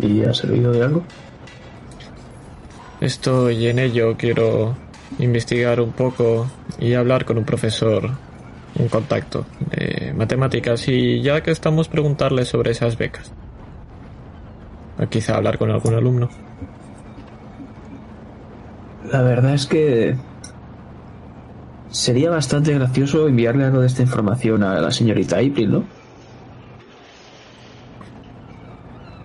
¿Y 0.00 0.24
ha 0.24 0.32
servido 0.32 0.72
de 0.72 0.84
algo? 0.84 1.02
Estoy 3.00 3.66
en 3.66 3.78
ello, 3.78 4.16
quiero 4.16 4.76
investigar 5.18 5.80
un 5.80 5.92
poco 5.92 6.46
y 6.78 6.94
hablar 6.94 7.24
con 7.24 7.38
un 7.38 7.44
profesor, 7.44 8.10
un 8.76 8.88
contacto 8.88 9.46
de 9.70 10.12
matemáticas 10.14 10.86
y 10.88 11.20
ya 11.22 11.42
que 11.42 11.50
estamos 11.50 11.88
preguntarle 11.88 12.44
sobre 12.44 12.72
esas 12.72 12.96
becas. 12.96 13.32
O 15.00 15.06
quizá 15.08 15.36
hablar 15.36 15.58
con 15.58 15.70
algún 15.70 15.94
alumno. 15.94 16.28
La 19.10 19.22
verdad 19.22 19.54
es 19.54 19.66
que 19.66 20.16
sería 21.90 22.30
bastante 22.30 22.74
gracioso 22.74 23.28
enviarle 23.28 23.64
algo 23.64 23.80
de 23.80 23.86
esta 23.86 24.02
información 24.02 24.62
a 24.62 24.80
la 24.80 24.90
señorita 24.90 25.36
April, 25.36 25.72
¿no? 25.72 25.84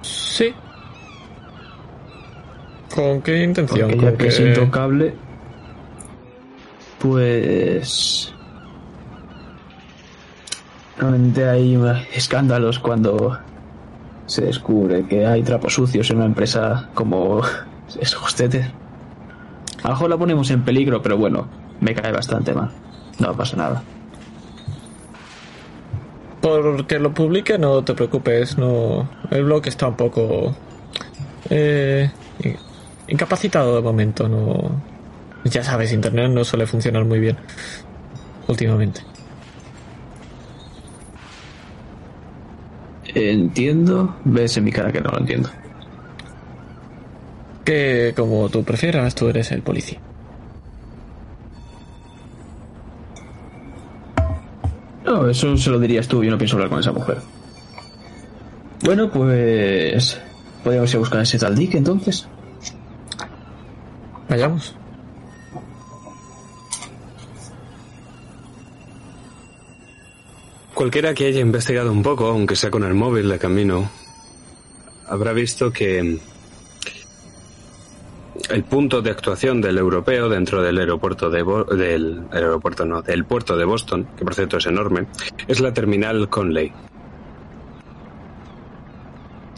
Sí. 0.01 0.53
¿Con 2.93 3.21
qué 3.21 3.43
intención? 3.43 3.89
Porque 3.89 4.05
ya 4.05 4.17
que 4.17 4.27
es 4.27 4.39
intocable, 4.39 5.15
pues 6.99 8.33
normalmente 10.97 11.49
hay 11.49 11.77
escándalos 12.13 12.79
cuando 12.79 13.37
se 14.25 14.45
descubre 14.45 15.05
que 15.05 15.25
hay 15.25 15.43
trapos 15.43 15.73
sucios 15.73 16.09
en 16.11 16.17
una 16.17 16.25
empresa 16.25 16.89
como 16.93 17.41
es 17.99 18.15
Hostete. 18.15 18.71
A 19.83 19.89
lo 19.89 19.93
mejor 19.95 20.09
la 20.09 20.17
ponemos 20.17 20.49
en 20.49 20.63
peligro, 20.63 21.01
pero 21.01 21.17
bueno, 21.17 21.47
me 21.83 21.93
cae 21.93 22.11
bastante 22.11 22.53
mal. 22.53 22.71
No 23.19 23.35
pasa 23.35 23.57
nada. 23.57 23.83
Porque 26.41 26.99
lo 26.99 27.13
publique, 27.13 27.57
no 27.57 27.83
te 27.83 27.93
preocupes. 27.93 28.57
no 28.57 29.07
El 29.29 29.43
blog 29.45 29.67
está 29.67 29.87
un 29.87 29.95
poco. 29.95 30.55
Eh, 31.49 32.09
incapacitado 33.07 33.75
de 33.75 33.81
momento. 33.81 34.27
no 34.27 34.81
Ya 35.43 35.63
sabes, 35.63 35.93
internet 35.93 36.31
no 36.31 36.43
suele 36.43 36.65
funcionar 36.65 37.05
muy 37.05 37.19
bien 37.19 37.37
últimamente. 38.47 39.01
Entiendo. 43.13 44.15
Ves 44.23 44.57
en 44.57 44.63
mi 44.63 44.71
cara 44.71 44.91
que 44.91 45.01
no 45.01 45.11
lo 45.11 45.19
entiendo. 45.19 45.49
Que 47.63 48.13
como 48.15 48.49
tú 48.49 48.63
prefieras, 48.63 49.15
tú 49.15 49.29
eres 49.29 49.51
el 49.51 49.61
policía. 49.61 49.99
No, 55.05 55.29
eso 55.29 55.57
se 55.57 55.69
lo 55.69 55.79
dirías 55.79 56.07
tú. 56.07 56.23
Yo 56.23 56.31
no 56.31 56.37
pienso 56.37 56.55
hablar 56.55 56.69
con 56.69 56.79
esa 56.79 56.91
mujer. 56.91 57.17
Bueno, 58.83 59.09
pues. 59.09 60.19
Podríamos 60.63 60.89
ir 60.91 60.95
a 60.95 60.99
buscar 60.99 61.19
a 61.19 61.23
ese 61.23 61.37
tal 61.37 61.55
Dick 61.55 61.75
entonces. 61.75 62.27
Vayamos. 64.29 64.75
Cualquiera 70.73 71.13
que 71.13 71.27
haya 71.27 71.39
investigado 71.39 71.91
un 71.91 72.01
poco, 72.01 72.27
aunque 72.27 72.55
sea 72.55 72.71
con 72.71 72.83
el 72.83 72.93
móvil 72.93 73.29
de 73.29 73.37
camino, 73.37 73.89
habrá 75.07 75.31
visto 75.33 75.71
que 75.71 76.19
el 78.49 78.63
punto 78.63 79.01
de 79.01 79.09
actuación 79.11 79.61
del 79.61 79.77
europeo 79.77 80.27
dentro 80.29 80.61
del 80.61 80.77
aeropuerto 80.79 81.29
de 81.29 81.41
Bo- 81.43 81.63
del 81.63 82.23
aeropuerto 82.31 82.85
no, 82.85 83.01
del 83.01 83.25
puerto 83.25 83.55
de 83.57 83.65
Boston, 83.65 84.07
que 84.17 84.23
por 84.25 84.35
cierto 84.35 84.57
es 84.57 84.65
enorme, 84.65 85.05
es 85.47 85.59
la 85.61 85.73
terminal 85.73 86.27
Conley. 86.29 86.71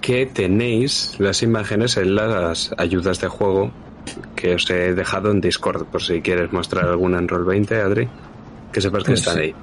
Que 0.02 0.28
tenéis 0.28 1.16
las 1.20 1.41
imágenes 1.41 1.98
en 1.98 2.16
las 2.16 2.72
ayudas 2.78 3.20
de 3.22 3.28
juego 3.28 3.72
que 4.36 4.53
os 4.53 4.70
he 4.70 4.94
dejado 4.94 5.32
en 5.32 5.41
Discord, 5.41 5.86
por 5.88 6.03
si 6.03 6.22
quieres 6.22 6.53
mostrar 6.53 6.86
alguna 6.86 7.18
en 7.18 7.28
Roll20, 7.28 7.72
Adri, 7.84 8.07
que 8.72 8.82
sepas 8.82 9.03
que 9.03 9.12
Pues 9.12 9.22
están 9.22 9.36
sí. 9.38 9.41
ahí. 9.41 9.56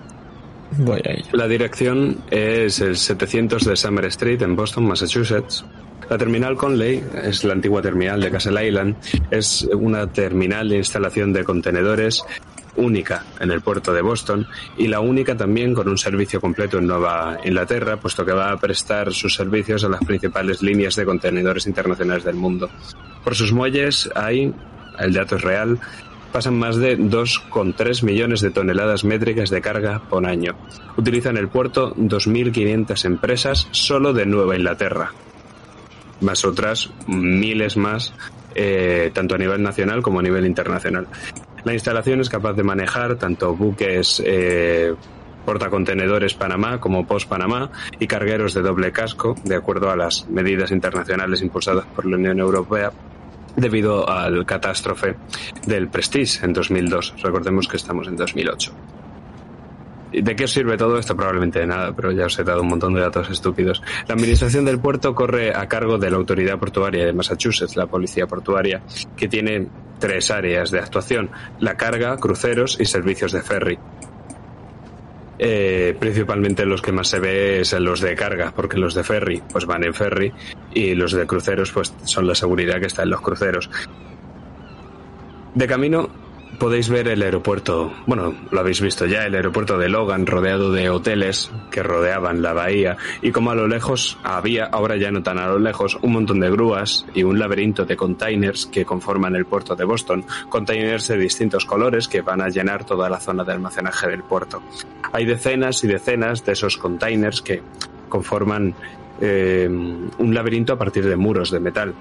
Voy 0.78 1.00
a 1.04 1.12
ello. 1.12 1.26
La 1.32 1.46
dirección 1.46 2.18
es 2.30 2.80
el 2.80 2.96
700 2.96 3.64
de 3.64 3.76
Summer 3.76 4.06
Street 4.06 4.42
en 4.42 4.56
Boston, 4.56 4.86
Massachusetts. 4.88 5.64
La 6.12 6.18
terminal 6.18 6.58
Conley 6.58 7.02
es 7.24 7.42
la 7.42 7.54
antigua 7.54 7.80
terminal 7.80 8.20
de 8.20 8.30
Castle 8.30 8.68
Island. 8.68 8.96
Es 9.30 9.66
una 9.72 10.12
terminal 10.12 10.68
de 10.68 10.76
instalación 10.76 11.32
de 11.32 11.42
contenedores 11.42 12.22
única 12.76 13.24
en 13.40 13.50
el 13.50 13.62
puerto 13.62 13.94
de 13.94 14.02
Boston 14.02 14.46
y 14.76 14.88
la 14.88 15.00
única 15.00 15.38
también 15.38 15.72
con 15.72 15.88
un 15.88 15.96
servicio 15.96 16.38
completo 16.38 16.76
en 16.76 16.86
Nueva 16.86 17.38
Inglaterra, 17.42 17.96
puesto 17.96 18.26
que 18.26 18.32
va 18.32 18.52
a 18.52 18.58
prestar 18.58 19.10
sus 19.14 19.34
servicios 19.34 19.84
a 19.84 19.88
las 19.88 20.04
principales 20.04 20.60
líneas 20.60 20.96
de 20.96 21.06
contenedores 21.06 21.66
internacionales 21.66 22.24
del 22.24 22.36
mundo. 22.36 22.68
Por 23.24 23.34
sus 23.34 23.54
muelles 23.54 24.10
hay, 24.14 24.52
el 24.98 25.14
dato 25.14 25.36
es 25.36 25.42
real, 25.42 25.80
pasan 26.30 26.58
más 26.58 26.76
de 26.76 26.98
2,3 26.98 28.02
millones 28.02 28.42
de 28.42 28.50
toneladas 28.50 29.02
métricas 29.04 29.48
de 29.48 29.62
carga 29.62 30.02
por 30.10 30.26
año. 30.26 30.58
Utilizan 30.98 31.38
el 31.38 31.48
puerto 31.48 31.94
2.500 31.94 33.02
empresas 33.06 33.66
solo 33.70 34.12
de 34.12 34.26
Nueva 34.26 34.56
Inglaterra, 34.56 35.10
más 36.22 36.44
otras 36.44 36.90
miles 37.06 37.76
más, 37.76 38.14
eh, 38.54 39.10
tanto 39.12 39.34
a 39.34 39.38
nivel 39.38 39.62
nacional 39.62 40.02
como 40.02 40.20
a 40.20 40.22
nivel 40.22 40.46
internacional. 40.46 41.06
La 41.64 41.72
instalación 41.72 42.20
es 42.20 42.28
capaz 42.28 42.54
de 42.54 42.62
manejar 42.62 43.16
tanto 43.16 43.54
buques 43.54 44.22
eh, 44.24 44.94
portacontenedores 45.44 46.34
Panamá 46.34 46.80
como 46.80 47.06
post 47.06 47.28
Panamá 47.28 47.70
y 47.98 48.06
cargueros 48.06 48.54
de 48.54 48.62
doble 48.62 48.92
casco, 48.92 49.36
de 49.44 49.56
acuerdo 49.56 49.90
a 49.90 49.96
las 49.96 50.28
medidas 50.28 50.70
internacionales 50.70 51.42
impulsadas 51.42 51.86
por 51.86 52.06
la 52.06 52.16
Unión 52.16 52.38
Europea 52.38 52.92
debido 53.56 54.08
al 54.08 54.46
catástrofe 54.46 55.16
del 55.66 55.88
Prestige 55.88 56.44
en 56.44 56.52
2002. 56.52 57.14
Recordemos 57.22 57.68
que 57.68 57.76
estamos 57.76 58.08
en 58.08 58.16
2008. 58.16 58.72
¿Y 60.12 60.22
¿De 60.22 60.36
qué 60.36 60.46
sirve 60.46 60.76
todo 60.76 60.98
esto? 60.98 61.16
Probablemente 61.16 61.60
de 61.60 61.66
nada, 61.66 61.94
pero 61.94 62.12
ya 62.12 62.26
os 62.26 62.38
he 62.38 62.44
dado 62.44 62.62
un 62.62 62.68
montón 62.68 62.94
de 62.94 63.00
datos 63.00 63.30
estúpidos. 63.30 63.82
La 64.06 64.14
administración 64.14 64.64
del 64.64 64.78
puerto 64.78 65.14
corre 65.14 65.56
a 65.56 65.66
cargo 65.68 65.98
de 65.98 66.10
la 66.10 66.16
Autoridad 66.16 66.58
Portuaria 66.58 67.06
de 67.06 67.12
Massachusetts, 67.12 67.76
la 67.76 67.86
Policía 67.86 68.26
Portuaria, 68.26 68.82
que 69.16 69.28
tiene 69.28 69.68
tres 69.98 70.30
áreas 70.30 70.70
de 70.70 70.80
actuación, 70.80 71.30
la 71.60 71.76
carga, 71.76 72.16
cruceros 72.16 72.76
y 72.78 72.84
servicios 72.84 73.32
de 73.32 73.42
ferry. 73.42 73.78
Eh, 75.38 75.96
principalmente 75.98 76.64
los 76.66 76.82
que 76.82 76.92
más 76.92 77.08
se 77.08 77.18
ve 77.18 77.60
es 77.60 77.72
en 77.72 77.84
los 77.84 78.00
de 78.00 78.14
carga, 78.14 78.52
porque 78.54 78.78
los 78.78 78.94
de 78.94 79.02
ferry 79.02 79.42
pues 79.50 79.66
van 79.66 79.82
en 79.82 79.94
ferry 79.94 80.32
y 80.72 80.94
los 80.94 81.12
de 81.12 81.26
cruceros 81.26 81.72
pues 81.72 81.94
son 82.04 82.28
la 82.28 82.34
seguridad 82.34 82.78
que 82.78 82.86
está 82.86 83.02
en 83.02 83.10
los 83.10 83.20
cruceros. 83.20 83.70
De 85.54 85.66
camino 85.66 86.08
podéis 86.62 86.88
ver 86.88 87.08
el 87.08 87.20
aeropuerto, 87.22 87.92
bueno, 88.06 88.36
lo 88.52 88.60
habéis 88.60 88.80
visto 88.80 89.04
ya, 89.04 89.26
el 89.26 89.34
aeropuerto 89.34 89.78
de 89.78 89.88
Logan 89.88 90.28
rodeado 90.28 90.70
de 90.70 90.90
hoteles 90.90 91.50
que 91.72 91.82
rodeaban 91.82 92.40
la 92.40 92.52
bahía 92.52 92.96
y 93.20 93.32
como 93.32 93.50
a 93.50 93.56
lo 93.56 93.66
lejos 93.66 94.16
había, 94.22 94.66
ahora 94.66 94.96
ya 94.96 95.10
no 95.10 95.24
tan 95.24 95.40
a 95.40 95.48
lo 95.48 95.58
lejos, 95.58 95.98
un 96.02 96.12
montón 96.12 96.38
de 96.38 96.52
grúas 96.52 97.04
y 97.14 97.24
un 97.24 97.40
laberinto 97.40 97.84
de 97.84 97.96
containers 97.96 98.66
que 98.66 98.84
conforman 98.84 99.34
el 99.34 99.44
puerto 99.44 99.74
de 99.74 99.82
Boston, 99.82 100.24
containers 100.48 101.08
de 101.08 101.18
distintos 101.18 101.64
colores 101.64 102.06
que 102.06 102.20
van 102.20 102.40
a 102.40 102.48
llenar 102.48 102.84
toda 102.84 103.10
la 103.10 103.18
zona 103.18 103.42
de 103.42 103.54
almacenaje 103.54 104.08
del 104.08 104.22
puerto. 104.22 104.62
Hay 105.12 105.24
decenas 105.24 105.82
y 105.82 105.88
decenas 105.88 106.44
de 106.44 106.52
esos 106.52 106.76
containers 106.76 107.42
que 107.42 107.60
conforman 108.08 108.72
eh, 109.20 109.68
un 109.68 110.32
laberinto 110.32 110.74
a 110.74 110.78
partir 110.78 111.06
de 111.06 111.16
muros 111.16 111.50
de 111.50 111.58
metal. 111.58 111.92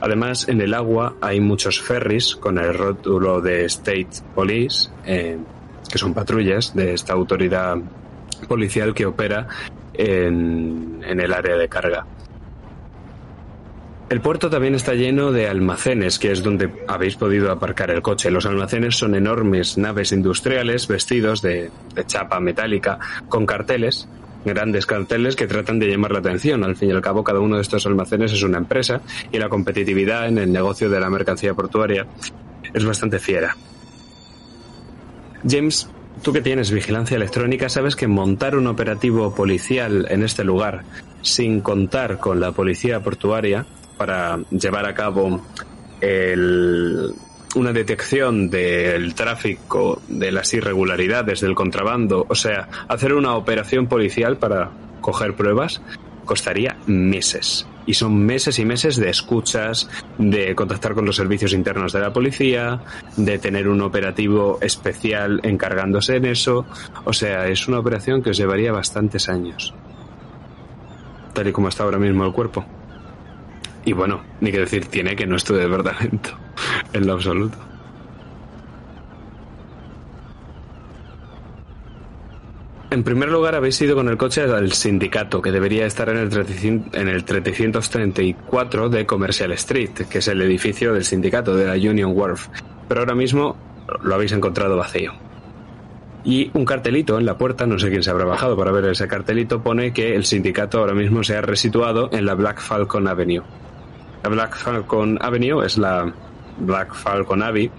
Además, 0.00 0.48
en 0.48 0.60
el 0.60 0.72
agua 0.74 1.16
hay 1.20 1.40
muchos 1.40 1.80
ferries 1.80 2.34
con 2.36 2.58
el 2.58 2.72
rótulo 2.72 3.40
de 3.40 3.66
State 3.66 4.08
Police, 4.34 4.90
eh, 5.04 5.36
que 5.90 5.98
son 5.98 6.14
patrullas 6.14 6.74
de 6.74 6.94
esta 6.94 7.12
autoridad 7.12 7.76
policial 8.48 8.94
que 8.94 9.04
opera 9.04 9.46
en, 9.92 11.02
el 11.04 11.32
área 11.32 11.56
de 11.56 11.68
carga. 11.68 12.06
El 14.08 14.20
puerto 14.20 14.50
también 14.50 14.74
está 14.74 14.94
lleno 14.94 15.30
de 15.30 15.48
almacenes, 15.48 16.18
que 16.18 16.32
es 16.32 16.42
donde 16.42 16.68
habéis 16.88 17.14
podido 17.14 17.52
aparcar 17.52 17.90
el 17.90 18.02
coche. 18.02 18.30
Los 18.30 18.46
almacenes 18.46 18.96
son 18.96 19.14
enormes 19.14 19.78
naves 19.78 20.10
industriales 20.10 20.88
vestidos 20.88 21.42
de 21.42 21.70
chapa 22.06 22.40
metálica 22.40 22.98
con 23.28 23.46
carteles 23.46 24.08
grandes 24.44 24.86
carteles 24.86 25.36
que 25.36 25.46
tratan 25.46 25.78
de 25.78 25.88
llamar 25.88 26.12
la 26.12 26.20
atención. 26.20 26.64
Al 26.64 26.76
fin 26.76 26.90
y 26.90 26.92
al 26.92 27.02
cabo, 27.02 27.24
cada 27.24 27.40
uno 27.40 27.56
de 27.56 27.62
estos 27.62 27.86
almacenes 27.86 28.32
es 28.32 28.42
una 28.42 28.58
empresa 28.58 29.00
y 29.32 29.38
la 29.38 29.48
competitividad 29.48 30.28
en 30.28 30.38
el 30.38 30.52
negocio 30.52 30.90
de 30.90 31.00
la 31.00 31.10
mercancía 31.10 31.54
portuaria 31.54 32.06
es 32.72 32.84
bastante 32.84 33.18
fiera. 33.18 33.56
James, 35.48 35.88
tú 36.22 36.32
que 36.32 36.42
tienes 36.42 36.70
vigilancia 36.70 37.16
electrónica, 37.16 37.68
sabes 37.68 37.96
que 37.96 38.06
montar 38.06 38.56
un 38.56 38.66
operativo 38.66 39.34
policial 39.34 40.06
en 40.10 40.22
este 40.22 40.44
lugar 40.44 40.84
sin 41.22 41.60
contar 41.60 42.18
con 42.18 42.40
la 42.40 42.52
policía 42.52 43.00
portuaria 43.00 43.66
para 43.96 44.38
llevar 44.50 44.86
a 44.86 44.94
cabo 44.94 45.42
el, 46.00 47.14
una 47.54 47.72
detección 47.72 48.48
del 48.50 49.14
tráfico, 49.14 50.00
de 50.08 50.30
las 50.32 50.52
irregularidades, 50.54 51.40
del 51.40 51.54
contrabando, 51.54 52.26
o 52.28 52.34
sea, 52.34 52.68
hacer 52.88 53.14
una 53.14 53.34
operación 53.34 53.86
policial 53.86 54.36
para 54.36 54.70
coger 55.00 55.34
pruebas, 55.34 55.82
costaría 56.24 56.76
meses. 56.86 57.66
Y 57.86 57.94
son 57.94 58.24
meses 58.24 58.58
y 58.60 58.64
meses 58.64 58.96
de 58.96 59.10
escuchas, 59.10 59.88
de 60.16 60.54
contactar 60.54 60.94
con 60.94 61.04
los 61.04 61.16
servicios 61.16 61.52
internos 61.52 61.92
de 61.92 62.00
la 62.00 62.12
policía, 62.12 62.82
de 63.16 63.38
tener 63.38 63.66
un 63.66 63.80
operativo 63.80 64.58
especial 64.60 65.40
encargándose 65.42 66.16
en 66.16 66.26
eso. 66.26 66.66
O 67.04 67.12
sea, 67.12 67.48
es 67.48 67.66
una 67.66 67.80
operación 67.80 68.22
que 68.22 68.30
os 68.30 68.36
llevaría 68.36 68.70
bastantes 68.70 69.28
años. 69.28 69.74
Tal 71.32 71.48
y 71.48 71.52
como 71.52 71.68
está 71.68 71.82
ahora 71.82 71.98
mismo 71.98 72.24
el 72.24 72.32
cuerpo. 72.32 72.64
Y 73.84 73.92
bueno, 73.92 74.22
ni 74.40 74.52
que 74.52 74.58
decir 74.58 74.86
tiene 74.86 75.16
que 75.16 75.26
no 75.26 75.36
estoy 75.36 75.58
de 75.58 75.68
departamento 75.68 76.30
en 76.92 77.06
lo 77.06 77.14
absoluto. 77.14 77.56
En 82.90 83.04
primer 83.04 83.28
lugar, 83.28 83.54
habéis 83.54 83.80
ido 83.80 83.94
con 83.94 84.08
el 84.08 84.16
coche 84.16 84.42
al 84.42 84.72
sindicato, 84.72 85.40
que 85.40 85.52
debería 85.52 85.86
estar 85.86 86.08
en 86.08 86.16
el, 86.16 86.28
300 86.28 86.92
en 87.00 87.06
el 87.06 87.24
334 87.24 88.88
de 88.88 89.06
Commercial 89.06 89.52
Street, 89.52 89.92
que 90.10 90.18
es 90.18 90.26
el 90.26 90.42
edificio 90.42 90.92
del 90.92 91.04
sindicato 91.04 91.54
de 91.54 91.66
la 91.66 91.74
Union 91.74 92.10
Wharf. 92.12 92.48
Pero 92.88 93.02
ahora 93.02 93.14
mismo 93.14 93.56
lo 94.02 94.12
habéis 94.12 94.32
encontrado 94.32 94.76
vacío. 94.76 95.12
Y 96.24 96.50
un 96.52 96.64
cartelito 96.64 97.16
en 97.16 97.26
la 97.26 97.38
puerta, 97.38 97.64
no 97.64 97.78
sé 97.78 97.90
quién 97.90 98.02
se 98.02 98.10
habrá 98.10 98.24
bajado 98.24 98.56
para 98.56 98.72
ver 98.72 98.86
ese 98.86 99.06
cartelito, 99.06 99.62
pone 99.62 99.92
que 99.92 100.16
el 100.16 100.24
sindicato 100.24 100.80
ahora 100.80 100.92
mismo 100.92 101.22
se 101.22 101.36
ha 101.36 101.42
resituado 101.42 102.10
en 102.12 102.26
la 102.26 102.34
Black 102.34 102.60
Falcon 102.60 103.06
Avenue. 103.06 103.44
La 104.22 104.30
Black 104.30 104.56
Falcon 104.56 105.18
Avenue 105.20 105.64
es 105.64 105.78
la 105.78 106.12
Black 106.58 106.94
Falcon 106.94 107.42
Abbey, 107.42 107.70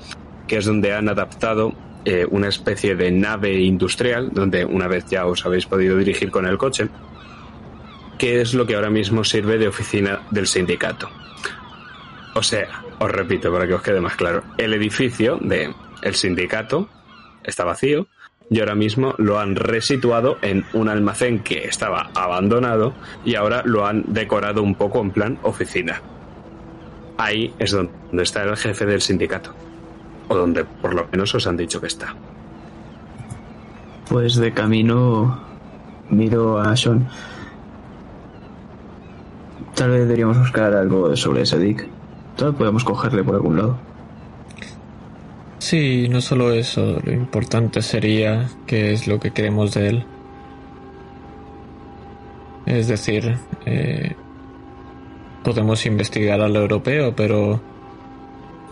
que 0.48 0.58
es 0.58 0.66
donde 0.66 0.94
han 0.94 1.08
adaptado 1.08 1.74
eh, 2.04 2.26
una 2.30 2.48
especie 2.48 2.96
de 2.96 3.12
nave 3.12 3.60
industrial, 3.60 4.32
donde 4.34 4.66
una 4.66 4.88
vez 4.88 5.06
ya 5.10 5.26
os 5.26 5.46
habéis 5.46 5.66
podido 5.66 5.98
dirigir 5.98 6.32
con 6.32 6.48
el 6.48 6.58
coche, 6.58 6.90
que 8.18 8.42
es 8.42 8.54
lo 8.54 8.66
que 8.66 8.76
ahora 8.76 8.90
mismo 8.90 9.24
sirve 9.24 9.58
de 9.58 9.68
oficina 9.68 10.22
del 10.32 10.48
sindicato. 10.48 11.10
O 12.34 12.42
sea, 12.42 12.84
os 13.00 13.12
repito 13.12 13.52
para 13.52 13.68
que 13.68 13.74
os 13.74 13.82
quede 13.82 14.02
más 14.02 14.16
claro, 14.16 14.44
el 14.58 14.74
edificio 14.74 15.38
del 15.38 15.76
el 16.02 16.16
sindicato 16.16 16.90
está 17.44 17.64
vacío, 17.64 18.08
y 18.52 18.60
ahora 18.60 18.76
mismo 18.76 19.16
lo 19.18 19.40
han 19.40 19.56
resituado 19.56 20.38
en 20.42 20.66
un 20.74 20.90
almacén 20.90 21.40
que 21.40 21.66
estaba 21.66 22.12
abandonado 22.14 22.94
y 23.24 23.36
ahora 23.36 23.64
lo 23.64 23.86
han 23.86 24.04
decorado 24.08 24.62
un 24.62 24.76
poco 24.76 25.00
en 25.00 25.12
plan 25.12 25.40
oficina. 25.44 26.02
Ahí 27.22 27.54
es 27.60 27.70
donde 27.70 28.24
está 28.24 28.42
el 28.42 28.58
jefe 28.58 28.84
del 28.84 29.00
sindicato, 29.00 29.52
o 30.28 30.36
donde 30.36 30.66
por 30.66 30.96
lo 30.96 31.08
menos 31.12 31.36
os 31.36 31.46
han 31.46 31.56
dicho 31.56 31.80
que 31.80 31.86
está. 31.86 32.16
Pues 34.10 34.38
de 34.38 34.52
camino 34.52 35.40
miro 36.10 36.60
a 36.60 36.76
Sean. 36.76 37.08
Tal 39.76 39.92
vez 39.92 40.00
deberíamos 40.00 40.40
buscar 40.40 40.74
algo 40.74 41.16
sobre 41.16 41.44
ese 41.44 41.60
Dick. 41.60 41.88
Tal 42.38 42.50
vez 42.50 42.58
podemos 42.58 42.84
cogerle 42.84 43.24
por 43.24 43.36
algún 43.36 43.58
lado. 43.58 43.78
Sí, 45.60 46.08
no 46.10 46.22
solo 46.22 46.52
eso, 46.52 47.00
lo 47.04 47.12
importante 47.12 47.84
sería 47.84 48.50
qué 48.66 48.94
es 48.94 49.06
lo 49.06 49.20
que 49.20 49.30
queremos 49.30 49.76
de 49.76 49.90
él. 49.90 50.06
Es 52.66 52.88
decir, 52.88 53.38
eh, 53.68 54.16
podemos 55.44 55.86
investigar 55.86 56.42
al 56.42 56.56
europeo, 56.56 57.16
pero 57.16 57.62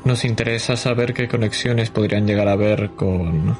nos 0.06 0.26
interesa 0.26 0.76
saber 0.76 1.14
qué 1.14 1.28
conexiones 1.28 1.90
podrían 1.90 2.26
llegar 2.26 2.48
a 2.48 2.54
haber 2.54 2.92
con 2.92 3.58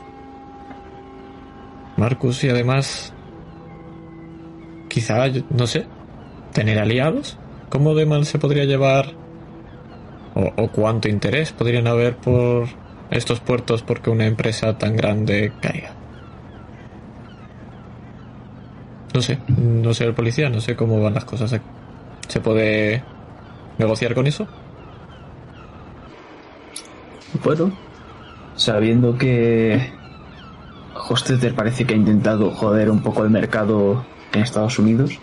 Marcus 1.98 2.44
y 2.44 2.50
además, 2.50 3.14
quizá, 4.88 5.26
no 5.50 5.68
sé, 5.68 5.86
tener 6.54 6.80
aliados. 6.80 7.38
¿Cómo 7.70 7.94
de 7.94 8.06
mal 8.06 8.26
se 8.26 8.40
podría 8.40 8.66
llevar? 8.66 9.14
O, 10.34 10.70
cuánto 10.70 11.10
interés 11.10 11.52
podrían 11.52 11.88
haber 11.88 12.16
por 12.16 12.68
estos 13.12 13.42
puertos 13.42 13.84
porque 13.84 14.10
una 14.10 14.26
empresa 14.26 14.78
tan 14.78 14.96
grande 14.96 15.52
caiga. 15.62 15.92
No 19.14 19.22
sé, 19.22 19.40
no 19.48 19.94
sé 19.94 20.06
el 20.06 20.14
policía, 20.14 20.50
no 20.50 20.62
sé 20.62 20.76
cómo 20.76 21.02
van 21.02 21.16
las 21.16 21.26
cosas. 21.26 21.60
¿Se 22.30 22.40
puede 22.40 23.04
negociar 23.80 24.14
con 24.14 24.28
eso? 24.28 24.48
Bueno, 27.44 27.72
sabiendo 28.56 29.18
que 29.18 29.92
Hostetter 31.10 31.56
parece 31.56 31.86
que 31.86 31.96
ha 31.96 31.98
intentado 31.98 32.52
joder 32.52 32.92
un 32.92 33.02
poco 33.02 33.24
el 33.24 33.32
mercado 33.32 34.06
en 34.32 34.42
Estados 34.42 34.78
Unidos, 34.78 35.18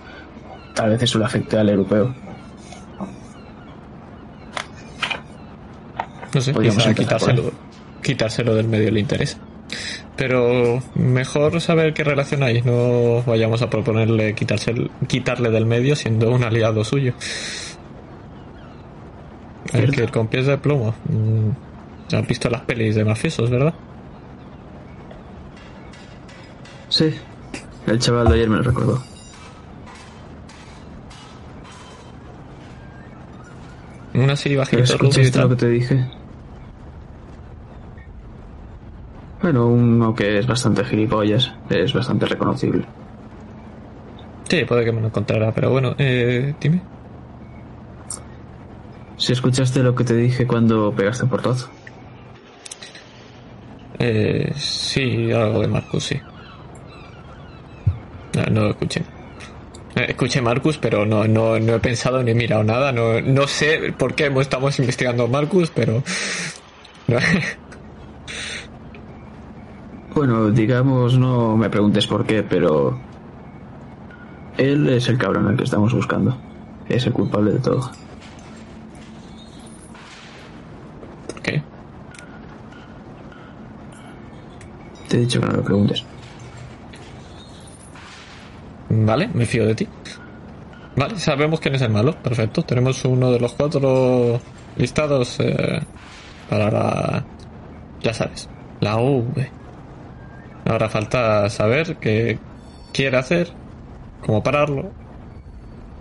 tal 0.74 0.90
vez 0.90 1.02
eso 1.04 1.20
le 1.20 1.26
afecte 1.26 1.56
al 1.56 1.68
europeo. 1.68 2.12
No 6.34 6.40
sé, 6.40 6.52
quizá 6.52 6.92
quitárselo, 6.92 7.52
quitárselo 8.02 8.54
del 8.56 8.66
medio 8.66 8.90
le 8.90 9.00
interesa. 9.00 9.38
Pero 10.16 10.82
mejor 10.94 11.60
saber 11.60 11.92
qué 11.92 12.02
relación 12.02 12.42
hay, 12.42 12.62
no 12.62 13.22
vayamos 13.26 13.60
a 13.60 13.68
proponerle 13.68 14.34
quitarse, 14.34 14.74
quitarle 15.06 15.50
del 15.50 15.66
medio 15.66 15.94
siendo 15.94 16.30
un 16.30 16.42
aliado 16.42 16.82
suyo. 16.84 17.12
El 19.72 19.92
Cierto. 19.92 19.96
que 19.96 20.08
con 20.08 20.28
pies 20.28 20.46
de 20.46 20.56
plomo. 20.58 20.94
Mm, 21.08 22.14
Han 22.14 22.26
visto 22.26 22.48
las 22.48 22.62
pelis 22.62 22.94
de 22.94 23.04
mafiosos, 23.04 23.50
¿verdad? 23.50 23.74
Sí, 26.88 27.12
el 27.86 27.98
chaval 27.98 28.28
de 28.28 28.34
ayer 28.34 28.48
me 28.48 28.56
lo 28.58 28.62
recordó. 28.62 29.02
Un 34.14 34.30
así 34.30 34.48
¿Pero 34.50 34.60
bajito, 34.60 34.98
rubio 34.98 35.18
y 35.18 35.26
escuchaste 35.26 35.38
lo 35.40 35.48
que 35.50 35.56
te 35.56 35.68
dije? 35.68 36.06
Bueno, 39.42 39.66
uno 39.66 40.14
que 40.14 40.38
es 40.38 40.46
bastante 40.46 40.84
gilipollas, 40.84 41.52
es 41.68 41.92
bastante 41.92 42.26
reconocible. 42.26 42.84
Sí, 44.48 44.64
puede 44.64 44.84
que 44.84 44.92
me 44.92 45.00
lo 45.00 45.08
encontrara, 45.08 45.52
pero 45.52 45.70
bueno, 45.70 45.94
eh, 45.98 46.54
dime. 46.60 46.80
Si 49.16 49.32
escuchaste 49.32 49.82
lo 49.82 49.94
que 49.94 50.04
te 50.04 50.14
dije 50.14 50.46
cuando 50.46 50.92
pegaste 50.92 51.24
el 51.24 51.30
portazo. 51.30 51.68
Eh, 53.98 54.52
sí, 54.56 55.32
algo 55.32 55.60
de 55.60 55.68
Marcus, 55.68 56.04
sí. 56.04 56.20
No, 58.34 58.42
no 58.50 58.60
lo 58.62 58.70
escuché. 58.70 59.00
Eh, 59.96 60.06
Escuché 60.08 60.42
Marcus, 60.42 60.76
pero 60.78 61.06
no, 61.06 61.26
no, 61.26 61.58
no 61.58 61.74
he 61.74 61.80
pensado 61.80 62.22
ni 62.22 62.30
he 62.32 62.34
mirado 62.34 62.62
nada. 62.62 62.92
No, 62.92 63.20
no 63.20 63.46
sé 63.46 63.94
por 63.98 64.14
qué 64.14 64.30
estamos 64.40 64.78
investigando 64.78 65.26
Marcus, 65.28 65.70
pero. 65.70 66.02
no. 67.08 67.18
Bueno, 70.16 70.50
digamos, 70.50 71.18
no 71.18 71.58
me 71.58 71.68
preguntes 71.68 72.06
por 72.06 72.24
qué, 72.24 72.42
pero... 72.42 72.98
Él 74.56 74.88
es 74.88 75.10
el 75.10 75.18
cabrón 75.18 75.46
al 75.46 75.58
que 75.58 75.64
estamos 75.64 75.92
buscando. 75.92 76.34
Es 76.88 77.06
el 77.06 77.12
culpable 77.12 77.52
de 77.52 77.58
todo. 77.58 77.90
¿Por 81.26 81.42
qué? 81.42 81.62
Te 85.06 85.18
he 85.18 85.20
dicho 85.20 85.38
que 85.38 85.48
no 85.48 85.52
lo 85.52 85.62
preguntes. 85.62 86.02
Vale, 88.88 89.28
me 89.34 89.44
fío 89.44 89.66
de 89.66 89.74
ti. 89.74 89.86
Vale, 90.96 91.18
sabemos 91.18 91.60
quién 91.60 91.74
es 91.74 91.82
el 91.82 91.90
malo. 91.90 92.14
Perfecto. 92.22 92.62
Tenemos 92.62 93.04
uno 93.04 93.30
de 93.32 93.38
los 93.38 93.52
cuatro 93.52 94.40
listados 94.78 95.38
eh, 95.40 95.82
para 96.48 96.70
la. 96.70 97.24
Ya 98.00 98.14
sabes, 98.14 98.48
la 98.80 98.96
V. 98.96 99.65
Ahora 100.66 100.88
falta 100.88 101.48
saber 101.48 101.96
qué 101.96 102.38
quiere 102.92 103.16
hacer, 103.16 103.52
cómo 104.24 104.42
pararlo. 104.42 104.90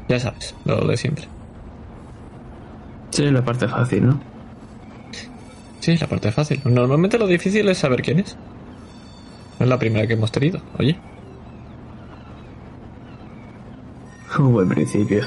Ya 0.10 0.20
sabes, 0.20 0.56
lo 0.66 0.88
de 0.88 0.98
siempre. 0.98 1.28
Sí, 3.12 3.30
la 3.30 3.46
parte 3.46 3.68
fácil, 3.68 4.08
¿no? 4.08 4.20
Sí, 5.80 5.96
la 5.98 6.08
parte 6.08 6.32
fácil. 6.32 6.62
Normalmente 6.66 7.20
lo 7.20 7.28
difícil 7.28 7.70
es 7.70 7.78
saber 7.78 8.02
quién 8.02 8.20
es. 8.20 8.36
No 9.60 9.66
es 9.66 9.70
la 9.70 9.78
primera 9.78 10.08
que 10.08 10.14
hemos 10.14 10.32
tenido, 10.32 10.60
oye. 10.80 10.98
Un 14.40 14.52
buen 14.52 14.68
principio. 14.68 15.24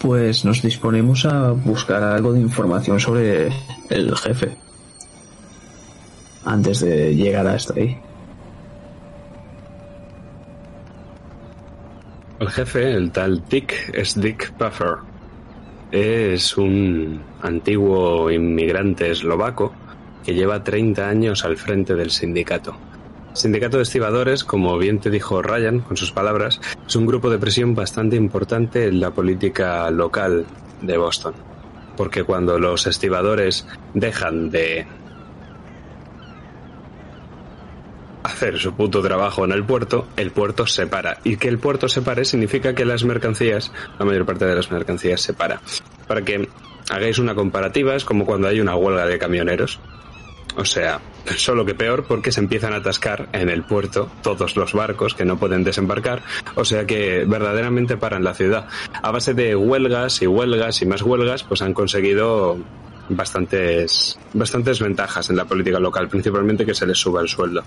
Pues 0.00 0.44
nos 0.44 0.60
disponemos 0.60 1.24
a 1.24 1.52
buscar 1.52 2.02
algo 2.02 2.32
de 2.32 2.40
información 2.40 3.00
sobre 3.00 3.50
el 3.88 4.16
jefe. 4.16 4.65
Antes 6.46 6.80
de 6.80 7.14
llegar 7.14 7.46
hasta 7.48 7.74
ahí. 7.74 7.98
El 12.38 12.48
jefe, 12.50 12.92
el 12.92 13.10
tal 13.10 13.42
Dick, 13.48 13.90
es 13.92 14.18
Dick 14.20 14.52
Puffer. 14.52 14.98
Es 15.90 16.56
un 16.56 17.20
antiguo 17.42 18.30
inmigrante 18.30 19.10
eslovaco 19.10 19.74
que 20.24 20.34
lleva 20.34 20.62
30 20.62 21.08
años 21.08 21.44
al 21.44 21.56
frente 21.56 21.96
del 21.96 22.10
sindicato. 22.10 22.76
Sindicato 23.32 23.78
de 23.78 23.82
estibadores, 23.82 24.44
como 24.44 24.78
bien 24.78 25.00
te 25.00 25.10
dijo 25.10 25.42
Ryan 25.42 25.80
con 25.80 25.96
sus 25.96 26.12
palabras, 26.12 26.60
es 26.86 26.94
un 26.94 27.06
grupo 27.06 27.28
de 27.28 27.38
presión 27.38 27.74
bastante 27.74 28.14
importante 28.14 28.86
en 28.86 29.00
la 29.00 29.10
política 29.10 29.90
local 29.90 30.46
de 30.80 30.96
Boston. 30.96 31.34
Porque 31.96 32.22
cuando 32.22 32.58
los 32.60 32.86
estibadores 32.86 33.66
dejan 33.94 34.50
de 34.50 34.86
hacer 38.26 38.58
su 38.58 38.74
puto 38.74 39.02
trabajo 39.02 39.44
en 39.44 39.52
el 39.52 39.64
puerto, 39.64 40.06
el 40.16 40.30
puerto 40.30 40.66
se 40.66 40.86
para. 40.86 41.18
Y 41.24 41.36
que 41.36 41.48
el 41.48 41.58
puerto 41.58 41.88
se 41.88 42.02
pare 42.02 42.24
significa 42.24 42.74
que 42.74 42.84
las 42.84 43.04
mercancías, 43.04 43.72
la 43.98 44.04
mayor 44.04 44.26
parte 44.26 44.46
de 44.46 44.54
las 44.54 44.70
mercancías 44.70 45.20
se 45.20 45.32
para. 45.32 45.60
Para 46.06 46.22
que 46.22 46.48
hagáis 46.90 47.18
una 47.18 47.34
comparativa, 47.34 47.94
es 47.94 48.04
como 48.04 48.24
cuando 48.24 48.48
hay 48.48 48.60
una 48.60 48.76
huelga 48.76 49.06
de 49.06 49.18
camioneros. 49.18 49.80
O 50.56 50.64
sea, 50.64 51.00
solo 51.36 51.66
que 51.66 51.74
peor 51.74 52.04
porque 52.04 52.32
se 52.32 52.40
empiezan 52.40 52.72
a 52.72 52.76
atascar 52.76 53.28
en 53.32 53.50
el 53.50 53.62
puerto 53.64 54.10
todos 54.22 54.56
los 54.56 54.72
barcos 54.72 55.14
que 55.14 55.24
no 55.24 55.38
pueden 55.38 55.64
desembarcar. 55.64 56.22
O 56.54 56.64
sea 56.64 56.86
que 56.86 57.24
verdaderamente 57.26 57.96
paran 57.96 58.24
la 58.24 58.34
ciudad. 58.34 58.68
A 59.02 59.10
base 59.10 59.34
de 59.34 59.54
huelgas 59.54 60.22
y 60.22 60.26
huelgas 60.26 60.80
y 60.80 60.86
más 60.86 61.02
huelgas, 61.02 61.44
pues 61.44 61.60
han 61.60 61.74
conseguido 61.74 62.58
bastantes, 63.08 64.18
bastantes 64.32 64.80
ventajas 64.80 65.28
en 65.30 65.36
la 65.36 65.44
política 65.44 65.78
local, 65.78 66.08
principalmente 66.08 66.64
que 66.64 66.74
se 66.74 66.86
les 66.86 66.98
suba 66.98 67.20
el 67.20 67.28
sueldo. 67.28 67.62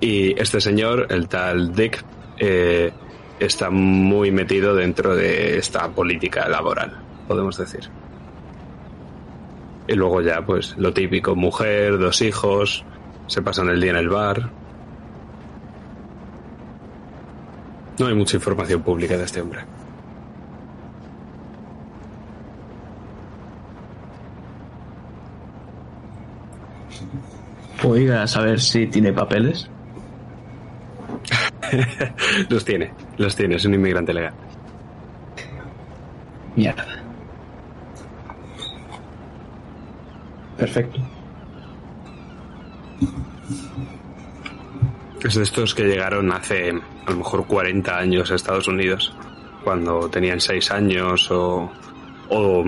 Y 0.00 0.38
este 0.40 0.60
señor, 0.60 1.06
el 1.10 1.28
tal 1.28 1.74
Dick, 1.74 2.04
eh, 2.38 2.92
está 3.40 3.70
muy 3.70 4.30
metido 4.30 4.74
dentro 4.74 5.14
de 5.14 5.58
esta 5.58 5.88
política 5.88 6.48
laboral, 6.48 6.96
podemos 7.26 7.56
decir. 7.56 7.88
Y 9.88 9.94
luego 9.94 10.20
ya, 10.20 10.44
pues 10.44 10.74
lo 10.76 10.92
típico, 10.92 11.34
mujer, 11.34 11.98
dos 11.98 12.20
hijos, 12.22 12.84
se 13.26 13.42
pasan 13.42 13.68
el 13.68 13.80
día 13.80 13.92
en 13.92 13.96
el 13.96 14.08
bar. 14.08 14.50
No 17.98 18.06
hay 18.06 18.14
mucha 18.14 18.36
información 18.36 18.82
pública 18.82 19.16
de 19.16 19.24
este 19.24 19.40
hombre. 19.40 19.60
Oiga, 27.84 28.26
saber 28.26 28.60
si 28.60 28.86
tiene 28.88 29.12
papeles. 29.12 29.70
los 32.48 32.64
tiene, 32.64 32.92
los 33.16 33.34
tiene, 33.34 33.56
es 33.56 33.64
un 33.64 33.74
inmigrante 33.74 34.14
legal. 34.14 34.34
Mierda. 36.54 36.86
Perfecto. 40.56 41.00
Es 45.22 45.34
de 45.34 45.42
estos 45.42 45.74
que 45.74 45.84
llegaron 45.84 46.32
hace 46.32 46.70
a 46.70 47.10
lo 47.10 47.16
mejor 47.16 47.46
40 47.46 47.98
años 47.98 48.30
a 48.30 48.36
Estados 48.36 48.68
Unidos, 48.68 49.14
cuando 49.64 50.08
tenían 50.08 50.40
6 50.40 50.70
años 50.70 51.30
o, 51.30 51.70
o, 52.28 52.64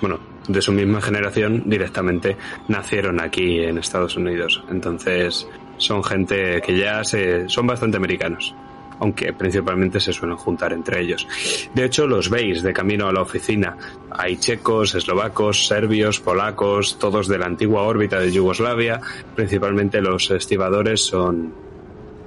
bueno, 0.00 0.18
de 0.48 0.60
su 0.60 0.72
misma 0.72 1.00
generación 1.00 1.62
directamente 1.66 2.36
nacieron 2.68 3.20
aquí 3.20 3.60
en 3.60 3.78
Estados 3.78 4.16
Unidos. 4.16 4.62
Entonces 4.68 5.46
son 5.82 6.02
gente 6.02 6.60
que 6.62 6.78
ya 6.78 7.04
se, 7.04 7.48
son 7.48 7.66
bastante 7.66 7.96
americanos, 7.96 8.54
aunque 9.00 9.32
principalmente 9.32 10.00
se 10.00 10.12
suelen 10.12 10.36
juntar 10.36 10.72
entre 10.72 11.00
ellos. 11.00 11.26
De 11.74 11.84
hecho, 11.84 12.06
los 12.06 12.30
veis 12.30 12.62
de 12.62 12.72
camino 12.72 13.08
a 13.08 13.12
la 13.12 13.22
oficina. 13.22 13.76
Hay 14.10 14.36
checos, 14.36 14.94
eslovacos, 14.94 15.66
serbios, 15.66 16.20
polacos, 16.20 16.98
todos 16.98 17.28
de 17.28 17.38
la 17.38 17.46
antigua 17.46 17.82
órbita 17.82 18.18
de 18.20 18.32
Yugoslavia. 18.32 19.00
Principalmente 19.34 20.00
los 20.00 20.30
estibadores 20.30 21.04
son 21.04 21.52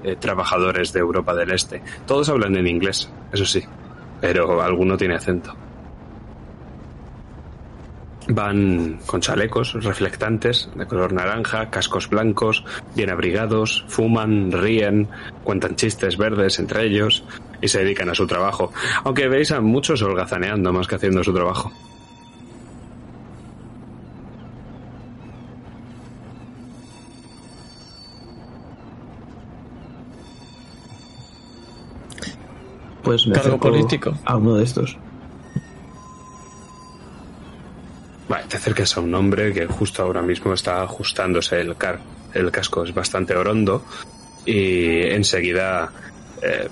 eh, 0.04 0.16
trabajadores 0.20 0.94
de 0.94 1.00
Europa 1.00 1.34
del 1.34 1.52
Este. 1.52 1.82
Todos 2.06 2.30
hablan 2.30 2.56
en 2.58 2.68
inglés, 2.68 3.10
eso 3.32 3.46
sí, 3.46 3.64
pero 4.22 4.62
alguno 4.62 4.98
tiene 4.98 5.16
acento. 5.16 5.65
Van 8.28 9.00
con 9.06 9.22
chalecos 9.22 9.74
reflectantes 9.74 10.70
de 10.76 10.88
color 10.88 11.14
naranja, 11.14 11.70
cascos 11.70 12.10
blancos, 12.10 12.64
bien 12.96 13.12
abrigados, 13.12 13.86
fuman, 13.88 14.52
ríen, 14.52 15.08
cuentan 15.44 15.76
chistes 15.76 16.18
verdes 16.18 16.58
entre 16.60 16.86
ellos 16.86 17.24
y 17.62 17.68
se 17.68 17.80
dedican 17.80 18.10
a 18.10 18.16
su 18.16 18.26
trabajo. 18.26 18.72
Aunque 19.04 19.28
veis 19.28 19.52
a 19.52 19.62
muchos 19.62 20.02
holgazaneando 20.02 20.74
más 20.74 20.88
que 20.88 20.96
haciendo 20.96 21.24
su 21.24 21.34
trabajo. 21.34 21.72
Pues 33.04 33.28
me 33.28 33.36
Cargo 33.36 33.60
político. 33.60 34.14
a 34.26 34.36
uno 34.36 34.56
de 34.56 34.64
estos. 34.64 34.98
Vale, 38.28 38.46
te 38.48 38.58
acercas 38.58 38.98
a 38.98 39.02
un 39.02 39.14
hombre 39.14 39.54
que 39.54 39.68
justo 39.68 40.02
ahora 40.02 40.22
mismo 40.22 40.54
está 40.54 40.82
ajustándose 40.82 41.62
el, 41.62 41.76
car 41.76 42.00
el 42.34 42.52
casco, 42.52 42.84
es 42.84 42.94
bastante 42.94 43.36
orondo 43.36 43.84
y 44.46 45.02
enseguida 45.08 45.92
eh, 46.42 46.68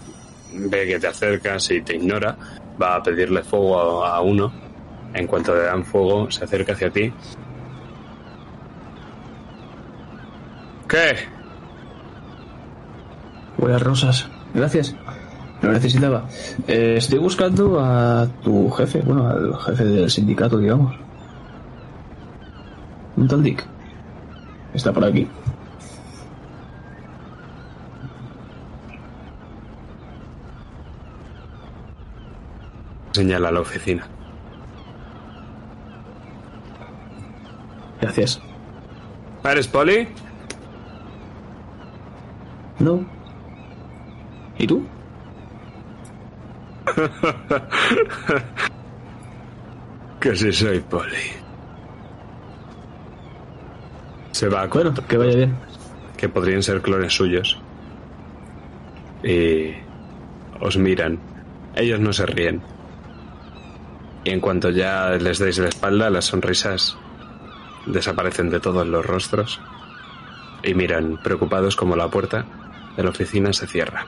ve 0.53 0.87
que 0.87 0.99
te 0.99 1.07
acercas 1.07 1.69
y 1.71 1.81
te 1.81 1.95
ignora, 1.95 2.35
va 2.81 2.95
a 2.95 3.03
pedirle 3.03 3.43
fuego 3.43 4.03
a, 4.03 4.17
a 4.17 4.21
uno. 4.21 4.51
En 5.13 5.27
cuanto 5.27 5.53
le 5.53 5.61
dan 5.61 5.85
fuego, 5.85 6.31
se 6.31 6.43
acerca 6.43 6.73
hacia 6.73 6.89
ti. 6.89 7.13
¿Qué? 10.87 11.15
Buenas 13.57 13.81
rosas. 13.81 14.27
Gracias. 14.55 14.95
Lo 15.61 15.71
necesitaba. 15.71 16.27
Eh, 16.67 16.95
estoy 16.97 17.19
buscando 17.19 17.79
a 17.79 18.27
tu 18.43 18.69
jefe, 18.71 18.99
bueno, 18.99 19.27
al 19.27 19.55
jefe 19.57 19.85
del 19.85 20.09
sindicato, 20.09 20.57
digamos. 20.57 21.02
Un 23.15 23.27
tal 23.27 23.43
Dick. 23.43 23.63
Está 24.73 24.91
por 24.91 25.05
aquí. 25.05 25.27
Señala 33.11 33.51
la 33.51 33.59
oficina. 33.61 34.07
Gracias. 38.01 38.41
¿Eres 39.43 39.67
Poli? 39.67 40.07
No. 42.79 43.05
¿Y 44.57 44.67
tú? 44.67 44.85
Que 50.19 50.35
sí 50.37 50.53
soy 50.53 50.79
Poli. 50.79 51.42
Se 54.33 54.49
va 54.49 54.67
con 54.67 54.81
Bueno, 54.83 55.07
que 55.07 55.17
vaya 55.17 55.35
bien. 55.35 55.55
que 56.17 56.27
podrían 56.27 56.63
ser 56.63 56.81
clones 56.81 57.13
suyos. 57.13 57.59
Y 59.23 59.73
os 60.59 60.75
miran. 60.77 61.19
Ellos 61.75 61.99
no 61.99 62.11
se 62.11 62.25
ríen. 62.25 62.61
Y 64.23 64.31
en 64.31 64.39
cuanto 64.39 64.71
ya 64.71 65.11
les 65.11 65.37
deis 65.37 65.59
la 65.59 65.69
espalda, 65.69 66.09
las 66.09 66.25
sonrisas 66.25 66.97
desaparecen 67.85 68.49
de 68.49 68.59
todos 68.59 68.87
los 68.87 69.05
rostros. 69.05 69.61
Y 70.63 70.73
miran 70.73 71.19
preocupados 71.21 71.75
como 71.75 71.95
la 71.95 72.09
puerta 72.09 72.45
de 72.97 73.03
la 73.03 73.11
oficina 73.11 73.53
se 73.53 73.67
cierra. 73.67 74.07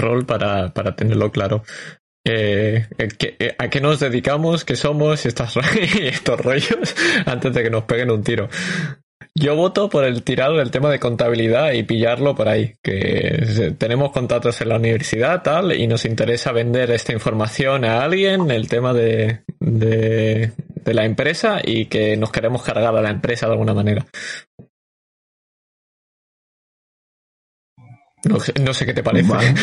Off-roll 0.00 0.26
para, 0.26 0.72
para 0.72 0.96
tenerlo 0.96 1.30
claro. 1.30 1.62
Eh, 2.26 2.86
eh, 2.98 3.08
eh, 3.18 3.54
¿A 3.58 3.68
qué 3.70 3.80
nos 3.80 4.00
dedicamos? 4.00 4.64
¿Qué 4.64 4.76
somos? 4.76 5.24
Y 5.24 5.28
estas, 5.28 5.56
estos 6.00 6.40
rollos 6.40 6.94
antes 7.26 7.54
de 7.54 7.62
que 7.62 7.70
nos 7.70 7.84
peguen 7.84 8.10
un 8.10 8.22
tiro. 8.22 8.48
Yo 9.34 9.54
voto 9.54 9.88
por 9.88 10.04
el 10.04 10.22
tirado 10.22 10.56
del 10.56 10.70
tema 10.70 10.90
de 10.90 10.98
contabilidad 10.98 11.72
y 11.72 11.84
pillarlo 11.84 12.34
por 12.34 12.48
ahí. 12.48 12.74
Que 12.82 13.74
tenemos 13.78 14.10
contratos 14.10 14.60
en 14.60 14.68
la 14.70 14.76
universidad, 14.76 15.42
tal, 15.42 15.72
y 15.72 15.86
nos 15.86 16.04
interesa 16.04 16.52
vender 16.52 16.90
esta 16.90 17.12
información 17.12 17.84
a 17.84 18.02
alguien, 18.02 18.50
el 18.50 18.68
tema 18.68 18.92
de, 18.92 19.44
de 19.60 20.94
la 20.94 21.04
empresa, 21.04 21.60
y 21.64 21.86
que 21.86 22.16
nos 22.16 22.32
queremos 22.32 22.62
cargar 22.62 22.94
a 22.94 23.00
la 23.00 23.10
empresa 23.10 23.46
de 23.46 23.52
alguna 23.52 23.72
manera. 23.72 24.04
No, 28.24 28.38
sé- 28.40 28.52
no 28.60 28.74
sé 28.74 28.86
qué 28.86 28.94
te 28.94 29.02
parece. 29.02 29.28
Vale. 29.32 29.54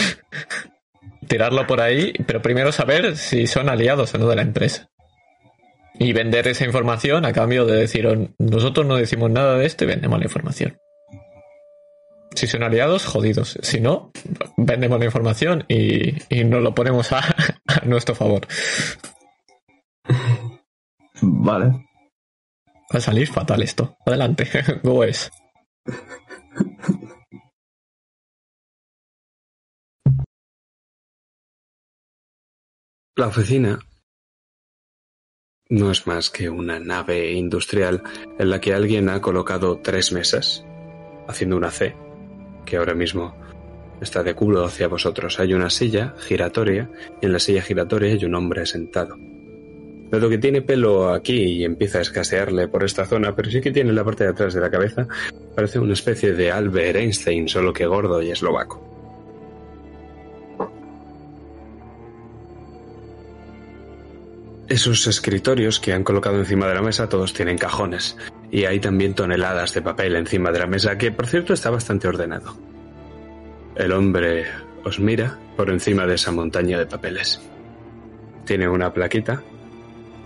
Tirarlo 1.27 1.67
por 1.67 1.81
ahí, 1.81 2.13
pero 2.25 2.41
primero 2.41 2.71
saber 2.71 3.17
si 3.17 3.47
son 3.47 3.69
aliados 3.69 4.13
o 4.13 4.17
no 4.17 4.27
de 4.27 4.35
la 4.35 4.41
empresa. 4.43 4.89
Y 5.99 6.13
vender 6.13 6.47
esa 6.47 6.63
información 6.63 7.25
a 7.25 7.33
cambio 7.33 7.65
de 7.65 7.75
decir, 7.77 8.05
"Oh, 8.07 8.29
nosotros 8.37 8.85
no 8.85 8.95
decimos 8.95 9.29
nada 9.31 9.57
de 9.57 9.65
esto 9.65 9.83
y 9.83 9.87
vendemos 9.87 10.19
la 10.19 10.25
información. 10.25 10.77
Si 12.35 12.45
son 12.45 12.61
aliados, 12.63 13.05
jodidos. 13.05 13.57
Si 13.63 13.79
no, 13.81 14.11
vendemos 14.57 14.99
la 14.99 15.05
información 15.05 15.65
y, 15.67 16.13
y 16.33 16.43
nos 16.43 16.61
lo 16.61 16.75
ponemos 16.75 17.11
a, 17.11 17.19
a 17.67 17.85
nuestro 17.85 18.13
favor. 18.15 18.47
Vale. 21.21 21.65
Va 22.93 22.99
a 22.99 23.01
salir 23.01 23.27
fatal 23.27 23.63
esto. 23.63 23.97
Adelante, 24.05 24.47
go 24.83 25.03
es. 25.03 25.31
La 33.17 33.25
oficina 33.25 33.79
no 35.69 35.89
es 35.89 36.05
más 36.05 36.29
que 36.29 36.51
una 36.51 36.79
nave 36.79 37.31
industrial 37.31 38.03
en 38.37 38.51
la 38.51 38.61
que 38.61 38.75
alguien 38.75 39.09
ha 39.09 39.21
colocado 39.21 39.79
tres 39.79 40.11
mesas, 40.11 40.63
haciendo 41.27 41.57
una 41.57 41.71
C, 41.71 41.95
que 42.63 42.77
ahora 42.77 42.93
mismo 42.93 43.35
está 44.01 44.21
de 44.21 44.35
culo 44.35 44.63
hacia 44.63 44.87
vosotros. 44.87 45.39
Hay 45.39 45.55
una 45.55 45.71
silla 45.71 46.13
giratoria 46.27 46.91
y 47.19 47.25
en 47.25 47.33
la 47.33 47.39
silla 47.39 47.63
giratoria 47.63 48.13
hay 48.13 48.23
un 48.23 48.35
hombre 48.35 48.67
sentado. 48.67 49.17
Dado 50.11 50.29
que 50.29 50.37
tiene 50.37 50.61
pelo 50.61 51.11
aquí 51.11 51.41
y 51.41 51.63
empieza 51.63 51.97
a 51.97 52.03
escasearle 52.03 52.67
por 52.67 52.83
esta 52.83 53.07
zona, 53.07 53.35
pero 53.35 53.49
sí 53.49 53.61
que 53.61 53.71
tiene 53.71 53.89
en 53.89 53.95
la 53.95 54.05
parte 54.05 54.25
de 54.25 54.29
atrás 54.29 54.53
de 54.53 54.61
la 54.61 54.69
cabeza, 54.69 55.07
parece 55.55 55.79
una 55.79 55.93
especie 55.93 56.33
de 56.33 56.51
Albert 56.51 56.97
Einstein, 56.97 57.49
solo 57.49 57.73
que 57.73 57.87
gordo 57.87 58.21
y 58.21 58.29
eslovaco. 58.29 58.86
Esos 64.69 65.07
escritorios 65.07 65.79
que 65.79 65.93
han 65.93 66.03
colocado 66.03 66.39
encima 66.39 66.67
de 66.67 66.75
la 66.75 66.81
mesa 66.81 67.07
todos 67.07 67.33
tienen 67.33 67.57
cajones 67.57 68.17
y 68.51 68.65
hay 68.65 68.81
también 68.81 69.13
toneladas 69.13 69.73
de 69.73 69.81
papel 69.81 70.17
encima 70.17 70.51
de 70.51 70.59
la 70.59 70.67
mesa 70.67 70.97
que 70.97 71.09
por 71.11 71.27
cierto 71.27 71.53
está 71.53 71.69
bastante 71.69 72.07
ordenado. 72.09 72.57
El 73.75 73.93
hombre 73.93 74.45
os 74.83 74.99
mira 74.99 75.37
por 75.55 75.69
encima 75.69 76.05
de 76.05 76.15
esa 76.15 76.33
montaña 76.33 76.77
de 76.77 76.85
papeles. 76.85 77.39
Tiene 78.45 78.67
una 78.67 78.91
plaquita. 78.93 79.41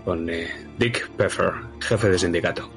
Pone 0.04 0.48
Dick 0.76 1.08
Pfeffer, 1.10 1.52
jefe 1.80 2.08
de 2.08 2.18
sindicato. 2.18 2.68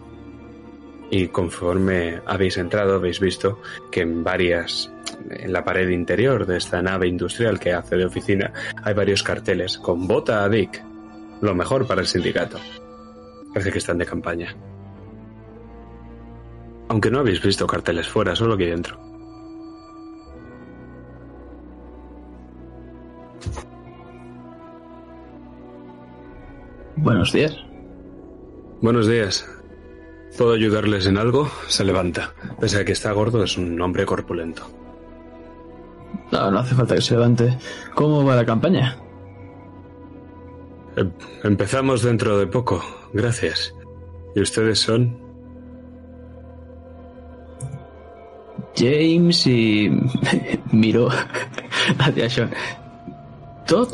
Y 1.10 1.28
conforme 1.30 2.22
habéis 2.28 2.58
entrado, 2.58 2.96
habéis 2.96 3.20
visto 3.20 3.62
que 3.92 4.02
en 4.02 4.24
varias, 4.24 4.92
en 5.32 5.52
la 5.52 5.64
pared 5.64 5.90
interior 5.90 6.46
de 6.46 6.58
esta 6.58 6.82
nave 6.84 7.08
industrial 7.08 7.60
que 7.60 7.74
hace 7.74 7.96
de 7.96 8.06
oficina, 8.06 8.54
hay 8.84 8.94
varios 8.94 9.24
carteles 9.24 9.80
con 9.80 10.08
bota 10.08 10.44
a 10.44 10.50
Dick. 10.50 10.84
Lo 11.42 11.54
mejor 11.54 11.86
para 11.88 12.02
el 12.02 12.08
sindicato. 12.08 12.58
Parece 13.54 13.72
que 13.72 13.78
están 13.78 13.98
de 13.98 14.06
campaña. 14.06 14.56
Aunque 16.90 17.10
no 17.10 17.20
habéis 17.20 17.42
visto 17.42 17.66
carteles 17.66 18.08
fuera, 18.08 18.36
solo 18.36 18.56
aquí 18.56 18.66
dentro. 18.66 18.98
Buenos 26.98 27.34
días. 27.34 27.56
Buenos 28.82 29.08
días. 29.08 29.46
¿Puedo 30.38 30.54
ayudarles 30.54 31.06
en 31.06 31.18
algo? 31.18 31.50
Se 31.68 31.84
levanta. 31.84 32.34
Pese 32.60 32.80
a 32.80 32.86
que 32.86 32.92
está 32.92 33.12
gordo, 33.12 33.44
es 33.44 33.58
un 33.58 33.80
hombre 33.82 34.06
corpulento. 34.06 34.64
No, 36.32 36.52
no 36.52 36.60
hace 36.60 36.76
falta 36.76 36.96
que 36.96 37.02
se 37.02 37.14
levante. 37.14 37.58
¿Cómo 37.94 38.26
va 38.26 38.36
la 38.36 38.46
campaña? 38.46 38.98
Em- 40.98 41.12
Empezamos 41.44 42.02
dentro 42.04 42.38
de 42.38 42.48
poco. 42.48 42.84
Gracias. 43.14 43.74
¿Y 44.36 44.42
ustedes 44.42 44.80
son? 44.80 45.18
James 48.76 49.48
y... 49.48 49.90
Miró 50.72 51.10
hacia 52.00 52.30
Sean. 52.30 52.52
¿Todd? 53.66 53.94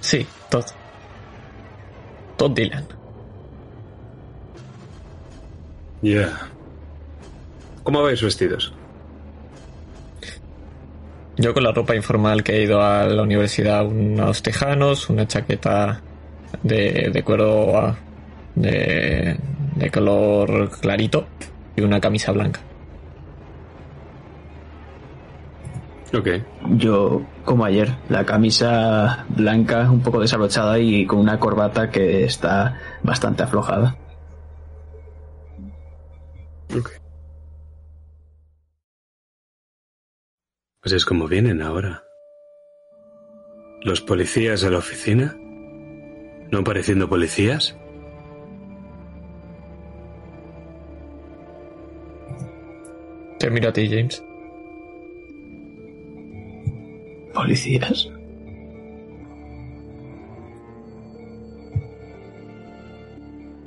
Sí, 0.00 0.26
Todd. 0.50 0.66
Todd 2.36 2.50
Dylan. 2.52 2.84
Ya. 6.02 6.50
¿Cómo 7.82 8.02
vais 8.02 8.20
vestidos? 8.22 8.74
Yo 11.36 11.52
con 11.52 11.64
la 11.64 11.72
ropa 11.72 11.96
informal 11.96 12.44
que 12.44 12.56
he 12.56 12.62
ido 12.62 12.80
a 12.80 13.04
la 13.04 13.22
universidad, 13.22 13.84
unos 13.86 14.42
tejanos, 14.42 15.10
una 15.10 15.26
chaqueta 15.26 16.00
de, 16.62 17.10
de 17.12 17.22
cuero 17.24 17.76
ah, 17.76 17.96
de, 18.54 19.36
de 19.74 19.90
color 19.90 20.70
clarito 20.80 21.26
y 21.74 21.82
una 21.82 22.00
camisa 22.00 22.30
blanca. 22.30 22.60
Ok. 26.16 26.28
Yo, 26.76 27.22
como 27.44 27.64
ayer, 27.64 27.92
la 28.08 28.24
camisa 28.24 29.24
blanca 29.28 29.90
un 29.90 30.00
poco 30.00 30.20
desabrochada 30.20 30.78
y 30.78 31.04
con 31.06 31.18
una 31.18 31.40
corbata 31.40 31.90
que 31.90 32.24
está 32.24 32.78
bastante 33.02 33.42
aflojada. 33.42 33.96
Ok. 36.76 37.03
Pues 40.84 40.92
es 40.92 41.06
como 41.06 41.26
vienen 41.28 41.62
ahora. 41.62 42.04
Los 43.80 44.02
policías 44.02 44.60
de 44.60 44.70
la 44.70 44.76
oficina. 44.76 45.34
¿No 46.50 46.62
pareciendo 46.62 47.08
policías? 47.08 47.74
Te 53.38 53.48
miro 53.48 53.70
a 53.70 53.72
ti, 53.72 53.88
James. 53.88 54.22
¿Policías? 57.32 58.10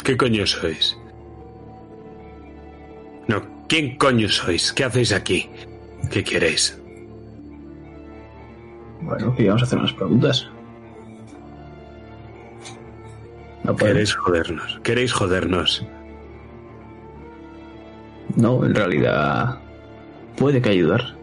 ¿Qué 0.04 0.16
coño 0.16 0.46
sois? 0.46 0.96
No, 3.28 3.42
¿quién 3.68 3.98
coño 3.98 4.30
sois? 4.30 4.72
¿Qué 4.72 4.84
hacéis 4.84 5.12
aquí? 5.12 5.50
¿Qué 6.12 6.24
queréis? 6.24 6.80
Bueno, 9.02 9.36
que 9.36 9.44
íbamos 9.44 9.62
a 9.62 9.66
hacer 9.66 9.80
unas 9.80 9.94
preguntas. 9.94 10.48
No. 13.64 13.76
Queréis 13.76 14.14
jodernos. 14.14 14.80
Queréis 14.84 15.14
jodernos. 15.14 15.86
No, 18.36 18.64
en 18.64 18.76
realidad 18.76 19.60
puede 20.38 20.62
que 20.62 20.70
ayudar. 20.70 21.16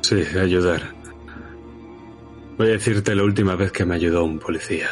Sí, 0.00 0.22
ayudar. 0.38 0.82
Voy 2.56 2.68
a 2.68 2.72
decirte 2.72 3.14
la 3.14 3.24
última 3.24 3.54
vez 3.54 3.72
que 3.72 3.84
me 3.84 3.94
ayudó 3.94 4.24
un 4.24 4.38
policía. 4.38 4.88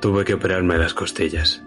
Tuve 0.00 0.24
que 0.24 0.34
operarme 0.34 0.76
las 0.78 0.94
costillas. 0.94 1.62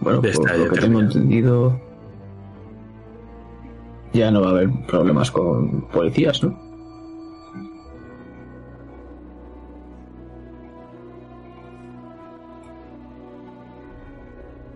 Bueno, 0.00 0.22
Ya 0.22 0.32
por 0.32 0.56
lo 0.56 0.70
que 0.70 0.80
tengo 0.80 1.00
entendido, 1.00 1.80
ya 4.12 4.30
no 4.30 4.40
va 4.40 4.48
a 4.48 4.50
haber 4.50 4.70
problemas 4.86 5.30
con 5.30 5.82
policías, 5.88 6.42
¿no? 6.42 6.58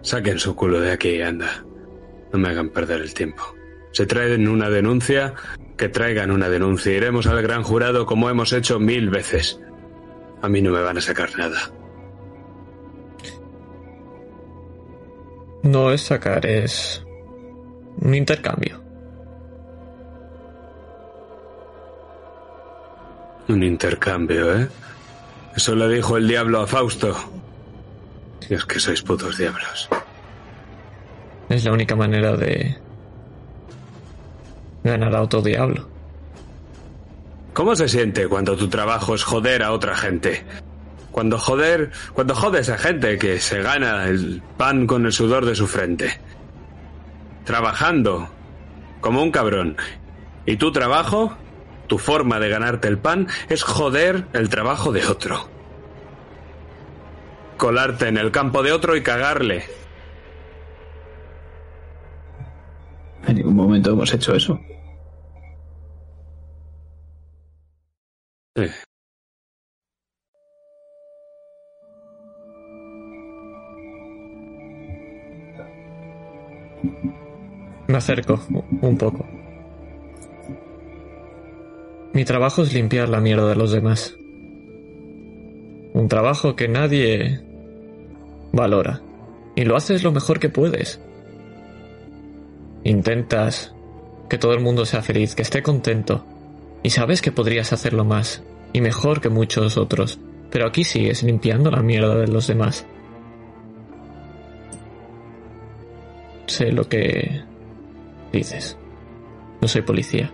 Saquen 0.02 0.38
su 0.38 0.54
culo 0.54 0.80
de 0.80 0.92
aquí, 0.92 1.22
anda. 1.22 1.64
No 2.32 2.38
me 2.38 2.48
hagan 2.48 2.68
perder 2.68 3.00
el 3.00 3.14
tiempo. 3.14 3.42
Se 3.92 4.04
traen 4.04 4.48
una 4.48 4.68
denuncia, 4.68 5.34
que 5.78 5.88
traigan 5.88 6.30
una 6.30 6.50
denuncia. 6.50 6.92
Iremos 6.92 7.26
al 7.26 7.40
gran 7.40 7.62
jurado 7.62 8.04
como 8.04 8.28
hemos 8.28 8.52
hecho 8.52 8.78
mil 8.78 9.08
veces. 9.08 9.60
A 10.42 10.48
mí 10.48 10.60
no 10.60 10.72
me 10.72 10.82
van 10.82 10.98
a 10.98 11.00
sacar 11.00 11.30
nada. 11.38 11.70
No 15.64 15.90
es 15.90 16.02
sacar, 16.02 16.44
es 16.44 17.02
un 18.02 18.14
intercambio. 18.14 18.82
Un 23.48 23.62
intercambio, 23.62 24.58
¿eh? 24.58 24.68
Eso 25.56 25.74
lo 25.74 25.88
dijo 25.88 26.18
el 26.18 26.28
diablo 26.28 26.60
a 26.60 26.66
Fausto. 26.66 27.16
Y 28.48 28.54
es 28.54 28.64
que 28.66 28.78
sois 28.78 29.00
putos 29.00 29.38
diablos. 29.38 29.88
Es 31.48 31.64
la 31.64 31.72
única 31.72 31.96
manera 31.96 32.36
de 32.36 32.76
ganar 34.82 35.16
a 35.16 35.22
otro 35.22 35.40
diablo. 35.40 35.88
¿Cómo 37.54 37.74
se 37.74 37.88
siente 37.88 38.28
cuando 38.28 38.54
tu 38.54 38.68
trabajo 38.68 39.14
es 39.14 39.24
joder 39.24 39.62
a 39.62 39.72
otra 39.72 39.96
gente? 39.96 40.44
Cuando 41.14 41.38
joder, 41.38 41.92
cuando 42.12 42.34
jodes 42.34 42.68
a 42.70 42.76
gente 42.76 43.16
que 43.18 43.38
se 43.38 43.62
gana 43.62 44.06
el 44.06 44.42
pan 44.56 44.84
con 44.84 45.06
el 45.06 45.12
sudor 45.12 45.46
de 45.46 45.54
su 45.54 45.68
frente. 45.68 46.18
Trabajando 47.44 48.28
como 49.00 49.22
un 49.22 49.30
cabrón. 49.30 49.76
Y 50.44 50.56
tu 50.56 50.72
trabajo, 50.72 51.36
tu 51.86 51.98
forma 51.98 52.40
de 52.40 52.48
ganarte 52.48 52.88
el 52.88 52.98
pan, 52.98 53.28
es 53.48 53.62
joder 53.62 54.26
el 54.32 54.48
trabajo 54.48 54.90
de 54.90 55.06
otro. 55.06 55.48
Colarte 57.58 58.08
en 58.08 58.18
el 58.18 58.32
campo 58.32 58.64
de 58.64 58.72
otro 58.72 58.96
y 58.96 59.02
cagarle. 59.04 59.66
En 63.28 63.36
ningún 63.36 63.54
momento 63.54 63.92
hemos 63.92 64.12
hecho 64.12 64.34
eso. 64.34 64.58
Sí. 68.56 68.68
Me 77.86 77.96
acerco 77.96 78.40
un 78.80 78.96
poco. 78.96 79.26
Mi 82.12 82.24
trabajo 82.24 82.62
es 82.62 82.72
limpiar 82.72 83.08
la 83.08 83.20
mierda 83.20 83.48
de 83.48 83.56
los 83.56 83.72
demás. 83.72 84.16
Un 85.92 86.06
trabajo 86.08 86.56
que 86.56 86.68
nadie 86.68 87.40
valora. 88.52 89.02
Y 89.56 89.64
lo 89.64 89.76
haces 89.76 90.02
lo 90.02 90.12
mejor 90.12 90.38
que 90.38 90.48
puedes. 90.48 91.00
Intentas 92.84 93.74
que 94.28 94.38
todo 94.38 94.52
el 94.52 94.60
mundo 94.60 94.84
sea 94.86 95.02
feliz, 95.02 95.34
que 95.34 95.42
esté 95.42 95.62
contento. 95.62 96.24
Y 96.82 96.90
sabes 96.90 97.20
que 97.20 97.32
podrías 97.32 97.72
hacerlo 97.72 98.04
más 98.04 98.42
y 98.72 98.80
mejor 98.80 99.20
que 99.20 99.28
muchos 99.28 99.76
otros. 99.76 100.18
Pero 100.50 100.66
aquí 100.66 100.84
sigues 100.84 101.22
limpiando 101.22 101.70
la 101.70 101.82
mierda 101.82 102.14
de 102.14 102.28
los 102.28 102.46
demás. 102.46 102.86
Sé 106.46 106.72
lo 106.72 106.88
que 106.88 107.42
dices. 108.32 108.76
No 109.60 109.68
soy 109.68 109.82
policía. 109.82 110.30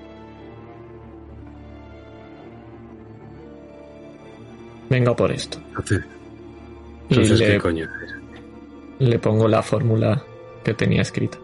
Venga 4.88 5.14
por 5.14 5.30
esto. 5.30 5.58
Y 7.08 7.14
le, 7.14 7.46
¿qué 7.46 7.58
coño 7.58 7.88
Le 8.98 9.18
pongo 9.18 9.46
la 9.46 9.62
fórmula 9.62 10.22
que 10.64 10.74
tenía 10.74 11.02
escrita. 11.02 11.38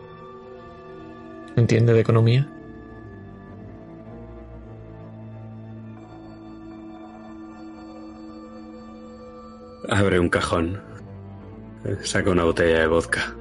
¿Entiende 1.55 1.93
de 1.93 2.01
economía? 2.01 2.49
Abre 9.89 10.19
un 10.19 10.29
cajón. 10.29 10.81
Saca 12.03 12.31
una 12.31 12.45
botella 12.45 12.81
de 12.81 12.87
vodka. 12.89 13.35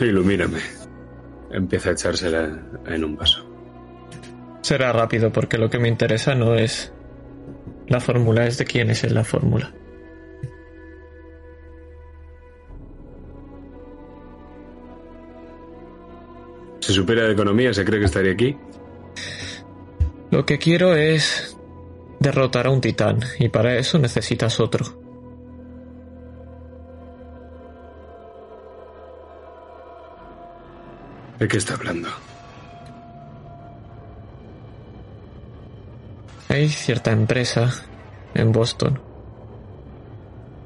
Ilumíname. 0.00 0.58
Empieza 1.50 1.90
a 1.90 1.92
echársela 1.92 2.60
en 2.86 3.04
un 3.04 3.16
vaso. 3.16 3.48
Será 4.62 4.92
rápido 4.92 5.30
porque 5.30 5.58
lo 5.58 5.70
que 5.70 5.78
me 5.78 5.88
interesa 5.88 6.34
no 6.34 6.54
es 6.54 6.92
la 7.86 8.00
fórmula, 8.00 8.46
es 8.46 8.58
de 8.58 8.64
quién 8.64 8.90
es 8.90 9.10
la 9.10 9.24
fórmula. 9.24 9.72
Si 16.80 16.92
supiera 16.92 17.24
de 17.24 17.32
economía, 17.32 17.72
¿se 17.72 17.84
cree 17.84 17.98
que 17.98 18.06
estaría 18.06 18.32
aquí? 18.32 18.56
Lo 20.30 20.44
que 20.44 20.58
quiero 20.58 20.94
es 20.94 21.56
derrotar 22.18 22.66
a 22.66 22.70
un 22.70 22.80
titán 22.80 23.20
y 23.38 23.48
para 23.48 23.76
eso 23.76 23.98
necesitas 23.98 24.60
otro. 24.60 25.03
¿De 31.38 31.48
qué 31.48 31.56
está 31.56 31.74
hablando? 31.74 32.08
Hay 36.48 36.68
cierta 36.68 37.10
empresa 37.10 37.72
en 38.34 38.52
Boston. 38.52 39.00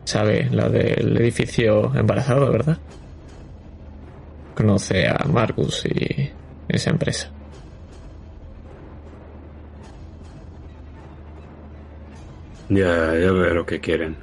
Sabe, 0.05 0.49
la 0.51 0.69
del 0.69 1.17
edificio 1.19 1.95
embarazado, 1.95 2.51
¿verdad? 2.53 2.79
Conoce 4.55 5.09
a 5.09 5.25
Marcus 5.27 5.87
y 5.87 6.31
esa 6.69 6.91
empresa. 6.91 7.31
Ya, 12.69 13.15
ya 13.15 13.33
veo 13.33 13.55
lo 13.55 13.65
que 13.65 13.81
quieren. 13.81 14.17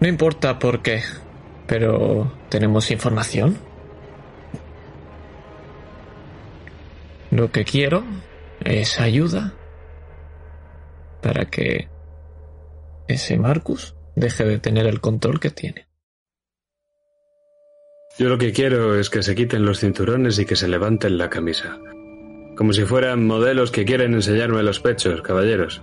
No 0.00 0.08
importa 0.08 0.58
por 0.58 0.82
qué, 0.82 1.02
pero 1.70 2.32
¿tenemos 2.48 2.90
información? 2.90 3.56
Lo 7.30 7.52
que 7.52 7.64
quiero 7.64 8.02
es 8.64 8.98
ayuda 8.98 9.54
para 11.22 11.44
que 11.44 11.88
ese 13.06 13.38
Marcus 13.38 13.94
deje 14.16 14.44
de 14.46 14.58
tener 14.58 14.88
el 14.88 15.00
control 15.00 15.38
que 15.38 15.50
tiene. 15.50 15.86
Yo 18.18 18.28
lo 18.28 18.36
que 18.36 18.50
quiero 18.50 18.98
es 18.98 19.08
que 19.08 19.22
se 19.22 19.36
quiten 19.36 19.64
los 19.64 19.78
cinturones 19.78 20.40
y 20.40 20.46
que 20.46 20.56
se 20.56 20.66
levanten 20.66 21.18
la 21.18 21.30
camisa. 21.30 21.78
Como 22.56 22.72
si 22.72 22.84
fueran 22.84 23.24
modelos 23.24 23.70
que 23.70 23.84
quieren 23.84 24.14
enseñarme 24.14 24.64
los 24.64 24.80
pechos, 24.80 25.22
caballeros. 25.22 25.80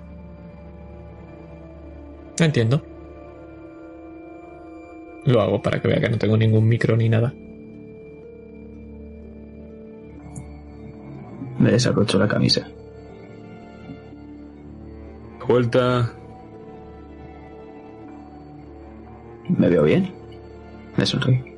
Entiendo. 2.39 2.96
Lo 5.27 5.41
hago 5.41 5.61
para 5.61 5.81
que 5.81 5.89
vea 5.89 5.99
que 5.99 6.09
no 6.09 6.17
tengo 6.17 6.37
ningún 6.37 6.67
micro 6.69 6.95
ni 6.95 7.09
nada. 7.09 7.33
Me 11.59 11.71
desabrocho 11.71 12.17
la 12.17 12.29
camisa. 12.29 12.65
Vuelta. 15.45 16.13
¿Me 19.49 19.67
veo 19.69 19.83
bien? 19.83 20.13
Me 20.95 21.05
sonríe. 21.05 21.57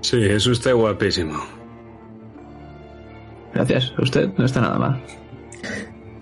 Sí, 0.00 0.22
es 0.22 0.46
usted 0.46 0.74
guapísimo. 0.74 1.38
Gracias, 3.52 3.92
usted 3.98 4.30
no 4.38 4.46
está 4.46 4.62
nada 4.62 4.78
mal. 4.78 5.02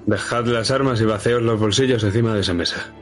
Dejad 0.07 0.47
las 0.47 0.73
armas 0.73 1.01
y 1.01 1.05
vaceos 1.05 1.43
los 1.43 1.61
bolsillos 1.61 2.03
encima 2.03 2.35
de 2.35 2.41
esa 2.41 2.55
mesa. 2.55 2.93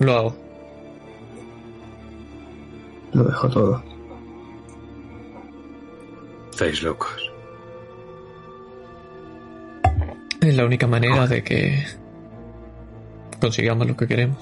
Lo 0.00 0.16
hago. 0.16 0.36
Lo 3.12 3.24
dejo 3.24 3.48
todo. 3.50 3.82
Estáis 6.50 6.82
locos. 6.82 7.30
Es 10.40 10.56
la 10.56 10.64
única 10.64 10.86
manera 10.86 11.26
de 11.26 11.44
que 11.44 11.84
consigamos 13.40 13.86
lo 13.86 13.96
que 13.96 14.06
queremos. 14.06 14.38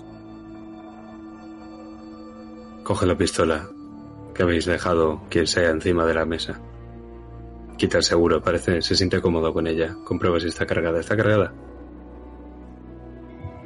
Coge 2.84 3.06
la 3.06 3.16
pistola 3.16 3.68
que 4.34 4.44
habéis 4.44 4.64
dejado 4.64 5.22
quien 5.28 5.48
sea 5.48 5.70
encima 5.70 6.06
de 6.06 6.14
la 6.14 6.24
mesa. 6.24 6.60
Quita 7.76 7.98
el 7.98 8.04
seguro, 8.04 8.40
parece, 8.40 8.80
se 8.80 8.94
siente 8.94 9.20
cómodo 9.20 9.52
con 9.52 9.66
ella. 9.66 9.96
Comprueba 10.04 10.38
si 10.38 10.46
está 10.46 10.66
cargada. 10.66 11.00
¿Está 11.00 11.16
cargada? 11.16 11.52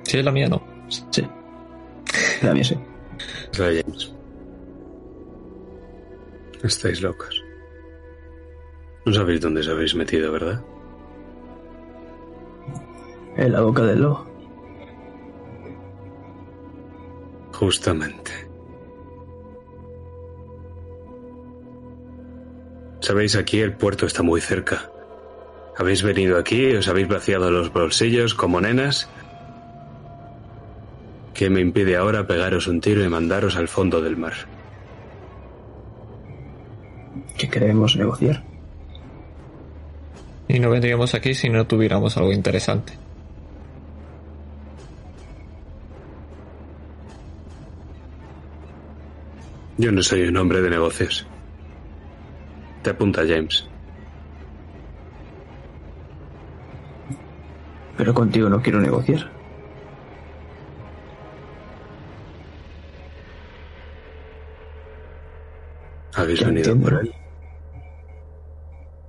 Si 0.05 0.19
es 0.19 0.24
la 0.24 0.32
mía, 0.32 0.48
no. 0.48 0.62
Sí. 0.89 1.27
Mía 2.52 2.64
sí. 2.64 2.78
James. 3.52 4.12
Estáis 6.62 7.02
locos. 7.02 7.43
No 9.05 9.12
sabéis 9.12 9.40
dónde 9.40 9.60
os 9.60 9.68
habéis 9.68 9.94
metido, 9.94 10.30
¿verdad? 10.30 10.62
En 13.36 13.52
la 13.52 13.60
boca 13.62 13.82
del 13.82 14.02
lobo. 14.02 14.26
Justamente. 17.52 18.30
Sabéis, 23.01 23.34
aquí 23.34 23.60
el 23.60 23.74
puerto 23.74 24.06
está 24.06 24.22
muy 24.22 24.40
cerca. 24.40 24.90
Habéis 25.76 26.02
venido 26.02 26.39
aquí, 26.39 26.76
os 26.76 26.86
habéis 26.86 27.09
vaciado 27.09 27.51
los 27.51 27.72
bolsillos 27.72 28.34
como 28.34 28.60
nenas. 28.60 29.09
¿Qué 31.43 31.51
me 31.51 31.60
impide 31.60 31.97
ahora 31.97 32.24
pegaros 32.24 32.69
un 32.69 32.81
tiro 32.81 33.05
y 33.05 33.09
mandaros 33.09 33.56
al 33.56 33.66
fondo 33.66 34.01
del 34.01 34.16
mar? 34.16 34.32
Que 37.36 37.48
queremos 37.48 37.97
negociar. 37.97 38.44
Y 40.47 40.60
no 40.60 40.70
vendríamos 40.70 41.14
aquí 41.16 41.35
si 41.35 41.48
no 41.48 41.66
tuviéramos 41.66 42.16
algo 42.16 42.31
interesante. 42.31 42.93
Yo 49.78 49.90
no 49.90 50.01
soy 50.01 50.23
un 50.23 50.36
hombre 50.36 50.60
de 50.60 50.70
negocios. 50.70 51.27
Te 52.82 52.90
apunta 52.90 53.23
James. 53.27 53.66
Pero 57.97 58.14
contigo 58.14 58.48
no 58.48 58.62
quiero 58.62 58.81
negociar. 58.81 59.41
Habéis 66.23 66.40
Ya 66.40 66.47
venido 66.47 66.73
entiendo. 66.73 66.97
por 66.97 67.07
él. 67.07 67.15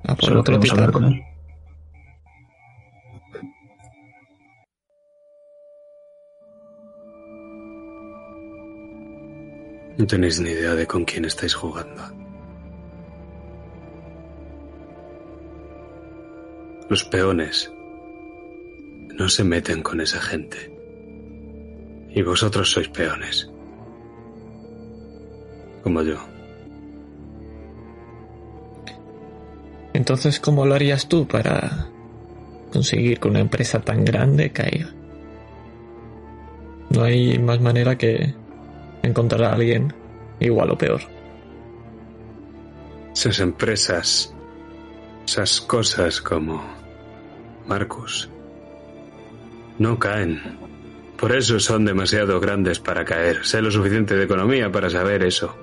A 0.06 0.16
por 0.16 0.26
Solo 0.26 0.40
otro 0.42 0.60
queremos 0.60 0.64
titán. 0.66 0.80
hablar 0.80 0.92
con 0.92 1.04
él. 1.06 1.22
No 9.98 10.08
tenéis 10.08 10.40
ni 10.40 10.50
idea 10.50 10.74
de 10.76 10.88
con 10.88 11.06
quién 11.06 11.26
estáis 11.26 11.54
jugando. 11.54 12.02
Los 16.90 17.04
peones 17.06 17.72
no 19.18 19.30
se 19.30 19.44
meten 19.44 19.82
con 19.84 20.02
esa 20.02 20.20
gente. 20.20 20.72
Y 22.16 22.22
vosotros 22.22 22.72
sois 22.72 22.90
peones. 22.90 23.50
Como 25.84 26.02
yo. 26.02 26.18
Entonces, 29.94 30.40
¿cómo 30.40 30.66
lo 30.66 30.74
harías 30.74 31.08
tú 31.08 31.28
para 31.28 31.88
conseguir 32.72 33.20
que 33.20 33.28
una 33.28 33.40
empresa 33.40 33.80
tan 33.80 34.04
grande 34.04 34.52
caiga? 34.52 34.90
No 36.90 37.04
hay 37.04 37.38
más 37.40 37.62
manera 37.62 37.98
que 37.98 38.34
encontrar 39.04 39.44
a 39.44 39.54
alguien 39.54 39.94
igual 40.40 40.72
o 40.72 40.78
peor. 40.78 41.02
Esas 43.14 43.40
empresas, 43.40 44.34
esas 45.26 45.62
cosas 45.62 46.20
como 46.22 46.64
Marcus, 47.68 48.30
no 49.78 50.00
caen. 50.00 50.42
Por 51.18 51.36
eso 51.36 51.60
son 51.60 51.86
demasiado 51.86 52.40
grandes 52.40 52.80
para 52.80 53.06
caer. 53.06 53.46
Sé 53.46 53.62
lo 53.62 53.72
suficiente 53.72 54.16
de 54.16 54.24
economía 54.24 54.72
para 54.72 54.90
saber 54.90 55.24
eso. 55.24 55.56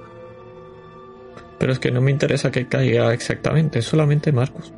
Pero 1.61 1.73
es 1.73 1.78
que 1.78 1.93
no 1.93 2.01
me 2.01 2.11
interesa 2.11 2.51
que 2.51 2.66
caiga 2.66 3.15
exactamente, 3.15 3.81
solamente 3.82 4.32
Marcus. 4.32 4.73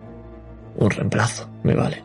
Un 0.77 0.91
reemplazo, 0.91 1.49
me 1.63 1.75
vale. 1.75 2.05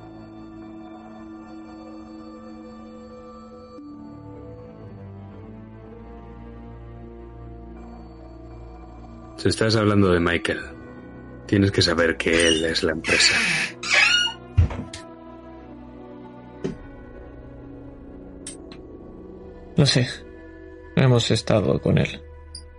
Si 9.35 9.49
estás 9.49 9.75
hablando 9.75 10.11
de 10.11 10.19
Michael, 10.19 10.77
Tienes 11.47 11.71
que 11.71 11.81
saber 11.81 12.17
que 12.17 12.47
él 12.47 12.65
es 12.65 12.83
la 12.83 12.91
empresa. 12.91 13.33
No 19.77 19.85
sé. 19.85 20.07
Hemos 20.97 21.31
estado 21.31 21.79
con 21.79 21.97
él. 21.97 22.21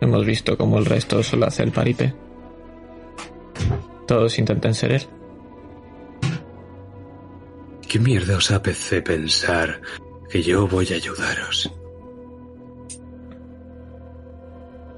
Hemos 0.00 0.24
visto 0.24 0.56
cómo 0.56 0.78
el 0.78 0.86
resto 0.86 1.22
solo 1.22 1.46
hace 1.46 1.62
el 1.62 1.72
parite. 1.72 2.14
Todos 4.06 4.38
intentan 4.38 4.74
ser 4.74 4.92
él. 4.92 5.02
¿Qué 7.88 7.98
mierda 7.98 8.36
os 8.36 8.50
apetece 8.50 9.02
pensar 9.02 9.80
que 10.30 10.42
yo 10.42 10.68
voy 10.68 10.86
a 10.92 10.96
ayudaros? 10.96 11.72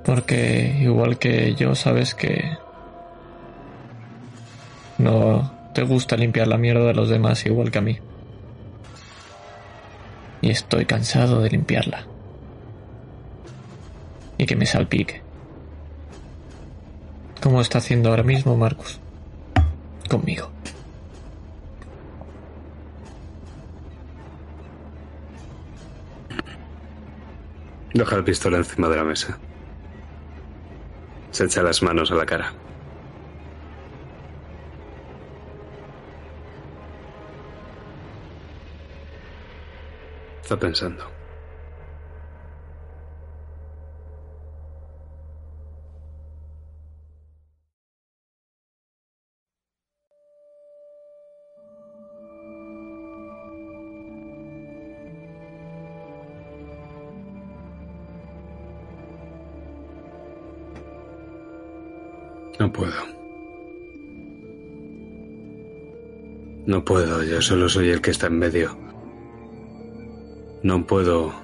Porque 0.05 0.77
igual 0.81 1.19
que 1.19 1.55
yo 1.55 1.75
sabes 1.75 2.15
que 2.15 2.57
no 4.99 5.71
te 5.73 5.83
gusta 5.83 6.17
limpiar 6.17 6.49
la 6.49 6.59
mierda 6.59 6.87
de 6.87 6.95
los 6.95 7.09
demás 7.09 7.47
igual 7.47 7.71
que 7.71 7.79
a 7.79 7.83
mí. 7.83 7.99
Y 10.43 10.51
estoy 10.51 10.85
cansado 10.85 11.41
de 11.41 11.51
limpiarla. 11.51 12.10
Y 14.41 14.47
que 14.47 14.57
me 14.57 14.65
salpique. 14.65 15.21
Como 17.43 17.61
está 17.61 17.77
haciendo 17.77 18.09
ahora 18.09 18.23
mismo 18.23 18.57
Marcus. 18.57 18.99
Conmigo. 20.09 20.51
Deja 27.93 28.17
el 28.17 28.25
pistola 28.25 28.57
encima 28.57 28.89
de 28.89 28.97
la 28.97 29.05
mesa. 29.05 29.39
Se 31.33 31.45
echa 31.45 31.63
las 31.63 31.83
manos 31.83 32.11
a 32.11 32.15
la 32.15 32.25
cara. 32.25 32.55
Está 40.41 40.59
pensando. 40.59 41.20
No 62.71 62.77
puedo. 62.77 63.03
No 66.67 66.85
puedo, 66.85 67.25
yo 67.25 67.43
solo 67.43 67.69
soy 67.69 67.91
el 67.91 68.01
que 68.01 68.13
está 68.13 68.29
en 68.29 68.39
medio. 68.39 68.79
No 70.63 70.87
puedo 70.87 71.35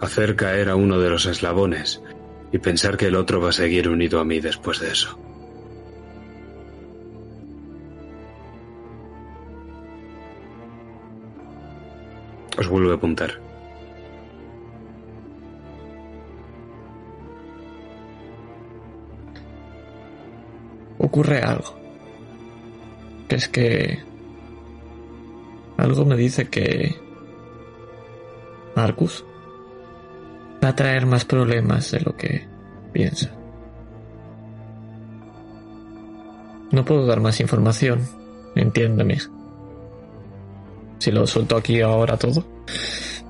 hacer 0.00 0.34
caer 0.34 0.68
a 0.68 0.74
uno 0.74 0.98
de 0.98 1.10
los 1.10 1.26
eslabones 1.26 2.02
y 2.50 2.58
pensar 2.58 2.96
que 2.96 3.06
el 3.06 3.14
otro 3.14 3.40
va 3.40 3.50
a 3.50 3.52
seguir 3.52 3.88
unido 3.88 4.18
a 4.18 4.24
mí 4.24 4.40
después 4.40 4.80
de 4.80 4.90
eso. 4.90 5.16
Os 12.58 12.66
vuelvo 12.66 12.90
a 12.90 12.94
apuntar. 12.94 13.51
Ocurre 21.02 21.42
algo. 21.42 21.74
Que 23.28 23.36
es 23.36 23.48
que... 23.48 23.98
Algo 25.76 26.04
me 26.06 26.16
dice 26.16 26.48
que... 26.48 26.96
Marcus 28.74 29.24
va 30.64 30.68
a 30.68 30.76
traer 30.76 31.04
más 31.04 31.26
problemas 31.26 31.90
de 31.90 32.00
lo 32.00 32.16
que 32.16 32.46
piensa. 32.92 33.30
No 36.70 36.84
puedo 36.86 37.04
dar 37.04 37.20
más 37.20 37.38
información, 37.40 38.00
entiéndeme. 38.54 39.18
Si 40.98 41.10
lo 41.10 41.26
suelto 41.26 41.56
aquí 41.56 41.82
ahora 41.82 42.16
todo, 42.16 42.46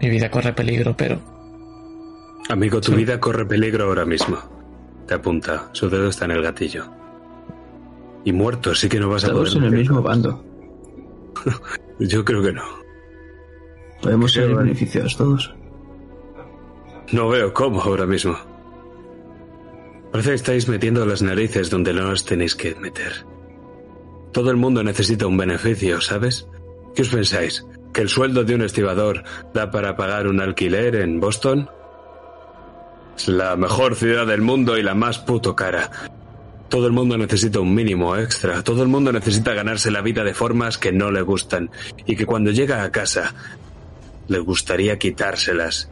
mi 0.00 0.10
vida 0.10 0.30
corre 0.30 0.52
peligro, 0.52 0.94
pero... 0.96 1.20
Amigo, 2.48 2.80
tu 2.80 2.92
vida 2.92 3.18
corre 3.18 3.46
peligro 3.46 3.86
ahora 3.86 4.04
mismo. 4.04 4.38
Te 5.08 5.14
apunta, 5.14 5.70
su 5.72 5.88
dedo 5.88 6.08
está 6.08 6.26
en 6.26 6.32
el 6.32 6.42
gatillo. 6.42 7.01
Y 8.24 8.32
muerto, 8.32 8.74
sí 8.74 8.88
que 8.88 9.00
no 9.00 9.08
vas 9.08 9.24
a 9.24 9.32
poder. 9.32 9.56
En 9.56 9.64
el 9.64 9.72
mismo 9.72 10.02
bando. 10.02 10.44
Yo 11.98 12.24
creo 12.24 12.42
que 12.42 12.52
no. 12.52 12.62
Podemos 14.00 14.32
ser 14.32 14.54
beneficiados 14.54 15.16
todos. 15.16 15.54
No 17.12 17.28
veo 17.28 17.52
cómo 17.52 17.80
ahora 17.80 18.06
mismo. 18.06 18.36
Parece 20.10 20.30
que 20.30 20.34
estáis 20.34 20.68
metiendo 20.68 21.06
las 21.06 21.22
narices 21.22 21.70
donde 21.70 21.92
no 21.92 22.10
las 22.10 22.24
tenéis 22.24 22.54
que 22.54 22.74
meter. 22.74 23.24
Todo 24.32 24.50
el 24.50 24.56
mundo 24.56 24.82
necesita 24.82 25.26
un 25.26 25.36
beneficio, 25.36 26.00
¿sabes? 26.00 26.48
¿Qué 26.94 27.02
os 27.02 27.08
pensáis? 27.08 27.66
¿Que 27.92 28.02
el 28.02 28.08
sueldo 28.08 28.44
de 28.44 28.54
un 28.54 28.62
estibador 28.62 29.22
da 29.54 29.70
para 29.70 29.96
pagar 29.96 30.26
un 30.26 30.40
alquiler 30.40 30.96
en 30.96 31.20
Boston? 31.20 31.70
Es 33.16 33.28
la 33.28 33.56
mejor 33.56 33.94
ciudad 33.94 34.26
del 34.26 34.40
mundo 34.40 34.76
y 34.78 34.82
la 34.82 34.94
más 34.94 35.18
puto 35.18 35.54
cara. 35.54 35.90
Todo 36.72 36.86
el 36.86 36.94
mundo 36.94 37.18
necesita 37.18 37.60
un 37.60 37.74
mínimo 37.74 38.16
extra. 38.16 38.64
Todo 38.64 38.82
el 38.82 38.88
mundo 38.88 39.12
necesita 39.12 39.52
ganarse 39.52 39.90
la 39.90 40.00
vida 40.00 40.24
de 40.24 40.32
formas 40.32 40.78
que 40.78 40.90
no 40.90 41.10
le 41.10 41.20
gustan 41.20 41.70
y 42.06 42.16
que 42.16 42.24
cuando 42.24 42.50
llega 42.50 42.82
a 42.82 42.90
casa 42.90 43.34
le 44.26 44.38
gustaría 44.38 44.98
quitárselas. 44.98 45.90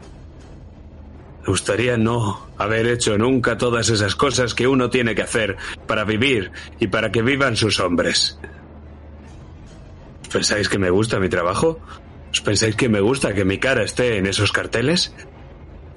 Le 1.41 1.45
gustaría 1.45 1.97
no 1.97 2.47
haber 2.57 2.87
hecho 2.87 3.15
nunca 3.19 3.59
todas 3.59 3.89
esas 3.89 4.15
cosas 4.15 4.55
que 4.55 4.67
uno 4.67 4.89
tiene 4.89 5.13
que 5.13 5.21
hacer 5.21 5.55
para 5.85 6.03
vivir 6.03 6.51
y 6.79 6.87
para 6.87 7.11
que 7.11 7.21
vivan 7.21 7.55
sus 7.55 7.79
hombres. 7.79 8.39
¿Pensáis 10.33 10.67
que 10.67 10.79
me 10.79 10.89
gusta 10.89 11.19
mi 11.19 11.29
trabajo? 11.29 11.79
¿Os 12.31 12.41
pensáis 12.41 12.75
que 12.75 12.89
me 12.89 13.01
gusta 13.01 13.35
que 13.35 13.45
mi 13.45 13.59
cara 13.59 13.83
esté 13.83 14.17
en 14.17 14.25
esos 14.25 14.51
carteles? 14.51 15.13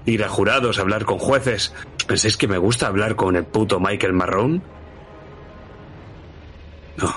Ir 0.07 0.23
a 0.23 0.29
jurados, 0.29 0.79
hablar 0.79 1.05
con 1.05 1.19
jueces. 1.19 1.73
¿Os 1.97 2.05
pensáis 2.05 2.37
que 2.37 2.49
me 2.49 2.59
gusta 2.59 2.87
hablar 2.87 3.17
con 3.17 3.37
el 3.37 3.45
puto 3.45 3.81
Michael 3.81 4.13
Marrón? 4.13 4.63
No. 6.97 7.15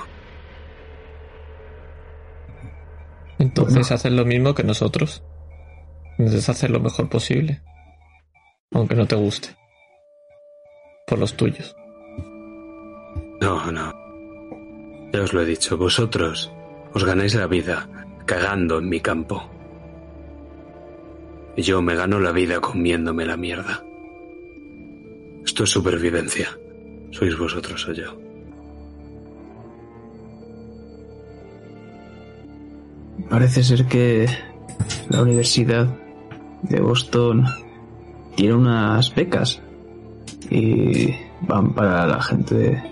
Entonces 3.38 3.92
haces 3.92 4.12
lo 4.12 4.24
mismo 4.24 4.54
que 4.54 4.64
nosotros. 4.64 5.22
Entonces 6.18 6.48
hacer 6.48 6.70
lo 6.70 6.80
mejor 6.80 7.08
posible. 7.08 7.62
Aunque 8.72 8.94
no 8.94 9.06
te 9.06 9.16
guste. 9.16 9.56
Por 11.06 11.18
los 11.18 11.34
tuyos. 11.34 11.74
No, 13.40 13.70
no. 13.70 13.92
Ya 15.12 15.22
os 15.22 15.32
lo 15.32 15.42
he 15.42 15.46
dicho, 15.46 15.76
vosotros 15.78 16.52
os 16.92 17.04
ganáis 17.04 17.34
la 17.34 17.46
vida 17.46 17.88
cagando 18.26 18.78
en 18.78 18.88
mi 18.88 19.00
campo. 19.00 19.57
Yo 21.58 21.82
me 21.82 21.96
gano 21.96 22.20
la 22.20 22.30
vida 22.30 22.60
comiéndome 22.60 23.26
la 23.26 23.36
mierda. 23.36 23.82
Esto 25.44 25.64
es 25.64 25.70
supervivencia. 25.70 26.56
Sois 27.10 27.36
vosotros 27.36 27.84
o 27.88 27.92
yo. 27.92 28.16
Parece 33.28 33.64
ser 33.64 33.86
que 33.86 34.28
la 35.10 35.22
Universidad 35.22 35.88
de 36.62 36.80
Boston 36.80 37.44
tiene 38.36 38.54
unas 38.54 39.12
becas 39.12 39.60
y 40.50 41.12
van 41.40 41.74
para 41.74 42.06
la 42.06 42.22
gente 42.22 42.54
de, 42.54 42.82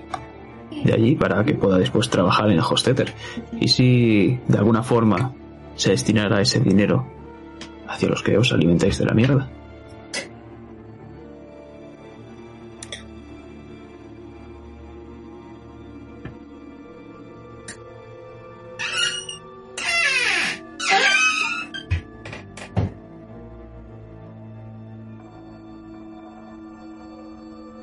de 0.84 0.93
allí 0.93 1.14
para 1.14 1.44
que 1.44 1.55
pueda 1.55 1.78
después 1.78 2.10
trabajar 2.10 2.47
en 2.47 2.59
el 2.59 2.64
Hostetter. 2.68 3.14
Y 3.60 3.68
si 3.68 4.40
de 4.48 4.59
alguna 4.59 4.82
forma 4.82 5.32
se 5.76 5.90
destinara 5.90 6.40
ese 6.40 6.59
dinero 6.59 7.15
hacia 7.89 8.09
los 8.09 8.23
que 8.23 8.37
os 8.37 8.53
alimentáis 8.53 8.99
de 8.99 9.05
la 9.05 9.15
mierda. 9.15 9.49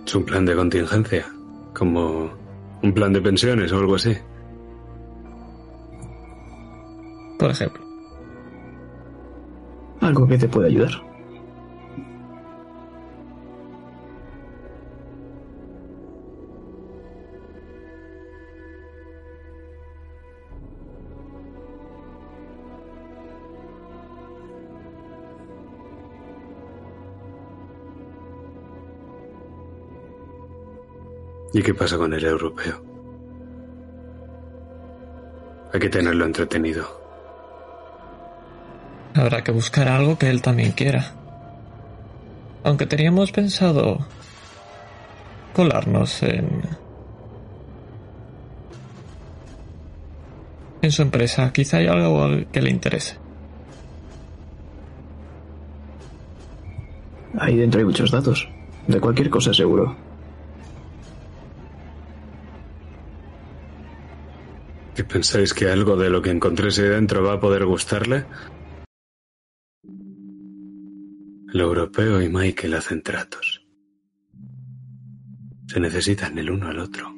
Es 0.05 0.15
un 0.15 0.25
plan 0.25 0.45
de 0.45 0.55
contingencia, 0.55 1.25
como 1.73 2.29
un 2.83 2.93
plan 2.93 3.13
de 3.13 3.21
pensiones 3.21 3.71
o 3.71 3.77
algo 3.77 3.95
así. 3.95 4.15
Por 7.39 7.49
ejemplo. 7.49 7.82
¿Algo 10.03 10.27
que 10.27 10.37
te 10.37 10.49
pueda 10.49 10.67
ayudar? 10.67 10.91
¿Y 31.53 31.61
qué 31.61 31.73
pasa 31.73 31.97
con 31.97 32.13
el 32.13 32.25
europeo? 32.25 32.83
Hay 35.71 35.79
que 35.79 35.89
tenerlo 35.89 36.25
entretenido. 36.25 37.02
Habrá 39.15 39.43
que 39.43 39.51
buscar 39.51 39.87
algo 39.87 40.17
que 40.17 40.29
él 40.29 40.41
también 40.41 40.71
quiera. 40.71 41.13
Aunque 42.63 42.85
teníamos 42.85 43.31
pensado 43.31 44.05
colarnos 45.53 46.23
en 46.23 46.61
en 50.83 50.91
su 50.91 51.01
empresa. 51.01 51.51
Quizá 51.51 51.77
hay 51.77 51.87
algo 51.87 52.29
que 52.51 52.61
le 52.61 52.69
interese. 52.69 53.17
Ahí 57.39 57.57
dentro 57.57 57.79
hay 57.79 57.85
muchos 57.85 58.11
datos. 58.11 58.47
De 58.85 58.99
cualquier 58.99 59.29
cosa 59.29 59.53
seguro. 59.53 59.95
¿Y 64.95 65.03
pensáis 65.03 65.53
que 65.53 65.71
algo 65.71 65.95
de 65.95 66.09
lo 66.09 66.21
que 66.21 66.29
encontréis 66.29 66.77
ahí 66.77 66.89
dentro 66.89 67.23
va 67.23 67.33
a 67.33 67.39
poder 67.39 67.65
gustarle? 67.65 68.25
El 71.53 71.59
europeo 71.61 72.21
y 72.21 72.29
Michael 72.29 72.73
hacen 72.73 73.01
tratos. 73.03 73.65
Se 75.67 75.79
necesitan 75.79 76.37
el 76.37 76.49
uno 76.49 76.67
al 76.67 76.79
otro. 76.79 77.13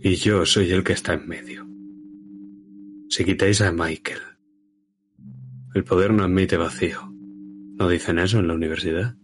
Y 0.00 0.14
yo 0.14 0.46
soy 0.46 0.70
el 0.70 0.84
que 0.84 0.92
está 0.92 1.14
en 1.14 1.28
medio. 1.28 1.66
Si 3.08 3.24
quitáis 3.24 3.60
a 3.62 3.72
Michael, 3.72 4.20
el 5.74 5.84
poder 5.84 6.12
no 6.12 6.22
admite 6.24 6.56
vacío. 6.56 7.00
¿No 7.76 7.88
dicen 7.88 8.18
eso 8.18 8.38
en 8.38 8.48
la 8.48 8.54
universidad? 8.54 9.16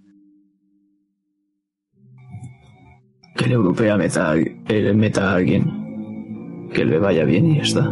Que 3.36 3.45
el 3.47 3.53
europeo 3.53 3.97
meta, 3.99 4.32
a- 4.32 5.35
alguien. 5.35 6.69
Que 6.73 6.85
le 6.85 6.99
vaya 6.99 7.24
bien 7.24 7.47
y 7.53 7.61
está. 7.61 7.89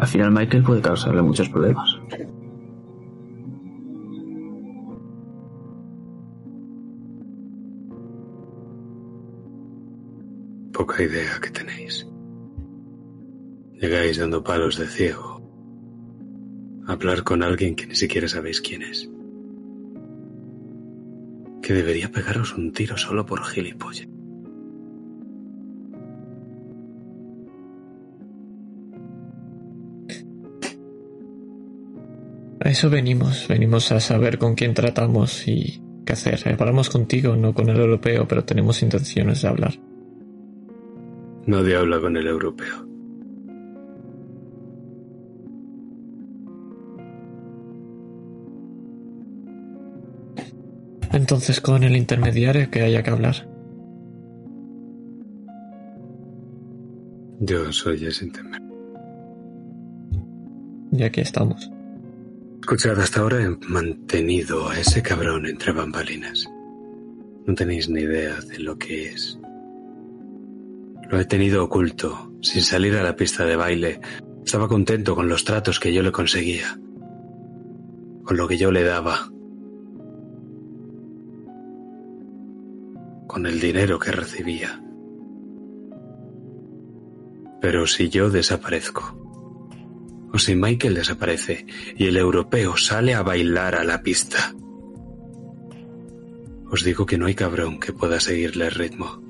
Al 0.00 0.06
final 0.06 0.32
Michael 0.32 0.62
puede 0.62 0.80
causarle 0.80 1.20
muchos 1.20 1.50
problemas. 1.50 1.94
Poca 10.72 11.02
idea 11.02 11.38
que 11.42 11.50
tenéis. 11.50 12.08
Llegáis 13.74 14.16
dando 14.16 14.42
palos 14.42 14.78
de 14.78 14.86
ciego. 14.86 15.42
Hablar 16.86 17.22
con 17.22 17.42
alguien 17.42 17.76
que 17.76 17.86
ni 17.86 17.94
siquiera 17.94 18.26
sabéis 18.26 18.62
quién 18.62 18.80
es. 18.80 19.06
Que 21.60 21.74
debería 21.74 22.10
pegaros 22.10 22.56
un 22.56 22.72
tiro 22.72 22.96
solo 22.96 23.26
por 23.26 23.44
gilipollas. 23.44 24.08
A 32.62 32.68
eso 32.68 32.90
venimos, 32.90 33.48
venimos 33.48 33.90
a 33.90 34.00
saber 34.00 34.36
con 34.36 34.54
quién 34.54 34.74
tratamos 34.74 35.48
y 35.48 35.82
qué 36.04 36.12
hacer. 36.12 36.40
Hablamos 36.60 36.90
contigo, 36.90 37.34
no 37.34 37.54
con 37.54 37.70
el 37.70 37.78
europeo, 37.78 38.28
pero 38.28 38.44
tenemos 38.44 38.82
intenciones 38.82 39.40
de 39.40 39.48
hablar. 39.48 39.74
Nadie 41.46 41.76
habla 41.76 42.00
con 42.00 42.18
el 42.18 42.26
europeo. 42.26 42.86
Entonces 51.12 51.62
con 51.62 51.82
el 51.82 51.96
intermediario 51.96 52.70
que 52.70 52.82
haya 52.82 53.02
que 53.02 53.10
hablar. 53.10 53.48
Yo 57.40 57.72
soy 57.72 58.04
ese 58.04 58.26
intermedio. 58.26 58.68
Y 60.92 61.02
aquí 61.02 61.22
estamos. 61.22 61.70
Escuchad, 62.60 63.00
hasta 63.00 63.20
ahora 63.20 63.42
he 63.42 63.48
mantenido 63.66 64.68
a 64.68 64.78
ese 64.78 65.02
cabrón 65.02 65.46
entre 65.46 65.72
bambalinas. 65.72 66.48
No 67.46 67.54
tenéis 67.54 67.88
ni 67.88 68.02
idea 68.02 68.36
de 68.40 68.58
lo 68.60 68.78
que 68.78 69.08
es. 69.08 69.40
Lo 71.08 71.18
he 71.18 71.24
tenido 71.24 71.64
oculto, 71.64 72.32
sin 72.42 72.62
salir 72.62 72.94
a 72.96 73.02
la 73.02 73.16
pista 73.16 73.44
de 73.44 73.56
baile. 73.56 74.00
Estaba 74.44 74.68
contento 74.68 75.16
con 75.16 75.28
los 75.28 75.44
tratos 75.44 75.80
que 75.80 75.92
yo 75.92 76.02
le 76.02 76.12
conseguía, 76.12 76.78
con 78.24 78.36
lo 78.36 78.46
que 78.46 78.56
yo 78.56 78.70
le 78.70 78.84
daba, 78.84 79.30
con 83.26 83.46
el 83.46 83.58
dinero 83.58 83.98
que 83.98 84.12
recibía. 84.12 84.80
Pero 87.60 87.86
si 87.86 88.08
yo 88.08 88.30
desaparezco, 88.30 89.29
o 90.32 90.38
si 90.38 90.54
Michael 90.54 90.94
desaparece 90.94 91.66
y 91.96 92.06
el 92.06 92.16
europeo 92.16 92.76
sale 92.76 93.14
a 93.14 93.22
bailar 93.22 93.74
a 93.74 93.84
la 93.84 94.02
pista, 94.02 94.54
os 96.70 96.84
digo 96.84 97.04
que 97.04 97.18
no 97.18 97.26
hay 97.26 97.34
cabrón 97.34 97.80
que 97.80 97.92
pueda 97.92 98.20
seguirle 98.20 98.66
el 98.66 98.72
ritmo. 98.72 99.20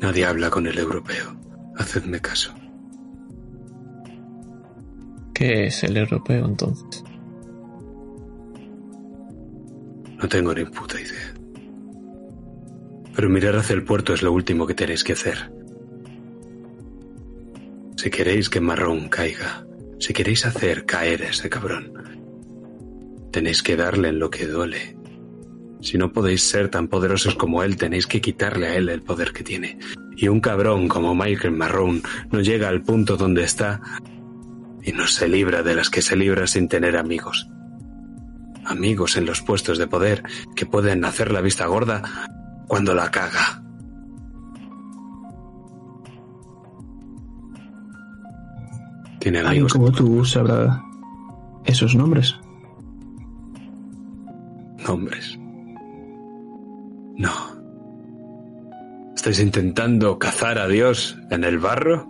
Nadie 0.00 0.26
habla 0.26 0.50
con 0.50 0.66
el 0.66 0.78
europeo. 0.78 1.34
Hacedme 1.76 2.20
caso. 2.20 2.54
¿Qué 5.32 5.66
es 5.66 5.82
el 5.82 5.96
europeo 5.96 6.44
entonces? 6.44 7.02
No 10.18 10.28
tengo 10.28 10.54
ni 10.54 10.64
puta 10.66 11.00
idea. 11.00 11.33
Pero 13.14 13.28
mirar 13.28 13.56
hacia 13.56 13.74
el 13.74 13.84
puerto 13.84 14.12
es 14.12 14.22
lo 14.22 14.32
último 14.32 14.66
que 14.66 14.74
tenéis 14.74 15.04
que 15.04 15.12
hacer. 15.12 15.50
Si 17.96 18.10
queréis 18.10 18.50
que 18.50 18.60
Marrón 18.60 19.08
caiga, 19.08 19.64
si 19.98 20.12
queréis 20.12 20.44
hacer 20.44 20.84
caer 20.84 21.22
a 21.22 21.28
ese 21.30 21.48
cabrón, 21.48 21.92
tenéis 23.30 23.62
que 23.62 23.76
darle 23.76 24.08
en 24.08 24.18
lo 24.18 24.30
que 24.30 24.46
duele. 24.46 24.96
Si 25.80 25.98
no 25.98 26.12
podéis 26.12 26.48
ser 26.48 26.70
tan 26.70 26.88
poderosos 26.88 27.34
como 27.34 27.62
él, 27.62 27.76
tenéis 27.76 28.06
que 28.06 28.20
quitarle 28.20 28.66
a 28.66 28.76
él 28.76 28.88
el 28.88 29.02
poder 29.02 29.32
que 29.32 29.44
tiene. 29.44 29.78
Y 30.16 30.28
un 30.28 30.40
cabrón 30.40 30.88
como 30.88 31.14
Michael 31.14 31.52
Marrón 31.52 32.02
no 32.30 32.40
llega 32.40 32.68
al 32.68 32.82
punto 32.82 33.16
donde 33.16 33.44
está 33.44 33.80
y 34.82 34.92
no 34.92 35.06
se 35.06 35.28
libra 35.28 35.62
de 35.62 35.74
las 35.74 35.90
que 35.90 36.02
se 36.02 36.16
libra 36.16 36.46
sin 36.46 36.68
tener 36.68 36.96
amigos. 36.96 37.48
Amigos 38.64 39.16
en 39.16 39.26
los 39.26 39.42
puestos 39.42 39.78
de 39.78 39.86
poder 39.86 40.22
que 40.56 40.66
pueden 40.66 41.04
hacer 41.04 41.30
la 41.30 41.40
vista 41.40 41.66
gorda 41.66 42.02
cuando 42.66 42.94
la 42.94 43.10
caga. 43.10 43.62
Tiene 49.18 49.40
amigos. 49.40 49.72
como 49.72 49.90
tú 49.90 50.24
sabrá 50.24 50.82
esos 51.64 51.94
nombres. 51.94 52.34
Nombres. 54.86 55.38
No. 57.16 57.32
¿Estáis 59.14 59.40
intentando 59.40 60.18
cazar 60.18 60.58
a 60.58 60.68
Dios 60.68 61.18
en 61.30 61.44
el 61.44 61.58
barro? 61.58 62.06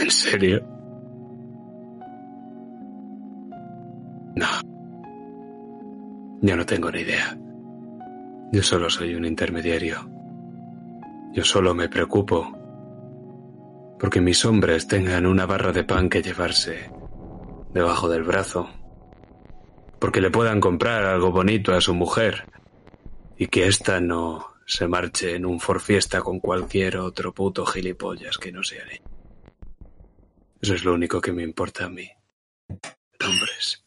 ¿En 0.00 0.10
serio? 0.10 0.66
No. 4.34 4.46
Yo 6.42 6.56
no 6.56 6.66
tengo 6.66 6.90
ni 6.90 7.00
idea. 7.00 7.38
Yo 8.52 8.62
solo 8.62 8.90
soy 8.90 9.14
un 9.14 9.24
intermediario. 9.24 10.10
Yo 11.32 11.44
solo 11.44 11.74
me 11.74 11.88
preocupo 11.88 12.56
porque 13.98 14.20
mis 14.20 14.44
hombres 14.44 14.88
tengan 14.88 15.26
una 15.26 15.46
barra 15.46 15.72
de 15.72 15.84
pan 15.84 16.08
que 16.08 16.22
llevarse 16.22 16.90
debajo 17.72 18.08
del 18.08 18.24
brazo 18.24 18.68
porque 20.00 20.20
le 20.20 20.30
puedan 20.30 20.60
comprar 20.60 21.04
algo 21.04 21.30
bonito 21.30 21.74
a 21.74 21.80
su 21.80 21.94
mujer 21.94 22.46
y 23.36 23.46
que 23.46 23.68
ésta 23.68 24.00
no 24.00 24.54
se 24.66 24.88
marche 24.88 25.36
en 25.36 25.46
un 25.46 25.60
forfiesta 25.60 26.20
con 26.20 26.40
cualquier 26.40 26.96
otro 26.96 27.32
puto 27.32 27.66
gilipollas 27.66 28.38
que 28.38 28.50
no 28.50 28.64
sea 28.64 28.82
él. 28.90 29.00
Eso 30.60 30.74
es 30.74 30.84
lo 30.84 30.94
único 30.94 31.20
que 31.20 31.32
me 31.32 31.42
importa 31.42 31.84
a 31.84 31.90
mí. 31.90 32.08
Nombres. 33.20 33.84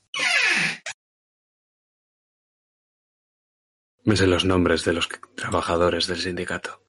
Me 4.06 4.18
sé 4.18 4.28
los 4.28 4.44
nombres 4.44 4.84
de 4.84 4.94
los 4.94 5.08
trabajadores 5.36 6.08
del 6.08 6.18
sindicato. 6.18 6.84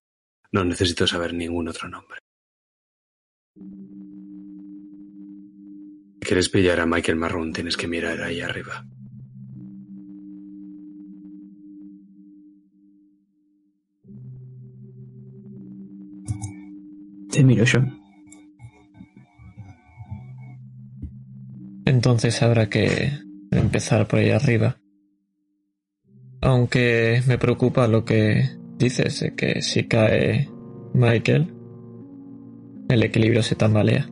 No 0.51 0.65
necesito 0.65 1.07
saber 1.07 1.32
ningún 1.32 1.69
otro 1.69 1.89
nombre. 1.89 2.19
Si 6.20 6.27
quieres 6.27 6.49
pillar 6.49 6.81
a 6.81 6.86
Michael 6.86 7.16
Marrón, 7.16 7.53
tienes 7.53 7.77
que 7.77 7.86
mirar 7.86 8.20
ahí 8.20 8.41
arriba. 8.41 8.85
Te 17.31 17.45
miro, 17.45 17.66
Sean. 17.66 18.01
Entonces 21.85 22.43
habrá 22.43 22.69
que 22.69 23.12
empezar 23.51 24.09
por 24.09 24.19
ahí 24.19 24.31
arriba. 24.31 24.78
Aunque 26.45 27.23
me 27.27 27.39
preocupa 27.39 27.89
lo 27.89 28.05
que 28.05 28.51
dices, 28.77 29.33
que 29.35 29.62
si 29.62 29.85
cae 29.85 30.51
Michael, 30.93 31.55
el 32.91 33.03
equilibrio 33.03 33.43
se 33.43 33.55
tambalea. 33.55 34.07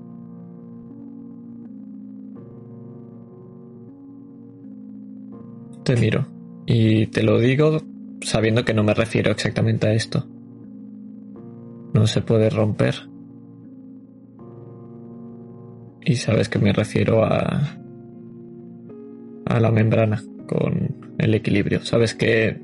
Te 5.85 5.95
miro 5.97 6.27
y 6.65 7.09
te 7.09 7.23
lo 7.23 7.39
digo 7.39 7.83
sabiendo 8.23 8.65
que 8.65 8.73
no 8.73 8.83
me 8.83 8.95
refiero 8.95 9.31
exactamente 9.31 9.89
a 9.89 9.93
esto. 9.93 10.27
No 11.93 12.07
se 12.07 12.23
puede 12.23 12.49
romper. 12.49 12.95
Y 16.01 16.15
sabes 16.15 16.49
que 16.49 16.59
me 16.59 16.73
refiero 16.73 17.25
a 17.25 17.77
a 19.45 19.61
la 19.61 19.71
membrana 19.71 20.23
con 20.47 21.15
el 21.19 21.35
equilibrio. 21.35 21.85
Sabes 21.85 22.15
que 22.15 22.61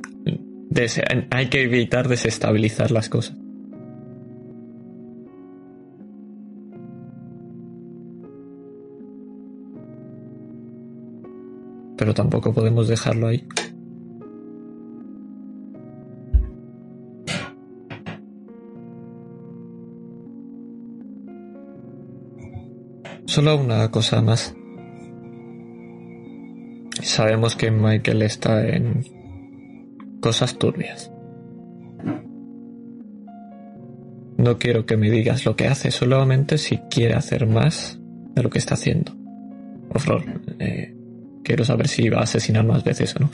hay 1.31 1.49
que 1.49 1.63
evitar 1.63 2.09
desestabilizar 2.09 2.91
las 2.91 3.09
cosas. 3.09 3.37
Pero 11.97 12.15
tampoco 12.15 12.53
podemos 12.53 12.87
dejarlo 12.87 13.27
ahí. 13.27 13.45
Solo 23.27 23.57
una 23.57 23.91
cosa 23.91 24.23
más. 24.23 24.58
Sabemos 27.03 27.57
que 27.57 27.71
Michael 27.71 28.23
está 28.23 28.67
en 28.67 29.05
cosas 30.21 30.59
turbias. 30.59 31.11
No 34.37 34.59
quiero 34.59 34.87
que 34.87 34.97
me 34.97 35.11
digas 35.11 35.45
lo 35.45 35.57
que 35.57 35.67
hace, 35.67 35.91
solamente 35.91 36.59
si 36.59 36.79
quiere 36.91 37.15
hacer 37.15 37.47
más 37.47 37.99
de 38.35 38.43
lo 38.43 38.51
que 38.51 38.59
está 38.59 38.75
haciendo. 38.75 39.13
Por 39.89 40.01
favor, 40.01 40.25
eh, 40.61 40.95
quiero 41.43 41.65
saber 41.65 41.89
si 41.89 42.09
va 42.09 42.21
a 42.21 42.23
asesinar 42.23 42.65
más 42.65 42.85
veces 42.85 43.17
o 43.17 43.21
no. 43.21 43.31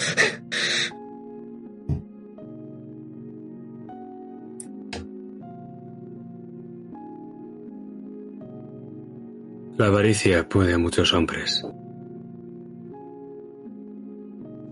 La 9.77 9.87
avaricia 9.87 10.49
puede 10.49 10.75
a 10.75 10.79
muchos 10.79 11.13
hombres. 11.13 11.63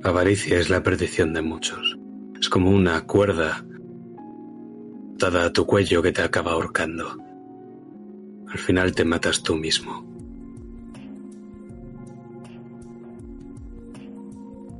Avaricia 0.05 0.59
es 0.59 0.69
la 0.69 0.83
perdición 0.83 1.33
de 1.33 1.43
muchos. 1.43 1.97
Es 2.41 2.49
como 2.49 2.71
una 2.71 3.03
cuerda 3.03 3.65
atada 5.15 5.45
a 5.45 5.53
tu 5.53 5.65
cuello 5.65 6.03
que 6.03 6.11
te 6.11 6.23
acaba 6.23 6.53
ahorcando. 6.53 7.17
Al 8.49 8.59
final 8.59 8.97
te 8.97 9.05
matas 9.05 9.45
tú 9.45 9.55
mismo. 9.55 10.05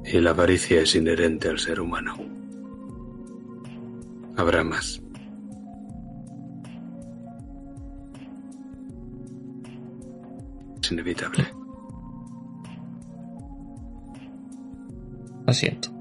Y 0.05 0.19
la 0.19 0.31
avaricia 0.31 0.81
es 0.81 0.97
inherente 0.97 1.49
al 1.49 1.61
ser 1.61 1.81
humano. 1.81 2.17
Habrá 4.37 4.65
más. 4.65 5.01
Es 10.83 10.91
inevitable. 10.91 11.62
Asiento. 15.47 15.93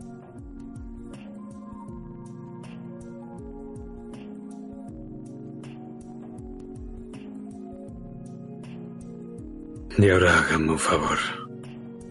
Y 9.97 10.09
ahora 10.09 10.39
háganme 10.39 10.71
un 10.71 10.79
favor 10.79 11.17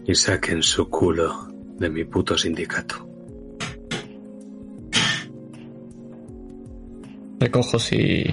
y 0.05 0.15
saquen 0.15 0.63
su 0.63 0.89
culo 0.89 1.47
de 1.77 1.89
mi 1.89 2.05
puto 2.05 2.37
sindicato. 2.37 3.07
Recojo 7.39 7.79
si 7.79 8.23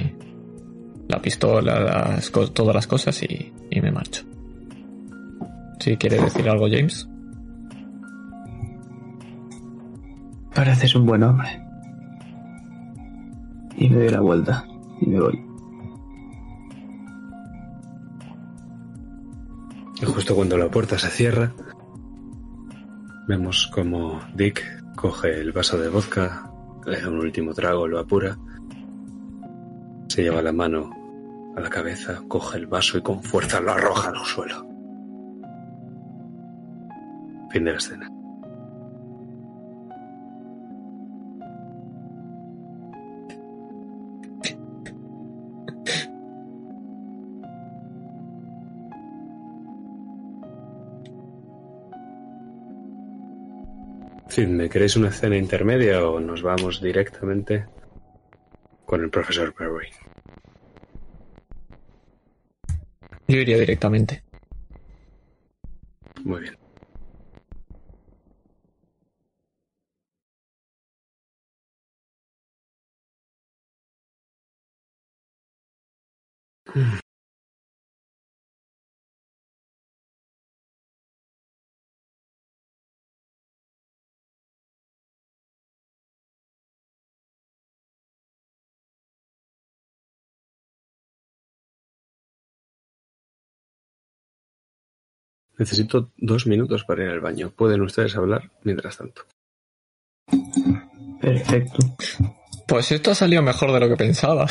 la 1.09 1.21
pistola, 1.21 1.81
las, 1.81 2.31
todas 2.31 2.75
las 2.75 2.87
cosas 2.87 3.23
y, 3.23 3.53
y 3.71 3.81
me 3.81 3.91
marcho. 3.91 4.23
Si 5.81 5.97
quiere 5.97 6.21
decir 6.21 6.49
algo, 6.49 6.69
James. 6.71 7.09
Pareces 10.59 10.97
un 10.97 11.07
buen 11.07 11.23
hombre. 11.23 11.49
Y 13.77 13.89
me 13.89 13.99
doy 13.99 14.09
la 14.09 14.21
vuelta 14.21 14.65
y 15.01 15.07
me 15.07 15.21
voy. 15.21 15.47
Y 20.03 20.05
justo 20.05 20.35
cuando 20.35 20.59
la 20.59 20.69
puerta 20.69 20.99
se 20.99 21.11
cierra, 21.11 21.55
vemos 23.29 23.69
como 23.73 24.21
Dick 24.35 24.65
coge 24.97 25.41
el 25.41 25.53
vaso 25.53 25.79
de 25.79 25.91
vodka, 25.91 26.51
le 26.87 27.03
da 27.03 27.09
un 27.09 27.19
último 27.21 27.55
trago, 27.55 27.87
lo 27.87 28.01
apura, 28.01 28.37
se 30.09 30.25
lleva 30.25 30.43
la 30.43 30.53
mano 30.53 30.91
a 31.57 31.61
la 31.61 31.71
cabeza, 31.71 32.21
coge 32.27 32.59
el 32.59 32.67
vaso 32.67 32.99
y 32.99 33.03
con 33.03 33.23
fuerza 33.23 33.61
lo 33.61 33.71
arroja 33.71 34.09
al 34.09 34.27
suelo. 34.27 34.67
Fin 37.49 37.63
de 37.63 37.71
la 37.71 37.79
escena. 37.79 38.18
¿Me 54.47 54.69
queréis 54.69 54.97
una 54.97 55.09
escena 55.09 55.37
intermedia 55.37 56.07
o 56.07 56.21
nos 56.21 56.43
vamos 56.43 56.81
directamente 56.81 57.67
con 58.87 59.03
el 59.03 59.11
profesor 59.11 59.53
Perry? 59.53 59.89
Yo 63.27 63.39
iría 63.39 63.59
directamente. 63.59 64.23
Muy 66.25 66.41
bien. 66.43 66.57
Necesito 95.59 96.13
dos 96.17 96.47
minutos 96.47 96.85
para 96.85 97.05
ir 97.05 97.11
al 97.11 97.21
baño. 97.21 97.51
Pueden 97.51 97.83
ustedes 97.83 98.15
hablar 98.17 98.51
mientras 98.63 98.97
tanto. 98.97 99.23
Perfecto. 101.21 101.79
Pues 102.67 102.93
esto 102.93 103.11
ha 103.11 103.15
salido 103.15 103.43
mejor 103.43 103.73
de 103.73 103.81
lo 103.81 103.89
que 103.89 103.97
pensaba. 103.97 104.47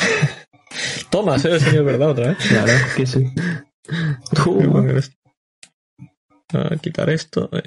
Toma, 1.10 1.36
¿eh? 1.36 1.58
señor 1.60 1.84
verdad 1.84 2.10
otra 2.10 2.28
vez. 2.28 2.38
Claro 2.48 2.72
que 2.96 3.06
sí. 3.06 3.24
A 6.52 6.76
quitar 6.76 7.08
esto. 7.10 7.48
eh. 7.52 7.62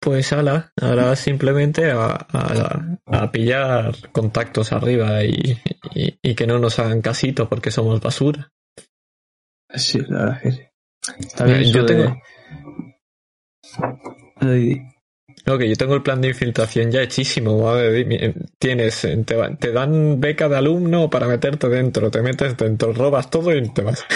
Pues 0.00 0.32
ala, 0.32 0.72
ahora 0.80 1.16
simplemente 1.16 1.90
a, 1.90 2.26
a- 2.32 2.98
a 3.06 3.32
pillar 3.32 3.92
contactos 4.12 4.72
arriba 4.72 5.24
y, 5.24 5.58
y- 5.94 6.18
y 6.22 6.34
que 6.34 6.46
no 6.46 6.58
nos 6.58 6.78
hagan 6.78 7.00
casito 7.00 7.48
porque 7.48 7.70
somos 7.70 8.00
basura. 8.00 8.52
Sí, 9.76 9.98
la 10.08 10.18
verdad 10.18 10.40
que 10.42 10.52
sí. 10.52 10.60
Está 11.20 11.44
bien 11.44 11.58
Eh, 11.60 11.70
yo 11.72 11.84
de- 11.84 11.94
tengo- 11.94 12.16
No, 15.46 15.58
que 15.58 15.68
yo 15.68 15.76
tengo 15.76 15.94
el 15.94 16.02
plan 16.02 16.20
de 16.20 16.28
infiltración 16.28 16.90
ya 16.90 17.02
hechísimo. 17.02 17.72
Tienes, 18.58 19.06
te, 19.24 19.34
va- 19.36 19.54
te 19.56 19.70
dan 19.72 20.20
beca 20.20 20.48
de 20.48 20.56
alumno 20.56 21.08
para 21.10 21.28
meterte 21.28 21.68
dentro, 21.68 22.10
te 22.10 22.22
metes 22.22 22.56
dentro, 22.56 22.92
robas 22.92 23.30
todo 23.30 23.54
y 23.54 23.68
te 23.68 23.82
vas. 23.82 24.04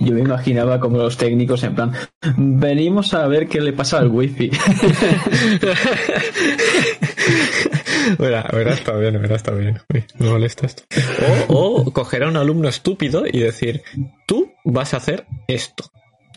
Yo 0.00 0.12
me 0.12 0.20
imaginaba 0.20 0.78
como 0.78 0.98
los 0.98 1.16
técnicos 1.16 1.62
en 1.64 1.74
plan, 1.74 1.92
venimos 2.36 3.14
a 3.14 3.26
ver 3.26 3.48
qué 3.48 3.60
le 3.60 3.72
pasa 3.72 3.98
al 3.98 4.08
wifi. 4.08 4.50
Verá, 8.18 8.48
verá, 8.52 8.72
está 8.74 8.96
bien, 8.96 9.20
verá, 9.20 9.36
está 9.36 9.52
bien. 9.52 9.80
Uy, 9.92 10.04
me 10.18 10.30
molesta 10.30 10.66
esto. 10.66 10.84
O, 11.48 11.82
o 11.82 11.92
coger 11.92 12.22
a 12.24 12.28
un 12.28 12.36
alumno 12.36 12.68
estúpido 12.68 13.24
y 13.26 13.40
decir, 13.40 13.82
tú 14.26 14.52
vas 14.64 14.94
a 14.94 14.98
hacer 14.98 15.26
esto. 15.48 15.84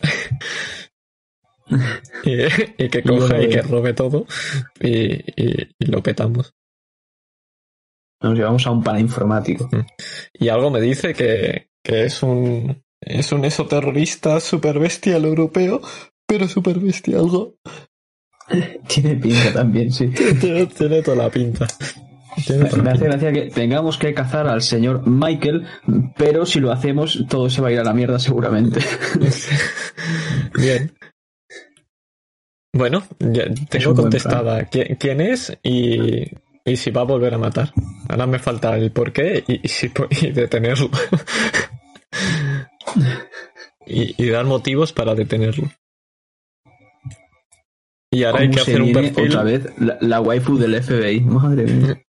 y, 2.24 2.84
y 2.84 2.88
que 2.88 3.02
coja 3.02 3.42
y 3.42 3.48
que 3.48 3.62
robe 3.62 3.94
todo 3.94 4.26
y, 4.80 5.14
y- 5.40 5.68
y 5.78 5.86
lo 5.86 6.02
petamos. 6.02 6.54
Nos 8.20 8.36
llevamos 8.36 8.66
a 8.66 8.70
un 8.70 8.82
parainformático. 8.82 9.68
Y 10.32 10.48
algo 10.48 10.70
me 10.70 10.80
dice 10.80 11.12
que, 11.14 11.68
que 11.82 12.04
es 12.04 12.22
un 12.22 12.82
es 13.00 13.32
un 13.32 13.44
esoterrorista 13.44 14.38
super 14.38 14.78
bestial 14.78 15.24
europeo, 15.24 15.80
pero 16.26 16.46
super 16.46 16.78
bestia 16.78 17.18
algo. 17.18 17.56
Tiene 18.88 19.16
pinta 19.16 19.52
también, 19.52 19.92
sí. 19.92 20.08
Tiene, 20.40 20.66
tiene 20.66 21.02
toda 21.02 21.16
la 21.16 21.30
pinta. 21.30 21.66
Tiene 22.46 22.66
toda 22.66 22.82
Me 22.82 22.90
hace 22.90 23.04
pinta. 23.04 23.04
gracia 23.06 23.32
que 23.32 23.50
tengamos 23.50 23.98
que 23.98 24.14
cazar 24.14 24.46
al 24.48 24.62
señor 24.62 25.06
Michael, 25.06 25.66
pero 26.16 26.46
si 26.46 26.60
lo 26.60 26.72
hacemos, 26.72 27.24
todo 27.28 27.48
se 27.50 27.60
va 27.60 27.68
a 27.68 27.72
ir 27.72 27.78
a 27.80 27.84
la 27.84 27.94
mierda 27.94 28.18
seguramente. 28.18 28.80
Bien. 30.54 30.92
Bueno, 32.74 33.02
ya 33.18 33.44
tengo 33.68 33.94
contestada 33.94 34.64
quién, 34.64 35.20
es 35.20 35.58
y, 35.62 36.22
y 36.64 36.76
si 36.76 36.90
va 36.90 37.02
a 37.02 37.04
volver 37.04 37.34
a 37.34 37.38
matar. 37.38 37.72
Ahora 38.08 38.26
me 38.26 38.38
falta 38.38 38.76
el 38.78 38.90
por 38.92 39.12
qué 39.12 39.44
y, 39.46 39.54
y 39.56 39.70
y 40.26 40.30
detenerlo. 40.30 40.90
y, 43.86 44.22
y 44.24 44.28
dar 44.30 44.46
motivos 44.46 44.92
para 44.94 45.14
detenerlo. 45.14 45.70
Y 48.12 48.24
ahora 48.24 48.40
hay 48.40 48.46
¿Cómo 48.48 48.56
que 48.56 48.60
hacer 48.62 48.82
un 48.82 48.92
perfil. 48.92 49.28
otra 49.28 49.42
vez 49.42 49.78
la, 49.80 49.98
la 50.00 50.20
waifu 50.20 50.58
del 50.58 50.82
FBI? 50.82 51.20
Madre 51.22 51.64
mía. 51.64 52.02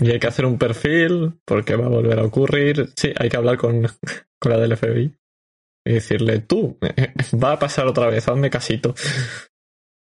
Y 0.00 0.10
hay 0.10 0.20
que 0.20 0.26
hacer 0.26 0.44
un 0.44 0.58
perfil 0.58 1.40
porque 1.46 1.76
va 1.76 1.86
a 1.86 1.88
volver 1.88 2.18
a 2.18 2.24
ocurrir. 2.24 2.90
Sí, 2.94 3.12
hay 3.18 3.28
que 3.30 3.36
hablar 3.38 3.56
con, 3.56 3.86
con 4.38 4.52
la 4.52 4.58
del 4.58 4.76
FBI. 4.76 5.16
Y 5.86 5.92
decirle, 5.92 6.40
tú, 6.40 6.78
va 7.42 7.52
a 7.52 7.58
pasar 7.58 7.86
otra 7.86 8.08
vez, 8.08 8.28
hazme 8.28 8.50
casito. 8.50 8.94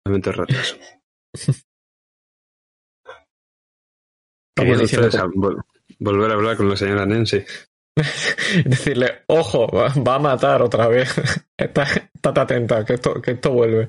Momento 0.06 0.30
retraso. 0.30 0.76
Vol- 4.56 5.62
volver 5.98 6.30
a 6.30 6.34
hablar 6.34 6.56
con 6.56 6.68
la 6.68 6.76
señora 6.76 7.04
Nancy. 7.06 7.44
decirle, 8.64 9.22
ojo, 9.26 9.66
va 9.68 10.14
a 10.14 10.18
matar 10.18 10.62
otra 10.62 10.88
vez. 10.88 11.14
Está- 11.58 11.84
Estate 12.26 12.40
atenta, 12.40 12.84
que 12.84 12.94
esto, 12.94 13.20
que 13.22 13.32
esto 13.32 13.52
vuelve. 13.52 13.88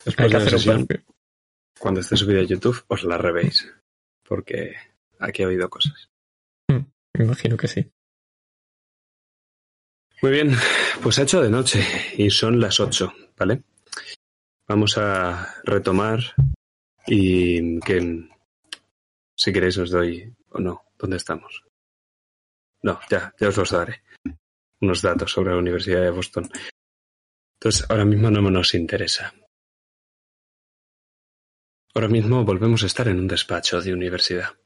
Hay 0.00 0.04
Después 0.04 0.16
que 0.16 0.22
de 0.24 0.38
la 0.38 0.44
un 0.44 0.50
sesión, 0.50 0.88
cuando 1.78 2.00
esté 2.00 2.16
subida 2.16 2.40
a 2.40 2.44
YouTube, 2.44 2.84
os 2.88 3.04
la 3.04 3.18
revéis. 3.18 3.70
Porque 4.22 4.74
aquí 5.18 5.42
ha 5.42 5.46
habido 5.46 5.68
cosas. 5.70 6.10
Me 6.68 7.24
imagino 7.24 7.56
que 7.56 7.68
sí. 7.68 7.90
Muy 10.20 10.32
bien, 10.32 10.52
pues 11.02 11.18
ha 11.18 11.22
hecho 11.22 11.40
de 11.40 11.50
noche 11.50 11.84
y 12.16 12.30
son 12.30 12.60
las 12.60 12.80
8, 12.80 13.12
¿vale? 13.36 13.62
Vamos 14.66 14.98
a 14.98 15.54
retomar 15.64 16.20
y 17.06 17.80
que 17.80 18.28
si 19.34 19.52
queréis 19.52 19.78
os 19.78 19.90
doy 19.90 20.34
o 20.50 20.58
no, 20.58 20.82
¿dónde 20.98 21.16
estamos? 21.16 21.62
No, 22.82 22.98
ya, 23.08 23.34
ya 23.38 23.48
os 23.48 23.56
los 23.56 23.70
daré. 23.70 24.02
Unos 24.80 25.02
datos 25.02 25.32
sobre 25.32 25.52
la 25.52 25.58
Universidad 25.58 26.02
de 26.02 26.10
Boston. 26.10 26.48
Entonces, 27.60 27.88
ahora 27.88 28.04
mismo 28.04 28.30
no 28.30 28.40
nos 28.50 28.74
interesa. 28.74 29.32
Ahora 31.94 32.08
mismo 32.08 32.44
volvemos 32.44 32.82
a 32.82 32.86
estar 32.86 33.08
en 33.08 33.18
un 33.18 33.28
despacho 33.28 33.80
de 33.80 33.92
universidad 33.92 34.56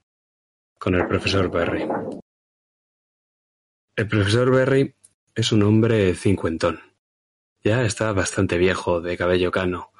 con 0.78 0.96
el 0.96 1.06
profesor 1.06 1.50
Berry. 1.50 1.86
El 3.94 4.08
profesor 4.08 4.50
Berry 4.50 4.94
es 5.34 5.52
un 5.52 5.62
hombre 5.62 6.14
cincuentón. 6.14 6.80
Ya 7.62 7.84
está 7.84 8.12
bastante 8.12 8.58
viejo, 8.58 9.00
de 9.00 9.16
cabello 9.16 9.52
cano. 9.52 9.92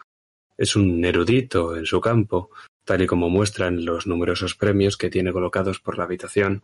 Es 0.59 0.75
un 0.75 1.05
erudito 1.05 1.77
en 1.77 1.87
su 1.87 2.01
campo, 2.01 2.51
tal 2.85 3.03
y 3.03 3.07
como 3.07 3.31
muestran 3.31 3.85
los 3.85 4.09
numerosos 4.09 4.57
premios 4.57 4.97
que 4.97 5.09
tiene 5.09 5.33
colocados 5.33 5.79
por 5.79 5.99
la 5.99 6.05
habitación, 6.05 6.63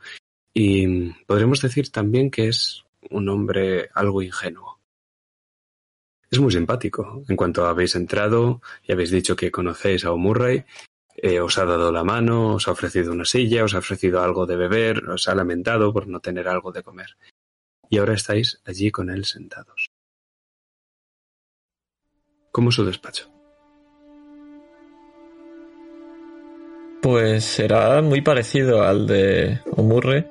y 0.52 1.12
podremos 1.26 1.62
decir 1.62 1.92
también 1.92 2.32
que 2.32 2.48
es 2.48 2.84
un 3.10 3.28
hombre 3.28 3.90
algo 3.94 4.22
ingenuo. 4.22 4.77
Es 6.30 6.38
muy 6.38 6.52
simpático. 6.52 7.22
En 7.28 7.36
cuanto 7.36 7.66
habéis 7.66 7.94
entrado 7.96 8.60
y 8.82 8.92
habéis 8.92 9.10
dicho 9.10 9.34
que 9.34 9.50
conocéis 9.50 10.04
a 10.04 10.12
O'Murray, 10.12 10.64
eh, 11.16 11.40
os 11.40 11.58
ha 11.58 11.64
dado 11.64 11.90
la 11.90 12.04
mano, 12.04 12.54
os 12.54 12.68
ha 12.68 12.72
ofrecido 12.72 13.12
una 13.12 13.24
silla, 13.24 13.64
os 13.64 13.74
ha 13.74 13.78
ofrecido 13.78 14.22
algo 14.22 14.46
de 14.46 14.56
beber, 14.56 15.08
os 15.08 15.26
ha 15.28 15.34
lamentado 15.34 15.92
por 15.92 16.06
no 16.06 16.20
tener 16.20 16.48
algo 16.48 16.70
de 16.70 16.82
comer 16.82 17.16
y 17.90 17.98
ahora 17.98 18.14
estáis 18.14 18.60
allí 18.64 18.90
con 18.90 19.10
él 19.10 19.24
sentados. 19.24 19.90
¿Cómo 22.52 22.70
su 22.70 22.84
despacho? 22.84 23.30
Pues 27.02 27.44
será 27.44 28.02
muy 28.02 28.20
parecido 28.20 28.82
al 28.82 29.06
de 29.06 29.60
Omurre, 29.70 30.28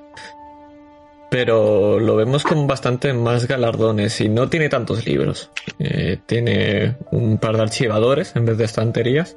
pero 1.30 2.00
lo 2.00 2.16
vemos 2.16 2.42
con 2.42 2.66
bastante 2.66 3.12
más 3.12 3.46
galardones 3.46 4.20
y 4.20 4.28
no 4.28 4.48
tiene 4.48 4.68
tantos 4.68 5.06
libros. 5.06 5.50
Eh, 5.78 6.18
tiene 6.26 6.96
un 7.10 7.38
par 7.38 7.56
de 7.56 7.62
archivadores 7.62 8.34
en 8.34 8.46
vez 8.46 8.56
de 8.56 8.64
estanterías. 8.64 9.36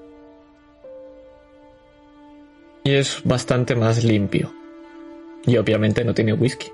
Y 2.84 2.94
es 2.94 3.22
bastante 3.26 3.76
más 3.76 4.04
limpio. 4.04 4.54
Y 5.46 5.58
obviamente 5.58 6.06
no 6.06 6.14
tiene 6.14 6.34
whisky. 6.34 6.72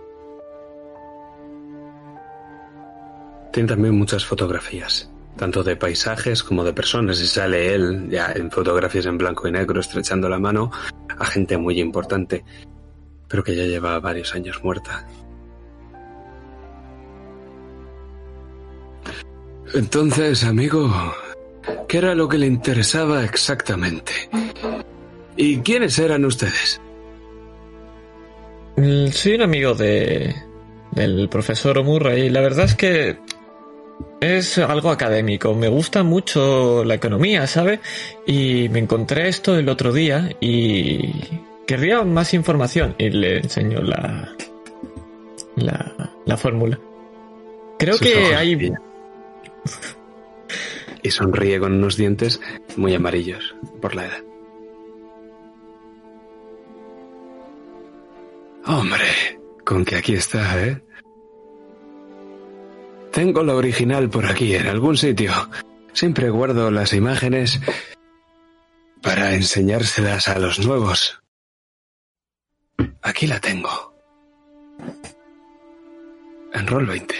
Tiene 3.51 3.69
también 3.69 3.97
muchas 3.97 4.23
fotografías, 4.23 5.09
tanto 5.35 5.63
de 5.63 5.75
paisajes 5.75 6.43
como 6.43 6.63
de 6.63 6.73
personas, 6.73 7.19
y 7.19 7.25
sale 7.25 7.73
él 7.73 8.07
ya 8.07 8.31
en 8.35 8.51
fotografías 8.51 9.07
en 9.07 9.17
blanco 9.17 9.47
y 9.47 9.51
negro 9.51 9.79
estrechando 9.79 10.29
la 10.29 10.37
mano 10.37 10.69
a 11.17 11.25
gente 11.25 11.57
muy 11.57 11.79
importante, 11.79 12.43
pero 13.27 13.43
que 13.43 13.55
ya 13.55 13.63
lleva 13.63 13.99
varios 13.99 14.33
años 14.35 14.63
muerta. 14.63 15.07
Entonces, 19.73 20.43
amigo, 20.43 20.89
¿qué 21.87 21.97
era 21.97 22.15
lo 22.15 22.27
que 22.29 22.37
le 22.37 22.47
interesaba 22.47 23.23
exactamente? 23.23 24.13
¿Y 25.35 25.59
quiénes 25.59 25.99
eran 25.99 26.25
ustedes? 26.25 26.81
Mm, 28.77 29.07
Soy 29.07 29.33
un 29.35 29.41
amigo 29.41 29.73
de 29.73 30.35
del 30.91 31.29
profesor 31.29 31.77
Omurra 31.77 32.15
y 32.17 32.29
la 32.29 32.41
verdad 32.41 32.65
es 32.65 32.75
que 32.75 33.17
es 34.19 34.57
algo 34.57 34.89
académico. 34.89 35.53
Me 35.53 35.67
gusta 35.67 36.03
mucho 36.03 36.83
la 36.83 36.95
economía, 36.95 37.45
¿sabe? 37.45 37.79
Y 38.25 38.67
me 38.69 38.79
encontré 38.79 39.27
esto 39.27 39.57
el 39.57 39.69
otro 39.69 39.93
día 39.93 40.35
y 40.39 41.13
querría 41.67 42.03
más 42.03 42.33
información 42.33 42.95
y 42.97 43.09
le 43.09 43.37
enseño 43.37 43.81
la 43.81 44.33
la, 45.55 46.11
la 46.25 46.37
fórmula. 46.37 46.79
Creo 47.77 47.93
Sus 47.93 48.07
que 48.07 48.35
hay. 48.35 48.73
Y 51.03 51.11
sonríe 51.11 51.59
con 51.59 51.73
unos 51.73 51.97
dientes 51.97 52.41
muy 52.75 52.93
amarillos 52.95 53.55
por 53.81 53.95
la 53.95 54.05
edad. 54.05 54.23
Hombre, 58.65 59.39
con 59.63 59.85
que 59.85 59.95
aquí 59.95 60.13
está, 60.13 60.61
¿eh? 60.65 60.81
Tengo 63.11 63.43
la 63.43 63.55
original 63.55 64.09
por 64.09 64.25
aquí, 64.25 64.53
en 64.55 64.67
algún 64.67 64.97
sitio. 64.97 65.31
Siempre 65.93 66.29
guardo 66.29 66.69
las 66.69 66.93
imágenes 66.93 67.59
para 69.01 69.33
enseñárselas 69.33 70.27
a 70.27 70.37
los 70.39 70.59
nuevos. 70.59 71.19
Aquí 73.07 73.25
la 73.25 73.39
tengo. 73.39 73.69
En 76.53 76.67
Roll 76.67 76.85
20. 76.85 77.15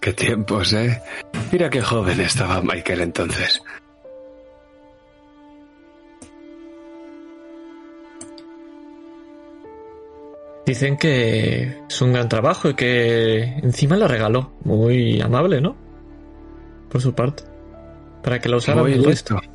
Qué 0.00 0.12
tiempos, 0.12 0.72
¿eh? 0.74 1.02
Mira 1.50 1.68
qué 1.68 1.82
joven 1.82 2.20
estaba 2.20 2.62
Michael 2.62 3.00
entonces. 3.00 3.60
dicen 10.66 10.96
que 10.96 11.84
es 11.88 12.00
un 12.00 12.12
gran 12.12 12.28
trabajo 12.28 12.70
y 12.70 12.74
que 12.74 13.42
encima 13.62 13.96
lo 13.96 14.08
regaló. 14.08 14.54
Muy 14.64 15.20
amable, 15.20 15.60
¿no? 15.60 15.76
Por 16.94 17.02
su 17.02 17.12
parte. 17.12 17.42
Para 18.22 18.38
que 18.38 18.48
lo 18.48 18.58
usara 18.58 18.82
Muy 18.82 18.92
el 18.92 19.04
resto. 19.04 19.34
listo. 19.34 19.50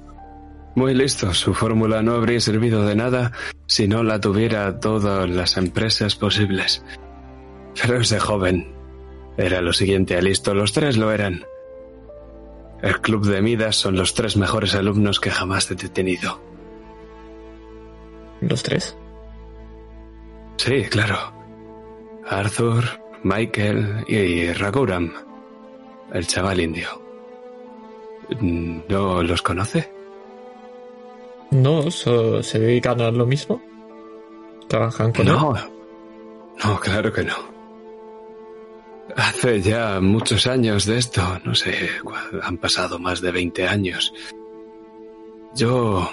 Muy 0.76 0.93
listo. 0.93 1.34
Su 1.34 1.53
fórmula 1.53 2.01
no 2.03 2.16
habría 2.16 2.42
servido 2.42 2.85
de 2.85 2.98
nada 2.98 3.32
si 3.66 3.88
no 3.88 4.03
la 4.03 4.19
tuviera 4.19 4.82
todas 4.82 5.30
las 5.30 5.56
empresas 5.56 6.18
posibles. 6.18 6.84
Pero 7.82 8.01
ese 8.01 8.19
joven 8.19 8.74
era 9.38 9.61
lo 9.61 9.72
siguiente 9.72 10.18
a 10.18 10.22
listo. 10.22 10.53
Los 10.53 10.74
tres 10.74 10.98
lo 10.98 11.14
eran. 11.14 11.45
El 12.82 13.00
club 13.00 13.26
de 13.26 13.42
Midas 13.42 13.77
son 13.77 13.95
los 13.95 14.16
tres 14.16 14.35
mejores 14.35 14.76
alumnos 14.76 15.22
que 15.22 15.32
jamás 15.32 15.72
he 15.72 15.76
tenido. 15.77 16.42
¿Los 18.42 18.64
tres? 18.64 18.98
Sí, 20.58 20.84
claro. 20.90 21.18
Arthur, 22.27 22.84
Michael 23.24 24.03
y 24.09 24.51
Raguram, 24.51 25.14
el 26.11 26.27
chaval 26.27 26.59
indio. 26.59 27.09
¿No 28.41 29.24
los 29.24 29.41
conoce? 29.41 29.91
No, 31.51 31.90
se 31.90 32.59
dedican 32.59 33.01
a 33.01 33.11
lo 33.11 33.25
mismo. 33.25 33.61
¿Trabajan 34.67 35.11
con 35.11 35.25
no, 35.25 35.53
No, 36.64 36.80
claro 36.80 37.11
que 37.11 37.24
no. 37.24 37.35
Hace 39.16 39.61
ya 39.61 39.99
muchos 39.99 40.45
años 40.45 40.85
de 40.85 40.99
esto, 40.99 41.22
no 41.43 41.56
sé, 41.56 41.90
han 42.43 42.58
pasado 42.58 42.99
más 42.99 43.22
de 43.22 43.32
20 43.32 43.67
años. 43.67 44.14
Yo... 45.56 46.09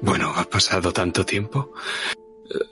Bueno, 0.00 0.32
ha 0.34 0.44
pasado 0.44 0.92
tanto 0.92 1.26
tiempo. 1.26 1.72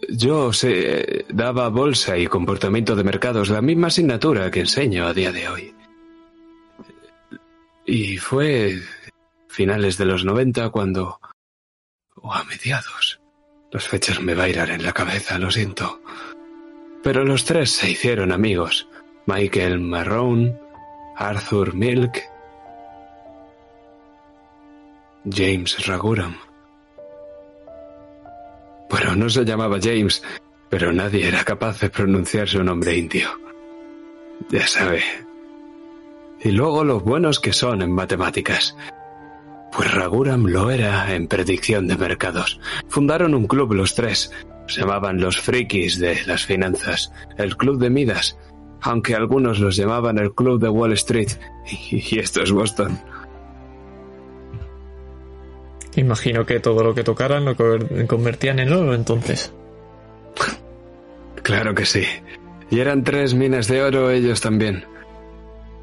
Yo 0.08 0.52
sé, 0.54 1.26
daba 1.28 1.68
bolsa 1.68 2.16
y 2.16 2.26
comportamiento 2.26 2.96
de 2.96 3.04
mercados, 3.04 3.50
la 3.50 3.60
misma 3.60 3.88
asignatura 3.88 4.50
que 4.50 4.60
enseño 4.60 5.06
a 5.06 5.12
día 5.12 5.32
de 5.32 5.48
hoy. 5.48 5.75
Y 7.86 8.18
fue 8.18 8.80
finales 9.48 9.96
de 9.96 10.04
los 10.06 10.24
90 10.24 10.70
cuando... 10.70 11.20
o 12.16 12.32
a 12.32 12.42
mediados. 12.44 13.20
Las 13.70 13.86
fechas 13.86 14.20
me 14.20 14.34
bailan 14.34 14.70
en 14.70 14.82
la 14.82 14.92
cabeza, 14.92 15.38
lo 15.38 15.50
siento. 15.50 16.00
Pero 17.02 17.24
los 17.24 17.44
tres 17.44 17.70
se 17.70 17.90
hicieron 17.90 18.32
amigos. 18.32 18.88
Michael 19.26 19.80
Marrone, 19.80 20.58
Arthur 21.16 21.74
Milk, 21.74 22.22
James 25.24 25.86
Raguram. 25.86 26.36
Bueno, 28.88 29.16
no 29.16 29.28
se 29.28 29.44
llamaba 29.44 29.78
James, 29.82 30.22
pero 30.68 30.92
nadie 30.92 31.26
era 31.26 31.42
capaz 31.44 31.80
de 31.80 31.90
pronunciar 31.90 32.48
su 32.48 32.62
nombre 32.62 32.96
indio. 32.96 33.28
Ya 34.48 34.66
sabe. 34.66 35.25
Y 36.46 36.52
luego 36.52 36.84
los 36.84 37.02
buenos 37.02 37.40
que 37.40 37.52
son 37.52 37.82
en 37.82 37.90
matemáticas. 37.90 38.76
Pues 39.72 39.92
Raguram 39.92 40.46
lo 40.46 40.70
era 40.70 41.12
en 41.12 41.26
predicción 41.26 41.88
de 41.88 41.96
mercados. 41.96 42.60
Fundaron 42.88 43.34
un 43.34 43.48
club 43.48 43.72
los 43.72 43.96
tres. 43.96 44.30
Se 44.68 44.82
llamaban 44.82 45.20
los 45.20 45.40
frikis 45.40 45.98
de 45.98 46.16
las 46.24 46.46
finanzas, 46.46 47.12
el 47.36 47.56
club 47.56 47.80
de 47.80 47.90
Midas, 47.90 48.38
aunque 48.80 49.16
algunos 49.16 49.58
los 49.58 49.74
llamaban 49.74 50.18
el 50.18 50.34
club 50.34 50.60
de 50.60 50.68
Wall 50.68 50.92
Street. 50.92 51.30
Y 51.90 52.20
esto 52.20 52.44
es 52.44 52.52
Boston. 52.52 52.96
Imagino 55.96 56.46
que 56.46 56.60
todo 56.60 56.84
lo 56.84 56.94
que 56.94 57.02
tocaran 57.02 57.44
lo 57.44 57.56
convertían 58.06 58.60
en 58.60 58.72
oro 58.72 58.94
entonces. 58.94 59.52
Claro 61.42 61.74
que 61.74 61.86
sí. 61.86 62.04
Y 62.70 62.78
eran 62.78 63.02
tres 63.02 63.34
minas 63.34 63.66
de 63.66 63.82
oro 63.82 64.12
ellos 64.12 64.40
también. 64.40 64.84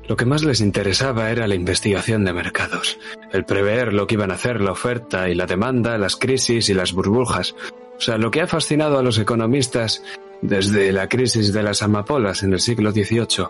Lo 0.07 0.17
que 0.17 0.25
más 0.25 0.43
les 0.43 0.59
interesaba 0.59 1.32
era 1.32 1.48
la 1.48 1.56
investigación 1.56 2.25
de 2.25 2.33
mercados, 2.33 2.99
el 3.32 3.45
prever 3.45 3.93
lo 3.93 4.06
que 4.06 4.15
iban 4.15 4.32
a 4.32 4.35
hacer 4.35 4.59
la 4.59 4.72
oferta 4.73 5.30
y 5.30 5.35
la 5.35 5.45
demanda, 5.45 5.98
las 5.98 6.17
crisis 6.17 6.67
y 6.69 6.73
las 6.73 6.91
burbujas. 6.91 7.56
O 7.98 8.01
sea, 8.01 8.17
lo 8.17 8.30
que 8.30 8.41
ha 8.41 8.48
fascinado 8.48 8.98
a 8.98 9.03
los 9.03 9.17
economistas 9.17 10.03
desde 10.41 10.91
la 10.91 11.07
crisis 11.07 11.53
de 11.53 11.64
las 11.64 11.82
amapolas 11.82 12.43
en 12.43 12.51
el 12.51 12.59
siglo 12.59 12.91
XVIII. 12.91 13.48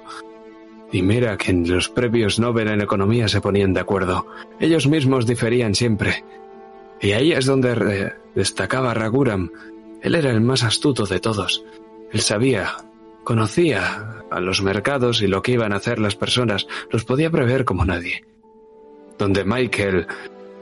Y 0.91 1.01
mira 1.01 1.37
que 1.37 1.49
en 1.49 1.67
los 1.67 1.89
previos 1.89 2.37
Nobel 2.37 2.67
en 2.67 2.81
economía 2.81 3.27
se 3.27 3.41
ponían 3.41 3.73
de 3.73 3.79
acuerdo. 3.79 4.27
Ellos 4.59 4.85
mismos 4.87 5.25
diferían 5.25 5.73
siempre. 5.73 6.23
Y 7.01 7.13
ahí 7.13 7.31
es 7.31 7.47
donde 7.47 8.13
destacaba 8.35 8.93
Raguram. 8.93 9.49
Él 10.03 10.13
era 10.13 10.29
el 10.29 10.41
más 10.41 10.63
astuto 10.63 11.07
de 11.07 11.19
todos. 11.19 11.63
Él 12.11 12.19
sabía, 12.21 12.75
conocía 13.23 14.22
a 14.33 14.39
los 14.39 14.61
mercados 14.61 15.21
y 15.21 15.27
lo 15.27 15.41
que 15.41 15.53
iban 15.53 15.73
a 15.73 15.77
hacer 15.77 15.99
las 15.99 16.15
personas, 16.15 16.67
los 16.91 17.05
podía 17.05 17.29
prever 17.29 17.65
como 17.65 17.85
nadie. 17.85 18.25
Donde 19.17 19.43
Michael 19.45 20.07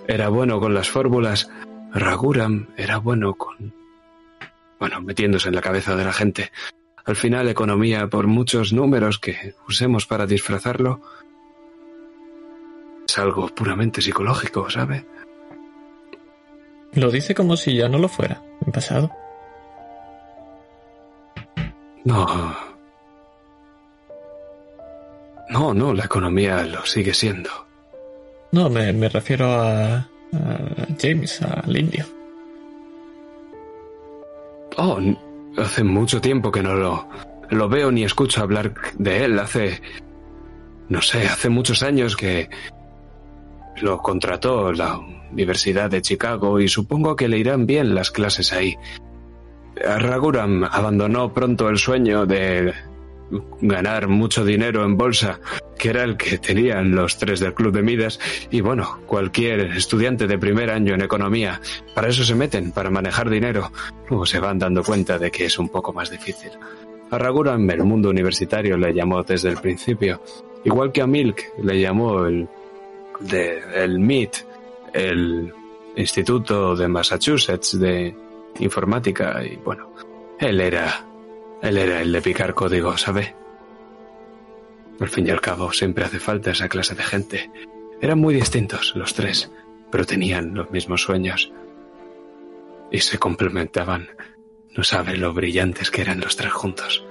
era 0.08 0.30
bueno 0.30 0.60
con 0.60 0.74
las 0.74 0.90
fórmulas, 0.90 1.50
Raguram 1.94 2.68
era 2.78 2.98
bueno 2.98 3.34
con... 3.36 3.74
bueno, 4.80 5.02
metiéndose 5.02 5.50
en 5.50 5.56
la 5.56 5.62
cabeza 5.62 5.96
de 5.96 6.06
la 6.06 6.14
gente. 6.14 6.52
Al 7.06 7.16
final, 7.16 7.48
economía, 7.50 8.08
por 8.08 8.28
muchos 8.28 8.74
números 8.74 9.20
que 9.20 9.56
usemos 9.68 10.06
para 10.06 10.28
disfrazarlo, 10.28 11.02
es 13.08 13.18
algo 13.18 13.48
puramente 13.48 14.02
psicológico, 14.02 14.70
¿sabe? 14.70 15.06
Lo 16.94 17.10
dice 17.10 17.34
como 17.34 17.58
si 17.58 17.76
ya 17.76 17.90
no 17.90 17.98
lo 17.98 18.08
fuera, 18.08 18.44
en 18.66 18.72
pasado. 18.72 19.12
No. 22.04 22.71
No, 25.52 25.74
no, 25.74 25.94
la 25.94 26.06
economía 26.06 26.64
lo 26.64 26.86
sigue 26.86 27.14
siendo. 27.14 27.50
No, 28.54 28.70
me, 28.70 28.94
me 28.94 29.10
refiero 29.10 29.52
a, 29.52 29.96
a, 29.98 30.08
James, 31.00 31.42
al 31.42 31.76
indio. 31.76 32.06
Oh, 34.78 34.98
hace 35.58 35.84
mucho 35.84 36.22
tiempo 36.22 36.52
que 36.52 36.64
no 36.64 36.74
lo, 36.74 37.08
lo 37.50 37.68
veo 37.68 37.92
ni 37.92 38.04
escucho 38.04 38.42
hablar 38.42 38.74
de 38.98 39.26
él. 39.26 39.40
Hace, 39.40 39.82
no 40.88 41.02
sé, 41.02 41.28
hace 41.28 41.50
muchos 41.50 41.84
años 41.84 42.16
que 42.16 42.50
lo 43.82 43.98
contrató 44.02 44.72
la 44.72 44.98
Universidad 45.32 45.90
de 45.90 46.02
Chicago 46.02 46.62
y 46.62 46.70
supongo 46.70 47.16
que 47.18 47.28
le 47.28 47.40
irán 47.40 47.66
bien 47.66 47.94
las 47.94 48.10
clases 48.10 48.54
ahí. 48.54 48.78
Raguram 49.76 50.64
abandonó 50.64 51.34
pronto 51.34 51.68
el 51.68 51.78
sueño 51.78 52.26
de 52.26 52.74
ganar 53.62 54.08
mucho 54.08 54.44
dinero 54.44 54.84
en 54.84 54.98
bolsa, 54.98 55.40
que 55.78 55.90
era 55.90 56.04
el 56.04 56.18
que 56.18 56.38
tenían 56.38 56.96
los 56.96 57.18
tres 57.18 57.40
del 57.40 57.54
Club 57.54 57.74
de 57.74 57.82
Midas, 57.82 58.20
y 58.50 58.62
bueno, 58.62 59.00
cualquier 59.06 59.62
estudiante 59.78 60.28
de 60.28 60.38
primer 60.38 60.70
año 60.70 60.94
en 60.94 61.02
economía, 61.02 61.62
para 61.96 62.10
eso 62.10 62.24
se 62.24 62.36
meten, 62.36 62.72
para 62.72 62.90
manejar 62.90 63.30
dinero, 63.30 63.72
luego 64.10 64.26
se 64.26 64.40
van 64.40 64.60
dando 64.60 64.84
cuenta 64.84 65.18
de 65.18 65.32
que 65.32 65.46
es 65.46 65.58
un 65.58 65.70
poco 65.70 65.94
más 65.94 66.10
difícil. 66.10 66.52
A 67.10 67.18
Raguram 67.18 67.70
el 67.70 67.84
mundo 67.84 68.10
universitario 68.10 68.78
le 68.78 68.94
llamó 68.94 69.24
desde 69.24 69.50
el 69.50 69.58
principio, 69.58 70.22
igual 70.64 70.92
que 70.92 71.02
a 71.02 71.08
Milk 71.08 71.54
le 71.62 71.80
llamó 71.80 72.26
el, 72.26 72.48
de, 73.20 73.62
el 73.76 74.00
MIT, 74.00 74.36
el 74.94 75.54
Instituto 75.96 76.76
de 76.76 76.88
Massachusetts 76.88 77.78
de 77.80 78.16
Informática 78.60 79.44
y 79.44 79.58
bueno, 79.58 79.94
él 80.40 80.62
era, 80.62 81.06
él 81.62 81.78
era 81.78 82.02
el 82.02 82.12
de 82.12 82.22
picar 82.22 82.54
código, 82.54 82.98
¿sabe? 82.98 83.36
Al 85.00 85.10
fin 85.10 85.28
y 85.28 85.30
al 85.32 85.42
cabo 85.42 85.72
siempre 85.72 86.06
hace 86.06 86.20
falta 86.20 86.52
esa 86.52 86.70
clase 86.70 86.96
de 86.96 87.04
gente. 87.04 87.52
Eran 88.02 88.20
muy 88.20 88.34
distintos 88.34 88.96
los 88.96 89.14
tres, 89.14 89.52
pero 89.92 90.06
tenían 90.06 90.54
los 90.54 90.72
mismos 90.72 91.02
sueños. 91.02 91.52
Y 92.92 93.00
se 93.00 93.18
complementaban. 93.18 94.10
No 94.76 94.84
sabe 94.84 95.18
lo 95.18 95.34
brillantes 95.34 95.92
que 95.92 96.02
eran 96.02 96.20
los 96.20 96.36
tres 96.36 96.52
juntos. 96.52 97.06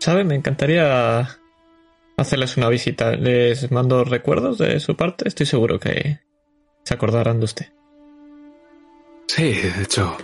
¿Sabe? 0.00 0.24
Me 0.24 0.34
encantaría 0.34 1.38
hacerles 2.16 2.56
una 2.56 2.68
visita. 2.68 3.12
Les 3.12 3.70
mando 3.70 4.04
recuerdos 4.04 4.58
de 4.58 4.78
su 4.80 4.96
parte. 4.96 5.28
Estoy 5.28 5.46
seguro 5.46 5.78
que 5.78 6.20
se 6.84 6.94
acordarán 6.94 7.38
de 7.38 7.44
usted. 7.44 7.66
Sí, 9.26 9.52
de 9.52 9.82
hecho. 9.82 10.16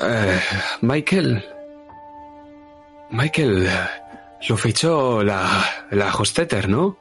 Eh, 0.00 0.40
Michael. 0.80 1.44
Michael 3.10 3.68
lo 4.48 4.56
fichó 4.56 5.22
la, 5.22 5.86
la 5.90 6.14
Hostetter, 6.14 6.68
¿no? 6.68 6.98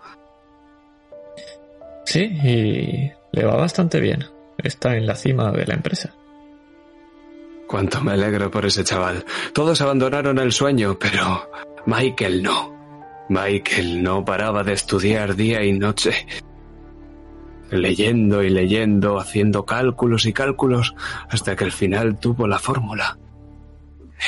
Sí, 2.06 2.24
y 2.24 3.12
le 3.32 3.46
va 3.46 3.56
bastante 3.56 4.00
bien. 4.00 4.26
Está 4.58 4.96
en 4.96 5.08
la 5.08 5.16
cima 5.16 5.52
de 5.52 5.66
la 5.66 5.74
empresa. 5.74 6.14
Cuánto 7.68 8.02
me 8.02 8.12
alegro 8.12 8.52
por 8.52 8.66
ese 8.66 8.84
chaval. 8.84 9.24
Todos 9.54 9.80
abandonaron 9.82 10.38
el 10.40 10.52
sueño, 10.52 10.98
pero 11.00 11.50
Michael 11.86 12.44
no. 12.44 13.26
Michael 13.30 14.04
no 14.04 14.26
paraba 14.26 14.64
de 14.64 14.74
estudiar 14.74 15.36
día 15.36 15.64
y 15.64 15.72
noche. 15.72 16.28
Leyendo 17.72 18.44
y 18.44 18.50
leyendo, 18.50 19.20
haciendo 19.20 19.66
cálculos 19.66 20.26
y 20.26 20.34
cálculos, 20.34 20.94
hasta 21.30 21.56
que 21.56 21.64
al 21.64 21.72
final 21.72 22.20
tuvo 22.20 22.48
la 22.48 22.60
fórmula. 22.60 23.18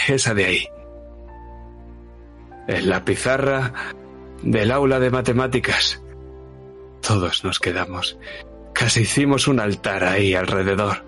Esa 0.07 0.33
de 0.33 0.45
ahí. 0.45 0.67
En 2.67 2.89
la 2.89 3.03
pizarra 3.03 3.73
del 4.41 4.71
aula 4.71 4.99
de 4.99 5.11
matemáticas. 5.11 6.01
Todos 7.01 7.43
nos 7.43 7.59
quedamos. 7.59 8.17
Casi 8.73 9.01
hicimos 9.01 9.47
un 9.47 9.59
altar 9.59 10.03
ahí 10.03 10.33
alrededor. 10.33 11.03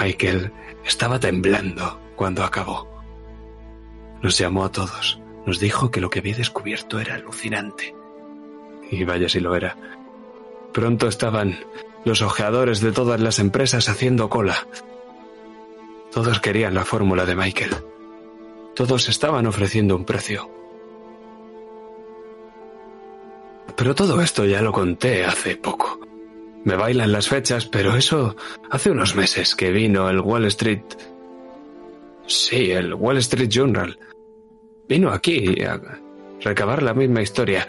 Michael 0.00 0.52
estaba 0.84 1.18
temblando 1.18 2.00
cuando 2.16 2.44
acabó. 2.44 2.88
Nos 4.22 4.38
llamó 4.38 4.64
a 4.64 4.72
todos. 4.72 5.20
Nos 5.46 5.60
dijo 5.60 5.90
que 5.90 6.00
lo 6.00 6.08
que 6.08 6.20
había 6.20 6.36
descubierto 6.36 6.98
era 6.98 7.14
alucinante. 7.16 7.94
Y 8.90 9.04
vaya 9.04 9.28
si 9.28 9.40
lo 9.40 9.54
era. 9.54 9.76
Pronto 10.74 11.06
estaban 11.06 11.56
los 12.04 12.20
ojeadores 12.20 12.80
de 12.80 12.90
todas 12.90 13.20
las 13.20 13.38
empresas 13.38 13.88
haciendo 13.88 14.28
cola. 14.28 14.66
Todos 16.12 16.40
querían 16.40 16.74
la 16.74 16.84
fórmula 16.84 17.24
de 17.24 17.36
Michael. 17.36 17.76
Todos 18.74 19.08
estaban 19.08 19.46
ofreciendo 19.46 19.94
un 19.94 20.04
precio. 20.04 20.50
Pero 23.76 23.94
todo 23.94 24.20
esto 24.20 24.44
ya 24.44 24.62
lo 24.62 24.72
conté 24.72 25.24
hace 25.24 25.56
poco. 25.56 26.00
Me 26.64 26.74
bailan 26.74 27.12
las 27.12 27.28
fechas, 27.28 27.66
pero 27.66 27.94
eso 27.96 28.34
hace 28.68 28.90
unos 28.90 29.14
meses 29.14 29.54
que 29.54 29.70
vino 29.70 30.10
el 30.10 30.18
Wall 30.18 30.46
Street. 30.46 30.82
Sí, 32.26 32.72
el 32.72 32.94
Wall 32.94 33.18
Street 33.18 33.48
Journal. 33.48 33.96
Vino 34.88 35.10
aquí 35.10 35.62
a 35.62 35.80
recabar 36.40 36.82
la 36.82 36.94
misma 36.94 37.22
historia. 37.22 37.68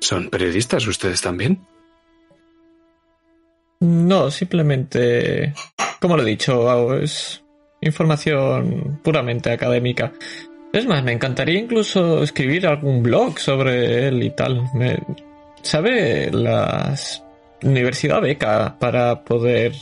¿Son 0.00 0.30
periodistas 0.30 0.86
ustedes 0.86 1.20
también? 1.20 1.60
No, 3.80 4.30
simplemente, 4.30 5.54
como 6.00 6.16
lo 6.16 6.22
he 6.22 6.26
dicho, 6.26 6.94
es 6.96 7.42
información 7.80 9.00
puramente 9.02 9.50
académica. 9.50 10.12
Es 10.72 10.86
más, 10.86 11.02
me 11.02 11.12
encantaría 11.12 11.58
incluso 11.58 12.22
escribir 12.22 12.66
algún 12.66 13.02
blog 13.02 13.38
sobre 13.38 14.06
él 14.06 14.22
y 14.22 14.30
tal. 14.30 14.64
Me, 14.74 14.98
¿Sabe 15.62 16.30
la 16.30 16.94
universidad 17.62 18.22
beca 18.22 18.76
para 18.78 19.24
poder 19.24 19.72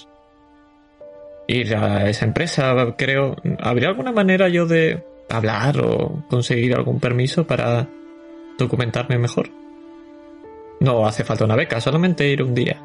ir 1.47 1.75
a 1.77 2.09
esa 2.09 2.25
empresa? 2.25 2.95
Creo, 2.97 3.37
¿habría 3.61 3.89
alguna 3.89 4.13
manera 4.13 4.49
yo 4.49 4.67
de 4.67 5.05
hablar 5.29 5.81
o 5.81 6.25
conseguir 6.29 6.75
algún 6.75 7.01
permiso 7.01 7.47
para 7.47 7.89
documentarme 8.59 9.19
mejor? 9.19 9.51
No 10.81 11.07
hace 11.07 11.25
falta 11.25 11.45
una 11.45 11.57
beca, 11.57 11.81
solamente 11.81 12.29
ir 12.29 12.43
un 12.43 12.55
día. 12.55 12.81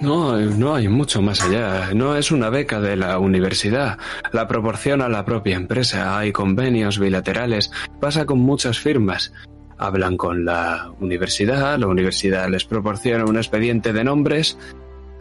No, 0.00 0.36
no 0.36 0.76
hay 0.76 0.86
mucho 0.86 1.20
más 1.20 1.42
allá. 1.42 1.90
No 1.92 2.16
es 2.16 2.30
una 2.30 2.50
beca 2.50 2.80
de 2.80 2.96
la 2.96 3.18
universidad. 3.18 3.98
La 4.32 4.46
proporciona 4.46 5.08
la 5.08 5.24
propia 5.24 5.56
empresa. 5.56 6.18
Hay 6.18 6.30
convenios 6.30 6.98
bilaterales. 7.00 7.72
Pasa 8.00 8.24
con 8.24 8.38
muchas 8.38 8.78
firmas. 8.78 9.32
Hablan 9.76 10.16
con 10.16 10.44
la 10.44 10.92
universidad. 11.00 11.78
La 11.78 11.88
universidad 11.88 12.48
les 12.48 12.64
proporciona 12.64 13.24
un 13.24 13.36
expediente 13.36 13.92
de 13.92 14.04
nombres. 14.04 14.56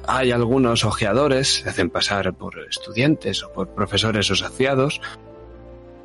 Hay 0.08 0.32
algunos 0.32 0.86
ojeadores. 0.86 1.62
Se 1.64 1.70
hacen 1.70 1.90
pasar 1.90 2.36
por 2.36 2.60
estudiantes 2.70 3.44
o 3.44 3.52
por 3.52 3.70
profesores 3.70 4.30
asociados. 4.30 5.02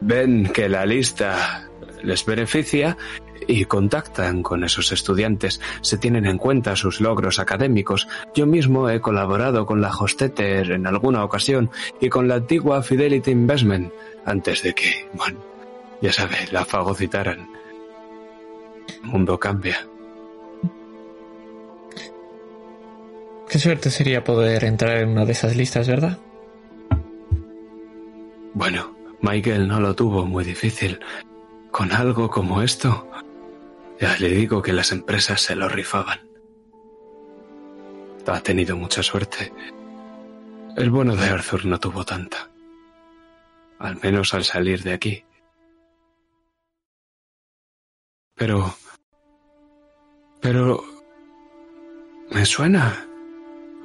Ven 0.01 0.51
que 0.51 0.71
la 0.71 0.87
lista 0.87 1.69
les 2.03 2.25
beneficia 2.25 2.97
y 3.47 3.65
contactan 3.65 4.43
con 4.43 4.65
esos 4.65 4.93
estudiantes, 4.93 5.61
se 5.81 5.99
tienen 5.99 6.27
en 6.27 6.39
cuenta 6.39 6.77
sus 6.77 7.01
logros 7.01 7.39
académicos. 7.39 8.09
Yo 8.35 8.47
mismo 8.47 8.89
he 8.89 9.01
colaborado 9.01 9.67
con 9.67 9.81
la 9.81 9.91
Hostetter 9.91 10.73
en 10.73 10.87
alguna 10.87 11.25
ocasión 11.25 11.71
y 12.01 12.09
con 12.09 12.29
la 12.29 12.37
antigua 12.37 12.83
Fidelity 12.83 13.31
Investment 13.31 13.93
antes 14.25 14.63
de 14.63 14.75
que, 14.75 15.09
bueno, 15.15 15.41
ya 16.01 16.13
sabe, 16.13 16.37
la 16.51 16.65
fagocitaran. 16.65 17.49
El 19.03 19.09
mundo 19.09 19.39
cambia. 19.39 19.87
Qué 23.49 23.59
suerte 23.59 23.91
sería 23.91 24.25
poder 24.25 24.65
entrar 24.65 24.99
en 24.99 25.11
una 25.11 25.27
de 25.27 25.33
esas 25.33 25.55
listas, 25.55 25.87
¿verdad? 25.87 26.19
Bueno, 28.55 28.95
Michael 29.21 29.69
no 29.69 29.79
lo 29.79 29.95
tuvo 29.95 30.25
muy 30.25 30.43
difícil. 30.43 30.99
Con 31.71 31.93
algo 31.93 32.31
como 32.31 32.63
esto, 32.63 33.09
ya 34.03 34.17
le 34.19 34.31
digo 34.31 34.61
que 34.63 34.73
las 34.73 34.91
empresas 34.91 35.41
se 35.41 35.55
lo 35.55 35.69
rifaban. 35.69 36.19
Ha 38.27 38.41
tenido 38.41 38.77
mucha 38.77 39.01
suerte. 39.01 39.53
El 40.77 40.91
bueno 40.91 41.15
de 41.15 41.29
Arthur 41.29 41.67
no 41.67 41.79
tuvo 41.79 42.05
tanta. 42.05 42.51
Al 43.79 44.01
menos 44.03 44.35
al 44.35 44.43
salir 44.43 44.83
de 44.83 44.93
aquí. 44.93 45.25
Pero... 48.35 48.75
Pero... 50.41 50.83
Me 52.33 52.45
suena... 52.45 53.07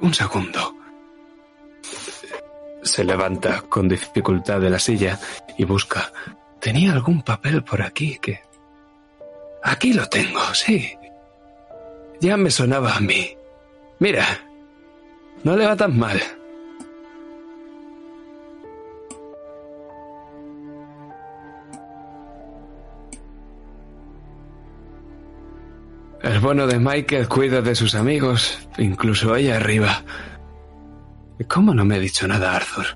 Un 0.00 0.14
segundo. 0.14 0.74
Se 2.82 3.04
levanta 3.04 3.62
con 3.62 3.88
dificultad 3.88 4.60
de 4.60 4.70
la 4.70 4.80
silla 4.80 5.16
y 5.56 5.64
busca. 5.64 6.12
Tenía 6.60 6.92
algún 6.92 7.22
papel 7.22 7.62
por 7.62 7.82
aquí 7.82 8.18
que... 8.20 8.47
Aquí 9.70 9.92
lo 9.92 10.06
tengo, 10.06 10.40
sí. 10.54 10.96
Ya 12.20 12.38
me 12.38 12.50
sonaba 12.50 12.94
a 12.94 13.00
mí. 13.00 13.36
Mira, 13.98 14.24
no 15.44 15.56
le 15.56 15.66
va 15.66 15.76
tan 15.76 15.98
mal. 15.98 16.18
El 26.22 26.40
bueno 26.40 26.66
de 26.66 26.78
Michael 26.78 27.28
cuida 27.28 27.60
de 27.60 27.74
sus 27.74 27.94
amigos, 27.94 28.66
incluso 28.78 29.36
ella 29.36 29.56
arriba. 29.56 30.02
¿Cómo 31.46 31.74
no 31.74 31.84
me 31.84 31.96
ha 31.96 31.98
dicho 31.98 32.26
nada 32.26 32.56
Arthur? 32.56 32.86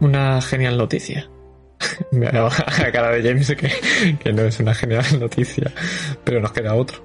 Una 0.00 0.40
genial 0.40 0.78
noticia. 0.78 1.28
Me 2.10 2.26
ha 2.26 2.32
dado 2.32 2.50
la 2.78 2.92
cara 2.92 3.10
de 3.10 3.22
James 3.22 3.54
que, 3.56 4.16
que 4.18 4.32
no 4.32 4.42
es 4.42 4.58
una 4.60 4.74
genial 4.74 5.04
noticia, 5.18 5.72
pero 6.24 6.40
nos 6.40 6.52
queda 6.52 6.74
otro. 6.74 6.98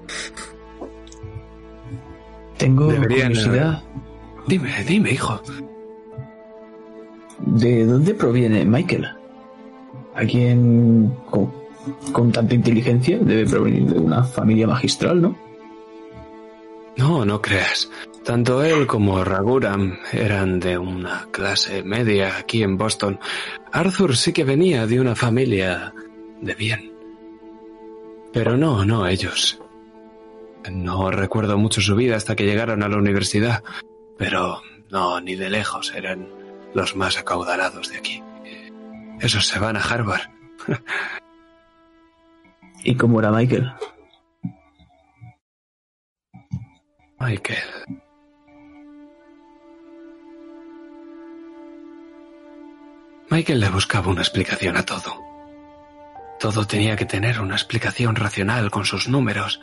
Tengo 2.58 2.86
Deberían, 2.86 3.28
curiosidad. 3.32 3.82
Dime, 4.46 4.70
dime, 4.86 5.10
hijo. 5.12 5.40
¿De 7.40 7.84
dónde 7.84 8.14
proviene 8.14 8.64
Michael? 8.64 9.08
¿Alguien 10.14 11.12
con, 11.30 11.52
con 12.12 12.32
tanta 12.32 12.54
inteligencia 12.54 13.18
debe 13.18 13.46
provenir 13.46 13.86
de 13.86 13.98
una 13.98 14.22
familia 14.22 14.66
magistral, 14.66 15.20
no? 15.20 15.36
No, 16.96 17.24
no 17.24 17.42
creas. 17.42 17.90
Tanto 18.24 18.64
él 18.64 18.86
como 18.86 19.22
Raguram 19.22 19.98
eran 20.10 20.58
de 20.58 20.78
una 20.78 21.28
clase 21.30 21.82
media 21.82 22.38
aquí 22.38 22.62
en 22.62 22.78
Boston. 22.78 23.20
Arthur 23.70 24.16
sí 24.16 24.32
que 24.32 24.44
venía 24.44 24.86
de 24.86 24.98
una 24.98 25.14
familia 25.14 25.92
de 26.40 26.54
bien. 26.54 26.94
Pero 28.32 28.56
no, 28.56 28.82
no 28.86 29.06
ellos. 29.06 29.60
No 30.72 31.10
recuerdo 31.10 31.58
mucho 31.58 31.82
su 31.82 31.94
vida 31.96 32.16
hasta 32.16 32.34
que 32.34 32.46
llegaron 32.46 32.82
a 32.82 32.88
la 32.88 32.96
universidad, 32.96 33.62
pero 34.16 34.62
no, 34.90 35.20
ni 35.20 35.34
de 35.34 35.50
lejos 35.50 35.92
eran 35.94 36.26
los 36.72 36.96
más 36.96 37.18
acaudalados 37.18 37.90
de 37.90 37.98
aquí. 37.98 38.22
Esos 39.20 39.46
se 39.46 39.58
van 39.58 39.76
a 39.76 39.80
Harvard. 39.80 40.30
¿Y 42.84 42.96
cómo 42.96 43.20
era 43.20 43.30
Michael? 43.30 43.70
Michael. 47.20 48.03
Michael 53.34 53.58
le 53.58 53.68
buscaba 53.68 54.12
una 54.12 54.20
explicación 54.20 54.76
a 54.76 54.86
todo. 54.86 55.12
Todo 56.38 56.68
tenía 56.68 56.94
que 56.94 57.04
tener 57.04 57.40
una 57.40 57.56
explicación 57.56 58.14
racional 58.14 58.70
con 58.70 58.84
sus 58.84 59.08
números. 59.08 59.60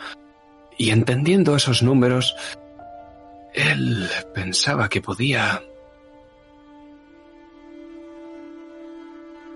Y 0.77 0.89
entendiendo 0.89 1.55
esos 1.55 1.81
números, 1.81 2.35
él 3.53 4.09
pensaba 4.33 4.89
que 4.89 5.01
podía... 5.01 5.61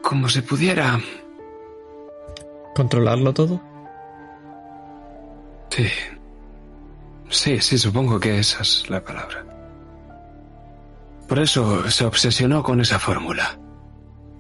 Como 0.02 0.30
si 0.30 0.42
pudiera... 0.44 0.98
¿Controlarlo 2.74 3.34
todo? 3.34 3.62
Sí. 5.72 5.90
Sí, 7.28 7.60
sí, 7.60 7.78
supongo 7.78 8.18
que 8.18 8.40
esa 8.40 8.62
es 8.62 8.90
la 8.90 9.04
palabra. 9.04 9.46
Por 11.28 11.38
eso 11.38 11.92
se 11.92 12.06
obsesionó 12.06 12.64
con 12.64 12.80
esa 12.80 12.98
fórmula. 12.98 13.60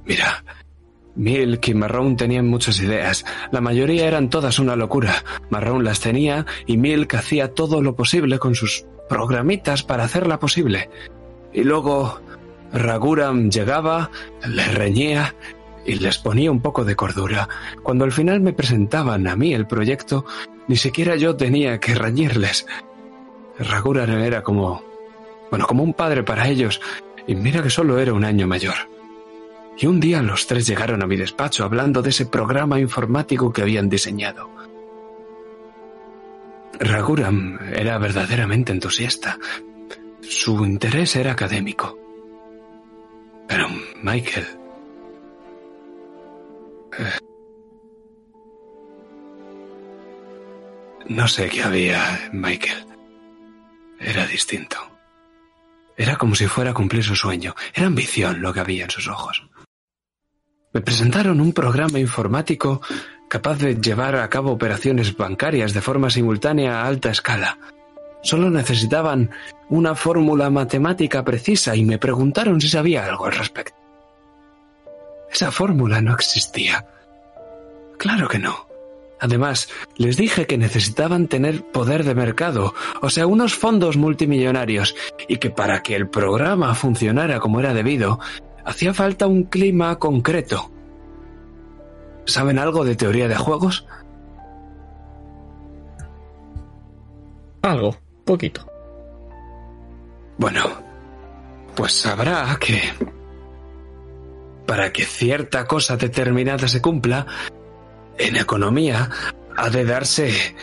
Mira, 0.06 0.43
Milk 1.16 1.67
y 1.67 1.74
Marrón 1.74 2.17
tenían 2.17 2.48
muchas 2.48 2.80
ideas. 2.82 3.25
La 3.51 3.61
mayoría 3.61 4.08
eran 4.08 4.30
todas 4.30 4.59
una 4.59 4.75
locura. 4.75 5.24
Marrón 5.50 5.84
las 5.84 6.00
tenía 6.00 6.45
y 6.66 6.77
Milk 6.77 7.16
hacía 7.16 7.53
todo 7.53 7.82
lo 7.82 7.95
posible 7.95 8.40
con 8.40 8.56
sus 8.56 8.85
programitas 9.09 9.84
para 9.84 10.03
hacerla 10.03 10.40
posible. 10.40 10.90
Y 11.53 11.64
luego 11.64 12.19
Raguram 12.74 13.50
llegaba, 13.50 14.11
le 14.45 14.66
reñía 14.66 15.35
y 15.85 15.95
les 15.95 16.17
ponía 16.17 16.51
un 16.51 16.61
poco 16.61 16.84
de 16.84 16.95
cordura. 16.95 17.48
Cuando 17.84 18.03
al 18.03 18.11
final 18.11 18.42
me 18.42 18.53
presentaban 18.53 19.27
a 19.27 19.35
mí 19.35 19.53
el 19.53 19.67
proyecto, 19.67 20.25
ni 20.67 20.75
siquiera 20.75 21.16
yo 21.16 21.35
tenía 21.35 21.80
que 21.80 21.95
reñirles. 21.95 22.66
Raguran 23.58 24.09
era 24.09 24.43
como... 24.43 24.84
bueno, 25.50 25.66
como 25.67 25.84
un 25.84 25.93
padre 25.93 26.24
para 26.24 26.50
ellos, 26.50 26.82
y 27.27 27.35
mira 27.35 27.64
que 27.64 27.69
solo 27.69 28.00
era 28.00 28.14
un 28.14 28.25
año 28.25 28.48
mayor. 28.48 28.75
Y 29.78 29.88
un 29.88 30.00
día 30.00 30.22
los 30.22 30.48
tres 30.48 30.68
llegaron 30.68 31.04
a 31.04 31.08
mi 31.08 31.18
despacho 31.18 31.66
hablando 31.66 32.02
de 32.02 32.10
ese 32.10 32.26
programa 32.26 32.80
informático 32.80 33.52
que 33.52 33.62
habían 33.62 33.90
diseñado. 33.90 34.50
Raguram 36.80 37.60
era 37.74 37.98
verdaderamente 37.98 38.72
entusiasta. 38.72 39.38
Su 40.22 40.66
interés 40.66 41.16
era 41.16 41.34
académico. 41.34 41.98
Pero 43.48 43.68
Michael... 44.02 44.48
eh, 46.98 47.20
No 51.08 51.28
sé 51.28 51.50
qué 51.50 51.62
había 51.62 52.26
en 52.32 52.42
Michael. 52.42 52.86
Era 54.00 54.26
distinto. 54.26 54.78
Era 55.95 56.16
como 56.18 56.34
si 56.36 56.48
fuera 56.48 56.72
a 56.72 56.74
cumplir 56.74 57.04
su 57.04 57.16
sueño. 57.16 57.56
Era 57.74 57.86
ambición 57.88 58.42
lo 58.42 58.54
que 58.54 58.60
había 58.60 58.86
en 58.86 58.90
sus 58.90 59.08
ojos. 59.08 59.45
Me 60.76 60.82
presentaron 60.82 61.40
un 61.40 61.54
programa 61.54 62.00
informático 62.00 62.82
capaz 63.30 63.60
de 63.60 63.76
llevar 63.76 64.18
a 64.18 64.30
cabo 64.30 64.52
operaciones 64.52 65.16
bancarias 65.16 65.74
de 65.74 65.80
forma 65.80 66.10
simultánea 66.10 66.82
a 66.82 66.88
alta 66.88 67.12
escala. 67.12 67.58
Solo 68.22 68.50
necesitaban 68.50 69.32
una 69.70 69.95
fórmula 69.95 70.50
matemática 70.50 71.24
precisa 71.24 71.78
y 71.78 71.86
me 71.86 71.98
preguntaron 71.98 72.60
si 72.60 72.68
sabía 72.68 73.06
algo 73.06 73.26
al 73.26 73.32
respecto. 73.32 73.78
Esa 75.32 75.50
fórmula 75.50 76.02
no 76.02 76.14
existía. 76.14 76.86
Claro 77.98 78.28
que 78.28 78.40
no. 78.40 78.68
Además, 79.22 79.70
les 79.95 80.18
dije 80.18 80.45
que 80.45 80.58
necesitaban 80.58 81.30
tener 81.30 81.64
poder 81.64 82.04
de 82.04 82.16
mercado, 82.16 82.74
o 83.02 83.10
sea, 83.10 83.28
unos 83.28 83.56
fondos 83.56 83.95
multimillonarios, 83.95 84.94
y 85.30 85.38
que 85.38 85.50
para 85.50 85.82
que 85.82 85.95
el 85.95 86.10
programa 86.10 86.76
funcionara 86.76 87.40
como 87.40 87.62
era 87.62 87.74
debido, 87.74 88.20
hacía 88.66 88.94
falta 88.94 89.27
un 89.27 89.44
clima 89.44 89.98
concreto. 90.00 90.72
¿Saben 92.26 92.60
algo 92.60 92.84
de 92.84 92.95
teoría 92.95 93.27
de 93.27 93.35
juegos? 93.35 93.85
Algo, 97.61 97.95
poquito. 98.26 98.68
Bueno, 100.38 100.61
pues 101.76 101.94
sabrá 101.94 102.58
que 102.60 102.82
para 104.66 104.92
que 104.92 105.06
cierta 105.06 105.66
cosa 105.66 105.95
determinada 105.95 106.68
se 106.68 106.82
cumpla, 106.82 107.26
en 108.18 108.35
economía 108.35 109.10
ha 109.56 109.69
de 109.69 109.85
darse 109.85 110.56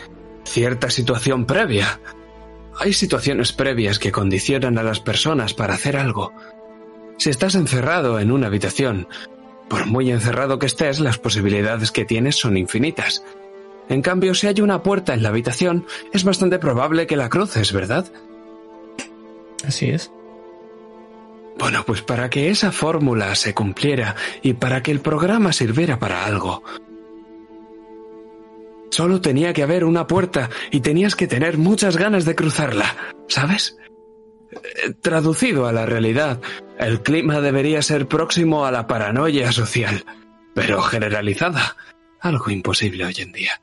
cierta 0.43 0.89
situación 0.89 1.45
previa. 1.45 1.99
Hay 2.77 2.93
situaciones 2.93 3.53
previas 3.53 3.99
que 3.99 4.11
condicionan 4.11 4.77
a 4.77 4.83
las 4.83 4.99
personas 4.99 5.53
para 5.53 5.75
hacer 5.75 5.95
algo. 5.95 6.33
Si 7.23 7.29
estás 7.29 7.55
encerrado 7.55 8.19
en 8.19 8.33
una 8.33 8.47
habitación, 8.47 9.07
por 9.69 9.85
muy 9.85 10.11
encerrado 10.11 10.59
que 10.59 10.65
estés, 10.65 10.99
las 10.99 11.17
posibilidades 11.17 11.89
que 11.89 12.03
tienes 12.03 12.35
son 12.35 12.57
infinitas. 12.57 13.23
En 13.87 14.01
cambio, 14.01 14.33
si 14.33 14.47
hay 14.47 14.59
una 14.59 14.83
puerta 14.83 15.13
en 15.13 15.23
la 15.23 15.29
habitación, 15.29 15.85
es 16.11 16.25
bastante 16.25 16.59
probable 16.59 17.07
que 17.07 17.15
la 17.15 17.29
cruces, 17.29 17.71
¿verdad? 17.71 18.11
Así 19.65 19.89
es. 19.89 20.11
Bueno, 21.57 21.85
pues 21.85 22.01
para 22.01 22.29
que 22.29 22.49
esa 22.49 22.73
fórmula 22.73 23.35
se 23.35 23.53
cumpliera 23.53 24.17
y 24.41 24.51
para 24.51 24.83
que 24.83 24.91
el 24.91 24.99
programa 24.99 25.53
sirviera 25.53 25.99
para 25.99 26.25
algo, 26.25 26.61
solo 28.89 29.21
tenía 29.21 29.53
que 29.53 29.63
haber 29.63 29.85
una 29.85 30.07
puerta 30.07 30.49
y 30.71 30.81
tenías 30.81 31.15
que 31.15 31.27
tener 31.27 31.57
muchas 31.57 31.95
ganas 31.95 32.25
de 32.25 32.35
cruzarla, 32.35 33.13
¿sabes? 33.29 33.77
Eh, 34.51 34.93
Traducido 35.01 35.67
a 35.67 35.71
la 35.71 35.85
realidad, 35.85 36.39
el 36.85 37.01
clima 37.01 37.41
debería 37.41 37.81
ser 37.81 38.07
próximo 38.07 38.65
a 38.65 38.71
la 38.71 38.87
paranoia 38.87 39.51
social, 39.51 40.05
pero 40.53 40.81
generalizada, 40.81 41.75
algo 42.19 42.49
imposible 42.49 43.05
hoy 43.05 43.15
en 43.19 43.31
día. 43.31 43.61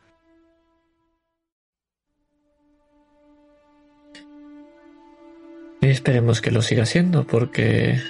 Esperemos 5.81 6.40
que 6.40 6.50
lo 6.50 6.62
siga 6.62 6.86
siendo, 6.86 7.26
porque 7.26 8.00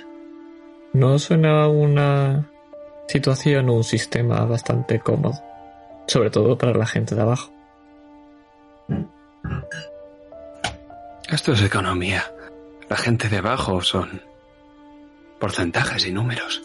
no 0.92 1.18
suena 1.18 1.68
una 1.68 2.50
situación 3.06 3.68
o 3.68 3.74
un 3.74 3.84
sistema 3.84 4.44
bastante 4.44 5.00
cómodo, 5.00 5.40
sobre 6.06 6.30
todo 6.30 6.58
para 6.58 6.74
la 6.74 6.86
gente 6.86 7.14
de 7.14 7.22
abajo. 7.22 7.52
Esto 11.28 11.52
es 11.52 11.62
economía. 11.62 12.24
La 12.88 12.96
gente 12.96 13.28
de 13.28 13.38
abajo 13.38 13.82
son 13.82 14.29
porcentajes 15.40 16.06
y 16.06 16.12
números. 16.12 16.62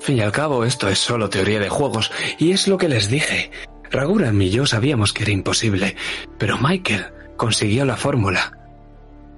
Fin 0.00 0.18
y 0.18 0.20
al 0.20 0.32
cabo, 0.32 0.64
esto 0.64 0.88
es 0.88 0.98
solo 0.98 1.30
teoría 1.30 1.58
de 1.58 1.68
juegos, 1.68 2.12
y 2.38 2.52
es 2.52 2.68
lo 2.68 2.78
que 2.78 2.88
les 2.88 3.08
dije. 3.08 3.50
Raguram 3.90 4.40
y 4.42 4.50
yo 4.50 4.66
sabíamos 4.66 5.12
que 5.12 5.22
era 5.22 5.32
imposible, 5.32 5.96
pero 6.38 6.58
Michael 6.58 7.06
consiguió 7.36 7.84
la 7.84 7.96
fórmula 7.96 8.58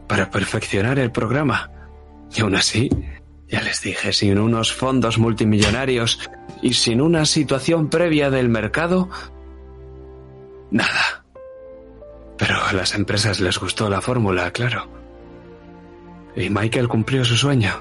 para 0.09 0.31
perfeccionar 0.31 0.99
el 0.99 1.13
programa. 1.13 1.71
Y 2.35 2.41
aún 2.41 2.57
así, 2.57 2.91
ya 3.49 3.63
les 3.63 3.81
dije, 3.81 4.13
sin 4.13 4.39
unos 4.39 4.73
fondos 4.73 5.19
multimillonarios 5.19 6.19
y 6.63 6.75
sin 6.75 7.01
una 7.01 7.27
situación 7.27 7.89
previa 7.89 8.31
del 8.31 8.49
mercado, 8.49 9.09
nada. 10.71 11.25
Pero 12.39 12.57
a 12.65 12.73
las 12.73 12.95
empresas 12.95 13.41
les 13.41 13.59
gustó 13.59 13.89
la 13.89 14.01
fórmula, 14.01 14.51
claro. 14.53 15.06
Y 16.37 16.51
Michael 16.51 16.89
cumplió 16.89 17.25
su 17.25 17.37
sueño. 17.37 17.73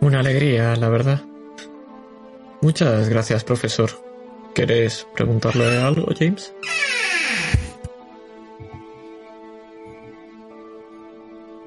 Una 0.00 0.20
alegría, 0.20 0.74
la 0.76 0.88
verdad. 0.88 1.22
Muchas 2.62 3.08
gracias, 3.08 3.44
profesor. 3.44 3.90
¿Quieres 4.54 5.06
preguntarle 5.14 5.78
algo, 5.78 6.06
James? 6.18 6.54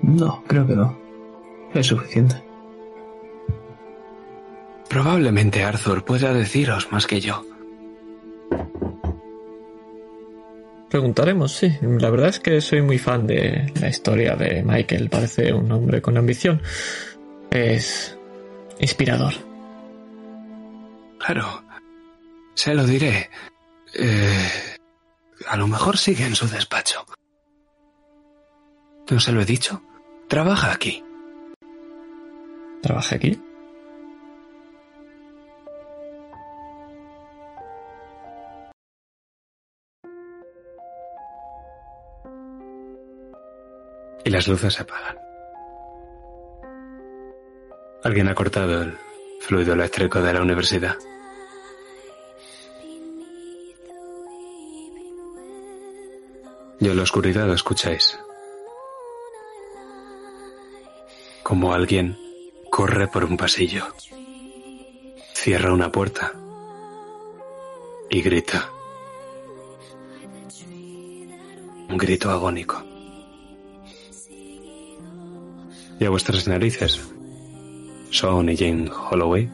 No, 0.01 0.43
creo 0.47 0.65
que 0.65 0.75
no. 0.75 0.97
Es 1.73 1.87
suficiente. 1.87 2.41
Probablemente 4.89 5.63
Arthur 5.63 6.03
pueda 6.03 6.33
deciros 6.33 6.91
más 6.91 7.05
que 7.05 7.19
yo. 7.19 7.45
Preguntaremos, 10.97 11.51
sí. 11.51 11.77
La 11.99 12.09
verdad 12.09 12.29
es 12.29 12.39
que 12.39 12.59
soy 12.59 12.81
muy 12.81 12.97
fan 12.97 13.27
de 13.27 13.71
la 13.79 13.87
historia 13.87 14.35
de 14.35 14.63
Michael. 14.63 15.11
Parece 15.11 15.53
un 15.53 15.71
hombre 15.71 16.01
con 16.01 16.17
ambición. 16.17 16.59
Es 17.51 18.17
inspirador. 18.79 19.35
Claro, 21.19 21.63
se 22.55 22.73
lo 22.73 22.83
diré. 22.83 23.29
Eh, 23.93 24.49
a 25.47 25.55
lo 25.55 25.67
mejor 25.67 25.99
sigue 25.99 26.25
en 26.25 26.33
su 26.33 26.47
despacho. 26.47 27.05
¿No 29.11 29.19
se 29.19 29.31
lo 29.31 29.41
he 29.41 29.45
dicho? 29.45 29.79
Trabaja 30.27 30.71
aquí. 30.71 31.03
¿Trabaja 32.81 33.17
aquí? 33.17 33.39
Y 44.27 44.29
las 44.29 44.45
luces 44.49 44.73
se 44.73 44.81
apagan. 44.81 45.17
Alguien 48.03 48.27
ha 48.27 48.35
cortado 48.35 48.81
el 48.81 48.97
fluido 49.39 49.71
eléctrico 49.71 50.21
de 50.21 50.33
la 50.33 50.41
universidad. 50.41 50.97
Y 56.81 56.89
en 56.89 56.97
la 56.97 57.03
oscuridad 57.03 57.49
escucháis 57.53 58.19
como 61.41 61.73
alguien 61.73 62.17
corre 62.69 63.07
por 63.07 63.23
un 63.23 63.37
pasillo, 63.37 63.85
cierra 65.35 65.71
una 65.71 65.89
puerta 65.89 66.33
y 68.09 68.21
grita. 68.21 68.71
Un 71.87 71.97
grito 71.97 72.29
agónico 72.29 72.96
y 75.99 76.05
a 76.05 76.09
vuestras 76.09 76.47
narices. 76.47 76.99
Son 78.11 78.49
y 78.49 78.57
Jane 78.57 78.89
Holloway 78.89 79.49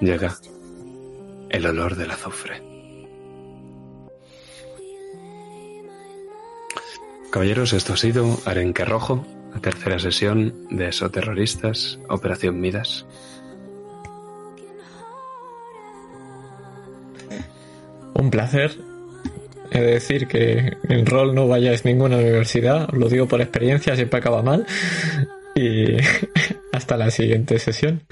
llega 0.00 0.36
el 1.50 1.66
olor 1.66 1.96
del 1.96 2.10
azufre. 2.10 2.62
Caballeros, 7.30 7.72
esto 7.72 7.92
ha 7.92 7.96
sido 7.96 8.38
Arenque 8.46 8.84
Rojo, 8.84 9.26
la 9.52 9.60
tercera 9.60 9.98
sesión 9.98 10.66
de 10.70 10.88
Eso 10.88 11.10
Terroristas, 11.10 11.98
Operación 12.08 12.60
Midas. 12.60 13.04
Un 18.14 18.30
placer 18.30 18.78
es 19.70 19.82
decir, 19.82 20.26
que 20.26 20.76
en 20.88 21.06
rol 21.06 21.34
no 21.34 21.48
vayáis 21.48 21.84
ninguna 21.84 22.16
universidad, 22.16 22.88
lo 22.92 23.08
digo 23.08 23.26
por 23.26 23.40
experiencia, 23.40 23.96
siempre 23.96 24.18
acaba 24.18 24.42
mal. 24.42 24.66
Y 25.54 25.96
hasta 26.72 26.96
la 26.96 27.10
siguiente 27.10 27.58
sesión. 27.58 28.02